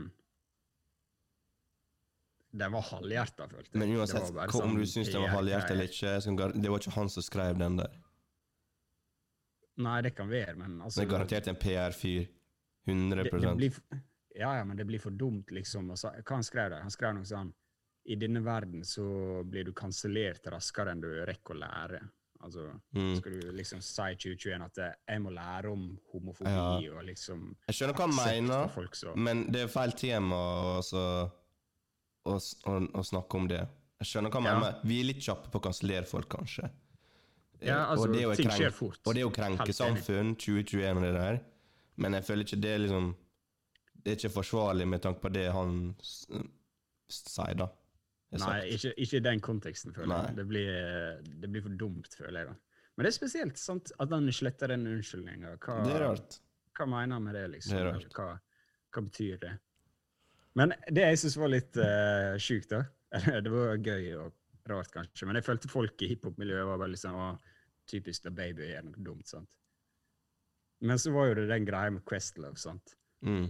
Den 2.56 2.72
var 2.72 2.86
halvhjerta, 2.88 3.48
følte 3.50 3.68
jeg. 3.68 3.80
Men 3.82 3.92
uansett, 3.98 4.30
om 4.30 4.54
sånn 4.54 4.78
du 4.78 4.86
syns 4.88 5.10
den 5.12 5.26
var 5.26 5.34
halvhjertet 5.34 5.74
eller 5.74 5.90
ikke, 5.90 6.52
det 6.56 6.70
var 6.72 6.80
ikke 6.80 6.94
han 6.96 7.10
som 7.12 7.24
skrev 7.26 7.58
den 7.60 7.76
der. 7.82 7.98
Nei, 9.76 9.98
det 10.06 10.14
kan 10.16 10.30
være, 10.30 10.54
men 10.56 10.78
altså 10.80 11.02
Det 11.02 11.06
er 11.06 11.12
garantert 11.12 11.48
en 11.52 11.58
PR-fyr. 11.60 12.28
100 12.86 13.24
det, 13.24 13.30
det 13.42 13.54
blir, 13.58 13.78
Ja, 14.36 14.56
ja, 14.56 14.64
men 14.64 14.76
det 14.78 14.86
blir 14.86 15.02
for 15.02 15.10
dumt, 15.10 15.50
liksom. 15.50 15.90
Altså, 15.90 16.12
så, 16.14 16.22
hva 16.22 16.38
han 16.38 16.46
skrev 16.46 16.70
der? 16.70 16.84
Han 16.86 16.94
skrev 16.94 17.16
noe 17.16 17.26
sånn 17.28 17.50
I 18.06 18.16
denne 18.20 18.40
verden 18.46 18.84
så 18.86 19.04
blir 19.44 19.66
du 19.66 19.72
kansellert 19.76 20.46
raskere 20.54 20.94
enn 20.94 21.02
du 21.02 21.08
rekker 21.26 21.56
å 21.56 21.60
lære. 21.64 22.00
Altså, 22.46 22.64
Mm. 22.94 23.16
Skal 23.18 23.32
du 23.40 23.50
liksom 23.58 23.80
si 23.82 24.02
i 24.12 24.16
2021 24.22 24.64
at 24.64 24.78
eh, 24.78 24.92
jeg 25.10 25.22
må 25.24 25.30
lære 25.34 25.70
om 25.72 25.82
homofobi 26.12 26.88
og 26.94 27.02
liksom 27.08 27.42
Jeg 27.66 27.74
skjønner 27.74 27.94
hva 27.98 28.06
han 28.06 28.16
mener, 28.16 28.68
folk 28.72 28.96
men 29.18 29.42
det 29.52 29.64
er 29.66 29.72
feil 29.72 29.92
tema 29.98 30.36
å, 30.36 30.78
å, 32.26 32.36
å, 32.36 32.78
å 33.00 33.02
snakke 33.04 33.40
om 33.40 33.48
det. 33.50 33.60
Jeg 34.00 34.10
skjønner 34.12 34.30
hva 34.30 34.40
han 34.42 34.46
Ja. 34.50 34.58
mener. 34.60 34.80
Vi 34.84 35.00
er 35.00 35.08
litt 35.10 35.22
kjappe 35.26 35.50
på 35.50 35.58
å 35.60 35.64
kansellere 35.68 36.06
folk, 36.06 36.28
kanskje. 36.28 36.70
Ja, 37.64 37.86
altså, 37.90 38.08
og 38.08 38.14
det 38.14 38.36
ting 38.36 38.50
skjer 38.52 38.70
fort. 38.74 39.00
Og 39.06 39.14
det 39.14 39.22
er 39.22 39.26
jo 39.26 39.30
krenkesamfunn, 39.32 40.34
2021 40.36 40.96
og 40.98 41.02
det 41.06 41.12
der. 41.16 41.38
Men 41.96 42.12
jeg 42.12 42.24
føler 42.28 42.44
ikke 42.44 42.60
det 42.60 42.70
er 42.74 42.78
liksom 42.84 43.14
Det 44.04 44.12
er 44.12 44.16
ikke 44.20 44.34
forsvarlig 44.36 44.86
med 44.86 45.00
tanke 45.02 45.20
på 45.20 45.32
det 45.34 45.46
han 45.50 45.96
sier, 47.10 47.54
da. 47.58 47.66
Er 48.34 48.42
Nei, 48.42 48.54
ikke, 48.74 48.90
ikke 48.98 49.20
i 49.20 49.22
den 49.22 49.40
konteksten, 49.44 49.94
føler 49.94 50.10
Nei. 50.10 50.22
jeg. 50.26 50.36
Det 50.40 50.46
blir, 50.50 50.70
det 51.44 51.50
blir 51.52 51.62
for 51.62 51.76
dumt, 51.78 52.08
føler 52.18 52.40
jeg. 52.40 52.48
da. 52.48 52.56
Men 52.96 53.06
det 53.06 53.10
er 53.12 53.16
spesielt 53.16 53.60
sant, 53.60 53.92
at 54.02 54.12
han 54.12 54.26
sletter 54.34 54.72
den 54.72 54.86
unnskyldninga. 54.90 55.52
Hva, 55.62 55.76
Det 55.84 55.94
er 55.94 56.02
rart. 56.06 56.38
hva 56.76 56.86
mener 56.90 57.18
han 57.18 57.26
med 57.28 57.36
det, 57.38 57.44
liksom? 57.54 57.76
Det 57.76 57.82
er 57.84 57.90
rart. 57.92 58.16
Hva, 58.16 58.28
hva 58.96 59.04
betyr 59.06 59.38
det? 59.44 59.52
Men 60.56 60.72
det 60.88 61.04
jeg 61.04 61.20
syns 61.20 61.36
var 61.36 61.52
litt 61.52 61.76
uh, 61.76 62.34
sjukt, 62.40 62.72
da 62.72 62.82
Det 63.44 63.52
var 63.52 63.76
gøy 63.76 64.08
og 64.22 64.32
rart, 64.66 64.90
kanskje, 64.94 65.28
men 65.28 65.38
jeg 65.38 65.46
følte 65.46 65.70
folk 65.70 66.02
i 66.02 66.08
hiphop-miljøet 66.14 66.66
var 66.66 66.80
veldig 66.82 66.98
sånn 66.98 67.44
Typisk 67.86 68.24
da 68.24 68.32
baby 68.34 68.66
gjør 68.66 68.88
noe 68.88 69.02
dumt, 69.06 69.28
sant. 69.30 69.46
Men 70.82 70.98
så 70.98 71.12
var 71.14 71.28
jo 71.28 71.36
det 71.38 71.44
den 71.52 71.68
greia 71.68 71.92
med 71.94 72.02
Questlove, 72.08 72.58
sant. 72.58 72.96
Mm. 73.22 73.46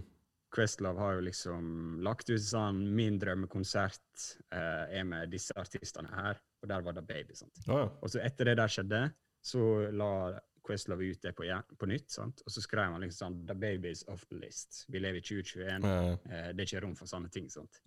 Questlove 0.55 0.97
har 0.99 1.13
jo 1.17 1.21
liksom 1.27 1.99
lagt 2.05 2.29
ut 2.29 2.41
sånn 2.41 2.79
Min 2.95 3.19
drømmekonsert 3.19 4.27
eh, 4.51 4.99
er 4.99 5.03
med 5.03 5.29
disse 5.29 5.53
artistene 5.59 6.07
her, 6.13 6.39
og 6.63 6.69
der 6.69 6.81
var 6.85 6.93
det 6.93 7.03
baby. 7.07 7.33
sant? 7.35 7.57
Oh, 7.67 7.77
ja. 7.81 7.87
Og 8.01 8.09
så 8.13 8.21
etter 8.23 8.45
det 8.45 8.57
der 8.57 8.67
skjedde, 8.71 9.01
så 9.43 9.91
la 9.91 10.11
Questlove 10.67 11.05
ut 11.11 11.21
det 11.23 11.31
på, 11.35 11.45
på 11.79 11.87
nytt, 11.87 12.09
sant? 12.11 12.41
og 12.45 12.51
så 12.51 12.61
skrev 12.63 12.91
han 12.91 12.99
liksom 13.01 13.35
sånn 13.35 13.45
The 13.47 13.55
baby 13.55 13.89
is 13.95 14.03
off 14.07 14.25
the 14.27 14.35
list. 14.35 14.85
Vi 14.91 14.99
lever 14.99 15.19
i 15.21 15.21
2021. 15.21 15.83
Ja. 15.87 16.17
Eh, 16.31 16.49
det 16.53 16.63
er 16.63 16.67
ikke 16.67 16.81
rom 16.83 16.95
for 16.95 17.07
sånne 17.07 17.29
ting. 17.31 17.47
sant? 17.49 17.79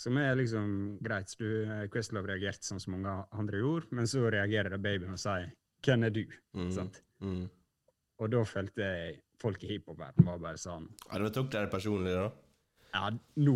Som 0.00 0.16
er 0.16 0.34
liksom 0.38 0.98
greit. 1.04 1.34
Du, 1.38 1.46
eh, 1.66 1.86
Questlove 1.92 2.26
reagerte 2.30 2.64
som 2.64 2.80
mange 2.94 3.12
andre 3.36 3.58
gjorde, 3.60 3.90
men 3.92 4.06
så 4.08 4.30
reagerer 4.32 4.70
da 4.70 4.78
Baby 4.78 5.06
og 5.10 5.18
sier 5.18 5.50
'Hvem 5.82 6.04
er 6.06 6.10
du?' 6.10 6.32
Mm. 6.54 6.70
sant? 6.72 7.02
Mm. 7.22 7.48
Og 8.20 8.28
da 8.32 8.42
følte 8.44 8.84
jeg 8.84 9.18
folk 9.40 9.62
i 9.64 9.70
hiphop-verdenen 9.74 10.26
var 10.28 10.38
bare 10.42 10.60
sånn 10.60 10.86
Ja, 11.08 11.18
du 11.22 11.30
tok 11.32 11.50
det 11.54 11.66
personlig, 11.72 12.12
da? 12.18 12.26
Ja, 12.92 13.08
nå, 13.38 13.54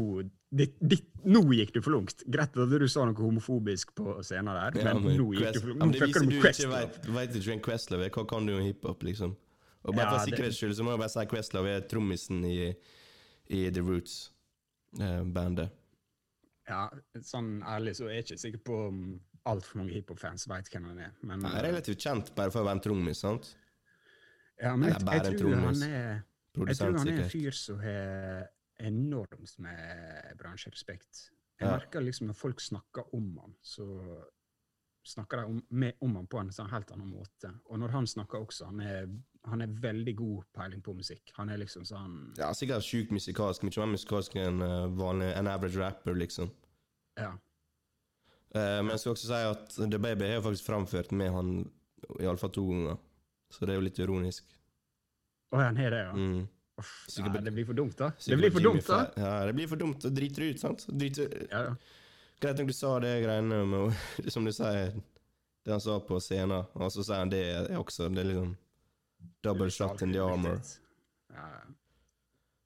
ditt, 0.55 0.77
ditt, 0.81 1.09
nå 1.27 1.41
gikk 1.53 1.73
du 1.75 1.81
for 1.83 1.97
langt. 1.97 2.23
Greit 2.31 2.55
at 2.57 2.71
du 2.71 2.87
sa 2.89 3.05
noe 3.05 3.19
homofobisk 3.19 3.91
på 3.99 4.15
scenen 4.25 4.55
der, 4.55 4.79
Ja, 4.81 4.95
men, 4.95 5.17
nå 5.19 5.27
gikk 5.35 5.57
du 5.57 5.61
for 5.61 5.73
Ja, 5.73 5.75
langt. 5.75 5.79
men 5.81 5.91
Nå 5.91 5.93
det 5.93 6.01
fucker 6.05 6.21
viser 6.21 6.31
du 6.31 6.37
ikke 6.39 6.53
ikke 7.35 7.49
hvem 7.51 7.63
Questlove 7.67 8.07
er. 8.07 8.11
Hva 8.15 8.25
kan 8.31 8.47
du 8.47 8.55
om 8.57 8.63
hiphop, 8.65 9.03
liksom? 9.03 9.35
Og 9.85 9.95
bare 9.95 10.05
Ja, 10.07 10.11
for 10.19 10.25
det- 10.25 10.39
sikkerhets 10.39 10.57
skyld 10.63 10.77
så 10.79 10.85
må 10.87 10.95
jeg 10.95 11.01
bare 11.03 11.13
si 11.17 11.27
Questlove 11.35 11.69
er 11.77 11.81
trommisen 11.91 12.45
i, 12.47 12.75
i 13.51 13.65
The 13.71 13.83
Roots-bandet. 13.83 15.71
Ja, 16.69 16.87
sånn 17.21 17.59
ærlig 17.69 17.93
så 17.99 18.07
er 18.09 18.15
jeg 18.23 18.25
ikke 18.25 18.41
sikker 18.41 18.63
på 18.65 18.79
om 18.89 19.01
altfor 19.51 19.83
mange 19.83 19.93
hiphop-fans 19.99 20.47
vet 20.49 20.71
hvem 20.73 20.87
han 20.89 20.99
er. 21.11 21.11
Men, 21.21 21.43
Han 21.45 21.59
er 21.59 21.67
relativt 21.67 22.01
kjent 22.01 22.31
bare 22.35 22.51
for 22.55 22.63
å 22.63 22.69
være 22.71 22.79
en 22.79 22.85
trommis, 22.87 23.21
sant? 23.21 23.51
Ja, 24.61 24.77
men 24.77 24.89
jeg, 24.89 25.01
jeg, 25.01 25.25
jeg, 25.25 25.39
tror 25.41 25.55
han 25.55 25.83
er, 25.83 26.21
jeg 26.55 26.77
tror 26.79 26.99
han 26.99 27.09
er 27.09 27.23
en 27.25 27.31
fyr 27.31 27.57
som 27.59 27.81
har 27.83 28.47
enormt 28.85 29.59
med 29.59 30.39
bransjerespekt. 30.39 31.31
Jeg 31.61 31.69
Ja. 31.69 31.77
merker 31.77 32.03
liksom 32.03 32.27
når 32.27 32.35
folk 32.39 32.61
snakker 32.61 33.15
om 33.15 33.39
han, 33.39 33.55
så 33.63 33.87
snakker 35.05 35.37
de 35.37 35.45
om, 35.45 35.63
med, 35.69 35.93
om 36.01 36.17
han 36.17 36.27
på 36.27 36.41
en 36.41 36.51
sånn 36.53 36.71
helt 36.73 36.91
annen 36.95 37.11
måte. 37.13 37.51
Og 37.69 37.79
når 37.79 37.93
han 37.95 38.07
snakker 38.09 38.41
også, 38.41 38.71
han 38.71 38.81
er, 38.81 39.09
han 39.45 39.61
er 39.61 39.73
veldig 39.85 40.15
god 40.17 40.45
peiling 40.57 40.83
på 40.85 40.95
musikk. 40.97 41.33
Han 41.37 41.53
er 41.53 41.61
liksom 41.61 41.85
sånn 41.89 42.35
Ja, 42.39 42.53
sikkert 42.57 42.87
sjukt 42.87 43.13
musikalsk. 43.15 43.67
Mye 43.67 43.85
mer 43.85 43.95
musikalsk 43.95 44.37
enn 44.41 44.63
uh, 44.65 44.87
vanlig, 44.97 45.31
en 45.37 45.51
average 45.53 45.81
rapper, 45.81 46.17
liksom. 46.17 46.51
Ja. 47.21 47.35
Uh, 48.55 48.81
men 48.81 48.95
jeg 48.95 49.03
skal 49.03 49.17
også 49.17 49.29
si 49.29 49.43
at 49.53 49.77
The 49.91 50.01
Baby 50.01 50.31
har 50.33 50.45
faktisk 50.45 50.67
framført 50.71 51.13
med 51.13 51.33
han 51.35 51.57
iallfall 52.21 52.53
to 52.55 52.65
ganger. 52.71 53.04
Så 53.55 53.65
det 53.65 53.75
er 53.75 53.81
jo 53.81 53.87
litt 53.87 53.99
ironisk. 54.03 54.45
Å, 55.55 55.61
han 55.63 55.79
har 55.79 55.95
det, 55.95 56.03
ja. 56.09 56.13
Mm. 56.19 56.45
Uff, 56.83 56.95
ja, 57.15 57.29
det 57.39 57.53
blir 57.55 57.67
for 57.69 57.79
dumt, 57.79 57.95
da. 57.99 58.11
Det 58.19 58.37
blir 58.37 58.51
for 58.51 58.65
Jimmy 58.65 58.81
dumt, 58.81 58.89
da. 58.89 59.05
Ja, 59.23 59.35
det 59.47 59.55
blir 59.55 59.69
for 59.71 59.79
dumt. 59.79 60.01
Da 60.03 60.11
driter 60.11 60.49
ut, 60.49 60.61
sant? 60.61 60.87
Driter, 60.91 61.31
Ja, 61.51 61.69
ja. 61.71 61.77
Greit 62.43 62.59
nok 62.59 62.73
du 62.73 62.75
sa 62.77 62.97
det 63.01 63.13
greiene 63.23 63.61
med 63.65 63.95
Som 64.35 64.45
du 64.45 64.53
sier, 64.53 64.91
det 65.65 65.73
han 65.73 65.81
sa 65.81 66.01
på 66.03 66.19
scenen, 66.21 66.67
og 66.75 66.91
så 66.93 67.05
sier 67.07 67.23
han 67.23 67.31
det 67.33 67.45
er 67.53 67.79
også. 67.79 68.11
Det 68.11 68.25
er 68.25 68.31
liksom 68.33 68.57
double 69.47 69.71
shot 69.71 70.03
in 70.03 70.13
the 70.13 70.21
armor. 70.21 70.59
Ja, 71.33 71.47
ja. 71.47 71.63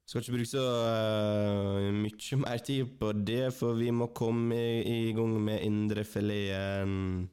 Skal 0.09 0.25
ikke 0.25 0.39
bruke 0.39 0.49
så 0.49 0.65
uh, 0.65 1.93
mye 1.93 2.37
mer 2.41 2.63
tid 2.65 2.97
på 2.99 3.13
det, 3.13 3.53
for 3.53 3.77
vi 3.77 3.91
må 3.93 4.09
komme 4.17 4.57
i, 4.57 5.11
i 5.11 5.13
gang 5.13 5.37
med 5.45 5.61
indrefileten. 5.69 7.29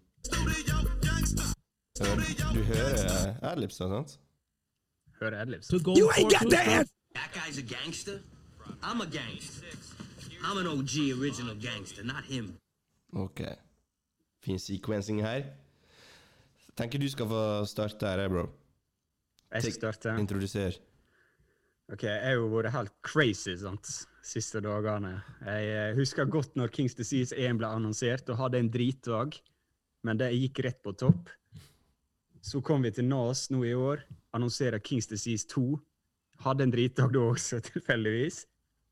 Hør, 1.95 2.15
du 2.53 2.59
hører 2.67 3.37
adlibsa, 3.41 3.85
sant? 3.87 4.17
Hører 5.21 5.41
Adlibs. 5.41 5.71
you 5.71 6.09
ain't 6.17 6.29
got 6.29 6.49
that 6.51 6.87
That 7.15 7.31
guy's 7.31 7.57
a 7.57 7.61
gangster. 7.61 8.19
I'm 8.83 8.99
a 8.99 9.05
gangster. 9.05 9.71
I'm 10.43 10.57
an 10.57 10.67
OG 10.67 11.19
original 11.19 11.55
gangster, 11.55 12.03
not 12.03 12.25
him. 12.25 12.57
Ok. 13.13 13.39
Fin 14.43 14.59
sequencing 14.59 15.21
her. 15.21 15.43
Tenker 16.75 16.99
du 16.99 17.07
skal 17.09 17.27
få 17.27 17.65
starte 17.65 18.05
her, 18.07 18.19
eh, 18.25 18.29
bro. 18.29 18.49
Jeg 19.53 19.61
skal 19.61 19.71
starte. 19.71 20.19
Introduser. 20.19 20.75
Ok, 21.93 22.03
Jeg 22.03 22.21
har 22.25 22.35
jo 22.35 22.47
vært 22.47 22.71
helt 22.71 22.91
crazy 23.03 23.55
sant, 23.55 23.87
siste 24.23 24.59
dagene. 24.59 25.21
Jeg 25.45 25.71
eh, 25.71 25.95
husker 25.95 26.25
godt 26.25 26.55
når 26.55 26.67
Kings 26.67 26.93
Disease 26.93 27.31
1 27.31 27.57
ble 27.57 27.67
annonsert, 27.67 28.29
og 28.29 28.37
hadde 28.37 28.59
en 28.59 28.69
dritdag, 28.69 29.39
men 30.03 30.19
det 30.19 30.33
gikk 30.35 30.65
rett 30.65 30.83
på 30.83 30.91
topp. 30.91 31.31
Så 32.45 32.61
kom 32.61 32.83
vi 32.85 32.91
til 32.93 33.07
NAS 33.09 33.47
nå 33.49 33.63
i 33.65 33.73
år, 33.73 34.03
annonserer 34.37 34.77
Kings 34.85 35.07
Disease 35.09 35.47
2. 35.49 35.79
Hadde 36.45 36.67
en 36.67 36.73
dritdag 36.73 37.13
da 37.15 37.23
også, 37.31 37.57
tilfeldigvis. 37.71 38.43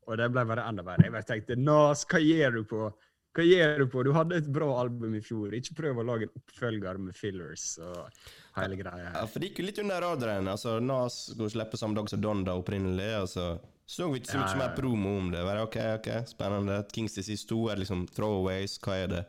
Og 0.08 0.18
det 0.18 0.26
ble 0.34 0.42
bare 0.48 0.64
enda 0.66 0.82
verre. 0.84 1.06
Jeg 1.06 1.14
bare 1.14 1.28
tenkte 1.28 1.56
NAS, 1.60 2.02
hva 2.10 2.18
gjør 2.18 2.58
du 2.58 2.64
på? 2.72 2.88
Hva 3.34 3.44
gjør 3.46 3.80
du 3.80 3.86
på? 3.90 4.02
Du 4.06 4.10
hadde 4.14 4.40
et 4.42 4.48
bra 4.56 4.68
album 4.80 5.14
i 5.14 5.22
fjor. 5.22 5.54
Ikke 5.54 5.76
prøv 5.78 6.00
å 6.02 6.06
lage 6.06 6.26
en 6.26 6.34
oppfølger 6.40 6.98
med 7.02 7.16
fillers 7.18 7.68
og 7.82 8.26
hele 8.58 8.78
greia. 8.78 9.08
Ja, 9.10 9.22
for 9.30 9.38
det 9.38 9.52
gikk 9.52 9.62
jo 9.62 9.68
litt 9.68 9.80
under 9.82 10.02
radaren. 10.02 10.50
Altså, 10.50 10.76
Nas 10.82 11.20
skulle 11.30 11.54
slippe 11.54 11.78
samme 11.78 11.98
dag 11.98 12.10
som 12.10 12.22
Donda 12.22 12.54
opprinnelig. 12.58 13.08
Altså. 13.22 13.48
Så 13.86 14.10
vi 14.10 14.22
ikke 14.22 14.32
så 14.32 14.40
mye 14.40 14.48
ja, 14.48 14.52
ja. 14.54 14.60
mer 14.64 14.76
promo 14.78 15.14
om 15.20 15.30
det. 15.34 15.42
Bare, 15.46 15.62
ok, 15.66 15.78
ok, 16.00 16.10
Spennende. 16.30 16.82
Kings 16.94 17.14
Disease 17.18 17.46
2 17.50 17.62
er 17.70 17.82
liksom 17.84 18.06
throwaways. 18.14 18.78
Hva 18.82 18.98
er 19.02 19.14
det? 19.14 19.24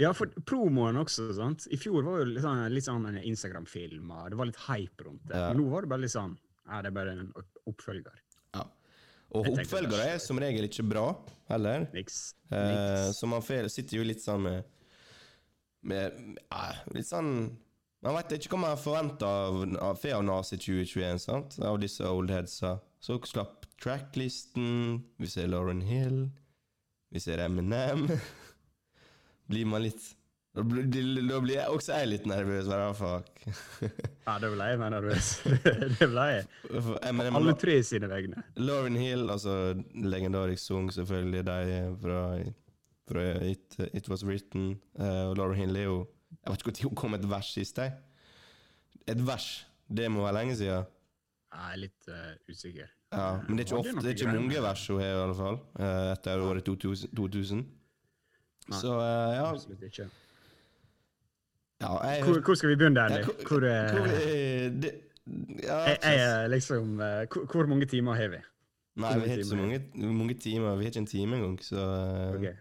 Ja, 0.00 0.10
for 0.16 0.28
promoen 0.44 0.98
også, 1.00 1.30
sant. 1.36 1.64
I 1.72 1.78
fjor 1.80 2.04
var 2.04 2.20
jo 2.20 2.28
litt 2.28 2.44
sånn, 2.44 2.62
litt 2.72 2.84
sånn 2.84 3.06
Instagram-filmer, 3.16 4.28
det 4.32 4.38
var 4.38 4.50
litt 4.50 4.60
hype 4.66 5.06
rundt 5.06 5.24
det. 5.24 5.38
Ja. 5.38 5.48
Men 5.48 5.62
nå 5.62 5.70
var 5.72 5.86
det 5.86 5.92
bare 5.94 6.04
litt 6.04 6.12
sånn 6.12 6.36
Ja, 6.66 6.80
det 6.82 6.90
er 6.90 6.96
bare 6.98 7.14
en 7.14 7.30
oppfølger. 7.70 8.18
Ja. 8.56 8.66
Og 9.32 9.48
Jeg 9.48 9.64
oppfølgere 9.64 10.08
er 10.12 10.20
som 10.22 10.40
regel 10.42 10.68
ikke 10.68 10.84
bra, 10.86 11.06
heller. 11.48 11.86
Niks. 11.96 12.34
Eh, 12.52 13.08
så 13.16 13.30
man 13.30 13.44
sitter 13.44 13.96
jo 13.96 14.04
litt 14.06 14.20
sånn 14.24 14.44
med, 14.44 14.68
med 15.86 16.20
ja, 16.44 16.66
Litt 16.94 17.08
sånn 17.08 17.30
Man 18.04 18.14
vet 18.18 18.36
ikke 18.36 18.52
hva 18.54 18.62
man 18.68 18.78
forventer 18.78 19.26
av, 19.26 19.62
av, 19.82 19.96
fe 19.98 20.12
av 20.14 20.26
Nas 20.26 20.52
2021, 20.52 21.22
sant? 21.24 21.56
Av 21.64 21.80
disse 21.80 22.06
old 22.06 22.30
headsa. 22.30 22.76
Så 23.02 23.16
slapp 23.26 23.64
tracklisten, 23.82 25.00
vi 25.18 25.28
ser 25.30 25.48
Lauren 25.50 25.80
Hill, 25.84 26.26
vi 27.10 27.22
ser 27.22 27.40
Eminem. 27.48 28.10
blir 29.50 29.66
man 29.68 29.82
litt 29.84 30.02
Da 30.56 30.62
blir, 30.64 30.86
da 30.88 31.38
jeg 31.52 31.68
også 31.68 31.98
jeg 31.98 32.08
litt 32.08 32.26
nervøs. 32.26 32.64
Bare, 32.70 32.94
fuck. 32.96 33.42
Ja, 34.26 34.38
det 34.42 34.48
ble 34.54 34.68
jeg 34.70 34.78
mer 34.80 34.94
nervøs. 34.94 35.26
det 36.00 36.08
ble 36.08 36.24
jeg. 36.32 36.46
Eminem, 37.10 37.36
Alle 37.36 37.52
tre 37.60 37.76
sine 37.84 38.08
vegne. 38.08 38.40
Lauren 38.56 38.96
Hill, 38.96 39.28
altså 39.30 39.74
legendarisk 39.94 40.64
sang, 40.64 40.88
selvfølgelig. 40.96 41.44
De 41.46 41.76
fra, 42.00 42.22
fra 43.12 43.26
It, 43.44 43.76
It 43.92 44.08
Was 44.08 44.24
Written. 44.24 44.80
Uh, 44.98 45.28
og 45.30 45.36
Lauren 45.42 45.60
Hill 45.60 45.76
er 45.76 45.88
jo 45.90 45.98
Jeg 46.40 46.52
vet 46.54 46.64
ikke 46.64 46.74
når 46.78 46.88
hun 46.88 47.00
kom 47.02 47.10
med 47.14 47.24
et 47.24 47.30
vers 47.36 47.52
sist. 47.52 47.78
jeg. 47.78 47.92
Et 49.06 49.26
vers. 49.26 49.50
Det 49.86 50.08
må 50.10 50.24
være 50.24 50.38
lenge 50.40 50.56
siden. 50.56 50.88
Jeg 51.52 51.72
er 51.72 51.82
litt 51.84 52.08
uh, 52.08 52.32
usikker. 52.50 52.88
Ja, 53.12 53.28
men 53.46 53.58
det 53.58 53.66
er 53.66 53.68
ikke, 53.68 53.78
ofte, 53.84 54.00
det 54.02 54.08
er 54.10 54.16
ikke 54.16 54.32
mange 54.40 54.62
vers 54.64 54.86
hun 54.90 54.98
har, 55.00 55.12
i 55.14 55.22
alle 55.22 55.36
fall. 55.38 55.58
eh, 55.78 56.08
etter 56.12 56.42
året 56.42 56.66
2000. 56.66 57.60
2000. 58.66 58.70
Nei. 58.70 58.80
Så 58.80 58.92
eh, 59.00 59.34
ja, 59.36 59.44
Absolutt 59.52 59.82
ikke. 59.86 60.06
ja 61.80 61.90
jeg, 62.08 62.22
Hvor, 62.24 62.40
hvor 62.40 62.54
skal 62.58 62.68
vi 62.72 62.76
begynne, 62.80 63.00
ja, 63.00 63.06
Andy? 63.06 63.22
hvor- 63.22 63.48
Hvor, 63.48 63.64
eh, 63.68 63.90
hvor, 63.96 64.06
eh, 64.06 64.70
det, 64.82 64.92
ja, 65.62 65.78
jeg, 65.90 65.98
jeg 66.02 66.50
liksom 66.50 67.00
eh, 67.00 67.26
hvor, 67.32 67.44
hvor 67.52 67.66
mange 67.66 67.86
timer 67.86 68.14
har 68.14 68.28
vi? 68.28 68.40
Nei, 68.96 69.14
vi 69.20 69.28
har 69.28 69.36
ikke 69.36 69.48
så 69.50 69.56
mange, 69.56 69.80
mange 69.94 70.34
timer. 70.40 70.76
Vi 70.76 70.84
har 70.84 70.90
ikke 70.90 70.98
en 71.02 71.06
time 71.06 71.36
engang, 71.36 71.58
så 71.62 71.82
okay. 72.34 72.54
Ok. 72.54 72.56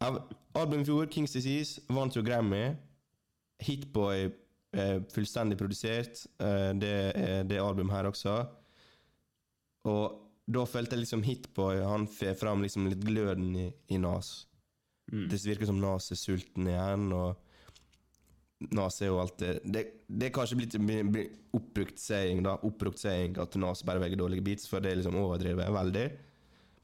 Av 0.00 0.18
album 0.54 0.80
i 0.80 0.84
fjor, 0.86 1.06
Kings 1.10 1.32
Disease, 1.34 1.80
vant 1.90 2.14
jo 2.16 2.22
Grammy. 2.22 2.76
Hitboy 3.60 4.28
er 4.74 5.00
fullstendig 5.14 5.56
produsert. 5.58 6.26
eh, 6.40 6.72
det 6.78 6.92
er 7.16 7.42
det 7.42 7.58
albumet 7.58 7.92
her 7.96 8.04
også. 8.10 8.36
Og 9.84 10.20
da 10.46 10.64
følte 10.64 10.94
jeg 10.94 11.00
liksom 11.04 11.22
Hitboy 11.24 11.80
Han 11.82 12.06
får 12.06 12.34
fram 12.38 12.62
liksom 12.62 12.86
litt 12.88 13.02
gløden 13.04 13.54
i, 13.56 13.72
i 13.90 13.96
Nas. 13.98 14.46
Mm. 15.12 15.26
Det 15.28 15.40
virker 15.44 15.68
som 15.68 15.80
Nas 15.82 16.10
er 16.14 16.18
sulten 16.18 16.68
igjen, 16.70 17.10
og 17.12 18.70
Nas 18.72 19.00
er 19.02 19.10
jo 19.10 19.18
alltid 19.20 19.64
Det, 19.68 19.82
det 20.08 20.28
er 20.28 20.32
kanskje 20.32 20.56
blitt 20.56 20.76
en 20.78 21.10
oppbrukt 21.54 21.98
saying, 22.00 22.42
da, 22.46 22.54
oppbrukt 22.64 23.02
saying 23.02 23.36
at 23.42 23.56
Nas 23.60 23.84
bare 23.86 24.00
velger 24.02 24.20
dårlige 24.20 24.44
beats, 24.46 24.68
for 24.70 24.80
det 24.80 24.92
er 24.92 25.00
liksom 25.00 25.18
overdrevet 25.20 25.72
veldig. 25.74 26.06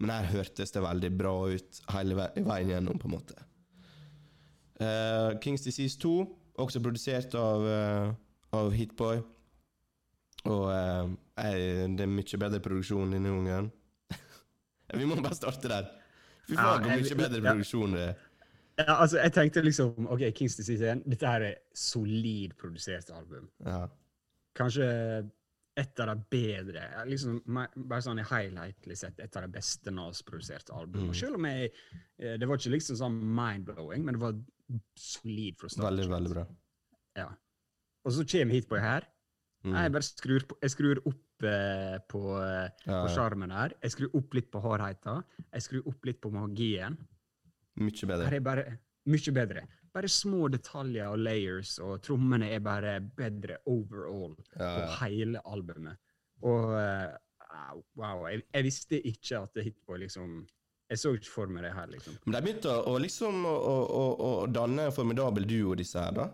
Men 0.00 0.14
her 0.14 0.30
hørtes 0.32 0.72
det 0.72 0.82
veldig 0.84 1.10
bra 1.16 1.34
ut 1.52 1.80
hele 1.92 2.16
veien 2.16 2.72
gjennom, 2.72 3.00
på 3.00 3.08
en 3.08 3.16
måte. 3.18 3.36
Uh, 4.80 5.36
Kings 5.44 5.64
Disease 5.66 5.98
2, 6.00 6.14
også 6.64 6.80
produsert 6.80 7.34
av, 7.36 7.66
uh, 7.68 8.14
av 8.56 8.72
Hitboy. 8.72 9.20
Og 10.48 10.62
uh, 10.72 11.10
jeg, 11.36 11.90
det 11.98 12.06
er 12.06 12.14
mye 12.14 12.40
bedre 12.40 12.62
produksjon 12.64 13.12
denne 13.12 13.34
gangen. 13.34 13.68
Vi 15.00 15.08
må 15.08 15.20
bare 15.20 15.36
starte 15.36 15.68
der. 15.68 15.90
Fy 16.50 16.56
Ja, 16.58 16.66
faen, 16.66 16.84
hvor 16.84 16.92
jeg- 16.96 17.06
mye 17.06 17.20
bedre 17.22 17.40
produksjon 17.46 17.96
det 17.96 18.04
er. 18.08 18.14
Ja, 18.80 18.94
altså, 18.96 19.18
jeg 19.20 19.32
tenkte 19.36 19.62
liksom 19.62 20.06
OK, 20.10 20.22
Kings 20.34 20.56
Disease 20.56 20.86
1, 20.94 21.02
dette 21.10 21.26
her 21.28 21.42
er 21.50 21.54
solid 21.76 22.54
produsert 22.60 23.10
album. 23.14 23.50
Ja. 23.66 23.82
Kanskje 24.56 24.86
et 25.80 26.00
av 26.02 26.10
de 26.10 26.24
bedre 26.34 26.82
liksom, 27.06 27.36
Bare 27.46 28.02
sånn 28.02 28.18
i 28.20 28.24
highlightlig 28.26 28.96
sett 28.98 29.20
et 29.22 29.36
av 29.38 29.44
de 29.46 29.52
beste 29.54 29.92
Nas-produserte 29.94 30.74
albumene. 30.74 31.12
Mm. 31.14 31.18
Selv 31.20 31.38
om 31.38 31.46
jeg 31.46 31.70
eh, 32.18 32.36
Det 32.36 32.48
var 32.48 32.58
ikke 32.58 32.72
liksom 32.74 32.98
sånn 32.98 33.20
mind-blowing, 33.22 34.04
men 34.04 34.16
det 34.16 34.20
var 34.20 34.34
solid 34.98 35.56
fra 35.60 35.68
start. 35.70 35.86
Veldig, 35.86 36.08
veldig 36.10 36.34
bra. 36.34 36.44
Ja. 37.16 37.28
Og 38.04 38.12
så 38.16 38.24
kommer 38.32 38.54
hit 38.58 38.68
på 38.68 38.80
her. 38.80 39.06
Mm. 39.64 39.74
Jeg 39.76 39.92
bare 39.92 40.02
skrur, 40.08 40.44
på, 40.48 40.56
jeg 40.62 40.70
skrur 40.74 41.00
opp 41.06 41.20
på 42.10 42.20
eh, 42.42 42.68
Ja, 42.84 43.00
på 43.02 43.08
ja. 43.08 43.14
sjarmen 43.14 43.50
her. 43.54 43.72
Jeg 43.82 43.94
skrur 43.96 44.16
opp 44.20 44.34
litt 44.34 44.50
på 44.52 44.60
hardheten. 44.64 45.22
Jeg 45.52 45.62
skrur 45.62 45.88
opp 45.88 46.04
litt 46.08 46.20
på 46.20 46.30
magien. 46.34 46.98
Mye 47.80 48.06
bedre. 48.10 48.40
bare 48.44 48.64
mye 49.06 49.32
bedre. 49.32 49.62
Bare 49.92 50.08
små 50.12 50.48
detaljer 50.52 51.08
og 51.10 51.18
layers, 51.18 51.78
og 51.82 52.00
trommene 52.06 52.50
er 52.54 52.60
bare 52.62 53.00
bedre 53.00 53.56
overall 53.66 54.36
Ja, 54.54 54.68
på 54.76 55.04
hele 55.04 55.40
albumet. 55.50 55.98
Og 56.46 56.74
eh, 56.78 57.16
wow, 57.98 58.26
jeg, 58.30 58.44
jeg 58.54 58.64
visste 58.68 59.00
ikke 59.10 59.40
at 59.42 59.58
Hitboy 59.64 59.98
liksom 60.04 60.46
Jeg 60.90 60.98
så 60.98 61.12
ikke 61.14 61.30
for 61.30 61.46
meg 61.50 61.62
det 61.66 61.72
her, 61.74 61.86
liksom. 61.90 62.14
Men 62.26 62.34
de 62.36 62.42
begynte 62.46 62.70
å, 62.86 62.94
liksom 62.98 63.44
å, 63.46 63.56
å, 63.56 64.04
å 64.26 64.30
danne 64.50 64.88
en 64.88 64.94
formidabel 64.94 65.44
duo, 65.46 65.74
disse 65.78 65.98
her, 66.02 66.14
da. 66.16 66.28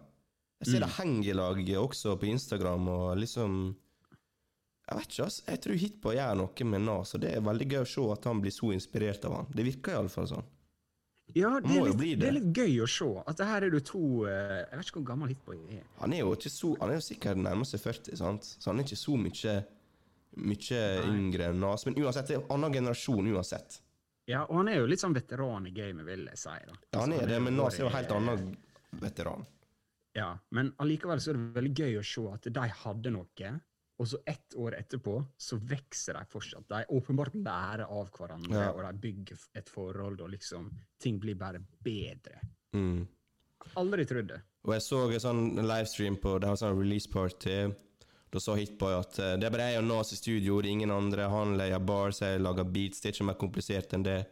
Jeg 0.61 0.70
ser 0.70 0.78
Mm. 0.80 0.84
det 0.86 0.94
henger 0.96 1.28
i 1.28 1.34
lag 1.36 1.59
også 1.82 2.14
på 2.16 2.28
Instagram, 2.32 2.86
og 2.88 3.18
liksom 3.20 3.59
Jeg 4.97 5.03
vet 5.03 5.12
ikke, 5.12 5.24
ass. 5.28 5.42
Jeg 5.44 5.61
tror 5.61 5.80
Hitboy 5.82 6.16
gjør 6.16 6.36
noe 6.40 6.66
med 6.72 6.84
Nas, 6.86 7.11
og 7.12 7.20
det 7.20 7.34
er 7.36 7.42
veldig 7.44 7.66
gøy 7.68 7.82
å 7.82 7.88
se 7.92 8.05
at 8.14 8.28
han 8.30 8.38
blir 8.40 8.55
så 8.55 8.70
inspirert 8.72 9.26
av 9.28 9.34
han. 9.36 9.51
Det 9.53 9.66
virker 9.66 9.92
iallfall 9.92 10.28
sånn. 10.30 10.47
Ja, 11.36 11.51
det 11.61 11.74
er, 11.74 11.88
litt, 11.90 11.99
det. 12.01 12.11
det. 12.22 12.28
er 12.30 12.36
litt 12.38 12.57
gøy 12.57 12.76
å 12.80 12.86
se 12.88 13.09
at 13.26 13.36
det 13.36 13.49
her 13.51 13.66
er 13.66 13.72
du 13.74 13.80
to 13.82 14.01
eh, 14.30 14.61
Jeg 14.62 14.78
vet 14.78 14.86
ikke 14.86 15.01
hvor 15.01 15.09
gammel 15.09 15.32
Hitboy 15.34 15.59
er. 15.74 15.82
Han 15.99 16.14
er 16.14 16.22
jo 16.22 16.30
ikke 16.36 16.53
så 16.55 16.70
Han 16.78 16.92
er 16.92 17.01
jo 17.01 17.03
sikkert 17.03 17.40
nærmer 17.42 17.68
seg 17.68 17.82
40, 17.82 18.14
sant? 18.20 18.47
så 18.47 18.70
han 18.70 18.80
er 18.80 18.86
ikke 18.86 19.01
så 19.01 19.16
mye 19.20 19.57
mye 20.36 20.80
yngre 21.09 21.51
enn 21.51 21.61
Nas. 21.61 21.86
Men 21.88 21.99
uansett, 22.01 22.30
det 22.30 22.36
er 22.36 22.42
en 22.42 22.55
annen 22.57 22.78
generasjon 22.78 23.28
uansett. 23.32 23.80
Ja, 24.28 24.42
og 24.44 24.61
han 24.61 24.70
er 24.72 24.80
jo 24.80 24.88
litt 24.90 25.03
sånn 25.03 25.14
veteran 25.16 25.68
i 25.68 25.72
gamet, 25.74 26.07
vil 26.07 26.24
jeg 26.32 26.40
si. 26.40 26.57
da. 26.66 26.78
Ja, 26.90 27.03
han 27.05 27.14
er 27.14 27.28
det, 27.30 27.38
men 27.42 27.57
Nas 27.57 27.78
er 27.78 27.86
jo 27.86 27.92
helt 27.94 28.12
annen 28.12 28.51
veteran. 29.01 29.47
Ja, 30.16 30.32
men 30.57 30.72
allikevel 30.82 31.20
så 31.20 31.32
er 31.32 31.38
det 31.38 31.57
veldig 31.57 31.72
gøy 31.76 31.99
å 32.01 32.05
se 32.11 32.24
at 32.32 32.49
de 32.59 32.68
hadde 32.82 33.12
noe, 33.12 33.53
og 33.99 34.09
så 34.09 34.18
ett 34.28 34.55
år 34.61 34.76
etterpå 34.76 35.14
så 35.40 35.57
vokser 35.57 36.18
de 36.18 36.24
fortsatt. 36.28 36.66
De 36.68 36.82
åpenbart 36.99 37.34
lærer 37.34 37.86
av 37.88 38.11
hverandre, 38.12 38.66
Ja. 38.66 38.72
og 38.72 38.82
de 38.84 38.99
bygger 38.99 39.38
et 39.55 39.68
forhold, 39.72 40.20
og 40.20 40.30
liksom 40.30 40.70
ting 41.01 41.18
blir 41.18 41.34
bare 41.34 41.62
bedre. 41.82 42.40
Mm. 42.74 43.07
Aldri 43.76 44.05
trodd 44.05 44.28
det. 44.28 44.42
Og 44.66 44.74
jeg 44.74 44.82
så 44.82 45.01
en 45.12 45.20
sånn 45.20 45.66
livestream 45.66 46.16
på 46.20 46.38
Det 46.40 46.49
var 46.49 46.57
sånn 46.61 46.78
release 46.78 47.09
party. 47.09 47.72
Da 48.30 48.40
sa 48.42 48.55
Hitboy 48.55 48.99
at 48.99 49.18
eh, 49.18 49.36
det 49.40 49.47
er 49.47 49.55
bare 49.55 49.70
jeg 49.70 49.78
og 49.80 49.86
Nas 49.86 50.12
i 50.12 50.16
studio, 50.16 50.61
det 50.61 50.68
er 50.68 50.72
ingen 50.72 50.90
andre. 50.90 51.28
Han 51.30 51.57
leier 51.57 51.78
bars, 51.78 52.20
jeg 52.20 52.40
lager 52.42 52.64
beats. 52.64 53.01
Det 53.01 53.09
er 53.09 53.14
ikke 53.14 53.28
mer 53.30 53.38
komplisert 53.40 53.94
enn 53.97 54.03
det. 54.05 54.26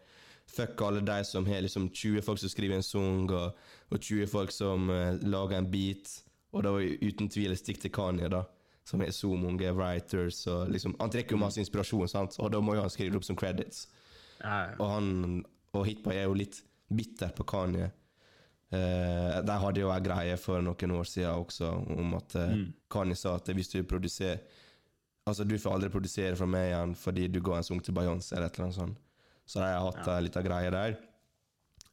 Fuck 0.47 0.83
alle 0.83 1.01
de 1.01 1.25
som 1.25 1.47
har 1.47 1.62
liksom 1.65 1.89
20 1.89 2.21
folk 2.27 2.39
som 2.43 2.51
skriver 2.53 2.77
en 2.77 2.85
sang, 2.85 3.31
og, 3.33 3.55
og 3.91 3.99
20 3.99 4.27
folk 4.29 4.53
som 4.53 4.91
uh, 4.91 5.15
lager 5.25 5.57
en 5.57 5.71
beat. 5.71 6.11
Og 6.53 6.67
da 6.67 6.75
uten 6.77 7.31
tvil 7.33 7.57
stikk 7.57 7.81
til 7.81 7.95
Kanye, 7.95 8.29
da. 8.29 8.45
Som 8.85 9.01
har 9.01 9.11
så 9.16 9.30
mange 9.41 9.70
writers. 9.72 10.43
Og 10.51 10.70
liksom, 10.72 10.97
han 11.01 11.12
trekker 11.12 11.37
jo 11.37 11.41
masse 11.41 11.61
inspirasjon, 11.62 12.09
sant? 12.11 12.39
og 12.39 12.51
da 12.53 12.61
må 12.61 12.76
jo 12.76 12.85
han 12.85 12.93
skrive 12.93 13.16
opp 13.20 13.26
som 13.26 13.39
credits. 13.39 13.87
Og, 14.45 14.87
han, 14.91 15.45
og 15.72 15.87
Hitboy 15.89 16.18
er 16.18 16.26
jo 16.28 16.37
litt 16.37 16.61
bitter 16.93 17.32
på 17.37 17.47
Kanye. 17.49 17.91
Uh, 18.74 19.41
de 19.45 19.57
hadde 19.61 19.82
jo 19.82 19.93
ei 19.93 20.03
greie 20.03 20.37
for 20.41 20.64
noen 20.64 20.95
år 20.97 21.07
siden 21.07 21.45
også 21.45 21.68
om 21.95 22.14
at 22.16 22.35
eh, 22.41 22.64
Kanye 22.91 23.14
sa 23.14 23.37
at 23.39 23.51
hvis 23.55 23.70
du 23.70 23.85
produserer 23.87 24.41
Altså, 25.24 25.45
du 25.49 25.55
får 25.57 25.76
aldri 25.76 25.89
produsere 25.89 26.37
fra 26.37 26.45
meg 26.49 26.66
igjen 26.66 26.91
fordi 27.01 27.28
du 27.32 27.39
ga 27.45 27.55
en 27.57 27.64
sang 27.64 27.78
til 27.80 27.95
Beyoncé 27.97 28.35
eller 28.35 28.51
et 28.51 28.59
eller 28.59 28.66
annet 28.66 28.76
sånt. 28.76 28.99
Så 29.49 29.62
de 29.62 29.68
har 29.70 29.80
hatt 29.80 30.03
ja. 30.03 30.16
ei 30.18 30.24
lita 30.26 30.43
greie 30.45 30.72
der. 30.74 30.99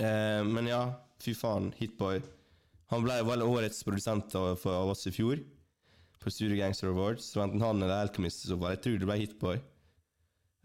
Uh, 0.02 0.42
men 0.50 0.68
ja, 0.68 0.82
fy 1.24 1.32
faen, 1.38 1.70
Hitboy. 1.78 2.20
Han 2.92 3.06
ble 3.06 3.22
vel 3.24 3.46
årets 3.46 3.86
produsent 3.88 4.36
for, 4.60 4.92
oss 4.92 5.08
i 5.08 5.14
fjor, 5.16 5.40
på 6.22 6.32
Studio 6.34 6.58
Gangster 6.60 6.92
Awards. 6.92 7.26
Så 7.34 7.42
enten 7.44 7.62
han 7.64 7.82
eller 7.82 8.06
Alchemist 8.06 8.44
som 8.46 8.54
så 8.54 8.60
fall. 8.62 8.76
Jeg 8.76 8.84
tror 8.86 9.00
det 9.02 9.10
ble 9.10 9.18
Hitboy. 9.24 9.62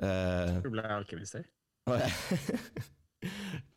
Eh, 0.04 0.54
Du 0.62 0.70
ble 0.74 0.84
alkymist, 0.96 1.38
her. 1.38 1.46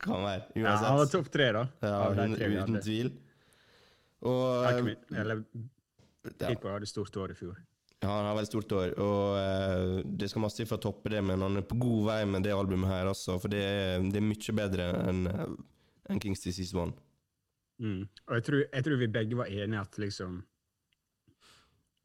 kan 0.04 0.24
være. 0.26 0.44
Uansett. 0.56 0.66
Ja, 0.66 0.76
han 0.84 1.00
var 1.00 1.10
topp 1.14 1.32
tre, 1.32 1.50
da. 1.56 1.64
Ja, 1.86 1.98
hun, 2.18 2.36
uten, 2.36 2.80
tvil. 2.84 3.12
Og 4.28 4.68
Alchemist, 4.68 5.06
Eller 5.16 5.44
ja, 6.36 6.50
Hitboy 6.52 6.74
hadde 6.76 6.90
stort 6.92 7.16
år 7.24 7.32
i 7.32 7.38
fjor. 7.40 7.56
ja, 8.02 8.08
han 8.10 8.28
har 8.28 8.36
veldig 8.36 8.48
stort 8.52 8.72
år, 8.76 8.94
og 9.04 9.24
uh, 9.40 10.02
det 10.20 10.30
skal 10.32 10.44
masse 10.44 10.60
til 10.60 10.68
for 10.68 10.80
å 10.80 10.84
toppe 10.90 11.12
det, 11.12 11.20
men 11.24 11.42
han 11.44 11.60
er 11.60 11.66
på 11.68 11.76
god 11.80 12.06
vei 12.12 12.20
med 12.32 12.44
det 12.48 12.54
albumet 12.56 12.92
her, 12.92 13.08
altså. 13.12 13.36
For 13.40 13.52
det 13.52 13.64
er, 13.64 14.04
det 14.12 14.20
er 14.20 14.28
mye 14.28 14.56
bedre 14.60 14.86
enn 15.10 15.26
eh, 15.32 15.50
enn 16.10 16.22
Kings 16.24 16.44
Disease 16.44 16.76
One. 16.80 16.96
Mm. 17.80 18.06
Og 18.28 18.34
jeg 18.38 18.46
tror, 18.48 18.62
jeg 18.66 18.86
tror 18.86 19.00
vi 19.00 19.10
begge 19.20 19.38
var 19.40 19.52
enige 19.52 19.82
at 19.84 20.00
liksom 20.02 20.40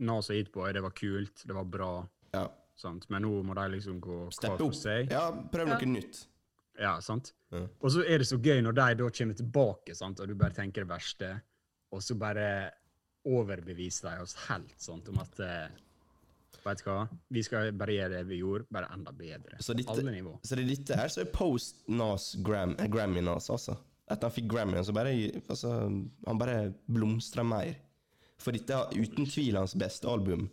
Nas 0.01 0.31
og 0.31 0.37
Hitboy, 0.37 0.73
det 0.73 0.83
var 0.83 0.91
kult, 0.91 1.45
det 1.47 1.55
var 1.55 1.65
bra, 1.65 2.09
Ja. 2.35 2.49
sant? 2.77 3.07
men 3.11 3.23
nå 3.23 3.43
må 3.45 3.55
de 3.55 3.69
liksom 3.77 4.01
gå 4.01 4.25
hver 4.27 4.33
Steppe 4.33 4.59
for 4.59 4.67
opp. 4.67 4.75
seg. 4.75 5.11
Ja, 5.11 5.31
prøv 5.31 5.69
noe 5.69 5.87
nytt. 5.87 6.27
Ja, 6.81 6.99
sant? 7.01 7.33
Ja. 7.53 7.67
Og 7.81 7.91
så 7.91 8.03
er 8.09 8.19
det 8.19 8.27
så 8.27 8.37
gøy 8.43 8.61
når 8.63 8.75
de 8.75 8.95
da 8.95 9.11
kommer 9.11 9.35
tilbake, 9.39 9.95
sant? 9.95 10.19
og 10.21 10.27
du 10.29 10.35
bare 10.35 10.51
tenker 10.53 10.83
det 10.85 10.89
verste, 10.89 11.41
og 11.93 12.01
så 12.03 12.19
bare 12.19 12.71
overbeviser 13.25 14.11
de 14.17 14.23
oss 14.23 14.35
helt 14.49 14.75
sant? 14.81 15.09
om 15.09 15.19
at 15.23 15.41
eh, 15.41 15.69
Vet 16.65 16.79
du 16.81 16.85
hva, 16.89 17.09
vi 17.31 17.43
skal 17.45 17.73
bare 17.77 17.93
gjøre 17.93 18.09
det 18.15 18.21
vi 18.27 18.39
gjorde, 18.41 18.65
bare 18.73 18.87
enda 18.95 19.13
bedre. 19.13 19.59
Så 19.61 19.75
dette- 19.77 19.91
Alle 19.93 20.11
nivå. 20.15 20.39
Så 20.43 20.57
det 20.57 20.65
er 20.65 20.71
dette 20.75 20.97
her 20.97 21.09
som 21.09 21.27
er 21.27 21.31
post 21.31 21.83
Nas 21.89 22.35
Gram, 22.43 22.75
eh, 22.79 22.87
Grammy-Nas, 22.89 23.51
altså. 23.51 23.77
Etter 24.09 24.29
han 24.29 24.33
fikk 24.33 24.49
Grammyen, 24.49 24.85
så 24.85 24.93
bare 24.95 25.13
altså, 25.49 25.71
Han 26.27 26.39
bare 26.39 26.73
blomstra 26.91 27.45
mer. 27.45 27.75
For 28.45 28.53
dette 28.53 28.77
er 28.77 28.93
uten 29.01 29.25
tvil 29.31 29.57
hans 29.57 29.73
beste 29.81 30.09
album 30.11 30.51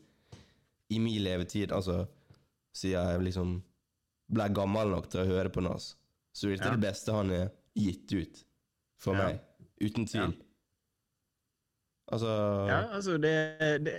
i 0.91 0.99
min 0.99 1.21
levetid, 1.23 1.71
altså 1.75 2.05
siden 2.75 3.09
jeg 3.11 3.25
liksom 3.27 3.57
ble 4.31 4.45
gammel 4.55 4.93
nok 4.93 5.09
til 5.11 5.25
å 5.25 5.27
høre 5.27 5.51
på 5.51 5.63
Nas. 5.65 5.89
Så 6.31 6.47
dette 6.47 6.63
er 6.63 6.71
Ja. 6.71 6.77
det 6.77 6.85
beste 6.87 7.11
han 7.15 7.29
har 7.35 7.49
gitt 7.75 8.13
ut, 8.15 8.45
for 8.97 9.15
Ja. 9.15 9.27
meg. 9.27 9.41
Uten 9.81 10.05
tvil. 10.07 10.37
Altså 12.11 12.27
Ja, 12.67 12.79
altså, 12.95 13.17
det, 13.17 13.33
det 13.85 13.95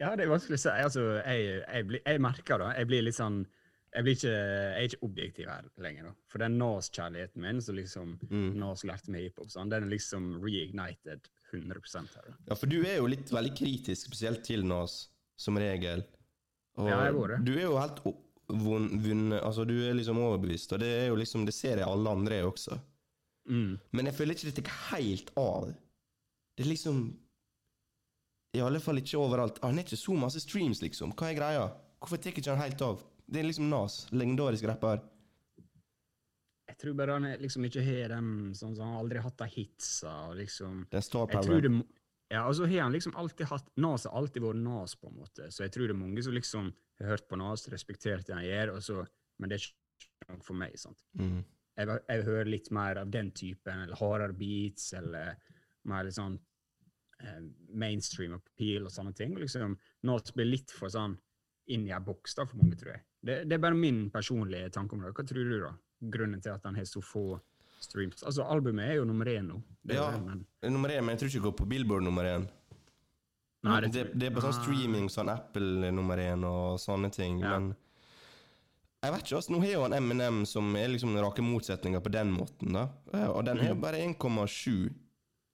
Ja, 0.00 0.12
det 0.14 0.24
er 0.26 0.30
vanskelig 0.30 0.54
å 0.54 0.62
si. 0.62 0.68
Altså, 0.70 1.00
jeg, 1.26 1.62
jeg, 1.66 2.00
jeg 2.06 2.20
merker 2.22 2.58
da, 2.62 2.68
jeg 2.78 2.86
blir 2.86 3.02
litt 3.02 3.16
sånn 3.18 3.40
jeg, 3.96 4.04
blir 4.04 4.14
ikke, 4.18 4.30
jeg 4.30 4.76
er 4.76 4.86
ikke 4.90 5.02
objektiv 5.08 5.48
her 5.48 5.64
lenger. 5.80 6.04
da. 6.10 6.12
For 6.28 6.38
den 6.38 6.58
Nas-kjærligheten 6.60 7.40
min, 7.42 7.60
som 7.64 7.74
liksom 7.74 8.18
Mm. 8.30 8.52
Nas 8.60 8.84
lærte 8.84 9.08
meg 9.10 9.22
hiphop, 9.26 9.48
sånn, 9.50 9.70
den 9.70 9.82
er 9.86 9.88
liksom 9.90 10.36
reignited 10.44 11.26
100 11.52 11.80
her. 12.14 12.30
Ja, 12.48 12.54
for 12.54 12.70
du 12.70 12.78
er 12.82 12.98
jo 12.98 13.08
litt 13.10 13.30
veldig 13.32 13.54
kritisk, 13.56 14.08
spesielt 14.10 14.44
til 14.46 14.64
Nas, 14.68 15.08
som 15.38 15.58
regel. 15.58 16.04
Og 16.78 16.88
Ja, 16.88 16.98
jeg 17.04 17.12
har 17.12 17.18
vært. 17.18 17.44
Du 17.46 17.52
er 17.56 17.66
jo 17.66 17.78
helt 17.78 18.02
vunnet 18.48 19.42
Altså, 19.42 19.66
du 19.68 19.74
er 19.84 19.96
liksom 19.96 20.18
overbevist, 20.22 20.72
og 20.72 20.80
det 20.80 20.88
er 21.02 21.06
jo 21.10 21.18
liksom 21.20 21.44
Det 21.44 21.52
ser 21.52 21.82
jeg 21.82 21.88
alle 21.88 22.10
andre 22.10 22.38
er 22.38 22.46
også. 22.48 22.78
Mm. 23.48 23.78
Men 23.92 24.08
jeg 24.08 24.14
føler 24.14 24.36
ikke 24.36 24.48
det 24.48 24.64
tar 24.64 24.78
helt 24.92 25.32
av. 25.36 25.72
Det 26.56 26.64
er 26.64 26.70
liksom 26.70 27.02
I 28.56 28.62
alle 28.64 28.80
fall 28.80 29.00
ikke 29.00 29.20
overalt. 29.20 29.60
Han 29.62 29.76
har 29.76 29.84
ikke 29.84 30.00
så 30.00 30.16
masse 30.16 30.40
streams, 30.40 30.80
liksom. 30.82 31.12
Hva 31.12 31.28
er 31.28 31.36
greia? 31.36 31.68
Hvorfor 32.00 32.20
tar 32.20 32.32
ikke 32.32 32.48
han 32.48 32.62
helt 32.62 32.82
av? 32.82 33.02
Det 33.28 33.40
er 33.40 33.48
liksom 33.48 33.68
Nas. 33.68 34.06
Legendarisk 34.12 34.64
rapper. 34.70 35.02
Jeg 36.78 36.84
tror 36.84 36.94
bare 36.94 37.14
han 37.16 37.24
liksom 37.42 37.64
ikke 37.66 37.82
har 37.82 38.12
dem 38.14 38.26
sånn 38.54 38.76
som 38.76 38.84
Han 38.86 38.92
har 38.94 39.00
aldri 39.02 39.22
hatt 39.24 39.40
de 39.40 39.46
hitsa. 39.50 40.12
og 40.28 40.36
liksom... 40.38 40.84
Det 40.92 41.00
står 41.02 41.32
power. 41.32 41.64
det, 41.64 41.72
Ja, 42.30 42.44
og 42.46 42.54
så 42.54 42.68
har 42.70 42.84
han 42.84 42.94
liksom 42.94 43.16
alltid 43.18 43.48
hatt 43.50 43.72
Nas 43.82 44.04
har 44.06 44.14
alltid 44.14 44.44
vært 44.44 44.60
Nas, 44.62 44.94
på 44.94 45.10
en 45.10 45.16
måte. 45.18 45.48
Så 45.50 45.64
jeg 45.64 45.72
tror 45.74 45.88
det 45.88 45.96
er 45.96 45.98
mange 46.04 46.22
som 46.22 46.36
liksom 46.36 46.68
har 47.00 47.10
hørt 47.16 47.26
på 47.26 47.38
Nas, 47.40 47.66
respektert 47.72 48.28
det 48.28 48.36
han 48.36 48.46
gjør, 48.46 48.76
og 48.76 48.84
så, 48.86 49.02
men 49.42 49.50
det 49.50 49.58
er 49.58 49.66
ikke 49.66 50.36
noe 50.36 50.46
for 50.46 50.60
meg. 50.60 50.76
sant? 50.78 51.02
Mm. 51.18 51.40
Jeg, 51.78 51.98
jeg 52.12 52.26
hører 52.30 52.52
litt 52.52 52.70
mer 52.78 53.02
av 53.02 53.10
den 53.10 53.32
typen, 53.34 53.82
eller 53.82 53.98
hardere 53.98 54.38
beats, 54.38 54.92
eller 54.98 55.34
mer 55.90 56.06
litt 56.06 56.18
sånn 56.18 56.38
eh, 57.24 57.42
mainstream 57.74 58.38
appeal 58.38 58.86
og 58.86 58.94
sånne 58.94 59.16
ting. 59.18 59.34
og 59.34 59.42
liksom 59.42 59.74
Nas 60.06 60.30
blir 60.30 60.46
litt 60.52 60.70
for 60.70 60.94
sånn 60.94 61.18
inn 61.74 61.90
i 61.90 61.92
en 61.92 62.06
boks 62.06 62.38
da, 62.38 62.46
for 62.46 62.62
mange, 62.62 62.78
tror 62.78 62.94
jeg. 62.94 63.04
Det, 63.18 63.42
det 63.50 63.58
er 63.58 63.66
bare 63.66 63.78
min 63.78 64.06
personlige 64.14 64.70
tanke 64.78 64.94
om 64.94 65.02
det. 65.02 65.10
Hva 65.16 65.26
tror 65.26 65.48
du, 65.48 65.58
da? 65.64 65.74
Grunnen 66.00 66.40
til 66.42 66.50
at 66.54 66.62
han 66.64 66.74
har 66.78 66.84
så 66.84 67.00
få 67.02 67.40
streams? 67.80 68.22
Altså, 68.22 68.44
albumet 68.44 68.88
er 68.90 68.94
jo 69.00 69.04
nummer 69.04 69.26
én 69.26 69.46
nå. 69.48 69.62
Det 69.84 69.96
er 69.96 70.00
Ja. 70.02 70.10
det, 70.12 70.22
men 70.26 70.46
Nummer 70.72 70.88
én, 70.88 71.00
men 71.04 71.16
jeg 71.16 71.18
tror 71.18 71.28
ikke 71.28 71.42
det 71.42 71.42
går 71.42 71.56
på 71.56 71.68
Billboard 71.68 72.02
nummer 72.02 72.24
én. 72.24 72.48
Nei, 73.64 73.80
det, 73.80 73.92
tror- 73.92 74.14
det, 74.18 74.26
er 74.26 74.34
på 74.36 74.40
sånn 74.40 74.62
streaming, 74.62 75.08
sånn 75.08 75.28
Apple 75.32 75.90
nummer 75.90 76.16
én 76.16 76.44
og 76.44 76.78
sånne 76.78 77.10
ting. 77.12 77.40
Ja. 77.40 77.58
Men 77.58 77.74
jeg 79.02 79.12
vet 79.12 79.22
ikke, 79.24 79.36
altså, 79.36 79.50
nå 79.50 79.60
har 79.60 79.72
jo 79.72 79.82
han 79.82 79.92
Eminem 79.94 80.44
som 80.46 80.76
er 80.76 80.88
liksom 80.88 81.14
den 81.14 81.24
rake 81.24 81.42
motsetninga 81.42 82.00
på 82.02 82.10
den 82.10 82.30
måten, 82.32 82.72
da. 82.72 82.88
Eh, 83.12 83.26
Og 83.28 83.44
den 83.44 83.58
har 83.58 83.68
jo 83.68 83.74
Mm. 83.74 83.80
bare 83.80 83.96
1,7. 83.98 84.84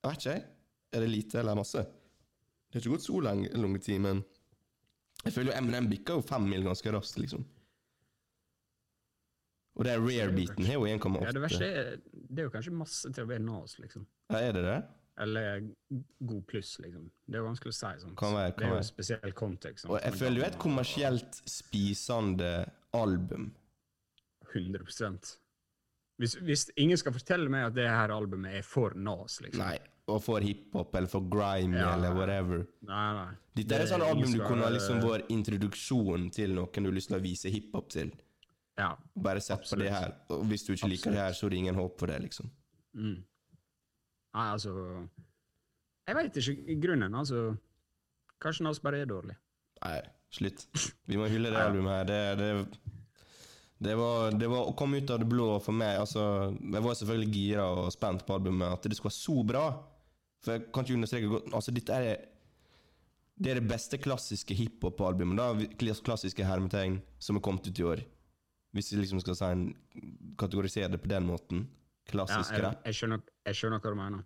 Jeg 0.05 0.11
vet 0.11 0.19
ikke, 0.19 0.33
jeg. 0.35 0.45
Er 0.93 1.01
det 1.01 1.09
lite 1.11 1.35
eller 1.41 1.55
masse? 1.55 1.83
Det 2.71 2.75
har 2.75 2.81
ikke 2.81 2.97
gått 2.97 3.07
så 3.09 3.23
lang, 3.23 3.45
lang 3.55 3.79
tid, 3.81 4.01
men 4.01 4.25
jeg 5.25 5.33
føler 5.33 5.53
jo 5.53 5.59
Eminem 5.59 5.89
bikka 5.89 6.15
jo 6.15 6.21
fem 6.23 6.49
mil 6.49 6.63
ganske 6.63 6.93
raskt, 6.93 7.19
liksom. 7.19 7.45
Og 9.75 9.85
den 9.89 10.05
rare-biten 10.05 10.67
har 10.69 10.77
jo 10.79 10.85
1,8. 10.87 11.23
ja, 11.25 11.33
det 11.35 11.43
verste 11.43 11.67
er 11.67 11.97
det 12.15 12.43
er 12.43 12.47
jo 12.47 12.53
kanskje 12.55 12.75
masse 12.79 13.11
til 13.15 13.25
å 13.25 13.31
være 13.31 13.43
Nas, 13.43 13.79
liksom. 13.83 14.07
Ja, 14.31 14.39
er 14.39 14.53
det 14.55 14.63
det? 14.67 14.77
Eller 15.25 15.69
god 16.27 16.43
pluss, 16.51 16.77
liksom. 16.83 17.09
Det 17.27 17.39
er 17.39 17.43
jo 17.43 17.49
vanskelig 17.49 17.71
å 17.75 17.77
si. 17.79 17.93
sånn. 18.03 18.17
Kan 18.19 18.35
være, 18.35 18.55
det 18.59 18.67
er 18.67 18.73
jo 18.75 18.81
en 18.81 18.87
spesiell 18.87 19.35
kontekst. 19.39 19.87
Og 19.91 19.99
jeg 20.01 20.19
føler 20.19 20.41
jo 20.43 20.47
et 20.49 20.59
kommersielt 20.63 21.41
spisende 21.47 22.53
album. 22.95 23.53
100 24.55 25.39
hvis, 26.23 26.37
hvis 26.47 26.69
ingen 26.79 26.99
skal 26.99 27.15
fortelle 27.17 27.51
meg 27.51 27.69
at 27.69 27.75
det 27.75 27.89
her 27.91 28.13
albumet 28.15 28.61
er 28.61 28.67
for 28.67 28.95
Nas, 28.95 29.41
liksom. 29.43 29.65
Nei, 29.65 29.79
og 30.11 30.21
for 30.23 30.45
hiphop 30.45 30.95
eller 30.95 31.11
for 31.11 31.27
grime 31.31 31.79
Ja. 31.79 31.95
eller 31.97 32.15
whatever. 32.15 32.67
Nei, 32.87 33.07
nei. 33.19 33.33
Dette 33.57 33.75
er 33.75 33.83
et 33.83 33.89
sånt 33.91 34.07
album 34.07 34.31
du 34.31 34.39
kunne 34.45 34.63
ha 34.63 34.71
liksom 34.71 35.01
vært 35.03 35.31
introduksjon 35.35 36.31
til 36.35 36.55
noen 36.55 36.71
du 36.87 36.91
har 36.91 36.95
lyst 36.95 37.11
til 37.11 37.19
å 37.19 37.23
vise 37.25 37.51
hiphop 37.51 37.91
til. 37.91 38.13
Ja. 38.79 38.91
Bare 39.15 39.41
sett 39.41 39.63
på 39.71 39.79
det 39.79 39.93
her. 39.93 40.17
Og 40.35 40.43
hvis 40.51 40.67
du 40.67 40.73
ikke 40.75 40.91
liker 40.91 41.15
det 41.15 41.23
her, 41.23 41.37
så 41.37 41.47
er 41.47 41.55
det 41.55 41.61
ingen 41.63 41.79
håp 41.79 42.01
for 42.01 42.11
det, 42.11 42.19
liksom. 42.25 42.51
Mm. 42.95 43.21
Nei, 44.35 44.49
altså 44.51 44.73
Jeg 46.07 46.17
veit 46.19 46.37
ikke 46.41 46.57
i 46.75 46.77
grunnen, 46.83 47.15
altså. 47.15 47.55
Kanskje 48.43 48.67
Nas 48.67 48.83
bare 48.83 49.05
er 49.05 49.09
dårlig. 49.09 49.37
Nei, 49.85 50.01
slutt. 50.35 50.67
Vi 51.09 51.19
må 51.21 51.31
hylle 51.31 51.53
det 51.55 51.63
albumet 51.69 51.95
her. 52.01 52.11
Det, 52.11 52.21
det, 52.41 52.91
det, 53.87 53.97
var, 54.01 54.35
det 54.35 54.51
var 54.51 54.69
å 54.69 54.77
komme 54.77 55.01
ut 55.01 55.15
av 55.15 55.23
det 55.23 55.31
blå 55.31 55.49
for 55.65 55.77
meg. 55.77 56.01
Altså, 56.03 56.51
jeg 56.59 56.85
var 56.85 56.99
selvfølgelig 56.99 57.33
gira 57.33 57.67
og 57.79 57.91
spent 57.95 58.27
på 58.27 58.37
albumet. 58.37 58.75
At 58.75 58.91
det 58.91 58.99
skulle 58.99 59.15
være 59.15 59.23
så 59.23 59.47
bra. 59.55 59.65
For 60.45 60.59
jeg 60.59 60.67
kan 60.75 60.85
ikke 60.85 60.99
understreke 60.99 61.29
godt 61.31 61.55
Altså, 61.57 61.73
dette 61.73 61.95
er 61.97 62.25
Det 63.41 63.51
er 63.51 63.63
det 63.63 63.69
beste 63.71 63.97
klassiske 63.99 64.55
hiphop-albumet, 64.59 65.79
Klassiske 65.79 66.45
hermetegn 66.45 67.01
som 67.19 67.39
er 67.39 67.45
kommet 67.47 67.71
ut 67.71 67.81
i 67.81 67.87
år. 67.95 68.05
Hvis 68.75 68.93
vi 68.93 69.01
liksom 69.05 69.21
skal 69.23 69.37
si 69.39 69.45
en, 69.55 69.65
kategorisere 70.41 70.91
det 70.91 71.01
på 71.03 71.09
den 71.13 71.27
måten. 71.29 71.65
Ja, 71.69 72.11
Klassisk 72.13 72.53
jeg, 72.53 72.63
rap. 72.65 72.81
jeg, 72.85 72.95
skjønner, 72.99 73.21
jeg 73.47 73.55
skjønner 73.57 73.81
hva 73.81 73.91
du 73.95 73.97
mener. 73.97 74.25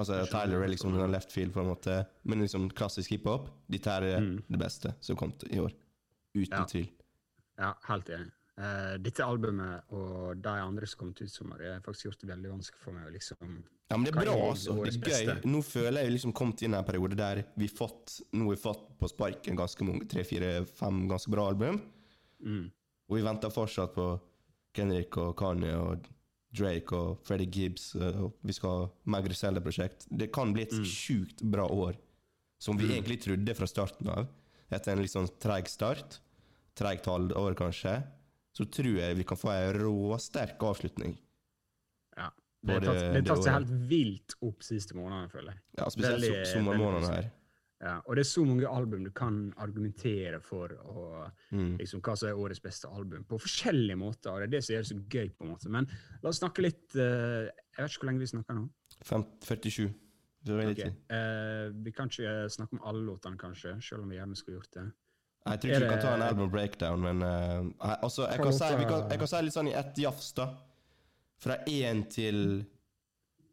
Altså, 0.00 0.16
Tyler 0.30 0.62
er 0.64 0.70
liksom 0.72 0.94
en 0.96 1.12
left 1.12 1.32
field, 1.34 1.52
på 1.52 1.60
en 1.62 1.68
måte. 1.70 2.06
Men 2.24 2.40
liksom 2.42 2.68
klassisk 2.74 3.10
hiphop, 3.14 3.48
dette 3.70 3.86
er 3.90 4.20
Mm. 4.20 4.42
det 4.48 4.58
beste 4.58 4.94
som 5.00 5.16
kom 5.16 5.32
i 5.50 5.58
år. 5.58 5.72
Uten 6.34 6.58
Ja. 6.58 6.64
tvil. 6.64 6.88
Ja, 7.58 7.74
helt 7.88 8.08
enig. 8.08 8.30
Uh, 8.58 8.96
dette 8.98 9.24
albumet 9.24 9.82
og 9.90 10.42
de 10.42 10.48
andre 10.50 10.86
som 10.86 10.98
kom 10.98 11.08
ut 11.10 11.20
i 11.22 11.26
sommer, 11.28 11.58
har 11.62 11.80
faktisk 11.80 12.04
gjort 12.10 12.20
det 12.20 12.28
veldig 12.28 12.50
vanskelig 12.50 12.80
for 12.82 12.92
meg 12.92 13.06
å 13.08 13.12
liksom 13.12 13.62
Ja, 13.90 13.96
men 13.96 14.04
det 14.04 14.14
er 14.14 14.24
bra, 14.24 14.34
altså. 14.50 14.74
Det 14.84 14.94
er 14.94 14.98
gøy. 14.98 15.26
beste? 15.36 15.48
Nå 15.48 15.62
føler 15.64 16.02
jeg 16.02 16.12
liksom 16.12 16.32
kommet 16.34 16.62
inn 16.62 16.74
i 16.74 16.76
en 16.78 16.84
periode 16.84 17.16
der 17.16 17.44
vi 17.56 17.68
fått 17.68 18.20
Nå 18.32 18.44
har 18.44 18.50
vi 18.56 18.60
fått 18.62 18.98
på 18.98 19.08
sparken 19.08 19.56
ganske 19.56 19.82
mange, 19.86 20.06
tre, 20.08 20.22
fire, 20.24 20.64
fem 20.66 21.08
ganske 21.08 21.30
bra 21.30 21.48
album. 21.48 21.80
mm. 22.44 22.70
Og 23.10 23.16
vi 23.18 23.24
venter 23.26 23.50
fortsatt 23.50 23.92
på 23.96 24.04
Kendrick 24.76 25.16
og 25.18 25.32
Kanye 25.40 25.74
og 25.76 26.06
Drake 26.54 26.94
og 26.94 27.24
Freddie 27.26 27.50
Gibbs. 27.50 27.94
eh, 27.96 28.20
Og 28.22 28.34
vi 28.46 28.52
skal 28.54 28.70
ha 28.70 28.86
Mag 29.04 29.24
Griselda-prosjekt. 29.26 30.06
Det 30.10 30.30
kan 30.32 30.52
bli 30.54 30.62
et 30.62 30.72
Mm. 30.72 30.84
sjukt 30.84 31.42
bra 31.42 31.66
år. 31.68 31.96
Som 32.60 32.76
vi 32.76 32.86
egentlig 32.88 33.20
trodde 33.22 33.54
fra 33.56 33.66
starten 33.66 34.08
av. 34.08 34.28
Etter 34.70 34.92
en 34.92 34.98
litt 35.02 35.10
sånn 35.10 35.28
treig 35.40 35.66
start, 35.68 36.20
treigt 36.76 37.04
halvår 37.06 37.54
kanskje, 37.56 38.04
så 38.54 38.64
tror 38.70 38.96
jeg 38.98 39.16
vi 39.16 39.24
kan 39.24 39.36
få 39.36 39.48
ei 39.50 39.72
råsterk 39.72 40.58
avslutning. 40.58 41.16
Ja. 42.16 42.30
Det 42.62 42.72
har 42.74 42.80
tatt, 42.94 43.24
tatt 43.24 43.42
seg 43.44 43.52
helt 43.54 43.88
vilt 43.88 44.34
opp 44.42 44.60
siste 44.62 44.92
månedene, 44.94 45.30
føler 45.30 45.52
jeg. 45.54 45.60
Ja, 45.78 45.84
Spesielt 45.88 46.46
sommermånedene 46.46 47.14
her. 47.14 47.30
Ja, 47.80 47.94
og 48.04 48.16
det 48.16 48.20
er 48.26 48.28
så 48.28 48.42
mange 48.44 48.68
album 48.68 49.04
du 49.06 49.10
kan 49.16 49.54
argumentere 49.56 50.40
for 50.44 50.74
og 50.84 51.30
Mm. 51.50 51.78
liksom, 51.78 52.00
hva 52.04 52.12
som 52.16 52.28
er 52.28 52.36
årets 52.36 52.60
beste 52.60 52.88
album, 52.88 53.24
på 53.24 53.38
forskjellige 53.40 53.96
måter. 53.96 54.30
og 54.30 54.40
Det 54.40 54.46
er 54.48 54.52
det 54.58 54.64
som 54.64 54.74
gjør 54.74 54.82
det 54.84 54.88
så 54.90 55.08
gøy. 55.08 55.28
på 55.38 55.44
en 55.44 55.50
måte. 55.54 55.68
Men 55.70 55.88
la 56.22 56.28
oss 56.28 56.38
snakke 56.38 56.62
litt 56.62 56.94
uh, 56.96 57.48
Jeg 57.48 57.78
vet 57.78 57.90
ikke 57.90 58.00
hvor 58.04 58.10
lenge 58.10 58.20
vi 58.20 58.26
snakker 58.26 58.54
nå. 58.54 58.68
47. 59.04 59.94
Det 60.44 60.54
var 60.56 60.64
litt 60.64 60.78
Ok, 60.78 60.84
tid. 60.84 60.94
eh, 61.10 61.70
vi 61.84 61.92
kan 61.92 62.08
ikke 62.08 62.50
snakke 62.50 62.72
om 62.76 62.80
alle 62.84 63.02
låtene, 63.04 63.36
kanskje, 63.36 63.74
selv 63.82 64.02
om 64.02 64.08
vi 64.10 64.16
gjerne 64.16 64.36
skulle 64.36 64.58
gjort 64.60 64.72
det. 64.72 64.92
Jeg 65.46 65.60
tror 65.60 65.70
ikke 65.70 65.80
vi 65.80 65.88
kan 65.88 66.00
ta 66.00 66.14
en 66.14 66.22
album 66.22 66.50
breakdown, 66.50 67.00
men 67.00 67.22
uh, 67.22 67.96
altså, 68.02 68.26
jeg, 68.28 68.40
kan 68.40 68.52
si, 68.52 68.64
vi 68.76 68.84
kan, 68.84 69.08
jeg 69.10 69.18
kan 69.18 69.28
si 69.28 69.40
litt 69.42 69.54
sånn 69.56 69.68
i 69.68 69.74
ett 69.76 69.96
jafs, 69.98 70.32
da. 70.36 70.46
Fra 71.40 71.56
én 71.66 72.04
til 72.12 72.66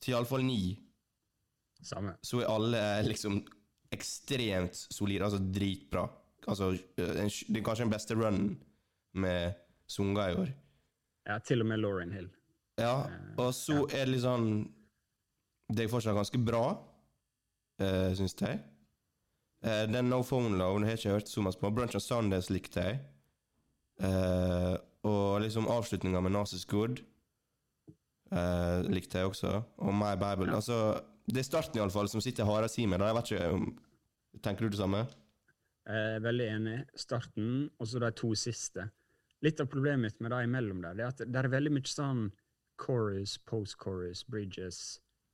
til 0.01 0.13
iallfall 0.13 0.43
ni, 0.43 0.77
Samme. 1.81 2.15
så 2.21 2.41
er 2.41 2.49
alle 2.51 2.77
eh, 2.99 3.03
liksom 3.07 3.39
ekstremt 3.93 4.75
solid. 4.75 5.23
Altså 5.25 5.39
dritbra. 5.39 6.07
Altså, 6.47 6.71
eh, 6.97 7.13
en, 7.23 7.29
det 7.29 7.59
er 7.59 7.65
kanskje 7.65 7.85
den 7.85 7.93
beste 7.93 8.17
runnen 8.17 8.55
med 9.17 9.57
Sunga 9.87 10.29
i 10.31 10.35
år. 10.35 10.49
Ja, 11.27 11.37
til 11.43 11.63
og 11.63 11.67
med 11.67 11.81
Lauren 11.83 12.11
Hill. 12.11 12.29
Ja, 12.77 13.07
og 13.37 13.53
så 13.57 13.87
er 13.89 14.05
det 14.05 14.19
sånn 14.21 14.67
Det 15.73 15.83
er 15.83 15.89
fortsatt 15.89 16.15
ganske 16.15 16.39
bra, 16.39 16.77
uh, 17.81 18.11
syns 18.15 18.37
jeg. 18.39 18.61
Uh, 19.65 19.83
den 19.91 20.07
No 20.07 20.21
Phone 20.23 20.55
Love 20.55 20.85
har 20.85 20.93
jeg 20.93 21.01
ikke 21.01 21.15
hørt 21.17 21.31
så 21.31 21.43
mye 21.43 21.59
på. 21.59 21.71
Brunch 21.75 21.97
and 21.97 22.05
Sundays 22.05 22.47
likte 22.47 22.85
jeg. 22.85 23.01
Uh, 23.99 24.77
og 25.03 25.41
liksom 25.43 25.67
avslutninga 25.67 26.21
med 26.23 26.37
Nazis 26.37 26.63
Good 26.69 27.01
uh, 28.31 28.87
likte 28.87 29.19
jeg 29.19 29.27
også. 29.33 29.61
Og 29.83 29.93
My 29.93 30.15
Bible. 30.15 30.55
Altså, 30.55 31.01
det 31.27 31.41
er 31.41 31.47
starten, 31.47 31.79
iallfall, 31.79 32.07
som 32.11 32.23
sitter 32.23 32.47
hardest 32.47 32.79
i 32.79 32.85
meg. 32.87 33.01
da. 33.01 33.09
Jeg 33.11 33.17
vet 33.19 33.31
ikke 33.33 33.53
om 33.57 33.69
Tenker 34.43 34.67
du 34.67 34.75
det 34.75 34.77
samme? 34.77 34.99
Jeg 35.87 36.09
er 36.17 36.21
veldig 36.21 36.47
enig. 36.51 36.77
Starten, 36.99 37.69
og 37.79 37.87
så 37.89 38.01
de 38.03 38.11
to 38.13 38.33
siste. 38.37 38.83
Litt 39.41 39.61
av 39.63 39.69
problemet 39.71 40.11
mitt 40.11 40.21
med 40.21 40.33
de 40.33 40.43
imellom 40.45 40.83
der, 40.83 40.97
det 40.97 41.05
er 41.05 41.13
at 41.13 41.23
det 41.25 41.41
er 41.41 41.49
veldig 41.53 41.71
mye 41.73 41.89
sånn 41.89 42.27
chorus, 42.77 43.37
post-chorus, 43.49 44.23
bridges, 44.29 44.81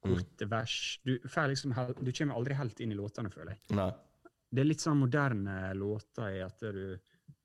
korte 0.03 0.47
vers. 0.51 0.77
Du, 1.03 1.17
liksom, 1.19 1.75
du 1.99 2.11
kommer 2.11 2.37
aldri 2.37 2.57
helt 2.59 2.79
inn 2.83 2.93
i 2.95 2.99
låtene, 2.99 3.31
føler 3.33 3.55
jeg. 3.55 3.63
Nei. 3.79 3.89
Det 4.53 4.61
er 4.61 4.69
litt 4.69 4.83
sånn 4.83 5.01
moderne 5.01 5.57
låter 5.75 6.37
i 6.37 6.41
at 6.45 6.61
du 6.61 6.83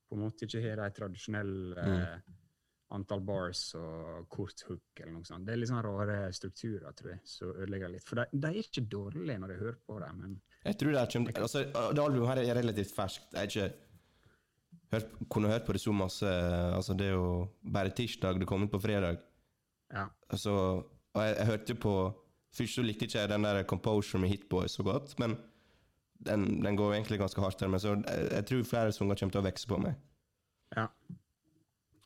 på 0.09 0.17
en 0.17 0.25
måte 0.25 0.47
ikke 0.47 0.63
har 0.65 0.83
de 0.83 0.89
tradisjonelle 0.97 1.85
eh, 1.85 2.37
antall 2.97 3.21
bars 3.25 3.63
og 3.77 4.29
kort 4.33 4.63
hook 4.69 5.01
eller 5.03 5.13
noe 5.19 5.27
sånt. 5.29 5.45
Det 5.47 5.55
er 5.55 5.61
litt 5.61 5.71
sånn 5.71 5.83
rare 5.85 6.21
strukturer, 6.37 6.95
tror 6.97 7.13
jeg, 7.13 7.21
som 7.29 7.51
ødelegger 7.53 7.93
litt. 7.93 8.05
For 8.09 8.21
de, 8.21 8.25
de 8.33 8.49
er 8.49 8.63
ikke 8.63 8.85
dårlige 8.89 9.41
når 9.43 9.53
jeg 9.55 9.63
hører 9.65 9.83
på 9.91 9.99
dem, 10.05 10.23
men 10.23 10.39
Jeg 10.65 10.79
tror 10.81 10.95
det 10.95 11.03
er 11.03 11.13
kommer 11.13 11.43
altså, 11.45 11.65
Det 11.69 12.05
albumet 12.05 12.31
her 12.33 12.41
er 12.45 12.61
relativt 12.63 12.95
ferskt. 12.97 13.29
Jeg 13.35 13.41
har 13.41 13.51
ikke 13.53 13.69
hørt, 14.95 15.13
kunne 15.29 15.53
hørt 15.53 15.67
på 15.67 15.77
det 15.77 15.83
så 15.85 15.93
masse 15.93 16.33
Altså, 16.79 16.95
det 16.95 17.11
er 17.11 17.19
jo 17.19 17.29
bare 17.73 17.93
tirsdag. 17.93 18.41
Det 18.41 18.49
kom 18.49 18.65
ut 18.65 18.73
på 18.73 18.81
fredag. 18.81 19.21
ja. 19.93 20.07
Altså, 20.31 20.51
og 21.15 21.23
jeg, 21.25 21.37
jeg 21.37 21.47
hørte 21.47 21.75
på 21.75 21.95
Først 22.57 22.75
så 22.75 22.83
likte 22.83 23.05
ikke 23.05 23.19
jeg 23.19 23.29
den 23.29 23.45
der 23.45 23.63
Composure 23.69 24.21
med 24.21 24.31
Hitboy 24.31 24.67
så 24.73 24.83
godt, 24.83 25.19
men 25.21 25.37
den, 26.27 26.65
den 26.65 26.77
går 26.77 26.95
egentlig 26.95 27.19
ganske 27.21 27.41
hardt 27.41 27.61
der. 27.61 27.69
Men 27.69 27.81
så 27.81 27.89
jeg, 27.89 28.29
jeg 28.33 28.47
tror 28.47 28.63
flere 28.65 28.93
sanger 28.93 29.19
kommer 29.21 29.35
til 29.35 29.43
å 29.43 29.45
vokse 29.45 29.69
på 29.69 29.79
meg. 29.85 29.99
ja. 30.77 30.87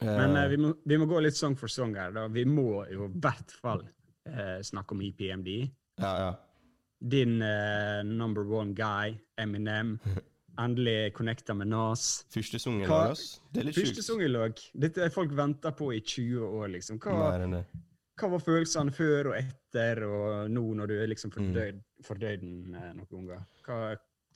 Eh, 0.03 0.16
Men 0.18 0.36
eh, 0.36 0.48
vi, 0.53 0.57
må, 0.57 0.74
vi 0.84 0.96
må 0.98 1.07
gå 1.11 1.20
litt 1.22 1.36
song 1.38 1.55
for 1.57 1.68
song 1.72 1.94
her. 1.96 2.11
da. 2.12 2.26
Vi 2.28 2.44
må 2.44 2.84
jo 2.90 3.07
i 3.09 3.20
hvert 3.22 3.50
fall 3.62 3.84
eh, 4.26 4.59
snakke 4.62 4.92
om 4.96 5.00
EPMD. 5.09 5.53
ja, 6.03 6.14
ja. 6.26 6.32
Din 7.03 7.40
eh, 7.42 8.03
number 8.07 8.44
one 8.46 8.74
guy, 8.78 9.16
Eminem. 9.36 9.96
Endelig 10.62 11.14
connecta 11.16 11.55
med 11.57 11.66
Nas. 11.72 12.26
Første 12.30 12.59
sang 12.61 12.76
i 12.82 12.84
Hva- 12.86 13.09
ass. 13.11 13.40
Det 13.50 13.62
er 13.62 13.64
litt 13.70 13.74
Første 13.74 13.94
sjukt. 14.03 14.07
sang 14.07 14.20
i 14.22 14.28
lag. 14.28 14.61
Dette 14.84 15.03
er 15.07 15.11
folk 15.11 15.32
venta 15.34 15.72
på 15.74 15.88
i 15.96 15.98
20 16.05 16.44
år, 16.44 16.68
liksom. 16.76 17.00
Hva, 17.03 17.16
nei, 17.32 17.38
nei, 17.46 17.48
nei. 17.57 17.82
hva 18.20 18.28
var 18.36 18.44
følelsene 18.44 18.92
før 18.94 19.32
og 19.32 19.36
etter, 19.40 20.03
og 20.07 20.50
nå 20.53 20.62
når 20.78 20.92
du 20.92 20.94
er 21.00 21.09
liksom 21.11 21.32
Mm. 21.32 21.38
fordøyd, 21.40 21.80
fordøyd 22.07 22.40
den 22.44 22.74
eh, 22.76 22.92
noen 23.00 23.09
ganger? 23.26 23.42
Hva 23.66 23.80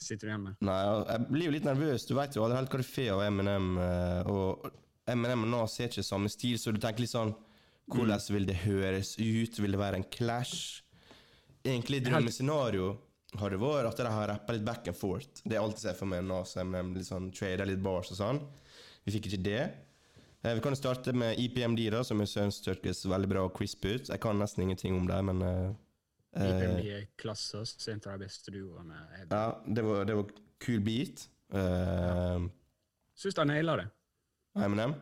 sitter 0.01 0.27
du 0.27 0.33
igjen 0.33 0.43
med? 0.49 0.57
Nei, 0.67 0.81
jeg 1.13 1.29
blir 1.31 1.45
jo 1.51 1.55
litt 1.59 1.69
nervøs. 1.71 2.09
Du 2.09 2.15
vet 2.19 2.35
jo 2.35 2.43
aldri 2.49 2.59
helt 2.63 2.73
hva 2.75 2.83
du 2.83 2.89
får 2.91 3.13
av 3.15 3.23
Eminem. 3.29 3.71
eh, 3.79 4.33
Og 4.33 4.67
Eminem 5.07 5.45
og 5.47 5.53
Nas 5.53 5.79
er 5.81 5.91
ikke 5.91 6.05
samme 6.07 6.31
stil, 6.33 6.59
så 6.59 6.73
du 6.75 6.81
tenker 6.83 7.05
litt 7.05 7.15
sånn 7.15 7.35
Hvordan 7.87 8.23
vil 8.35 8.49
det 8.49 8.57
høres 8.65 9.13
ut? 9.21 9.61
Vil 9.63 9.77
det 9.77 9.79
være 9.79 10.01
en 10.01 10.09
clash? 10.11 10.83
Egentlig 11.63 12.01
drømmescenario 12.07 12.97
det 13.37 13.59
vært 13.61 13.91
at 13.91 14.01
de 14.01 14.11
har 14.11 14.29
rappa 14.31 14.55
litt 14.55 14.65
back 14.65 14.89
and 14.89 14.97
forth. 14.97 15.43
Det 15.45 15.57
er 15.57 15.63
alt 15.63 15.77
jeg 15.77 15.91
ser 15.91 15.99
for 15.99 16.09
meg 16.09 16.25
Nas 16.25 16.55
og 16.57 16.63
Eminem. 16.63 16.95
Litt 16.97 17.09
sånn 17.09 17.31
trader 17.35 17.69
litt 17.69 17.83
bars 17.85 18.11
og 18.15 18.19
sånn. 18.21 18.41
Vi 19.05 19.15
fikk 19.15 19.29
ikke 19.31 19.43
det. 19.45 19.65
Eh, 20.43 20.55
Vi 20.55 20.61
kan 20.61 20.77
starte 20.77 21.13
med 21.13 21.39
IPMD, 21.39 21.91
da, 21.91 22.03
som 22.05 22.21
jeg 22.23 22.33
syns 22.33 22.63
hørtes 22.67 23.05
veldig 23.07 23.29
bra 23.29 23.45
og 23.47 23.55
crisp 23.57 23.85
ut. 23.85 24.09
Jeg 24.09 24.21
kan 24.23 24.39
nesten 24.39 24.63
ingenting 24.63 24.97
om 24.97 25.07
det, 25.07 25.19
men 25.29 25.43
eh, 25.43 25.71
eh, 26.37 26.51
IPMD 26.51 26.91
er 26.99 27.09
klasse, 27.19 27.65
så 27.67 27.93
en 27.93 28.03
av 28.07 28.17
de 28.17 28.25
beste 28.27 28.55
duoene. 28.55 29.03
Ja, 29.31 29.45
det 29.67 29.85
var, 29.85 30.05
det 30.09 30.17
var 30.17 30.33
kul 30.63 30.81
beat. 30.81 31.29
Uh, 31.53 32.49
syns 33.15 33.37
de 33.39 33.45
naila 33.47 33.77
det. 33.79 33.91
Eminem. 34.65 34.95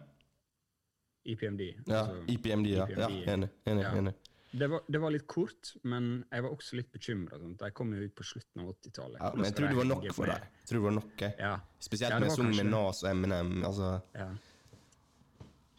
IPMD. 1.24 1.60
Ja, 1.86 1.98
altså. 2.00 2.24
IPMD, 2.28 2.66
ja. 2.66 2.86
ja 2.90 3.08
IPMD. 3.08 3.28
enig. 3.32 3.48
enig, 3.66 3.82
Ja. 3.82 3.92
enig. 3.96 4.14
Det 4.54 4.66
var, 4.70 4.80
det 4.86 4.98
var 5.02 5.10
litt 5.10 5.26
kort, 5.26 5.72
men 5.82 6.24
jeg 6.30 6.42
var 6.44 6.52
også 6.54 6.76
litt 6.78 6.92
bekymra. 6.92 7.38
De 7.58 7.70
kom 7.74 7.90
jo 7.96 8.04
ut 8.04 8.12
på 8.14 8.22
slutten 8.22 8.60
av 8.62 8.68
80-tallet. 8.76 9.18
Ja, 9.18 9.30
men 9.34 9.44
jeg 9.48 9.54
tror 9.56 9.68
det 9.72 9.76
var 9.80 9.88
nok 9.88 10.04
for 10.14 10.30
deg. 10.30 10.44
Jeg 10.60 10.68
tror 10.68 10.78
det 10.78 10.84
var 10.84 10.94
nok, 10.94 11.14
jeg. 11.24 11.34
Ja, 11.40 11.54
Spesielt 11.82 12.14
Ja, 12.14 12.18
med 12.22 12.30
sangen 12.30 12.56
med 12.60 12.68
Nas 12.70 13.02
og 13.02 13.10
Eminem. 13.10 13.64
Altså, 13.66 13.88
ja. 14.14 14.28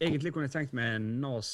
Egentlig 0.01 0.33
kunne 0.35 0.49
jeg 0.49 0.51
tenkt 0.57 0.73
meg 0.75 0.99
Nas 1.01 1.51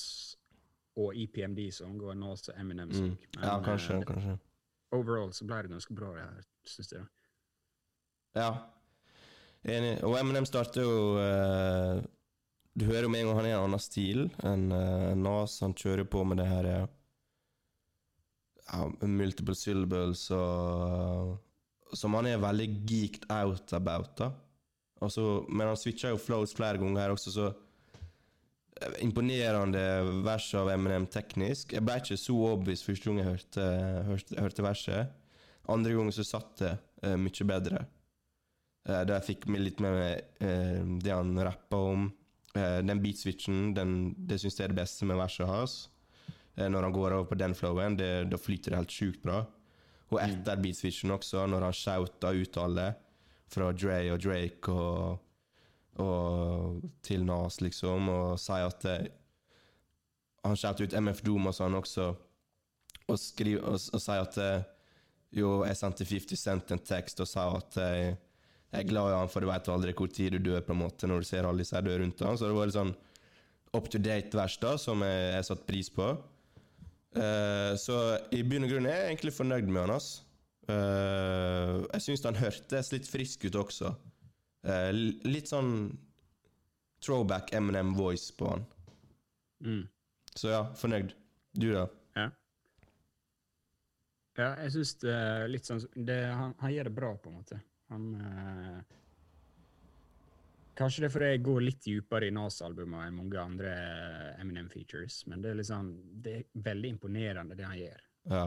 og 0.97 1.13
EPMD-sang 1.15 2.01
og 2.01 2.17
Nas 2.17 2.47
og 2.49 2.57
Eminem-sang. 2.57 3.11
mm. 3.13 3.37
Ja, 3.43 3.59
kanskje, 3.63 3.99
eh, 3.99 4.03
kanskje. 4.09 4.39
overall 4.91 5.29
så 5.33 5.45
ble 5.45 5.61
det 5.61 5.71
ganske 5.75 5.93
bra, 5.95 6.09
det 6.15 6.25
her, 6.25 6.41
syns 6.65 6.91
jeg. 6.91 7.05
Ja. 8.35 8.49
Enig. 9.67 9.99
Og 10.07 10.15
Eminem 10.17 10.45
starter 10.49 10.81
jo 10.81 10.93
uh, 11.21 12.01
Du 12.73 12.85
hører 12.87 13.05
jo 13.05 13.11
med 13.13 13.21
en 13.21 13.27
gang 13.29 13.37
han 13.41 13.45
er 13.49 13.55
en 13.59 13.65
annen 13.67 13.81
stil 13.83 14.23
enn 14.47 14.71
uh, 14.73 15.11
Nas. 15.19 15.59
Han 15.61 15.75
kjører 15.77 16.07
på 16.09 16.23
med 16.25 16.41
det 16.41 16.47
her 16.49 16.69
uh, 18.73 18.87
multiple 19.05 19.55
syllables 19.57 20.27
og 20.33 21.37
Som 21.97 22.15
han 22.15 22.29
er 22.31 22.39
veldig 22.41 22.69
geeked 22.87 23.25
out 23.35 23.73
about, 23.75 24.13
da. 24.17 24.31
Og 25.01 25.09
så- 25.11 25.45
men 25.49 25.67
han 25.67 25.75
switcher 25.77 26.09
jo 26.13 26.17
flows 26.17 26.53
flere 26.55 26.77
ganger 26.77 27.01
her 27.01 27.09
også, 27.11 27.31
så 27.35 27.47
eh, 28.81 28.93
Imponerende 29.03 29.81
vers 30.23 30.53
av 30.55 30.69
Eminem 30.69 31.05
teknisk. 31.05 31.73
Jeg 31.73 31.83
ble 31.83 31.97
ikke 31.99 32.17
så 32.17 32.33
obvious 32.53 32.83
første 32.85 33.09
gang 33.09 33.17
jeg 33.19 33.27
hørte, 33.27 33.65
hørte, 34.07 34.39
hørte 34.39 34.63
verset. 34.63 35.09
Andre 35.67 35.91
gangen 35.93 36.11
så 36.15 36.23
satt 36.23 36.55
det 36.63 36.77
mye 37.19 37.45
bedre. 37.49 37.85
Uh, 38.89 39.03
jeg 39.05 39.27
fikk 39.27 39.47
med 39.51 39.61
litt 39.61 39.81
med 39.83 39.93
meg 39.93 40.41
eh, 40.41 40.81
det 41.03 41.13
han 41.13 41.35
rappa 41.37 41.79
om. 41.91 42.09
Uh, 42.55 42.79
den 42.83 43.01
beatswitchen, 43.03 43.71
den, 43.77 43.95
det 44.17 44.39
syns 44.41 44.59
jeg 44.59 44.67
er 44.67 44.73
det 44.73 44.81
beste 44.81 45.07
med 45.09 45.19
verset 45.21 45.49
hans. 45.49 45.79
Når 46.59 46.83
han 46.83 46.93
går 46.93 47.13
over 47.15 47.29
på 47.29 47.37
den 47.39 47.53
flowen, 47.55 47.95
det, 47.95 48.27
da 48.29 48.37
flyter 48.37 48.73
det 48.73 48.81
helt 48.81 48.93
sjukt 48.93 49.21
bra. 49.23 49.37
Og 50.11 50.17
etter 50.19 50.59
beatswitchen 50.59 51.13
også, 51.15 51.45
når 51.47 51.63
han 51.69 51.77
shouta 51.77 52.33
ut 52.35 52.57
alle, 52.59 52.89
fra 53.51 53.71
Dre 53.75 53.99
og 54.13 54.19
Drake 54.23 54.71
og, 54.71 55.23
og 56.03 56.83
til 57.03 57.23
Nas, 57.27 57.61
liksom, 57.63 58.11
og 58.11 58.39
sier 58.39 58.67
at 58.67 58.85
det, 58.85 58.99
Han 60.43 60.57
shouter 60.57 60.87
ut 60.87 60.95
MF 60.97 61.19
Doom 61.21 61.49
og 61.51 61.53
sånn 61.53 61.75
også, 61.77 62.05
og, 63.05 63.17
skriver, 63.19 63.61
og, 63.61 63.77
og 63.93 64.01
sier 64.01 64.23
at 64.23 64.37
eh, 64.41 64.63
jo, 65.37 65.51
jeg 65.67 65.77
sendte 65.77 66.07
50 66.07 66.39
Cent 66.39 66.73
en 66.73 66.81
tekst 66.81 67.21
og 67.21 67.29
sa 67.29 67.43
at 67.59 67.77
jeg, 67.77 68.15
jeg 68.71 68.85
er 68.85 68.87
glad 68.87 69.11
i 69.11 69.15
han, 69.19 69.29
for 69.31 69.43
du 69.43 69.49
vet 69.49 69.69
aldri 69.73 69.93
hvor 69.97 70.11
tid 70.15 70.37
du 70.37 70.45
dør, 70.51 70.61
på 70.63 70.71
en 70.71 70.79
måte, 70.85 71.07
når 71.09 71.23
du 71.23 71.27
ser 71.27 71.47
alle 71.47 71.65
disse 71.65 71.79
dø 71.83 71.97
rundt 71.99 72.21
han. 72.23 72.37
Så 72.39 72.47
det 72.47 72.55
var 72.55 72.69
litt 72.69 72.77
sånn 72.77 72.93
up 73.75 73.87
to 73.91 73.99
date-vers 73.99 74.57
da, 74.61 74.75
som 74.79 75.03
jeg, 75.03 75.25
jeg 75.35 75.47
satte 75.47 75.67
pris 75.67 75.89
på. 75.91 76.07
Uh, 77.11 77.75
så 77.75 77.97
i 78.31 78.39
bunn 78.47 78.63
og 78.63 78.71
grunn 78.71 78.87
er 78.87 78.95
jeg 78.95 79.09
egentlig 79.09 79.33
fornøyd 79.35 79.67
med 79.67 79.83
han. 79.83 79.95
ass. 79.97 80.11
Uh, 80.69 81.83
jeg 81.97 82.05
syns 82.05 82.23
han 82.29 82.39
hørtes 82.39 82.93
litt 82.93 83.09
frisk 83.11 83.43
ut 83.49 83.57
også. 83.59 83.91
Uh, 84.63 84.91
litt 85.27 85.51
sånn 85.51 85.91
throwback 87.03 87.51
Eminem 87.57 87.91
voice 87.97 88.31
på 88.37 88.53
han. 88.53 88.63
Mm. 89.65 89.83
Så 90.31 90.53
ja, 90.53 90.61
fornøyd. 90.79 91.11
Du, 91.59 91.67
da? 91.75 91.89
Ja. 92.15 92.29
Ja, 94.39 94.53
jeg 94.63 94.71
syns 94.77 94.95
det 95.03 95.11
er 95.11 95.49
litt 95.51 95.67
sånn 95.67 95.83
det, 96.07 96.21
han, 96.31 96.55
han 96.61 96.71
gjør 96.71 96.87
det 96.87 96.95
bra, 96.95 97.11
på 97.19 97.33
en 97.33 97.41
måte. 97.41 97.59
Han 97.91 98.09
eh, 98.15 98.97
Kanskje 100.81 101.03
det 101.03 101.09
er 101.09 101.13
fordi 101.13 101.29
jeg 101.33 101.43
går 101.45 101.61
litt 101.61 101.81
dypere 101.83 102.27
i 102.29 102.33
Nas-albumet 102.33 103.05
enn 103.05 103.17
mange 103.19 103.39
andre 103.41 103.71
Eminem-features, 104.41 105.25
men 105.29 105.43
det 105.43 105.51
er 105.51 105.59
liksom 105.59 105.89
Det 106.23 106.35
er 106.39 106.65
veldig 106.69 106.93
imponerende, 106.95 107.57
det 107.59 107.67
han 107.67 107.79
gjør. 107.79 108.03
Ja. 108.31 108.45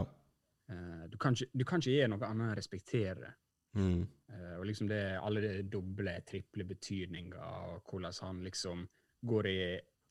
Eh, 0.72 1.04
du, 1.12 1.18
kan 1.20 1.36
ikke, 1.36 1.50
du 1.52 1.64
kan 1.68 1.82
ikke 1.82 1.96
gjøre 1.98 2.12
noe 2.14 2.28
annet 2.28 2.46
enn 2.46 2.54
å 2.54 2.58
respektere 2.58 3.16
det. 3.20 3.32
Mm. 3.74 4.00
Eh, 4.32 4.54
og 4.58 4.64
liksom 4.70 4.88
det, 4.90 5.02
alle 5.20 5.42
de 5.44 5.52
doble, 5.70 6.16
triple 6.26 6.66
betydninger, 6.68 7.36
og 7.38 7.90
hvordan 7.90 8.18
han 8.22 8.42
liksom 8.46 8.86
går 9.28 9.50
i 9.50 9.60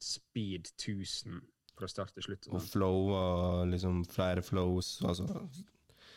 speed 0.04 0.70
1000 0.76 1.42
fra 1.74 1.90
start 1.90 2.14
til 2.14 2.28
slutt. 2.28 2.48
og 2.50 2.60
Og 2.60 2.68
flow 2.68 3.14
og 3.18 3.68
liksom 3.72 4.04
flere 4.06 4.44
flows. 4.46 5.00
Altså. 5.02 5.28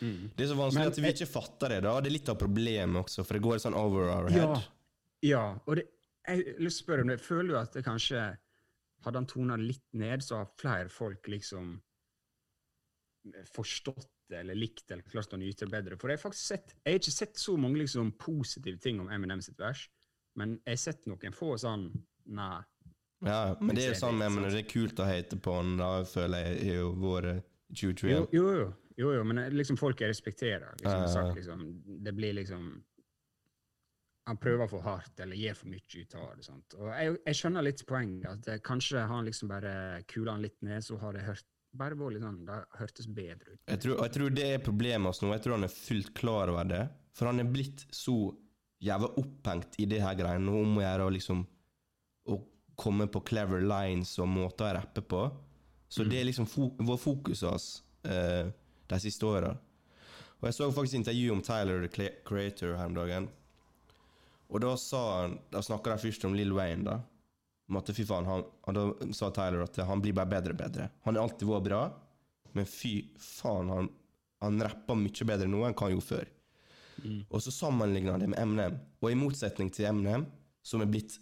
Mm. 0.00 0.30
Det 0.36 0.44
er 0.44 0.50
så 0.50 0.56
vanskelig 0.58 0.82
Men 0.82 0.92
at 0.92 0.98
vi 1.00 1.12
ikke 1.14 1.28
fatter 1.30 1.72
det. 1.72 1.82
da 1.86 1.94
Det 2.00 2.10
er 2.10 2.16
litt 2.18 2.32
av 2.32 2.40
problemet 2.40 3.02
også, 3.02 3.24
for 3.24 3.38
det 3.38 3.44
går 3.46 3.62
sånn 3.62 3.78
over 3.78 4.10
our 4.12 4.30
head. 4.32 4.42
Ja, 4.42 4.58
ja. 5.24 5.44
og 5.64 5.78
det, 5.80 5.86
jeg 6.26 6.56
å 6.58 6.72
spørre 6.74 7.06
om 7.06 7.12
det. 7.12 7.20
Føler 7.22 7.54
du 7.54 7.60
at 7.60 7.78
det 7.78 7.86
kanskje 7.86 8.26
Hadde 9.06 9.20
han 9.20 9.26
tona 9.30 9.54
litt 9.60 9.84
ned, 9.94 10.22
så 10.24 10.40
har 10.40 10.48
flere 10.58 10.90
folk 10.90 11.28
liksom 11.30 11.76
forstått 13.52 14.08
det 14.30 14.40
eller 14.40 14.58
likt 14.58 14.90
eller 14.90 15.06
klart 15.06 15.34
å 15.36 15.38
nyte 15.38 15.66
det 15.66 15.74
bedre? 15.74 15.98
For 16.00 16.10
jeg 16.10 16.18
har 16.18 16.24
faktisk 16.24 16.48
sett 16.54 16.72
Jeg 16.74 16.88
har 16.96 17.02
ikke 17.02 17.14
sett 17.14 17.38
så 17.38 17.54
mange 17.60 17.78
liksom 17.82 18.12
positive 18.18 18.80
ting 18.82 18.98
om 19.02 19.10
Eminem 19.12 19.42
sitt 19.44 19.60
vers, 19.62 19.84
men 20.40 20.56
jeg 20.64 20.78
har 20.78 20.82
sett 20.82 21.06
noen 21.06 21.36
få 21.36 21.52
sånn 21.60 21.90
Nei. 22.26 22.64
Ja, 23.22 23.54
men 23.60 23.78
det 23.78 23.84
er 23.84 23.92
jo 23.92 24.00
sånn 24.00 24.18
det, 24.18 24.28
men 24.34 24.48
det 24.48 24.58
er 24.58 24.66
kult 24.66 24.98
å 24.98 25.06
hate 25.06 25.38
på 25.38 25.54
han, 25.54 25.76
da 25.78 25.90
føler 26.10 26.48
jeg 26.48 26.56
i 26.66 26.72
våre 26.98 27.36
2021. 27.70 28.10
Jo, 28.10 28.24
jo, 28.34 28.48
jo, 28.58 28.66
jo, 28.96 29.12
jo 29.12 29.24
men 29.28 29.42
liksom 29.52 29.76
folk 29.76 30.00
jeg 30.00 30.10
respekterer. 30.12 30.76
Liksom, 30.80 31.02
ja. 31.04 31.08
sagt, 31.12 31.34
liksom, 31.36 31.64
det 32.04 32.14
blir 32.16 32.36
liksom 32.38 32.68
Han 34.26 34.38
prøver 34.42 34.66
for 34.66 34.82
hardt 34.82 35.20
eller 35.22 35.38
gir 35.38 35.54
for 35.54 35.70
mye 35.70 36.00
ut 36.00 36.14
av 36.18 36.30
det. 36.34 36.44
Sant? 36.48 36.74
Og 36.80 36.88
jeg, 36.90 37.12
jeg 37.28 37.38
skjønner 37.38 37.62
litt 37.62 37.84
poenget. 37.86 38.24
at 38.32 38.40
det, 38.48 38.56
Kanskje 38.66 39.04
har 39.04 39.12
han 39.12 39.28
liksom 39.28 39.52
bare 39.52 39.74
kula 40.10 40.34
han 40.34 40.42
litt 40.42 40.56
ned, 40.66 40.82
så 40.82 40.98
har 40.98 41.14
det 41.14 41.22
hørt, 41.28 41.46
bare 41.76 41.94
vært 41.94 42.16
litt 42.16 42.24
sånn, 42.24 42.40
det 42.48 42.56
hørtes 42.80 43.06
bedre 43.06 43.52
ut. 43.52 43.60
Jeg 43.70 43.82
tror, 43.84 44.00
jeg 44.00 44.14
tror 44.16 44.34
det 44.34 44.48
er 44.48 44.64
problemet 44.66 45.12
hans 45.12 45.22
nå. 45.22 45.30
Jeg 45.36 45.44
tror 45.44 45.54
han 45.60 45.68
er 45.68 45.76
fullt 45.76 46.10
klar 46.18 46.50
over 46.50 46.66
det. 46.72 46.82
For 47.14 47.30
han 47.30 47.38
er 47.44 47.54
blitt 47.54 47.86
så 47.94 48.16
jævla 48.82 49.12
opphengt 49.22 49.78
i 49.78 49.86
det 49.88 50.02
her 50.02 50.18
greiene 50.18 50.52
om 50.52 50.80
å 50.80 50.84
gjøre 50.84 51.12
liksom 51.14 51.46
Å 52.26 52.36
komme 52.76 53.06
på 53.08 53.22
clever 53.30 53.62
lines 53.62 54.10
og 54.18 54.26
måter 54.28 54.66
å 54.66 54.74
rappe 54.80 55.06
på. 55.06 55.22
Så 55.88 56.02
det 56.02 56.18
er 56.18 56.26
liksom 56.26 56.48
fo 56.50 56.72
vår 56.82 56.98
fokus 56.98 57.44
hans 57.46 57.68
eh, 58.02 58.50
de 58.90 59.00
siste 59.02 59.26
åra. 59.26 59.54
Og 60.36 60.48
jeg 60.48 60.56
så 60.56 60.70
faktisk 60.72 61.00
intervju 61.00 61.32
om 61.32 61.42
Tyler 61.44 61.86
the 61.86 62.08
Creator 62.26 62.76
her 62.76 62.90
om 62.90 62.96
dagen. 62.96 63.28
Og 64.52 64.62
da 64.62 64.76
sa 64.78 65.02
han 65.22 65.38
Da 65.50 65.62
snakka 65.64 65.94
de 65.94 66.02
først 66.06 66.26
om 66.28 66.34
Lill 66.36 66.52
Wayne, 66.54 66.84
da. 66.86 67.00
Om 67.66 67.80
at 67.80 67.90
fy 67.90 68.04
faen, 68.06 68.28
han, 68.30 68.44
og 68.46 68.76
da 68.76 69.12
sa 69.16 69.32
Tyler 69.34 69.64
at 69.64 69.78
han 69.88 70.02
blir 70.02 70.14
bare 70.14 70.30
bedre 70.30 70.54
og 70.54 70.60
bedre. 70.60 70.90
Han 71.02 71.16
har 71.16 71.26
alltid 71.26 71.48
vært 71.48 71.64
bra, 71.66 71.80
men 72.54 72.68
fy 72.70 72.92
faen, 73.18 73.72
han, 73.74 73.88
han 74.44 74.62
rapper 74.62 75.00
mye 75.00 75.26
bedre 75.26 75.48
nå 75.50 75.64
enn 75.66 75.74
hva 75.74 75.88
han 75.88 75.96
gjorde 75.96 76.10
før. 76.12 76.30
Og 77.28 77.42
så 77.42 77.52
sammenligna 77.52 78.14
han 78.14 78.22
det 78.22 78.30
med 78.32 78.52
MNM. 78.52 78.76
Og 79.02 79.10
i 79.10 79.18
motsetning 79.18 79.72
til 79.74 79.90
MNM, 79.98 80.28
som 80.62 80.84
er 80.84 80.90
blitt 80.90 81.18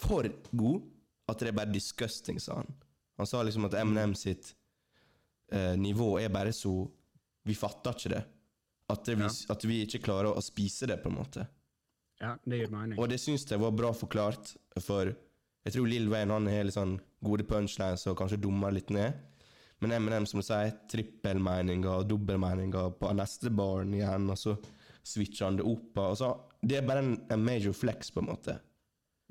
for 0.00 0.26
god 0.50 0.88
at 1.30 1.44
det 1.44 1.52
er 1.52 1.58
bare 1.60 1.74
disgusting, 1.74 2.40
sa 2.40 2.62
han. 2.62 2.72
Han 3.20 3.28
sa 3.28 3.42
liksom 3.44 3.68
at 3.68 3.76
MNM 3.84 4.16
sitt 4.18 4.54
eh, 5.52 5.76
nivå 5.78 6.16
er 6.20 6.32
bare 6.32 6.52
så 6.56 6.72
Vi 7.48 7.56
fatter 7.58 7.96
ikke 7.96 8.14
det. 8.14 8.22
At, 8.92 9.04
det 9.06 9.16
vi, 9.16 9.28
at 9.54 9.64
vi 9.64 9.80
ikke 9.86 10.02
klarer 10.04 10.34
å 10.34 10.42
spise 10.44 10.88
det, 10.90 10.98
på 11.02 11.10
en 11.10 11.18
måte. 11.18 11.46
Ja, 12.22 12.36
det 12.44 12.60
gir 12.60 12.72
mening. 12.72 12.98
Og 13.00 13.08
det 13.10 13.18
syns 13.22 13.46
jeg 13.48 13.60
var 13.62 13.74
bra 13.74 13.90
forklart, 13.96 14.54
for 14.84 15.10
jeg 15.10 15.74
tror 15.74 15.88
Lill 15.88 16.10
Wayne 16.10 16.34
han 16.34 16.48
har 16.50 16.66
litt 16.66 16.76
sånn 16.76 16.96
gode 17.24 17.46
punchlines 17.48 18.04
og 18.10 18.18
kanskje 18.18 18.40
dummer 18.42 18.74
litt 18.74 18.90
ned. 18.94 19.18
Men 19.82 19.96
Eminem, 19.96 20.26
som 20.30 20.38
du 20.38 20.46
sier, 20.46 20.70
trippelmeninger 20.90 21.90
og 21.90 22.06
dobbeltmeninger 22.10 22.92
på 23.00 23.10
neste 23.18 23.50
barn 23.50 23.94
igjen, 23.96 24.28
og 24.30 24.38
så 24.38 24.54
switcher 25.02 25.48
han 25.48 25.58
det 25.58 25.66
opp. 25.66 25.98
Og 25.98 26.14
så, 26.20 26.30
det 26.62 26.78
er 26.78 26.86
bare 26.86 27.02
en, 27.02 27.16
en 27.34 27.42
major 27.42 27.74
flex, 27.74 28.12
på 28.14 28.22
en 28.22 28.30
måte. 28.30 28.58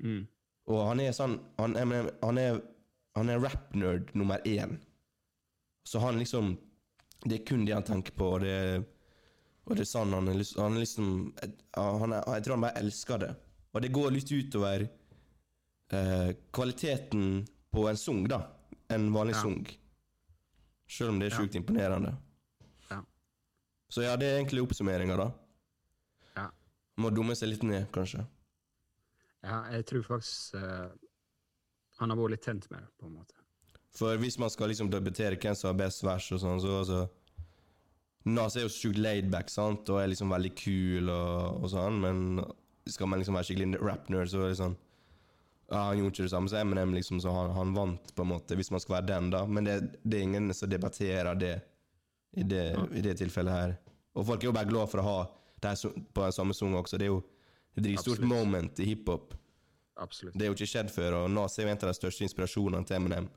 Mm. 0.04 0.26
Og 0.72 0.82
han 0.86 1.00
er 1.02 1.14
sånn 1.14 1.36
Han, 1.60 1.74
han 1.78 2.38
er, 2.38 2.58
han 3.16 3.32
er 3.32 3.40
rap-nerd 3.40 4.12
nummer 4.18 4.44
én. 4.48 4.76
Så 5.88 6.02
han 6.02 6.20
liksom 6.20 6.54
Det 7.24 7.36
er 7.40 7.44
kun 7.46 7.64
det 7.64 7.74
han 7.76 7.84
tenker 7.86 8.12
på, 8.18 8.32
og 8.34 8.40
det, 8.42 8.84
og 9.66 9.76
det 9.76 9.84
er 9.84 9.90
sånn 9.92 10.12
han 10.16 10.26
Han 10.58 10.78
liksom 10.80 11.10
ja, 11.42 11.84
han 12.02 12.10
Jeg 12.16 12.42
tror 12.44 12.56
han 12.56 12.64
bare 12.66 12.80
elsker 12.82 13.18
det. 13.22 13.30
Og 13.72 13.82
det 13.82 13.92
går 13.94 14.10
litt 14.12 14.32
utover 14.32 14.88
eh, 15.92 16.32
kvaliteten 16.52 17.46
på 17.72 17.86
en 17.88 17.96
sang, 17.96 18.24
da. 18.28 18.40
En 18.90 19.10
vanlig 19.14 19.34
Ja. 19.36 19.42
sang. 19.42 19.66
Selv 20.88 21.10
om 21.10 21.18
det 21.20 21.32
er 21.32 21.38
Ja. 21.40 21.48
imponerende. 21.60 22.16
Ja. 22.90 23.02
Så 23.88 24.02
ja, 24.02 24.16
det 24.16 24.26
er 24.26 24.38
egentlig 24.42 24.62
oppsummeringa, 24.62 25.16
da. 25.16 25.32
Ja. 26.36 26.50
Må 26.98 27.10
dumme 27.14 27.34
seg 27.36 27.48
litt 27.48 27.62
ned, 27.62 27.90
kanskje. 27.92 28.26
ja, 29.44 29.62
jeg 29.72 29.86
tror 29.86 30.02
faktisk 30.02 30.54
uh, 30.54 30.88
han 31.98 32.10
har 32.10 32.16
vært 32.16 32.30
litt 32.30 32.42
tent 32.42 32.70
med 32.70 32.80
det, 32.80 32.88
på 32.98 33.06
en 33.06 33.14
måte. 33.14 33.34
For 33.92 34.20
hvis 34.20 34.38
man 34.40 34.52
skal 34.52 34.72
liksom 34.72 34.88
debutere 34.92 35.36
hvem 35.36 35.56
som 35.58 35.72
har 35.72 35.80
best 35.82 36.04
vers 36.04 36.30
og 36.32 36.40
sånn, 36.40 36.62
så 36.62 36.78
altså 36.80 37.00
Nas 38.32 38.54
er 38.56 38.64
jo 38.64 38.70
sjukt 38.70 39.00
laidback, 39.02 39.50
sant, 39.50 39.88
og 39.90 39.98
er 39.98 40.12
liksom 40.12 40.30
veldig 40.30 40.52
kul 40.54 41.10
og, 41.10 41.64
og 41.64 41.70
sånn, 41.72 41.98
men 42.04 42.20
skal 42.90 43.10
man 43.10 43.20
liksom 43.20 43.36
være 43.36 43.48
skikkelig 43.48 43.80
rap-nerd, 43.82 44.30
så 44.30 44.44
er 44.44 44.52
det 44.52 44.60
sånn 44.60 44.78
Ja, 45.72 45.88
han 45.88 45.98
gjorde 45.98 46.12
ikke 46.12 46.26
det 46.28 46.32
samme 46.34 46.52
som 46.52 46.60
Eminem, 46.60 46.94
liksom, 46.94 47.20
så 47.22 47.34
han, 47.34 47.52
han 47.56 47.74
vant, 47.74 48.14
på 48.14 48.24
en 48.24 48.30
måte, 48.30 48.56
hvis 48.58 48.70
man 48.74 48.82
skal 48.82 48.98
være 48.98 49.08
den, 49.10 49.30
da. 49.32 49.42
Men 49.48 49.68
det, 49.68 49.76
det 50.04 50.18
er 50.18 50.26
ingen 50.26 50.54
som 50.54 50.70
debatterer 50.70 51.38
det 51.38 51.54
i 52.36 52.44
det, 52.48 52.64
i 52.92 53.04
det 53.04 53.14
tilfellet 53.20 53.56
her. 53.56 53.76
Og 54.16 54.26
folk 54.28 54.42
er 54.42 54.50
jo 54.50 54.56
bare 54.56 54.68
glad 54.68 54.90
for 54.92 55.00
å 55.00 55.06
ha 55.06 55.18
det 55.62 55.72
her 55.72 56.02
på 56.12 56.24
den 56.24 56.34
samme 56.36 56.56
sang 56.56 56.76
også. 56.76 57.00
Det 57.00 57.08
er 57.08 57.14
jo 57.14 57.22
et 57.72 57.86
dritstort 57.86 58.20
moment 58.24 58.82
i 58.84 58.90
hiphop. 58.90 59.32
Absolutt. 60.02 60.36
Det 60.36 60.44
er 60.44 60.50
jo 60.50 60.56
ikke 60.56 60.68
skjedd 60.68 60.92
før, 60.92 61.22
og 61.22 61.30
Nas 61.32 61.56
er 61.58 61.66
jo 61.66 61.72
en 61.72 61.80
av 61.80 61.90
de 61.90 61.96
største 61.96 62.26
inspirasjonene 62.26 62.88
til 62.88 62.98
Eminem. 62.98 63.30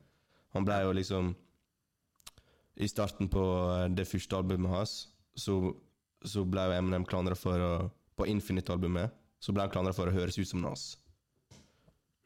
Han 0.56 0.66
ble 0.66 0.80
jo 0.82 0.94
liksom 0.96 1.34
I 2.76 2.88
starten 2.88 3.30
på 3.32 3.44
eh, 3.74 3.86
det 3.96 4.08
første 4.08 4.36
albumet 4.36 4.72
hans, 4.72 4.96
så, 5.36 5.58
så 6.24 6.44
ble 6.48 6.66
jo 6.68 6.76
Eminem 6.76 7.06
klandra 7.08 7.36
for 7.38 7.62
å 7.62 7.72
På 8.16 8.26
Infinite-albumet 8.28 9.12
så 9.40 9.52
ble 9.52 9.66
han 9.66 9.72
klandra 9.72 9.92
for 9.92 10.08
å 10.08 10.14
høres 10.14 10.38
ut 10.40 10.48
som 10.48 10.62
Nas. 10.64 10.96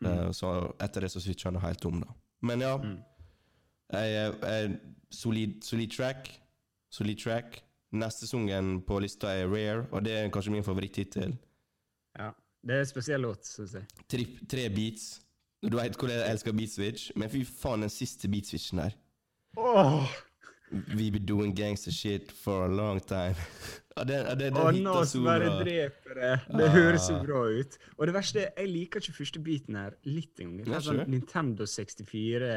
Mm. 0.00 0.30
så 0.32 0.50
etter 0.80 1.04
det 1.04 1.10
så 1.12 1.20
switcha 1.20 1.50
han 1.50 1.58
helt 1.60 1.84
om, 1.84 1.98
da. 2.00 2.14
Men 2.46 2.62
ja. 2.64 2.76
Mm. 2.78 2.94
Jeg, 3.90 4.36
jeg, 4.40 4.78
solid, 5.12 5.58
solid 5.66 5.92
track. 5.92 6.30
Solid 6.94 7.18
track. 7.20 7.58
Neste 7.90 8.28
sangen 8.30 8.78
på 8.86 9.00
lista 9.02 9.34
er 9.34 9.50
Rare, 9.50 9.88
og 9.90 10.06
det 10.06 10.14
er 10.14 10.30
kanskje 10.32 10.54
min 10.54 10.64
favorittittel. 10.64 11.34
Ja. 12.16 12.30
Det 12.60 12.76
er 12.76 12.82
en 12.84 12.88
spesiell 12.90 13.22
låt, 13.24 13.46
syns 13.48 13.72
jeg. 13.78 13.86
tre, 14.12 14.24
tre 14.48 14.66
beats. 14.68 15.14
Du 15.62 15.76
vet 15.76 15.96
hvordan 15.96 16.16
jeg 16.22 16.30
elsker 16.32 16.52
beatswitch, 16.56 17.10
men 17.20 17.28
fy 17.32 17.42
faen, 17.44 17.82
den 17.84 17.92
siste 17.92 18.28
beatswitchen 18.32 18.80
der. 18.80 18.94
Oh. 19.60 20.06
We 20.94 21.10
be 21.10 21.18
doing 21.18 21.52
gangster 21.58 21.90
shit 21.92 22.30
for 22.32 22.64
a 22.64 22.68
long 22.68 23.00
time. 23.00 23.34
ja, 23.98 24.04
den, 24.06 24.24
den, 24.38 24.54
den 24.54 24.56
Å, 24.56 24.70
nå 24.70 24.92
bra. 25.24 25.38
dreper 25.64 26.14
det. 26.20 26.30
Det 26.46 26.68
Ah. 26.68 26.72
høres 26.76 27.08
så 27.10 27.16
bra 27.24 27.42
ut. 27.50 27.76
Og 27.98 28.06
det 28.06 28.14
verste 28.14 28.44
er, 28.46 28.52
jeg 28.62 28.70
liker 28.70 29.02
ikke 29.02 29.16
første 29.18 29.42
biten 29.44 29.74
her 29.76 29.96
litt 30.06 30.38
engang. 30.40 30.64
Det 30.70 30.76
er 30.78 30.86
sånn. 30.86 31.02
Nintendo 31.10 31.66
64, 31.66 32.52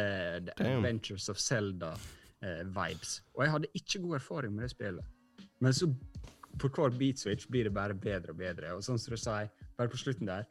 The. 0.45 0.55
Adventures 0.69 1.27
of 1.33 1.41
Zelda-vibes. 1.41 3.17
og 3.33 3.43
jeg 3.43 3.51
hadde 3.57 3.71
ikke 3.81 4.01
god 4.05 4.15
erfaring 4.21 4.53
med 4.55 4.63
det 4.67 4.71
spillet. 4.77 5.05
Men 5.59 5.73
så, 5.73 5.89
for 6.61 6.69
hver 6.69 6.93
beat 6.99 7.19
switch, 7.19 7.47
blir 7.49 7.63
det 7.67 7.73
bare 7.73 7.95
bedre 7.97 8.31
og 8.31 8.37
bedre. 8.37 8.75
Og 8.77 8.83
sånn 8.85 8.99
som 9.01 9.11
du 9.11 9.17
sier, 9.17 9.49
bare 9.77 9.89
på 9.89 9.97
slutten 9.97 10.29
der, 10.29 10.45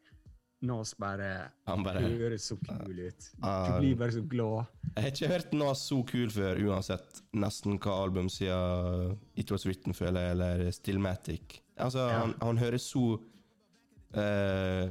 Nas 0.62 0.92
bare, 0.94 1.50
Han 1.66 1.82
bare 1.82 2.00
høres 2.06 2.44
så 2.52 2.56
kul 2.62 2.98
ut. 3.08 3.24
Du 3.42 3.78
blir 3.80 3.96
bare 3.98 4.12
så 4.14 4.22
glad. 4.30 4.68
Jeg 4.94 5.02
har 5.02 5.10
ikke 5.10 5.28
hørt 5.32 5.52
Nas 5.58 5.80
så 5.88 5.98
kul 6.06 6.30
før, 6.30 6.60
uansett 6.68 7.22
nesten 7.34 7.78
hva 7.82 7.96
album 8.04 8.28
siden 8.30 9.16
It 9.34 9.50
Was 9.50 9.66
Written, 9.66 9.94
føler 9.96 10.20
jeg, 10.28 10.30
eller 10.36 10.70
Stillmatic. 10.70 11.58
Altså, 11.76 11.98
Ja. 12.08 12.18
han, 12.20 12.34
han 12.42 12.58
høres 12.62 12.82
så 12.92 13.18
uh, 14.14 14.90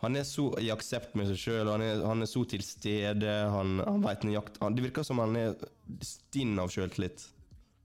Han 0.00 0.16
er 0.16 0.24
så 0.24 0.46
i 0.62 0.70
aksept 0.72 1.12
med 1.18 1.28
seg 1.28 1.36
sjøl, 1.42 1.68
han, 1.68 1.82
han 2.06 2.22
er 2.24 2.30
så 2.30 2.44
til 2.48 2.62
stede. 2.64 3.34
Han, 3.52 3.80
han 3.84 4.00
vet 4.06 4.22
nøyaktig 4.24 4.62
han- 4.64 4.74
Det 4.78 4.84
virker 4.86 5.04
som 5.04 5.18
han 5.20 5.36
er 5.36 5.54
stinn 6.00 6.56
av 6.58 6.70
sjøltillit. 6.72 7.26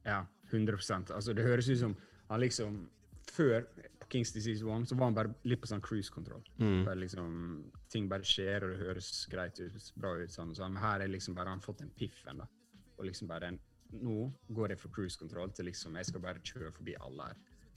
Ja, 0.05 0.21
100% 0.53 1.11
Altså, 1.11 1.33
det 1.35 1.43
høres 1.43 1.67
ut 1.69 1.79
som 1.79 1.95
han 2.29 2.39
liksom 2.39 2.85
Før 3.35 3.65
Kings 4.09 4.31
Disease 4.33 4.63
1 4.63 4.85
så 4.89 4.95
var 4.95 5.05
han 5.09 5.15
bare 5.17 5.33
litt 5.43 5.61
på 5.61 5.67
sånn 5.69 5.81
cruise 5.81 6.11
control. 6.13 6.43
Mm. 6.59 6.85
Liksom, 7.01 7.31
ting 7.89 8.09
bare 8.11 8.23
skjer, 8.27 8.63
og 8.63 8.73
det 8.75 8.79
høres 8.85 9.09
greit 9.31 9.59
ut, 9.59 9.91
bra 9.95 10.15
ut. 10.21 10.31
sånn, 10.33 10.53
sånn. 10.55 10.77
Her 10.77 11.01
er 11.05 11.07
liksom 11.11 11.35
bare 11.37 11.49
han 11.49 11.61
fått 11.63 11.81
en 11.81 11.89
piffen. 11.97 12.37
da. 12.37 12.47
Og 12.97 13.05
liksom 13.05 13.27
bare 13.27 13.47
en, 13.53 13.59
Nå 13.95 14.31
går 14.49 14.69
jeg 14.73 14.79
fra 14.81 14.89
cruise 14.91 15.15
control 15.17 15.51
til 15.53 15.65
liksom 15.69 15.95
jeg 15.95 16.05
skal 16.09 16.19
bare 16.23 16.41
kjøre 16.43 16.71
forbi 16.73 16.95
alle 17.05 17.27
her. 17.29 17.35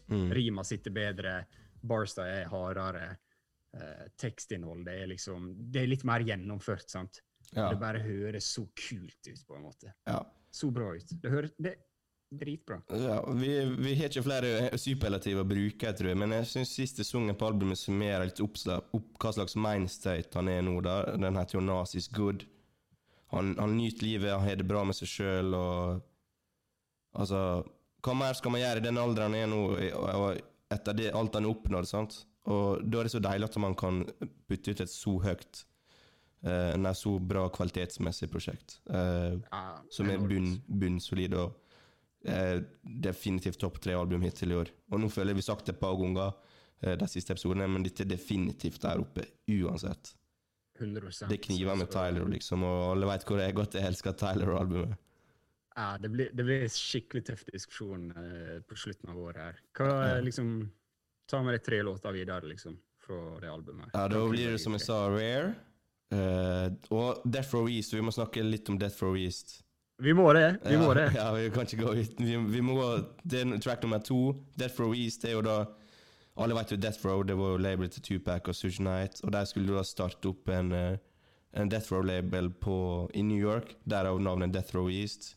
Mm. 0.09 0.31
Rima 0.35 0.65
sitter 0.65 0.91
bedre, 0.91 1.35
Barstad 1.83 2.27
er 2.27 2.49
hardere. 2.49 3.19
eh, 3.77 4.07
tekstinnholdet 4.17 4.89
er 5.03 5.07
liksom 5.07 5.51
Det 5.71 5.83
er 5.83 5.87
litt 5.87 6.05
mer 6.05 6.21
gjennomført, 6.25 6.89
sant? 6.91 7.21
Ja. 7.53 7.69
Det 7.69 7.79
bare 7.79 8.01
høres 8.01 8.45
så 8.55 8.67
kult 8.75 9.29
ut, 9.29 9.47
på 9.47 9.57
en 9.57 9.63
måte. 9.63 9.93
Ja. 10.07 10.23
Så 10.51 10.71
bra 10.73 10.95
ut. 10.97 11.13
Det 11.23 11.31
høres 11.31 11.53
det 11.61 11.77
dritbra. 12.31 12.81
Ja, 12.93 13.23
vi, 13.33 13.65
vi 13.79 13.95
har 13.99 14.11
ikke 14.11 14.23
flere 14.27 14.79
superlativer 14.79 15.45
å 15.45 15.49
bruke, 15.49 15.93
tror 15.97 16.11
jeg, 16.13 16.19
men 16.21 16.35
jeg 16.37 16.49
syns 16.51 16.75
siste 16.77 17.05
sangen 17.07 17.37
på 17.39 17.49
albumet 17.49 17.81
summerer 17.81 18.27
litt 18.29 18.43
opp, 18.45 18.59
opp 18.93 19.17
hva 19.23 19.33
slags 19.33 19.57
mindstate 19.57 20.37
han 20.37 20.51
er 20.53 20.61
nå. 20.67 20.77
da. 20.85 20.99
Den 21.17 21.39
heter 21.41 21.59
jo 21.59 21.65
Nas 21.65 21.95
is 21.99 22.09
good. 22.13 22.45
Han, 23.33 23.55
han 23.59 23.75
nyter 23.77 24.07
livet, 24.07 24.33
han 24.33 24.45
har 24.49 24.57
det 24.61 24.69
bra 24.69 24.85
med 24.89 24.97
seg 24.99 25.11
sjøl 25.17 25.55
og 25.59 26.05
Altså, 27.19 27.39
hva 28.05 28.13
mer 28.15 28.37
skal 28.37 28.53
man 28.53 28.61
gjøre 28.61 28.79
i 28.83 28.85
den 28.85 28.99
alderen 29.01 29.33
han 29.35 29.41
er 29.41 29.47
nå, 29.51 29.61
og- 29.97 30.43
etter 30.71 30.95
det, 30.95 31.07
alt 31.17 31.35
han 31.35 31.47
har 31.49 31.55
oppnådd? 31.55 31.87
sant? 31.89 32.19
Og 32.47 32.85
da 32.85 33.01
er 33.01 33.09
det 33.09 33.13
så 33.15 33.21
deilig 33.25 33.49
at 33.49 33.57
man 33.59 33.75
kan 33.75 34.03
putte 34.47 34.71
ut 34.77 34.81
et 34.85 34.93
så 34.93 35.15
høyt 35.25 35.63
eh, 36.45 36.77
Nei, 36.79 36.93
så 36.95 37.17
bra 37.19 37.49
kvalitetsmessig 37.51 38.29
prosjekt. 38.31 38.77
Eh, 38.93 39.41
Ja, 39.51 39.63
som 39.91 40.11
er 40.13 40.19
bunn, 40.21 40.61
bunnsolid 40.69 41.35
og 41.35 41.57
eh, 42.29 42.61
definitivt 43.09 43.59
topp 43.61 43.81
tre 43.85 43.97
album 43.99 44.23
hittil 44.27 44.53
i 44.55 44.59
år. 44.61 44.71
Og 44.93 45.03
nå 45.03 45.11
føler 45.13 45.33
jeg 45.33 45.41
vi 45.41 45.45
har 45.47 45.51
sagt 45.51 45.67
det 45.67 45.75
et 45.77 45.81
par 45.83 45.97
ganger 45.99 46.33
eh, 46.83 46.95
de 47.01 47.09
siste 47.11 47.35
episodene, 47.35 47.69
men 47.71 47.85
dette 47.87 48.05
er 48.05 48.11
definitivt 48.13 48.81
der 48.85 49.03
oppe 49.03 49.27
uansett. 49.49 50.15
100 50.79 51.27
Det 51.29 51.41
kniver 51.43 51.75
med 51.75 51.91
Tyler, 51.91 52.29
liksom, 52.31 52.63
og 52.63 52.93
alle 52.93 53.09
vet 53.11 53.25
hvor 53.27 53.41
jeg 53.43 53.55
godt 53.57 53.75
jeg 53.75 53.89
elsker 53.91 54.15
Tyler-albumet. 54.15 54.97
Ja, 55.79 55.93
det 55.99 56.11
blir, 56.11 56.31
det 56.35 56.45
blir 56.47 56.65
skikkelig 56.71 57.25
tøff 57.29 57.45
diskusjon 57.53 58.09
eh, 58.19 58.59
på 58.67 58.79
slutten 58.79 59.11
av 59.13 59.19
året 59.23 59.43
her. 59.43 59.61
Hva 59.79 59.89
Ja. 59.89 60.17
er 60.17 60.27
liksom 60.27 60.71
Ta 61.29 61.43
med 61.45 61.53
de 61.53 61.59
tre 61.61 61.83
låter 61.85 62.13
videre, 62.13 62.49
liksom, 62.49 62.79
fra 63.05 63.39
det 63.41 63.51
albumet. 63.53 63.91
Ja, 63.93 64.07
da 64.09 64.23
blir 64.23 64.31
blir 64.31 64.53
det 64.55 64.61
som 64.63 64.73
jeg 64.73 64.81
sa, 64.81 65.11
Rare. 65.13 65.51
Uh, 66.09 66.73
og 66.89 67.21
Death 67.29 67.53
Row 67.53 67.69
East. 67.69 67.93
Vi 67.93 68.01
må 68.01 68.15
snakke 68.17 68.41
litt 68.41 68.69
om 68.73 68.79
Death 68.81 69.03
Row 69.05 69.13
East. 69.13 69.59
Vi 69.99 70.13
må 70.15 70.29
det! 70.33 70.59
Vi 70.63 70.77
må 70.79 70.93
det. 70.95 71.09
Ja, 71.17 71.33
vi 71.35 71.49
kan 71.51 71.67
ikke 71.67 71.83
gå 71.83 71.93
ut. 71.99 72.21
Vi, 72.23 72.37
vi 72.37 72.61
må 72.63 72.77
gå 72.79 72.89
Det 73.27 73.41
er 73.43 73.59
track 73.65 73.83
nummer 73.83 73.99
to. 73.99 74.35
Death 74.59 74.79
Row 74.81 74.95
East 74.95 75.25
er 75.27 75.35
jo 75.35 75.43
da 75.43 75.57
Alle 76.39 76.55
vet 76.55 76.71
jo 76.71 76.77
Death 76.79 77.03
Row, 77.07 77.25
det 77.27 77.35
var 77.35 77.57
jo 77.57 77.59
labelet 77.59 77.97
til 77.97 78.05
Tupac 78.07 78.47
og 78.47 78.55
Suge 78.55 78.79
Knight. 78.79 79.19
Og 79.27 79.33
der 79.35 79.49
skulle 79.51 79.67
du 79.67 79.75
da 79.75 79.83
starte 79.83 80.31
opp 80.31 80.47
en, 80.55 80.71
eh, 80.73 80.99
en 81.59 81.69
Death 81.69 81.91
Row-label 81.91 82.53
på- 82.63 83.11
i 83.15 83.23
New 83.27 83.41
York. 83.43 83.75
Derav 83.91 84.21
navnet 84.23 84.53
Death 84.55 84.77
Row 84.77 84.87
East. 84.89 85.33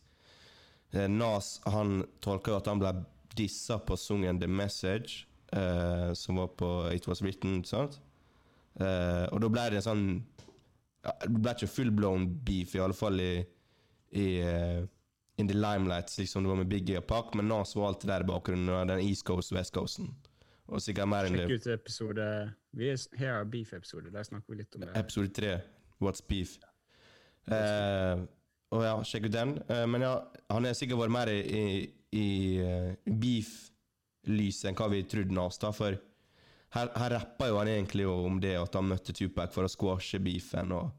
Eh, 0.94 1.08
Nas 1.08 1.60
han 1.66 2.04
tolka 2.22 2.54
at 2.56 2.66
han 2.70 2.78
ble 2.78 2.92
dissa 3.34 3.80
på 3.82 3.96
sangen 3.98 4.38
The 4.38 4.46
Message, 4.46 5.26
uh, 5.56 6.12
som 6.14 6.36
var 6.36 6.48
på 6.48 6.92
It 6.94 7.08
Was 7.08 7.22
Written. 7.22 7.64
sant? 7.64 7.98
Uh, 8.80 9.26
og 9.32 9.40
da 9.40 9.48
ble 9.48 9.70
det 9.70 9.76
en 9.82 9.82
sånn 9.82 10.22
Det 11.02 11.28
ble 11.42 11.50
ikke 11.50 11.66
full-blown 11.68 12.28
beef, 12.44 12.76
i 12.76 12.78
alle 12.78 12.94
fall 12.94 13.18
i, 13.20 13.44
i 14.12 14.26
uh, 14.44 14.82
In 15.40 15.48
the 15.48 15.56
Limelight, 15.56 16.12
slik 16.12 16.28
som 16.28 16.44
det 16.44 16.50
var 16.52 16.60
med 16.60 16.68
Biggie 16.68 17.00
og 17.00 17.06
Pac, 17.08 17.32
men 17.38 17.48
Nas 17.48 17.72
var 17.76 17.88
alltid 17.88 18.10
der 18.10 18.24
i 18.24 18.28
bakgrunnen, 18.28 18.68
og 18.68 18.90
den 18.90 19.00
East 19.00 19.24
Coast 19.28 19.52
og 19.52 19.58
West 19.58 19.74
Coasten. 19.74 20.12
Og 20.72 20.80
sikkert 20.80 21.08
mer 21.10 21.26
enn 21.28 21.36
Sjekk 21.36 21.48
det. 21.50 21.56
ut 21.56 21.72
episode 21.74 22.26
Vi 22.78 22.88
er, 22.92 23.00
Her 23.18 23.40
er 23.40 23.48
beef-episode. 23.50 24.12
Der 24.12 24.24
snakker 24.24 24.52
vi 24.52 24.60
litt 24.60 24.76
om 24.76 24.84
det. 24.84 24.92
Episode 24.96 25.32
tre, 25.36 25.56
What's 26.00 26.22
Beef. 26.28 26.54
Eh, 27.50 28.22
og 28.72 28.84
ja, 28.86 28.94
sjekk 29.04 29.26
ut 29.28 29.34
den. 29.34 29.56
Uh, 29.68 29.82
men 29.90 30.06
ja, 30.06 30.14
han 30.52 30.68
har 30.68 30.78
sikkert 30.78 31.02
vært 31.02 31.16
mer 31.16 31.32
i, 31.32 31.40
i, 31.42 31.66
i 32.16 33.16
beef-lyset 33.24 34.70
enn 34.70 34.78
hva 34.78 34.88
vi 34.92 35.02
trodde 35.08 35.36
Nas, 35.36 35.60
da, 35.60 35.72
for 35.76 35.98
her, 36.72 36.92
her 36.96 37.14
rapper 37.18 37.50
jo 37.50 37.58
han 37.60 37.68
egentlig 37.68 38.08
om 38.08 38.40
det 38.40 38.54
at 38.56 38.78
han 38.78 38.88
møtte 38.88 39.12
Tupac 39.16 39.52
for 39.52 39.68
å 39.68 39.72
squashe 39.72 40.22
beefen, 40.24 40.72
og 40.72 40.92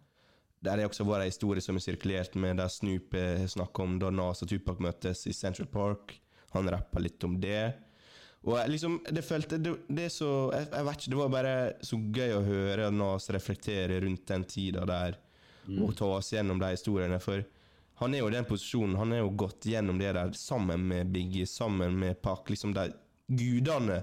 der 0.63 0.79
er 0.79 0.87
også 0.87 1.05
vært 1.07 1.25
en 1.25 1.31
historie 1.31 1.63
som 1.63 1.77
er 1.77 1.83
sirkulert 1.83 2.35
med 2.39 2.59
der 2.61 2.71
Snoop 2.71 3.15
eh, 3.19 3.43
snakker 3.51 3.83
om 3.83 3.97
da 3.99 4.11
Nas 4.13 4.43
og 4.45 4.51
Tupac 4.51 4.79
møttes 4.83 5.25
i 5.27 5.33
Central 5.35 5.67
Park. 5.71 6.15
Han 6.53 6.69
rappa 6.71 7.01
litt 7.01 7.23
om 7.27 7.35
det. 7.41 7.73
Og 8.43 8.57
jeg 8.59 8.73
liksom, 8.73 8.97
det 9.15 9.23
følte 9.23 9.59
det, 9.63 9.73
det 9.87 10.09
så 10.11 10.29
jeg, 10.51 10.67
jeg 10.73 10.85
vet 10.87 10.99
ikke, 10.99 11.11
Det 11.13 11.19
var 11.19 11.31
bare 11.31 11.55
så 11.87 11.99
gøy 12.17 12.33
å 12.35 12.45
høre 12.47 12.89
Nas 12.91 13.29
reflektere 13.31 14.01
rundt 14.03 14.25
den 14.27 14.47
tida 14.47 14.83
der, 14.87 15.19
og 15.79 15.93
ta 15.95 16.09
oss 16.17 16.33
gjennom 16.33 16.59
de 16.59 16.73
historiene. 16.73 17.19
For 17.23 17.43
Han 18.01 18.15
er 18.15 18.23
jo 18.23 18.31
i 18.31 18.35
den 18.35 18.47
posisjonen. 18.47 18.97
Han 18.99 19.15
er 19.15 19.23
jo 19.23 19.31
gått 19.45 19.67
gjennom 19.69 19.99
det 19.99 20.11
der 20.17 20.33
sammen 20.35 20.87
med 20.89 21.11
Biggie, 21.15 21.47
sammen 21.47 21.95
med 21.99 22.19
Pac. 22.21 22.43
Liksom 22.51 22.75
de 22.75 22.89
gudene. 23.31 24.01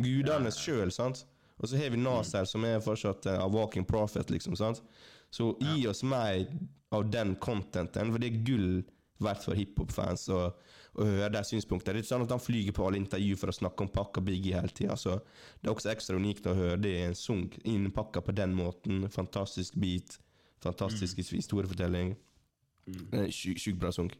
Gudene 0.00 0.52
sjøl, 0.52 0.92
sant? 0.92 1.24
Og 1.60 1.68
så 1.68 1.76
har 1.76 1.92
vi 1.92 2.00
Nas 2.00 2.32
her, 2.36 2.46
som 2.48 2.64
er 2.64 2.80
fortsatt 2.84 3.26
eh, 3.28 3.40
a 3.40 3.48
walking 3.48 3.84
prophet, 3.84 4.30
liksom. 4.32 4.56
sant? 4.56 4.80
Så 5.30 5.52
gi 5.62 5.86
oss 5.86 6.02
mer 6.02 6.46
av 6.90 7.06
den 7.10 7.36
contenten, 7.38 8.10
for 8.10 8.18
det 8.22 8.32
er 8.32 8.44
gull 8.46 8.70
verdt 9.20 9.44
for 9.46 9.58
hiphop-fans 9.58 10.26
å 10.34 10.42
å 10.98 11.06
høre 11.06 11.30
de 11.34 11.42
synspunktene. 11.46 11.94
Det 11.94 12.00
er 12.00 12.04
ikke 12.04 12.12
sånn 12.12 12.24
at 12.26 12.32
han 12.34 12.42
flyger 12.42 12.74
på 12.76 12.86
alle 12.86 13.00
intervju 13.00 13.36
for 13.38 13.52
å 13.52 13.56
snakke 13.56 13.84
om 13.84 13.92
Pakka 13.94 14.22
Biggie 14.24 14.56
hele 14.56 14.72
tida. 14.74 14.96
Så 14.98 15.18
det 15.20 15.68
er 15.68 15.74
også 15.74 15.92
ekstra 15.92 16.18
unikt 16.18 16.48
å 16.50 16.56
høre 16.56 16.80
det 16.82 16.94
i 16.96 17.04
en 17.06 17.16
sang 17.18 17.46
innpakka 17.68 18.22
på 18.26 18.34
den 18.36 18.56
måten. 18.58 19.04
Fantastisk 19.12 19.78
beat, 19.80 20.18
fantastisk 20.64 21.22
historiefortelling. 21.22 22.16
Det 22.90 23.14
er 23.14 23.28
en 23.28 23.34
Sjukt 23.34 23.62
sjuk 23.62 23.78
bra 23.80 23.92
sang. 23.94 24.10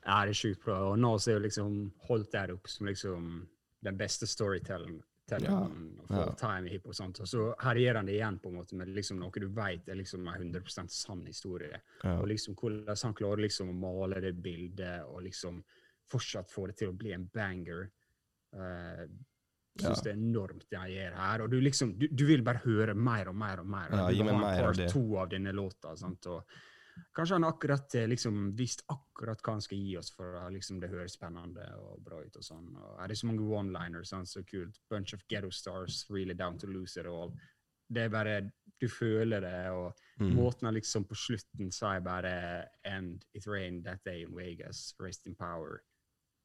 Ja, 0.00 0.22
det 0.24 0.32
er 0.32 0.40
sjukt 0.40 0.64
bra. 0.64 0.78
Og 0.88 0.98
Nas 0.98 1.28
er 1.28 1.36
jo 1.36 1.44
liksom 1.44 1.80
holdt 2.08 2.32
der 2.32 2.54
opp 2.54 2.70
som 2.70 2.88
liksom 2.88 3.30
den 3.84 4.00
beste 4.00 4.28
storytelleren 4.28 5.00
Ja, 5.38 5.58
of 6.02 6.10
all 6.18 6.34
time 6.36 6.66
i 6.68 6.72
hiphop. 6.74 6.90
og 6.90 6.96
sånt. 6.98 7.20
Og 7.20 7.28
så 7.28 7.44
her 7.62 7.80
gjør 7.82 8.00
han 8.00 8.06
det 8.10 8.16
igjen 8.18 8.38
på 8.42 8.50
en 8.50 8.58
måte 8.58 8.76
med 8.76 8.88
liksom 8.96 9.20
noe 9.22 9.30
du 9.40 9.48
vet 9.48 9.88
er 9.88 9.98
liksom 10.00 10.26
en 10.26 10.34
100 10.52 10.88
sann 10.88 11.24
historie. 11.26 11.80
Ja. 12.02 12.16
Og 12.18 12.28
liksom 12.28 12.56
hvordan 12.58 12.96
han 13.02 13.14
klarer 13.14 13.44
liksom 13.46 13.70
å 13.70 13.78
male 13.78 14.20
det 14.20 14.34
bildet 14.42 15.04
og 15.06 15.22
liksom 15.22 15.62
fortsatt 16.10 16.50
få 16.50 16.66
det 16.66 16.76
til 16.80 16.90
å 16.90 16.96
bli 16.98 17.12
en 17.14 17.28
banger. 17.32 17.90
Uh, 18.56 19.06
jeg 19.78 19.86
syns 19.86 20.00
Ja. 20.00 20.02
det 20.02 20.10
er 20.10 20.16
enormt 20.18 20.64
det 20.68 20.78
han 20.78 20.90
gjør 20.90 21.14
her. 21.14 21.42
Og 21.44 21.50
du 21.50 21.60
liksom, 21.60 21.92
du, 21.98 22.08
du 22.10 22.24
vil 22.26 22.42
bare 22.42 22.60
høre 22.64 22.94
mer 22.94 23.28
og 23.30 23.36
mer 23.38 23.60
og 23.62 23.66
mer. 23.70 23.92
Ja, 23.94 24.08
gi 24.10 24.24
meg 24.26 24.40
mer 24.40 24.64
av 24.72 24.74
det. 24.76 24.88
to 24.90 25.04
av 25.16 25.30
denne 25.30 25.52
låta. 25.54 25.94
Sant? 25.96 26.26
Og 26.26 26.42
kanskje 27.16 27.34
han 27.38 27.44
akkurat 27.44 27.94
eh, 27.94 28.06
liksom 28.08 28.56
visste 28.56 28.84
akkurat 28.88 29.40
hva 29.42 29.52
han 29.56 29.60
skal 29.64 29.78
gi 29.78 29.96
oss 29.98 30.10
for 30.14 30.36
liksom, 30.50 30.80
det 30.80 30.90
høres 30.90 31.12
spennende 31.18 31.66
og 31.78 32.02
bra 32.04 32.20
ut. 32.24 32.36
og 32.36 32.42
sånn. 32.44 32.68
Og 32.76 33.00
er 33.02 33.08
det 33.08 33.18
så 33.18 33.26
mange 33.26 33.42
one-liners, 33.48 34.08
sant, 34.14 34.28
så 34.28 34.42
kult. 34.44 34.78
Bunch 34.90 35.14
of 35.14 35.22
ghetto 35.28 35.50
stars, 35.50 36.06
really 36.10 36.34
down 36.34 36.58
to 36.58 36.66
lose 36.66 36.96
it 37.00 37.06
all. 37.06 37.32
Det 37.88 38.02
er 38.04 38.08
bare, 38.08 38.50
Du 38.80 38.88
føler 38.88 39.40
det, 39.40 39.70
og 39.70 39.94
Mm. 40.20 40.34
måten 40.36 40.64
han 40.64 40.74
liksom 40.74 41.04
på 41.04 41.14
slutten 41.14 41.70
sier 41.72 42.00
bare 42.00 42.64
And 42.84 43.24
it 43.34 43.46
rained 43.46 43.84
that 43.84 44.02
day 44.04 44.22
in 44.22 44.34
Vegas, 44.34 44.94
rest 44.98 45.26
in 45.26 45.34
power. 45.34 45.82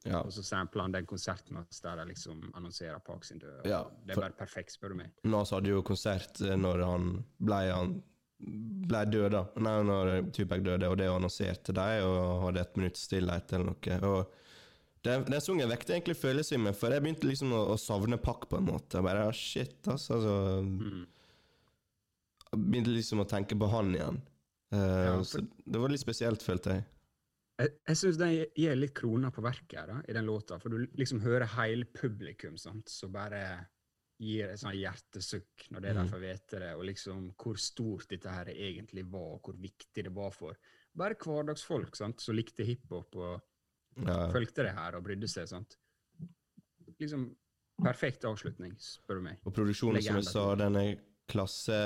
Ja. 0.05 0.19
Og 0.21 0.31
så 0.33 0.43
sampler 0.43 0.81
han 0.81 0.91
den 0.91 1.05
konserten 1.05 1.55
der 1.83 1.95
de 1.95 2.05
liksom 2.05 2.51
annonserer 2.53 2.99
Park 2.99 3.23
sin 3.23 3.39
død. 3.39 3.65
Ja, 3.65 3.83
det 4.05 4.17
er 4.17 4.21
bare 4.21 4.31
perfekt, 4.37 4.71
spør 4.71 4.89
du 4.89 4.95
meg. 4.95 5.11
Nas 5.23 5.49
hadde 5.51 5.69
jo 5.69 5.81
konsert 5.81 6.41
eh, 6.41 6.55
når 6.55 6.83
han 6.85 7.25
ble, 7.39 7.61
han 7.73 8.03
ble 8.39 9.03
død, 9.09 9.29
da. 9.31 9.43
Nei, 9.63 9.75
når 9.87 10.09
Tupac 10.35 10.63
døde, 10.65 10.89
og 10.91 10.97
det 10.99 11.07
annonserte 11.09 11.73
de, 11.75 11.85
og 12.05 12.41
hadde 12.47 12.61
et 12.65 12.75
minutts 12.79 13.05
stillhet 13.07 13.53
eller 13.55 13.71
noe. 13.71 13.99
Og 14.09 15.05
den, 15.05 15.23
den 15.29 15.41
sangen 15.41 15.69
vekte 15.71 15.93
egentlig 15.95 16.17
følelsene 16.19 16.63
mine, 16.63 16.73
for 16.75 16.91
jeg 16.93 17.03
begynte 17.05 17.29
liksom 17.29 17.53
å, 17.55 17.61
å 17.73 17.77
savne 17.79 18.17
Pakk 18.21 18.47
på 18.51 18.59
en 18.59 18.67
måte. 18.71 19.01
Bare, 19.05 19.27
ah, 19.29 19.35
shit, 19.35 19.77
altså, 19.87 20.17
altså 20.19 20.35
Mm. 20.65 21.05
Jeg 22.55 22.61
Begynte 22.71 22.91
liksom 22.95 23.19
å 23.19 23.27
tenke 23.27 23.55
på 23.59 23.67
han 23.67 23.89
igjen. 23.95 24.19
Uh, 24.71 24.77
Ja, 24.79 25.15
for- 25.17 25.25
så 25.27 25.41
det 25.43 25.79
var 25.81 25.91
litt 25.91 25.99
spesielt, 26.03 26.43
følte 26.45 26.75
jeg. 26.77 26.85
Jeg, 27.59 27.71
jeg 27.87 27.97
syns 27.99 28.17
den 28.19 28.31
gir 28.55 28.75
litt 28.75 28.93
kroner 28.95 29.31
på 29.31 29.43
verket 29.43 29.75
her, 29.79 29.87
da, 29.89 29.97
i 30.07 30.13
den 30.15 30.25
låta, 30.27 30.57
for 30.59 30.69
du 30.71 30.85
liksom 30.99 31.19
hører 31.23 31.47
hele 31.55 31.85
publikum 31.95 32.57
sant, 32.59 32.87
så 32.91 33.07
bare 33.11 33.41
gir 34.19 34.47
et 34.53 34.59
sånt 34.59 34.75
hjertesukk 34.79 35.65
når 35.71 35.81
det 35.81 35.89
er 35.91 35.93
Mm. 36.03 36.09
får 36.09 36.19
vite 36.21 36.59
det, 36.59 36.73
og 36.75 36.85
liksom 36.85 37.33
hvor 37.35 37.57
stort 37.57 38.07
dette 38.09 38.29
her 38.31 38.45
egentlig 38.45 39.03
var, 39.11 39.33
og 39.35 39.41
hvor 39.43 39.55
viktig 39.59 40.03
det 40.03 40.13
var 40.15 40.31
for 40.31 40.55
bare 40.95 41.15
hverdagsfolk 41.15 41.95
sant, 41.95 42.21
som 42.21 42.35
likte 42.35 42.63
hiphop 42.63 43.15
og 43.15 43.41
Ja. 43.97 44.29
fulgte 44.31 44.63
det 44.63 44.73
her 44.75 44.95
og 44.95 45.03
brydde 45.03 45.27
seg. 45.27 45.47
sant. 45.47 45.75
Liksom 46.99 47.35
perfekt 47.83 48.23
avslutning, 48.23 48.73
spør 48.79 49.15
du 49.15 49.21
meg. 49.21 49.37
Og 49.45 49.53
produksjonen, 49.53 50.01
som 50.03 50.15
jeg 50.15 50.23
sa, 50.29 50.55
den 50.55 50.75
er 50.79 50.95
klasse 51.27 51.77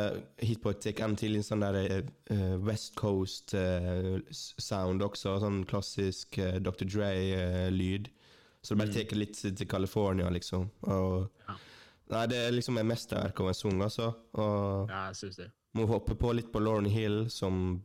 Hitboy 0.43 0.73
tar 0.83 0.99
en 1.07 1.15
til 1.15 1.35
en 1.35 1.41
sånn 1.47 1.61
der 1.63 2.03
uh, 2.31 2.57
West 2.59 2.93
Coast-sound 2.99 4.21
uh, 4.27 4.33
sound 4.59 5.01
også. 5.01 5.37
Sånn 5.41 5.65
klassisk 5.65 6.37
uh, 6.37 6.59
Dr. 6.59 6.85
Dre-lyd. 6.85 8.09
så 8.61 8.75
det 8.75 8.77
bare 8.77 8.93
tar 8.93 9.15
litt 9.17 9.33
til 9.39 9.67
California, 9.67 10.29
liksom. 10.29 10.69
Og, 10.83 11.29
Ja. 11.47 11.55
Nei, 12.09 12.25
det 12.31 12.37
er 12.47 12.51
liksom 12.55 12.77
en 12.81 12.87
mesterverk 12.89 13.39
av 13.43 13.47
en 13.51 13.53
sang, 13.57 13.81
altså. 13.85 14.07
Og 14.33 14.89
Ja, 14.89 15.07
jeg 15.11 15.15
synes 15.19 15.35
det. 15.37 15.51
må 15.77 15.85
hoppe 15.87 16.15
på 16.17 16.31
litt 16.33 16.51
på 16.51 16.59
Lauren 16.63 16.85
Hill, 16.89 17.27
som, 17.29 17.83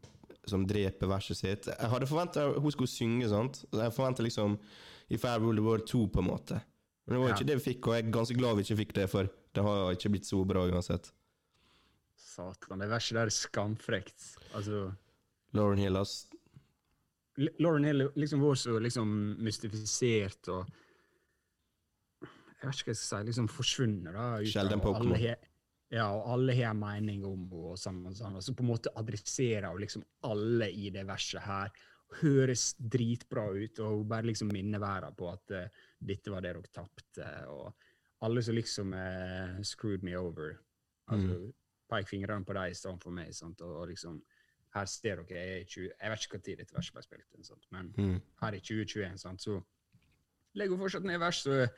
som 0.48 0.64
dreper 0.66 1.06
verset 1.10 1.36
sitt. 1.36 1.66
Jeg 1.68 1.90
hadde 1.92 2.06
forventa 2.08 2.46
hun 2.56 2.72
skulle 2.72 2.88
synge, 2.88 3.28
sant. 3.28 3.64
Jeg 3.72 3.92
forventa 3.92 4.24
liksom 4.24 4.58
If 5.12 5.24
I 5.28 5.34
Rule 5.38 5.56
the 5.60 5.62
World 5.66 5.84
2, 5.86 6.06
på 6.08 6.22
en 6.24 6.30
måte. 6.30 6.62
Men 7.06 7.16
det 7.18 7.20
var 7.20 7.28
Ja. 7.28 7.34
ikke 7.36 7.46
det 7.50 7.58
vi 7.60 7.66
fikk, 7.74 7.86
og 7.86 7.94
jeg 7.98 8.06
er 8.06 8.10
ganske 8.16 8.36
glad 8.38 8.56
vi 8.56 8.62
ikke 8.64 8.78
fikk 8.80 8.94
det, 8.96 9.10
for 9.12 9.28
det 9.54 9.62
har 9.62 9.92
ikke 9.92 10.10
blitt 10.14 10.24
så 10.26 10.40
bra 10.48 10.64
uansett. 10.72 11.10
Satan, 12.16 12.78
det 12.80 12.88
verset 12.88 13.14
der 13.18 13.28
er 13.28 13.34
skamfrekt. 13.34 14.24
Altså 14.56 14.94
Lauren 15.52 15.78
Hill, 15.78 15.96
ass. 16.00 16.26
Lauren 17.60 17.84
Hill 17.84 18.08
liksom 18.16 18.40
var 18.40 18.54
så 18.58 18.78
liksom 18.80 19.36
mystifisert 19.44 20.48
og 20.48 20.66
Jeg 22.64 22.70
vet 22.70 22.80
ikke 22.80 22.88
hva 22.88 22.94
jeg 22.94 23.00
skal 23.02 23.18
si, 23.20 23.24
liksom 23.28 23.48
forsvunnet. 23.52 24.14
da. 24.16 24.28
Sjelden 24.48 24.80
Pokémon. 24.80 25.20
Ja, 25.92 26.06
og 26.16 26.24
alle 26.32 26.54
har 26.56 26.72
en 26.72 26.80
mening 26.80 27.24
om 27.28 27.42
henne, 27.44 27.64
og 27.74 27.78
sånn 27.78 28.00
og 28.08 28.14
sånn. 28.16 28.38
Og 28.38 28.42
så 28.42 28.54
på 28.56 28.64
en 28.64 28.70
måte 28.72 28.90
adresserer 28.98 29.68
hun 29.70 29.82
liksom 29.84 30.02
alle 30.26 30.70
i 30.72 30.88
det 30.90 31.04
verset 31.06 31.44
her. 31.44 31.70
Høres 32.22 32.72
dritbra 32.78 33.44
ut, 33.52 33.78
og 33.84 33.98
hun 34.00 34.08
bare 34.10 34.26
liksom 34.26 34.50
minner 34.54 34.80
verden 34.82 35.14
på 35.18 35.28
at 35.30 35.52
uh, 35.54 35.82
dette 36.00 36.32
var 36.32 36.42
det 36.44 36.54
dere 36.56 36.72
tapte. 36.74 37.28
Og 37.52 38.24
alle 38.24 38.42
som 38.42 38.56
liksom 38.56 38.94
uh, 38.96 39.60
screwed 39.62 40.02
me 40.06 40.16
over. 40.18 40.56
Altså, 41.12 41.52
Pek 41.92 42.08
fingrene 42.08 42.46
på 42.48 42.54
deg 42.56 42.72
i 42.72 42.74
stedet 42.80 43.02
for 43.04 43.12
meg. 43.12 43.34
sant? 43.36 43.60
Og, 43.60 43.82
og 43.82 43.88
liksom 43.92 44.22
her 44.74 44.86
ser 44.90 45.20
dere, 45.20 45.36
jeg, 45.36 45.50
er 45.52 45.60
i 45.60 45.66
20, 45.68 45.90
jeg 46.00 46.10
vet 46.10 46.24
ikke 46.26 46.38
når 46.40 46.58
dette 46.64 46.74
verset 46.74 46.94
ble 46.96 47.02
spilt 47.04 47.36
inn, 47.36 47.66
men 47.76 47.90
Mm. 47.98 48.20
her 48.40 48.54
i 48.56 48.60
2021, 48.64 49.18
sant? 49.20 49.42
så 49.44 49.60
legger 50.56 50.74
hun 50.74 50.82
fortsatt 50.82 51.04
ned 51.06 51.20
vers. 51.22 51.42
Så 51.44 51.68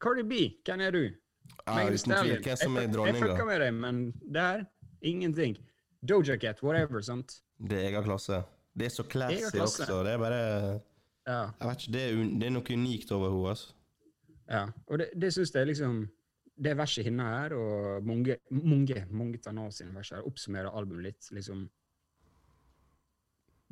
Cardi 0.00 0.22
B, 0.22 0.32
hvem 0.66 0.80
er 0.80 0.90
du? 0.90 1.02
Ja, 1.66 1.84
uten 1.86 1.96
tvil. 1.96 1.98
Stallion. 1.98 2.56
Som 2.56 2.76
er 2.76 2.80
Jeg 2.80 2.88
fuck- 2.88 2.94
dronninga? 2.96 3.18
Jeg 3.18 3.28
fucker 3.28 3.46
med 3.46 3.60
deg, 3.60 3.74
men 3.74 4.12
der, 4.32 4.64
ingenting. 5.02 5.56
Doja 6.08 6.36
Cat, 6.36 6.62
whatever, 6.62 7.00
sant? 7.00 7.40
Det 7.60 7.78
er 7.78 7.88
egen 7.90 8.04
klasse. 8.04 8.42
Det 8.76 8.86
er 8.86 8.90
så 8.90 9.04
classy 9.08 9.56
også. 9.56 9.86
Det 10.04 10.12
er 10.12 10.18
bare 10.18 10.80
Ja. 11.26 11.50
Jeg 11.60 11.68
vet 11.68 11.78
ikke, 11.80 11.92
det 11.92 12.02
er, 12.02 12.38
det 12.38 12.46
er 12.46 12.50
noe 12.50 12.74
unikt 12.74 13.12
over 13.12 13.30
henne, 13.30 13.48
altså. 13.48 13.72
ja. 14.50 14.66
Og 14.88 14.98
det, 14.98 15.06
det 15.16 15.30
syns 15.32 15.54
jeg 15.54 15.66
liksom 15.66 16.08
Det 16.62 16.76
verset 16.76 17.04
hennes 17.04 17.24
her, 17.24 17.54
og 17.56 18.04
mange, 18.06 18.36
mange, 18.50 19.06
mange 19.10 19.38
av 19.46 19.54
Nas 19.54 19.74
sine 19.80 19.94
vers 19.94 20.10
her 20.10 20.22
oppsummerer 20.22 20.70
albumet 20.70 21.02
litt. 21.02 21.30
liksom 21.32 21.68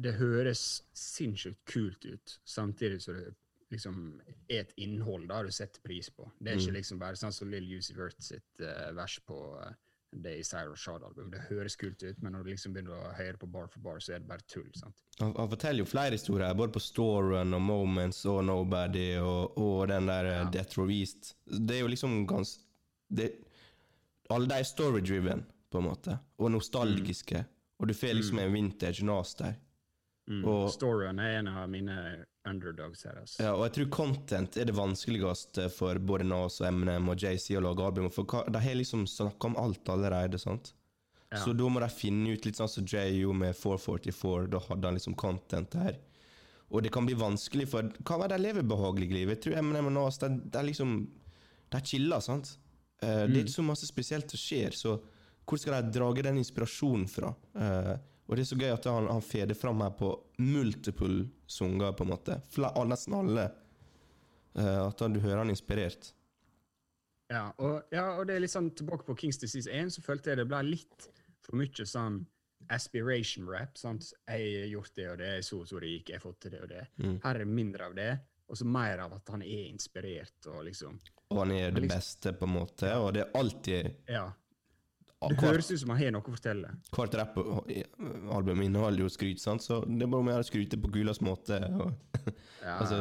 Det 0.03 0.15
høres 0.15 0.83
sinnssykt 0.97 1.61
kult 1.69 2.05
ut, 2.07 2.39
samtidig 2.45 3.01
som 3.03 3.15
det 3.15 3.35
liksom 3.73 4.21
er 4.49 4.67
et 4.67 4.75
innhold 4.81 5.29
da 5.31 5.43
du 5.47 5.51
setter 5.55 5.83
pris 5.85 6.11
på. 6.13 6.29
Det 6.39 6.53
er 6.53 6.61
ikke 6.61 6.77
liksom 6.79 7.01
bare 7.01 7.19
sånn 7.19 7.35
som 7.35 7.51
Lill 7.51 7.71
Uzi 7.79 7.97
Wirt 7.97 8.21
sitt 8.23 8.63
uh, 8.63 8.91
vers 8.97 9.19
på 9.27 9.39
uh, 9.57 9.73
det 10.13 10.35
i 10.39 10.45
Cyrus 10.45 10.83
Shard-albumet. 10.85 11.33
Det 11.33 11.47
høres 11.49 11.77
kult 11.81 12.03
ut, 12.05 12.19
men 12.21 12.35
når 12.37 12.45
du 12.45 12.51
liksom 12.53 12.75
begynner 12.75 12.99
å 12.99 13.15
høre 13.17 13.39
på 13.41 13.49
bar 13.49 13.71
for 13.73 13.85
bar, 13.85 14.03
så 14.05 14.17
er 14.17 14.21
det 14.21 14.29
bare 14.29 14.45
tull. 14.51 14.69
sant? 14.77 14.99
Han, 15.21 15.33
han 15.39 15.49
forteller 15.55 15.83
jo 15.83 15.89
flere 15.89 16.19
historier, 16.19 16.53
både 16.59 16.75
på 16.77 16.83
Storen 16.85 17.57
og 17.57 17.65
Moments 17.65 18.21
og 18.29 18.43
Nobody 18.49 19.09
og, 19.23 19.57
og 19.57 19.89
den 19.93 20.11
der 20.13 20.29
ja. 20.29 20.45
Death 20.53 20.79
Row 20.81 20.93
East. 20.93 21.35
Det 21.47 21.79
er 21.79 21.85
jo 21.87 21.91
liksom 21.95 22.23
gans... 22.29 22.59
Det, 23.09 23.31
alle 24.33 24.49
de 24.49 24.61
er 24.61 24.69
story-driven, 24.69 25.43
på 25.73 25.81
en 25.81 25.89
måte, 25.89 26.19
og 26.41 26.53
nostalgiske. 26.53 27.45
Og 27.81 27.89
du 27.89 27.97
får 27.97 28.19
liksom 28.19 28.39
en 28.39 28.53
vintage 28.53 29.05
Nas 29.05 29.33
der. 29.41 29.57
Mm. 30.31 30.45
Og- 30.47 30.69
Storyen 30.71 31.19
er 31.21 31.39
en 31.41 31.49
av 31.49 31.69
mine 31.69 32.25
underdogs 32.47 33.05
her. 33.05 33.19
altså. 33.21 33.41
Ja, 33.43 33.55
og 33.55 33.65
jeg 33.67 33.73
tror 33.73 33.91
content 33.91 34.57
er 34.57 34.65
det 34.65 34.75
vanskeligste 34.75 35.69
for 35.71 35.95
både 35.99 36.25
Nas 36.25 36.61
og 36.61 36.67
Eminem 36.69 37.09
og 37.09 37.17
JC 37.19 37.57
å 37.59 37.63
lage 37.63 37.83
album. 37.85 38.09
For 38.11 38.25
de 38.51 38.59
har 38.59 38.75
liksom 38.79 39.05
snakka 39.07 39.47
om 39.51 39.57
alt 39.57 39.85
allerede, 39.89 40.39
sant? 40.39 40.73
Ja. 41.33 41.39
Så 41.39 41.57
da 41.57 41.65
må 41.69 41.81
de 41.81 41.89
finne 41.89 42.33
ut 42.35 42.45
litt 42.45 42.57
sånn 42.57 42.69
som 42.69 42.85
Jay 42.87 43.19
gjorde 43.23 43.39
med 43.39 43.55
444. 43.57 44.51
Da 44.51 44.59
hadde 44.61 44.85
han 44.85 44.95
liksom 44.95 45.15
content 45.17 45.71
der. 45.71 45.97
Og 46.71 46.83
det 46.83 46.93
kan 46.93 47.05
bli 47.07 47.15
vanskelig, 47.15 47.67
for 47.69 47.83
hva 47.83 48.19
var 48.19 48.29
det 48.29 48.39
de 48.39 48.43
lever 48.47 48.63
behagelig 48.63 49.11
liv? 49.13 49.29
Jeg 49.29 49.41
tror 49.43 49.57
Eminem 49.59 49.87
og 49.87 49.93
Nas 49.93 50.19
de, 50.19 50.29
de 50.29 50.59
liksom 50.71 51.09
De 51.71 51.81
chiller, 51.81 52.21
sant? 52.21 52.59
Eh, 53.03 53.27
Det 53.27 53.37
er 53.37 53.45
ikke 53.45 53.59
så 53.59 53.65
masse 53.65 53.87
spesielt 53.87 54.31
som 54.31 54.39
skjer, 54.39 54.71
så 54.77 55.01
hvor 55.49 55.59
skal 55.59 55.83
de 55.83 55.99
drage 55.99 56.23
den 56.23 56.37
inspirasjonen 56.37 57.09
fra? 57.09 57.35
Eh, 57.57 57.97
og 58.29 58.37
det 58.37 58.45
er 58.45 58.49
så 58.51 58.57
gøy 58.61 58.71
at 58.73 58.85
han, 58.89 59.07
han 59.11 59.23
feder 59.25 59.55
fram 59.59 59.81
her 59.85 59.91
på 59.99 60.13
multiple 60.39 61.27
sanger, 61.51 61.93
på 61.99 62.05
en 62.07 62.13
måte. 62.15 62.39
Fla, 62.55 62.71
ah, 62.79 62.85
nesten 62.89 63.15
alle. 63.19 63.49
Eh, 64.55 64.81
at 64.87 65.01
han, 65.01 65.13
du 65.17 65.21
hører 65.21 65.43
han 65.43 65.51
inspirert. 65.53 66.13
Ja 67.33 67.47
og, 67.65 67.87
ja, 67.95 68.11
og 68.19 68.27
det 68.29 68.35
er 68.37 68.43
litt 68.45 68.53
sånn 68.53 68.71
tilbake 68.77 69.07
på 69.09 69.15
Kings 69.23 69.39
Disease 69.41 69.71
1, 69.73 69.95
så 69.95 70.03
følte 70.05 70.33
jeg 70.33 70.43
det 70.43 70.49
ble 70.51 70.61
litt 70.67 71.07
for 71.43 71.57
mye 71.57 71.87
sånn 71.89 72.21
aspiration 72.73 73.49
rap. 73.49 73.79
sant? 73.81 74.13
Jeg 74.29 74.51
har 74.61 74.69
gjort 74.75 74.93
det 74.99 75.07
og 75.11 75.17
det, 75.23 75.31
jeg 75.39 75.47
så 75.49 75.61
og 75.63 75.71
så 75.71 75.81
det 75.83 75.95
gikk, 75.95 76.13
jeg 76.13 76.21
har 76.21 76.27
fått 76.27 76.41
til 76.45 76.55
det 76.55 76.61
og 76.63 76.69
det. 76.71 76.85
Mm. 77.03 77.17
Her 77.25 77.35
er 77.35 77.43
det 77.45 77.49
mindre 77.49 77.89
av 77.89 77.97
det, 77.97 78.11
og 78.49 78.61
så 78.61 78.69
mer 78.69 79.03
av 79.07 79.17
at 79.17 79.33
han 79.33 79.43
er 79.47 79.65
inspirert 79.71 80.49
og 80.53 80.63
liksom 80.69 81.01
Og 81.33 81.39
han 81.41 81.53
er 81.57 81.71
det 81.71 81.83
liksom- 81.83 81.97
beste, 81.99 82.33
på 82.37 82.45
en 82.45 82.55
måte, 82.55 82.93
og 83.01 83.15
det 83.15 83.23
er 83.25 83.33
alltid 83.41 83.95
Ja. 84.09 84.27
Det 85.31 85.39
høres 85.41 85.71
ut 85.71 85.81
som 85.81 85.91
han 85.95 85.99
har 86.03 86.11
noe 86.17 86.23
å 86.27 86.33
fortelle. 86.35 86.71
hvert 86.97 87.15
rappalbum 87.21 88.63
inneholder 88.65 89.05
jo 89.05 89.11
skryt, 89.13 89.41
sant? 89.43 89.63
så 89.63 89.81
det 89.87 90.03
er 90.03 90.11
bare 90.11 90.21
om 90.25 90.31
å 90.31 90.33
gjøre 90.35 90.47
å 90.47 90.49
skryte 90.51 90.79
på 90.83 90.91
Gulas 90.95 91.21
måte. 91.25 91.61
Og, 91.79 91.93
Ja. 92.63 92.79
altså, 92.79 92.99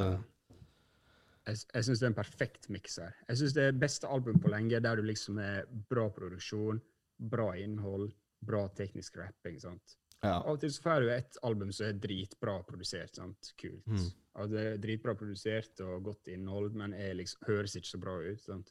Jeg, 1.48 1.58
jeg 1.74 1.86
syns 1.88 2.00
det 2.00 2.06
er 2.06 2.12
en 2.12 2.18
perfekt 2.20 2.70
miks 2.70 2.98
her. 3.02 3.16
Jeg 3.30 3.38
syns 3.42 3.54
det 3.58 3.64
er 3.70 3.80
beste 3.82 4.08
album 4.10 4.38
på 4.42 4.50
lenge, 4.54 4.80
der 4.82 4.96
du 5.02 5.04
liksom 5.06 5.40
er 5.42 5.66
bra 5.90 6.08
produksjon, 6.14 6.82
bra 7.18 7.52
innhold, 7.58 8.12
bra 8.46 8.68
teknisk 8.78 9.18
rapping. 9.22 9.60
sant? 9.62 9.98
ja. 10.24 10.36
Av 10.38 10.52
og 10.54 10.60
til 10.62 10.70
så 10.74 10.82
får 10.86 11.02
du 11.02 11.10
et 11.14 11.38
album 11.44 11.72
som 11.74 11.88
er 11.88 11.98
dritbra 12.02 12.60
produsert. 12.68 13.16
sant? 13.18 13.54
Kult. 13.58 13.86
Mm. 13.90 14.10
Ja, 14.38 14.46
det 14.48 14.66
er 14.68 14.78
dritbra 14.82 15.16
produsert 15.18 15.82
og 15.82 16.04
godt 16.06 16.30
innhold, 16.32 16.74
men 16.78 16.94
liksom, 17.18 17.42
høres 17.50 17.76
ikke 17.76 17.90
så 17.90 18.00
bra 18.02 18.20
ut. 18.22 18.42
sant? 18.46 18.70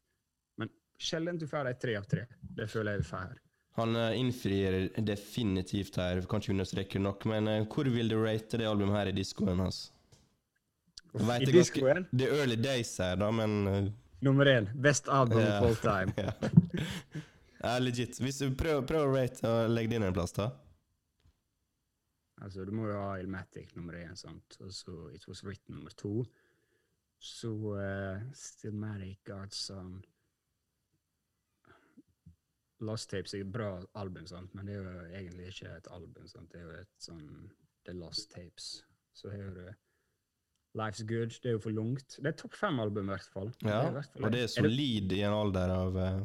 Men 0.58 0.70
sjelden 1.00 1.38
du 1.38 1.46
får 1.48 1.70
et 1.70 1.80
tre 1.80 1.96
av 1.98 2.08
tre. 2.08 2.26
Det 2.40 2.68
føler 2.70 2.96
jeg 2.98 3.04
vi 3.04 3.08
får 3.10 3.30
her. 3.30 3.38
Han 3.78 3.96
eh, 3.96 4.18
innfrir 4.20 4.76
definitivt 5.06 5.96
her, 5.96 6.20
kan 6.28 6.42
ikke 6.42 6.52
understreke 6.52 7.00
nok, 7.00 7.24
men 7.30 7.48
eh, 7.48 7.64
hvor 7.70 7.88
vil 7.88 8.10
du 8.10 8.18
rate 8.20 8.60
det 8.60 8.68
albumet 8.68 8.98
her 8.98 9.12
i 9.12 9.16
diskoen 9.16 9.62
hans? 9.62 9.86
Altså? 11.14 11.36
I 11.40 11.50
diskoen, 11.50 12.06
Det 12.10 12.28
er 12.28 12.42
early 12.42 12.58
days 12.60 12.92
her, 12.98 13.16
da, 13.18 13.30
men 13.34 13.56
eh, 13.70 13.86
nummer 14.26 14.50
én. 14.50 14.68
Best 14.74 15.08
album 15.08 15.40
yeah. 15.40 15.62
all 15.62 15.76
time. 15.76 16.12
ja, 17.62 17.78
legit. 17.78 18.20
Hvis 18.20 18.42
du 18.42 18.50
prøver, 18.54 18.84
prøver 18.86 19.06
å 19.08 19.16
rate 19.16 19.48
og 19.48 19.72
legge 19.72 19.94
det 19.94 20.00
inn 20.00 20.08
en 20.10 20.18
plass, 20.18 20.36
da. 20.36 20.50
Altså, 22.40 22.64
du 22.64 22.72
må 22.72 22.88
jo 22.88 23.00
ha 23.00 23.16
Ilmatic 23.20 23.74
nummer 23.76 23.98
én, 24.00 24.16
sant? 24.16 24.56
og 24.60 24.72
så 24.72 25.10
It 25.14 25.26
Was 25.28 25.44
Written 25.44 25.76
nummer 25.76 25.92
to. 25.96 26.24
Så 27.20 27.50
uh, 27.52 28.22
Stillmatic, 28.32 29.18
Godson 29.28 29.98
Lost 32.80 33.10
Tapes 33.10 33.34
er 33.34 33.44
et 33.44 33.52
bra 33.52 33.70
album, 34.00 34.26
sant? 34.26 34.54
men 34.54 34.66
det 34.66 34.76
er 34.76 34.82
jo 34.84 35.06
egentlig 35.20 35.50
ikke 35.52 35.76
et 35.76 35.88
album. 35.92 36.26
Sant? 36.30 36.50
Det 36.52 36.60
er 36.60 36.66
jo 36.68 36.78
et 36.80 37.04
sånn 37.04 37.24
The 37.84 37.94
Lost 37.96 38.30
Tapes. 38.32 38.70
Så 39.16 39.30
har 39.32 39.54
du 39.56 39.64
Life's 40.78 41.02
Good. 41.06 41.34
Det 41.42 41.50
er 41.50 41.56
jo 41.58 41.62
for 41.62 41.74
langt. 41.74 42.18
Det 42.18 42.30
er 42.30 42.36
topp 42.38 42.54
fem-album, 42.58 43.08
i 43.10 43.14
hvert 43.16 43.32
fall. 43.32 43.50
Ja, 43.64 43.82
det 43.88 43.96
hvert 43.98 44.12
fall 44.14 44.28
og 44.28 44.34
det 44.36 44.44
er 44.44 44.52
solid 44.52 45.16
i 45.16 45.22
en 45.26 45.34
alder 45.34 45.72
av 45.74 45.98
eh, 45.98 46.20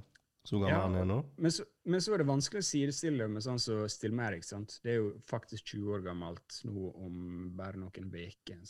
så 0.45 0.59
gammel 0.61 0.75
Ja. 0.75 0.81
han 0.83 0.95
er 0.99 1.07
nå. 1.09 1.17
Men 1.41 1.51
så, 1.51 1.65
men 1.89 2.03
så 2.05 2.13
er 2.13 2.21
det 2.21 2.27
vanskelig 2.29 2.61
å 2.61 2.67
sidestille 2.67 3.27
med 3.27 3.41
sånn 3.41 3.59
som 3.61 3.87
Stillmatic. 3.89 4.45
sant? 4.45 4.77
Det 4.83 4.93
er 4.93 4.99
jo 4.99 5.07
faktisk 5.25 5.71
20 5.73 5.95
år 5.95 6.03
gammelt 6.05 6.59
nå 6.69 6.91
om 6.93 7.15
bare 7.57 7.81
noen 7.81 8.11
uker. 8.13 8.61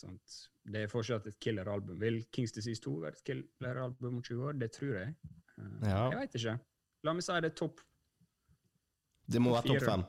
Det 0.65 0.86
er 0.86 0.88
fortsatt 0.88 1.27
et 1.27 1.39
killer-album. 1.43 1.99
Vil 1.99 2.23
Kings 2.31 2.55
Disease 2.55 2.81
2 2.81 2.95
være 3.03 3.19
et 3.19 3.25
killer-album 3.27 4.15
om 4.15 4.23
20 4.23 4.47
år? 4.47 4.57
Det 4.63 4.71
tror 4.71 4.95
jeg. 5.01 5.15
Uh, 5.59 5.83
Ja. 5.83 6.09
Jeg 6.11 6.19
veit 6.21 6.39
ikke. 6.39 6.59
La 7.06 7.14
meg 7.14 7.26
si 7.26 7.36
det 7.43 7.51
er 7.51 7.58
topp 7.58 7.82
Det 9.30 9.41
må 9.41 9.53
være 9.53 9.70
topp 9.72 9.86
fem. 9.86 10.06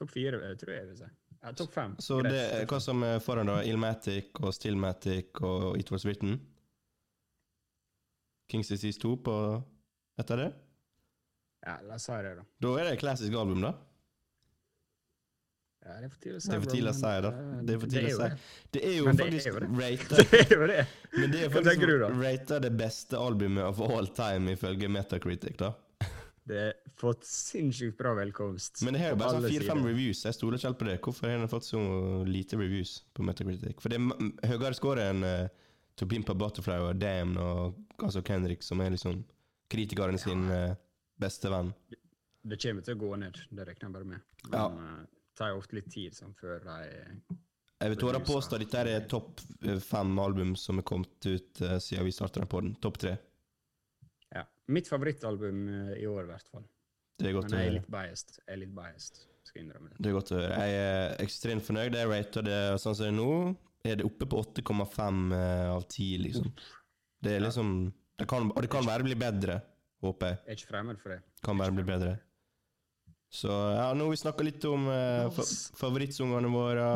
top 0.00 0.10
fire, 0.10 0.38
eh, 0.46 0.54
tror 0.58 0.72
jeg 0.74 0.80
jeg 0.80 0.88
vil 0.88 0.96
si. 1.02 1.10
Ja, 1.40 1.52
topp 1.56 1.72
fem. 1.72 1.96
Så 1.98 2.18
Greit. 2.20 2.32
det, 2.34 2.40
er 2.60 2.66
hva 2.68 2.78
som 2.84 3.02
er 3.06 3.18
foran, 3.24 3.48
da? 3.48 3.60
Ilmatic 3.64 4.36
og 4.40 4.52
Stillmatic 4.54 5.40
og 5.46 5.78
It 5.80 5.90
Was 5.92 6.04
Written? 6.04 6.38
Kings 8.50 8.68
Disease 8.68 8.98
2 9.00 9.14
på 9.24 9.34
etter 10.20 10.42
det? 10.42 10.48
Ja, 11.66 11.78
la 11.86 11.96
oss 11.96 12.08
si 12.08 12.18
det, 12.24 12.34
da. 12.40 12.44
Da 12.64 12.72
er 12.80 12.88
det 12.88 12.92
et 12.96 13.02
klassisk 13.04 13.36
album, 13.36 13.62
da. 13.64 13.74
Ja, 15.90 15.96
det 16.00 16.06
er 16.06 16.12
for 16.14 16.22
tidlig 16.22 16.38
å 16.38 16.42
si. 16.44 16.50
Det 16.50 16.56
er 16.56 16.64
for 16.64 16.72
tidlig 16.72 16.90
å 16.90 16.96
si, 17.00 17.12
da. 17.26 17.30
eh, 17.34 17.60
Det 17.66 17.74
er 17.74 17.80
for 17.82 17.92
tidlig 17.94 18.14
å 18.14 18.18
si. 18.22 18.28
det. 18.72 18.82
Er 18.86 18.96
jo 18.96 19.04
faktisk 19.20 19.54
rata 19.58 20.16
det. 20.30 20.40
er 20.40 20.54
jo 20.56 20.66
det. 20.70 20.80
Men 21.18 21.34
det 21.34 21.40
er 21.44 21.54
faktisk 21.56 21.86
rata 22.22 22.60
det 22.66 22.72
beste 22.78 23.18
albumet 23.20 23.64
of 23.66 23.80
all 23.84 24.06
time, 24.16 24.54
ifølge 24.54 24.88
Metacritic, 24.88 25.56
da. 25.60 25.72
Det 26.50 26.60
har 26.64 26.72
fått 26.98 27.26
sinnssykt 27.28 27.98
bra 28.00 28.14
velkomst. 28.16 28.80
Men 28.82 28.96
det 28.96 29.02
har 29.04 29.12
jo 29.12 29.18
bare 29.20 29.36
sånn 29.36 29.44
fire-fem 29.52 29.82
reviews. 29.86 30.22
Jeg 30.26 30.34
stoler 30.34 30.56
ikke 30.58 30.66
helt 30.70 30.78
på 30.80 30.86
det. 30.88 30.96
Hvorfor 31.04 31.28
har 31.30 31.38
den 31.38 31.50
fått 31.52 31.66
så 31.68 31.80
lite 32.26 32.58
reviews 32.58 32.94
på 33.14 33.22
Metacritic? 33.28 33.78
For 33.84 33.92
det 33.92 34.00
er 34.00 34.48
høyere 34.54 34.74
score 34.74 35.04
enn 35.12 35.22
uh, 35.22 35.46
To 36.00 36.08
Pimpa 36.10 36.34
Butterfly 36.34 36.78
og 36.88 36.98
Damn 36.98 37.36
og 37.38 37.76
altså 38.02 38.22
Kendrick, 38.26 38.64
som 38.66 38.80
er 38.82 38.90
liksom 38.96 39.20
kritikeren 39.70 40.18
sin 40.18 40.46
uh, 40.50 40.72
beste 41.22 41.52
venn. 41.52 41.70
Det 42.42 42.56
kommer 42.64 42.82
til 42.88 42.96
å 42.96 43.02
gå 43.04 43.12
ned, 43.20 43.36
det 43.52 43.68
regner 43.68 43.86
jeg 43.86 43.94
bare 44.00 44.10
med. 44.16 44.26
Men 44.48 44.58
Ja. 44.58 44.66
Tar 45.40 45.54
jo 45.54 45.62
ofte 45.62 45.78
litt 45.78 45.88
tid 45.92 46.16
sånn, 46.16 46.34
før 46.38 46.60
de 46.66 46.76
Jeg 47.80 47.94
vil 47.94 48.00
tåre 48.02 48.20
å 48.20 48.26
påstå 48.26 48.58
at 48.58 48.64
dette 48.66 48.84
er 48.92 49.06
topp 49.08 49.40
eh, 49.64 49.80
fem 49.80 50.12
album 50.20 50.52
som 50.60 50.82
er 50.82 50.86
kommet 50.86 51.26
ut 51.26 51.62
uh, 51.64 51.78
siden 51.80 52.06
vi 52.06 52.12
starta 52.14 52.44
på 52.44 52.60
den. 52.64 52.74
Topp 52.84 53.00
tre. 53.00 53.16
Ja. 54.34 54.44
Mitt 54.68 54.90
favorittalbum 54.90 55.64
eh, 55.68 55.94
i 56.02 56.06
år, 56.10 56.26
i 56.26 56.30
hvert 56.34 56.52
fall. 56.52 56.66
Men 57.20 57.52
jeg 57.52 57.70
er 57.70 57.74
litt 57.78 57.88
biased. 57.92 58.36
Jeg 58.44 58.52
er 58.54 58.60
litt 58.62 58.76
biased, 58.76 59.24
skal 59.48 59.64
innrømme 59.64 59.90
det. 59.92 59.98
Det 60.00 60.10
er 60.10 60.16
godt 60.16 60.30
å 60.32 60.38
høre. 60.38 60.60
Jeg 60.60 60.84
er 60.84 61.16
ekstremt 61.24 61.66
fornøyd. 61.66 61.96
Jeg 61.98 62.12
rater 62.12 62.46
det 62.46 62.60
sånn 62.80 62.96
som 62.96 63.04
det 63.04 63.10
er 63.10 63.16
nå. 63.16 63.32
Er 63.90 63.96
det 63.96 64.04
oppe 64.04 64.28
på 64.28 64.40
8,5 64.44 65.34
eh, 65.36 65.66
av 65.72 65.84
10, 65.88 66.08
liksom. 66.26 66.52
Det 67.20 67.36
er 67.36 67.44
liksom 67.44 67.74
det 68.20 68.26
kan, 68.28 68.50
det 68.52 68.68
kan 68.68 68.84
bare 68.84 69.04
bli 69.04 69.16
bedre, 69.16 69.62
håper 70.04 70.34
jeg. 70.34 70.40
Jeg 70.44 70.52
er 70.52 70.58
ikke 70.58 70.72
fremmed 70.74 71.00
for 71.00 71.14
det. 71.14 71.22
Kan 71.44 71.60
bare 71.60 71.72
bli 71.72 71.84
bedre. 71.88 72.18
Så 73.30 73.46
ja, 73.48 73.92
nå 73.94 74.04
har 74.08 74.10
vi 74.10 74.16
snakka 74.18 74.42
litt 74.42 74.64
om 74.66 74.88
eh, 74.90 75.28
fa 75.30 75.44
favorittsangene 75.78 76.48
våre, 76.50 76.86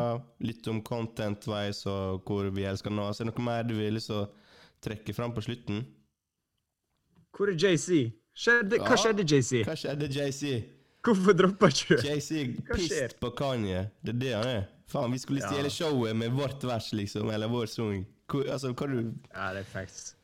litt 0.43 0.67
om 0.73 0.81
content-wise 0.83 1.87
og 1.87 2.25
hvor 2.27 2.49
vi 2.51 2.65
elsker 2.67 2.91
Nas. 2.91 3.21
Er 3.23 3.29
det 3.29 3.37
noe 3.37 3.45
mer 3.47 3.63
du 3.69 3.77
vil 3.79 3.95
liksom 3.95 4.27
trekke 4.83 5.15
fram 5.15 5.33
på 5.37 5.45
slutten? 5.47 5.85
Hvor 7.35 7.51
er 7.53 7.59
JC? 7.59 8.11
Skjedde, 8.35 8.81
hva 8.83 8.97
Ja. 8.97 8.99
skjedde, 8.99 9.23
JC? 9.31 9.63
Hva 9.67 9.77
skjedde, 9.79 10.09
JC? 10.11 10.65
Hvorfor 11.05 11.37
droppa 11.39 11.69
ikke 11.71 12.01
du? 12.01 12.09
JC 12.09 12.31
Hva 12.67 12.75
pissed 12.81 13.15
på 13.21 13.31
Kanye. 13.39 13.85
Det 14.03 14.15
er 14.17 14.19
det 14.25 14.33
han 14.35 14.47
er. 14.51 14.67
Faen, 14.91 15.13
vi 15.15 15.19
skulle 15.23 15.41
Ja. 15.41 15.69
showet 15.71 16.17
med 16.17 16.33
vårt 16.33 16.63
vers, 16.67 16.91
liksom, 16.93 17.31
eller 17.31 17.47
vår 17.49 17.67
sang. 17.71 18.05
Altså, 18.29 18.75
hva 18.75 18.87
du 18.91 19.15
Ja, 19.35 19.53
det 19.53 19.61
er 19.61 19.71
facts. 19.71 20.15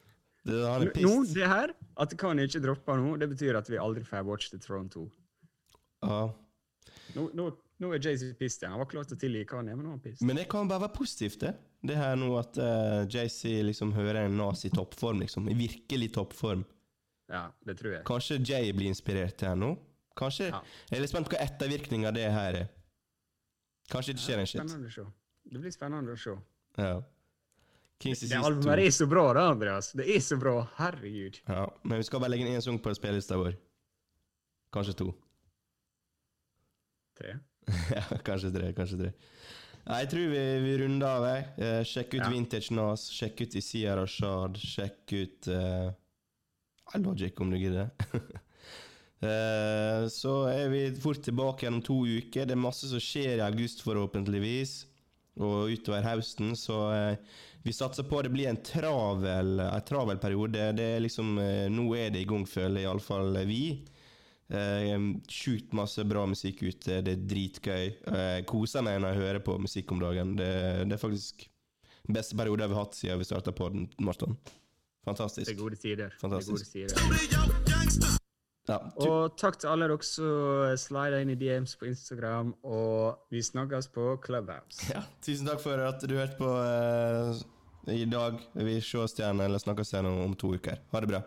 det, 0.45 0.59
Han 0.67 0.83
er 0.83 0.91
pissed. 0.91 1.07
Nå, 1.07 1.35
det 1.35 1.47
her, 1.47 1.71
at 1.97 2.17
Kanye 2.19 2.47
ikke 2.49 2.63
dropper 2.67 2.97
nå, 2.99 3.17
det 3.19 3.29
betyr 3.31 3.57
at 3.59 3.69
vi 3.71 3.77
aldri 3.77 4.03
får 4.05 4.25
Watch 4.25 4.51
the 4.51 4.59
Throne 4.59 4.89
2. 4.89 5.09
Ja. 6.03 6.21
Nå, 7.17 7.27
nå, 7.37 7.47
nå 7.83 7.91
er 7.95 8.03
JC 8.03 8.33
pissed 8.39 8.63
igjen. 8.63 8.75
Han 8.75 8.83
var 8.83 8.91
klar 8.91 9.09
til 9.09 9.19
å 9.19 9.21
tilgi 9.21 9.45
Kanye, 9.51 9.75
men 9.77 9.85
nå 9.87 9.91
er 9.91 9.97
han 9.97 10.03
pissed. 10.05 10.27
Men 10.27 10.41
det 10.41 10.47
kan 10.53 10.71
bare 10.71 10.87
være 10.87 10.97
positivt, 10.97 11.41
det. 11.43 11.55
Det 11.87 11.97
her 11.97 12.19
nå 12.21 12.29
at 12.39 12.59
uh, 12.61 13.07
JC 13.09 13.61
liksom 13.67 13.95
hører 13.97 14.27
en 14.27 14.37
Nas 14.41 14.67
i 14.69 14.73
toppform, 14.73 15.23
liksom. 15.25 15.49
I 15.49 15.57
virkelig 15.59 16.11
toppform. 16.17 16.67
Ja, 17.31 17.47
det 17.67 17.79
tror 17.79 17.95
jeg. 17.95 18.03
Kanskje 18.09 18.41
Jay 18.43 18.73
blir 18.75 18.91
inspirert 18.91 19.39
til 19.39 19.53
her 19.53 19.59
nå? 19.59 19.75
Kanskje 20.19 20.51
Ja. 20.51 20.61
Jeg 20.91 20.99
er 20.99 21.05
litt 21.05 21.13
spent 21.13 21.29
på 21.29 21.37
hva 21.37 21.45
ettervirkninga 21.47 22.11
det 22.15 22.27
her 22.35 22.59
er. 22.65 22.69
Kanskje 23.91 24.17
det 24.17 24.25
skjer 24.25 24.43
en 24.43 24.51
shit. 24.51 25.01
Å. 25.03 25.07
Det 25.51 25.63
blir 25.63 25.73
spennende 25.75 26.15
å 26.15 26.21
se. 26.21 26.35
Ja. 26.79 26.99
Kings 28.01 28.23
Det 28.25 28.37
albumet 28.37 28.81
er 28.81 28.93
så 28.97 29.07
bra, 29.07 29.27
da, 29.37 29.49
Andreas. 29.53 29.93
Det 29.97 30.07
er 30.09 30.21
så 30.25 30.39
bra. 30.41 30.63
Herregud. 30.79 31.41
Ja, 31.47 31.67
men 31.85 32.01
vi 32.01 32.07
skal 32.09 32.23
bare 32.23 32.33
legge 32.33 32.47
inn 32.47 32.57
én 32.57 32.65
sang 32.65 32.79
på 32.81 32.93
spillelista 32.97 33.37
vår. 33.41 33.59
Kanskje 34.75 34.97
to. 35.03 35.11
Tre. 37.21 37.37
ja, 37.99 38.05
kanskje 38.25 38.53
tre. 38.55 38.73
Kanskje 38.77 39.01
tre. 39.05 39.15
Jeg 39.91 40.11
tror 40.13 40.29
vi, 40.33 40.43
vi 40.65 40.77
runder 40.81 41.09
av. 41.09 41.27
Eh, 41.31 41.81
sjekk 41.89 42.15
ut 42.17 42.23
Ja. 42.23 42.29
Vintage 42.33 42.77
Nas, 42.77 43.09
sjekk 43.13 43.45
ut 43.45 43.57
Isia 43.61 43.97
Rashad, 43.99 44.61
sjekk 44.61 45.17
ut 45.17 45.51
eh, 45.53 45.91
Logic, 47.01 47.35
om 47.41 47.53
du 47.53 47.59
gidder. 47.61 47.91
Eh, 49.21 50.07
så 50.09 50.31
er 50.49 50.71
vi 50.73 50.79
fort 50.97 51.19
tilbake 51.21 51.67
gjennom 51.67 51.83
to 51.85 51.99
uker. 52.09 52.47
Det 52.49 52.55
er 52.55 52.61
masse 52.63 52.89
som 52.89 53.03
skjer 53.05 53.35
i 53.35 53.45
august, 53.45 53.83
forhåpentligvis. 53.85 54.71
Og 55.45 55.75
utover 55.75 56.07
høsten, 56.07 56.55
så 56.57 56.79
eh, 56.95 57.35
vi 57.61 57.75
satser 57.77 58.07
på 58.09 58.23
det 58.25 58.33
blir 58.33 58.49
en 58.49 58.63
travel, 58.65 59.61
en 59.61 59.85
travel 59.85 60.17
periode. 60.23 60.71
Det 60.79 60.87
er 60.95 61.05
liksom, 61.05 61.35
eh, 61.37 61.67
nå 61.69 61.85
er 62.01 62.15
det 62.15 62.25
i 62.25 62.31
gang, 62.31 62.47
føler 62.49 62.87
iallfall 62.87 63.37
vi. 63.45 63.63
Eh, 64.51 64.97
Sjukt 65.31 65.73
masse 65.77 66.05
bra 66.05 66.25
musikk 66.27 66.63
ute. 66.67 67.01
Det 67.07 67.15
er 67.17 67.27
dritgøy. 67.31 67.87
Eh, 68.11 68.41
Jeg 68.41 68.47
koser 68.51 68.83
meg 68.83 69.01
når 69.01 69.15
jeg 69.15 69.23
hører 69.25 69.45
på 69.47 69.59
musikk 69.63 69.93
om 69.95 70.01
dagen. 70.03 70.37
Det, 70.39 70.51
det 70.91 70.97
er 70.97 71.03
faktisk 71.03 71.47
den 72.07 72.17
beste 72.17 72.37
perioden 72.37 72.69
vi 72.71 72.75
har 72.75 72.85
hatt 72.85 72.97
siden 72.99 73.19
vi 73.21 73.29
starta 73.29 73.53
på 73.55 73.69
den, 73.71 73.89
Fantastisk. 75.07 75.47
Det 75.47 75.55
er 75.57 75.61
gode 75.63 75.77
tider. 75.81 76.11
Fantastisk. 76.21 76.73
Det 76.75 76.83
er 76.85 76.89
gode 77.07 77.21
tider. 78.01 78.17
Ja, 78.69 78.77
Og 79.03 79.33
takk 79.41 79.57
til 79.59 79.71
alle 79.73 79.89
dere 79.89 80.05
som 80.07 80.77
slider 80.79 81.25
inn 81.25 81.33
i 81.33 81.39
DMs 81.41 81.73
på 81.81 81.89
Instagram, 81.89 82.53
og 82.63 83.17
vi 83.33 83.41
snakkes 83.43 83.89
på 83.95 84.13
Clubhouse. 84.23 84.85
ja, 84.93 85.03
tusen 85.25 85.49
takk 85.49 85.63
for 85.65 85.81
at 85.89 86.05
du 86.07 86.15
hørte 86.15 86.37
på 86.39 86.47
uh, 86.47 87.41
i 87.91 88.05
dag. 88.05 88.39
Vi 88.55 88.77
ses 88.85 89.17
igjen, 89.19 89.41
eller 89.41 89.59
snakkes 89.59 89.95
igjen 89.95 90.07
om, 90.13 90.21
om 90.29 90.37
to 90.39 90.55
uker. 90.55 90.79
Ha 90.93 91.01
det 91.01 91.11
bra. 91.17 91.25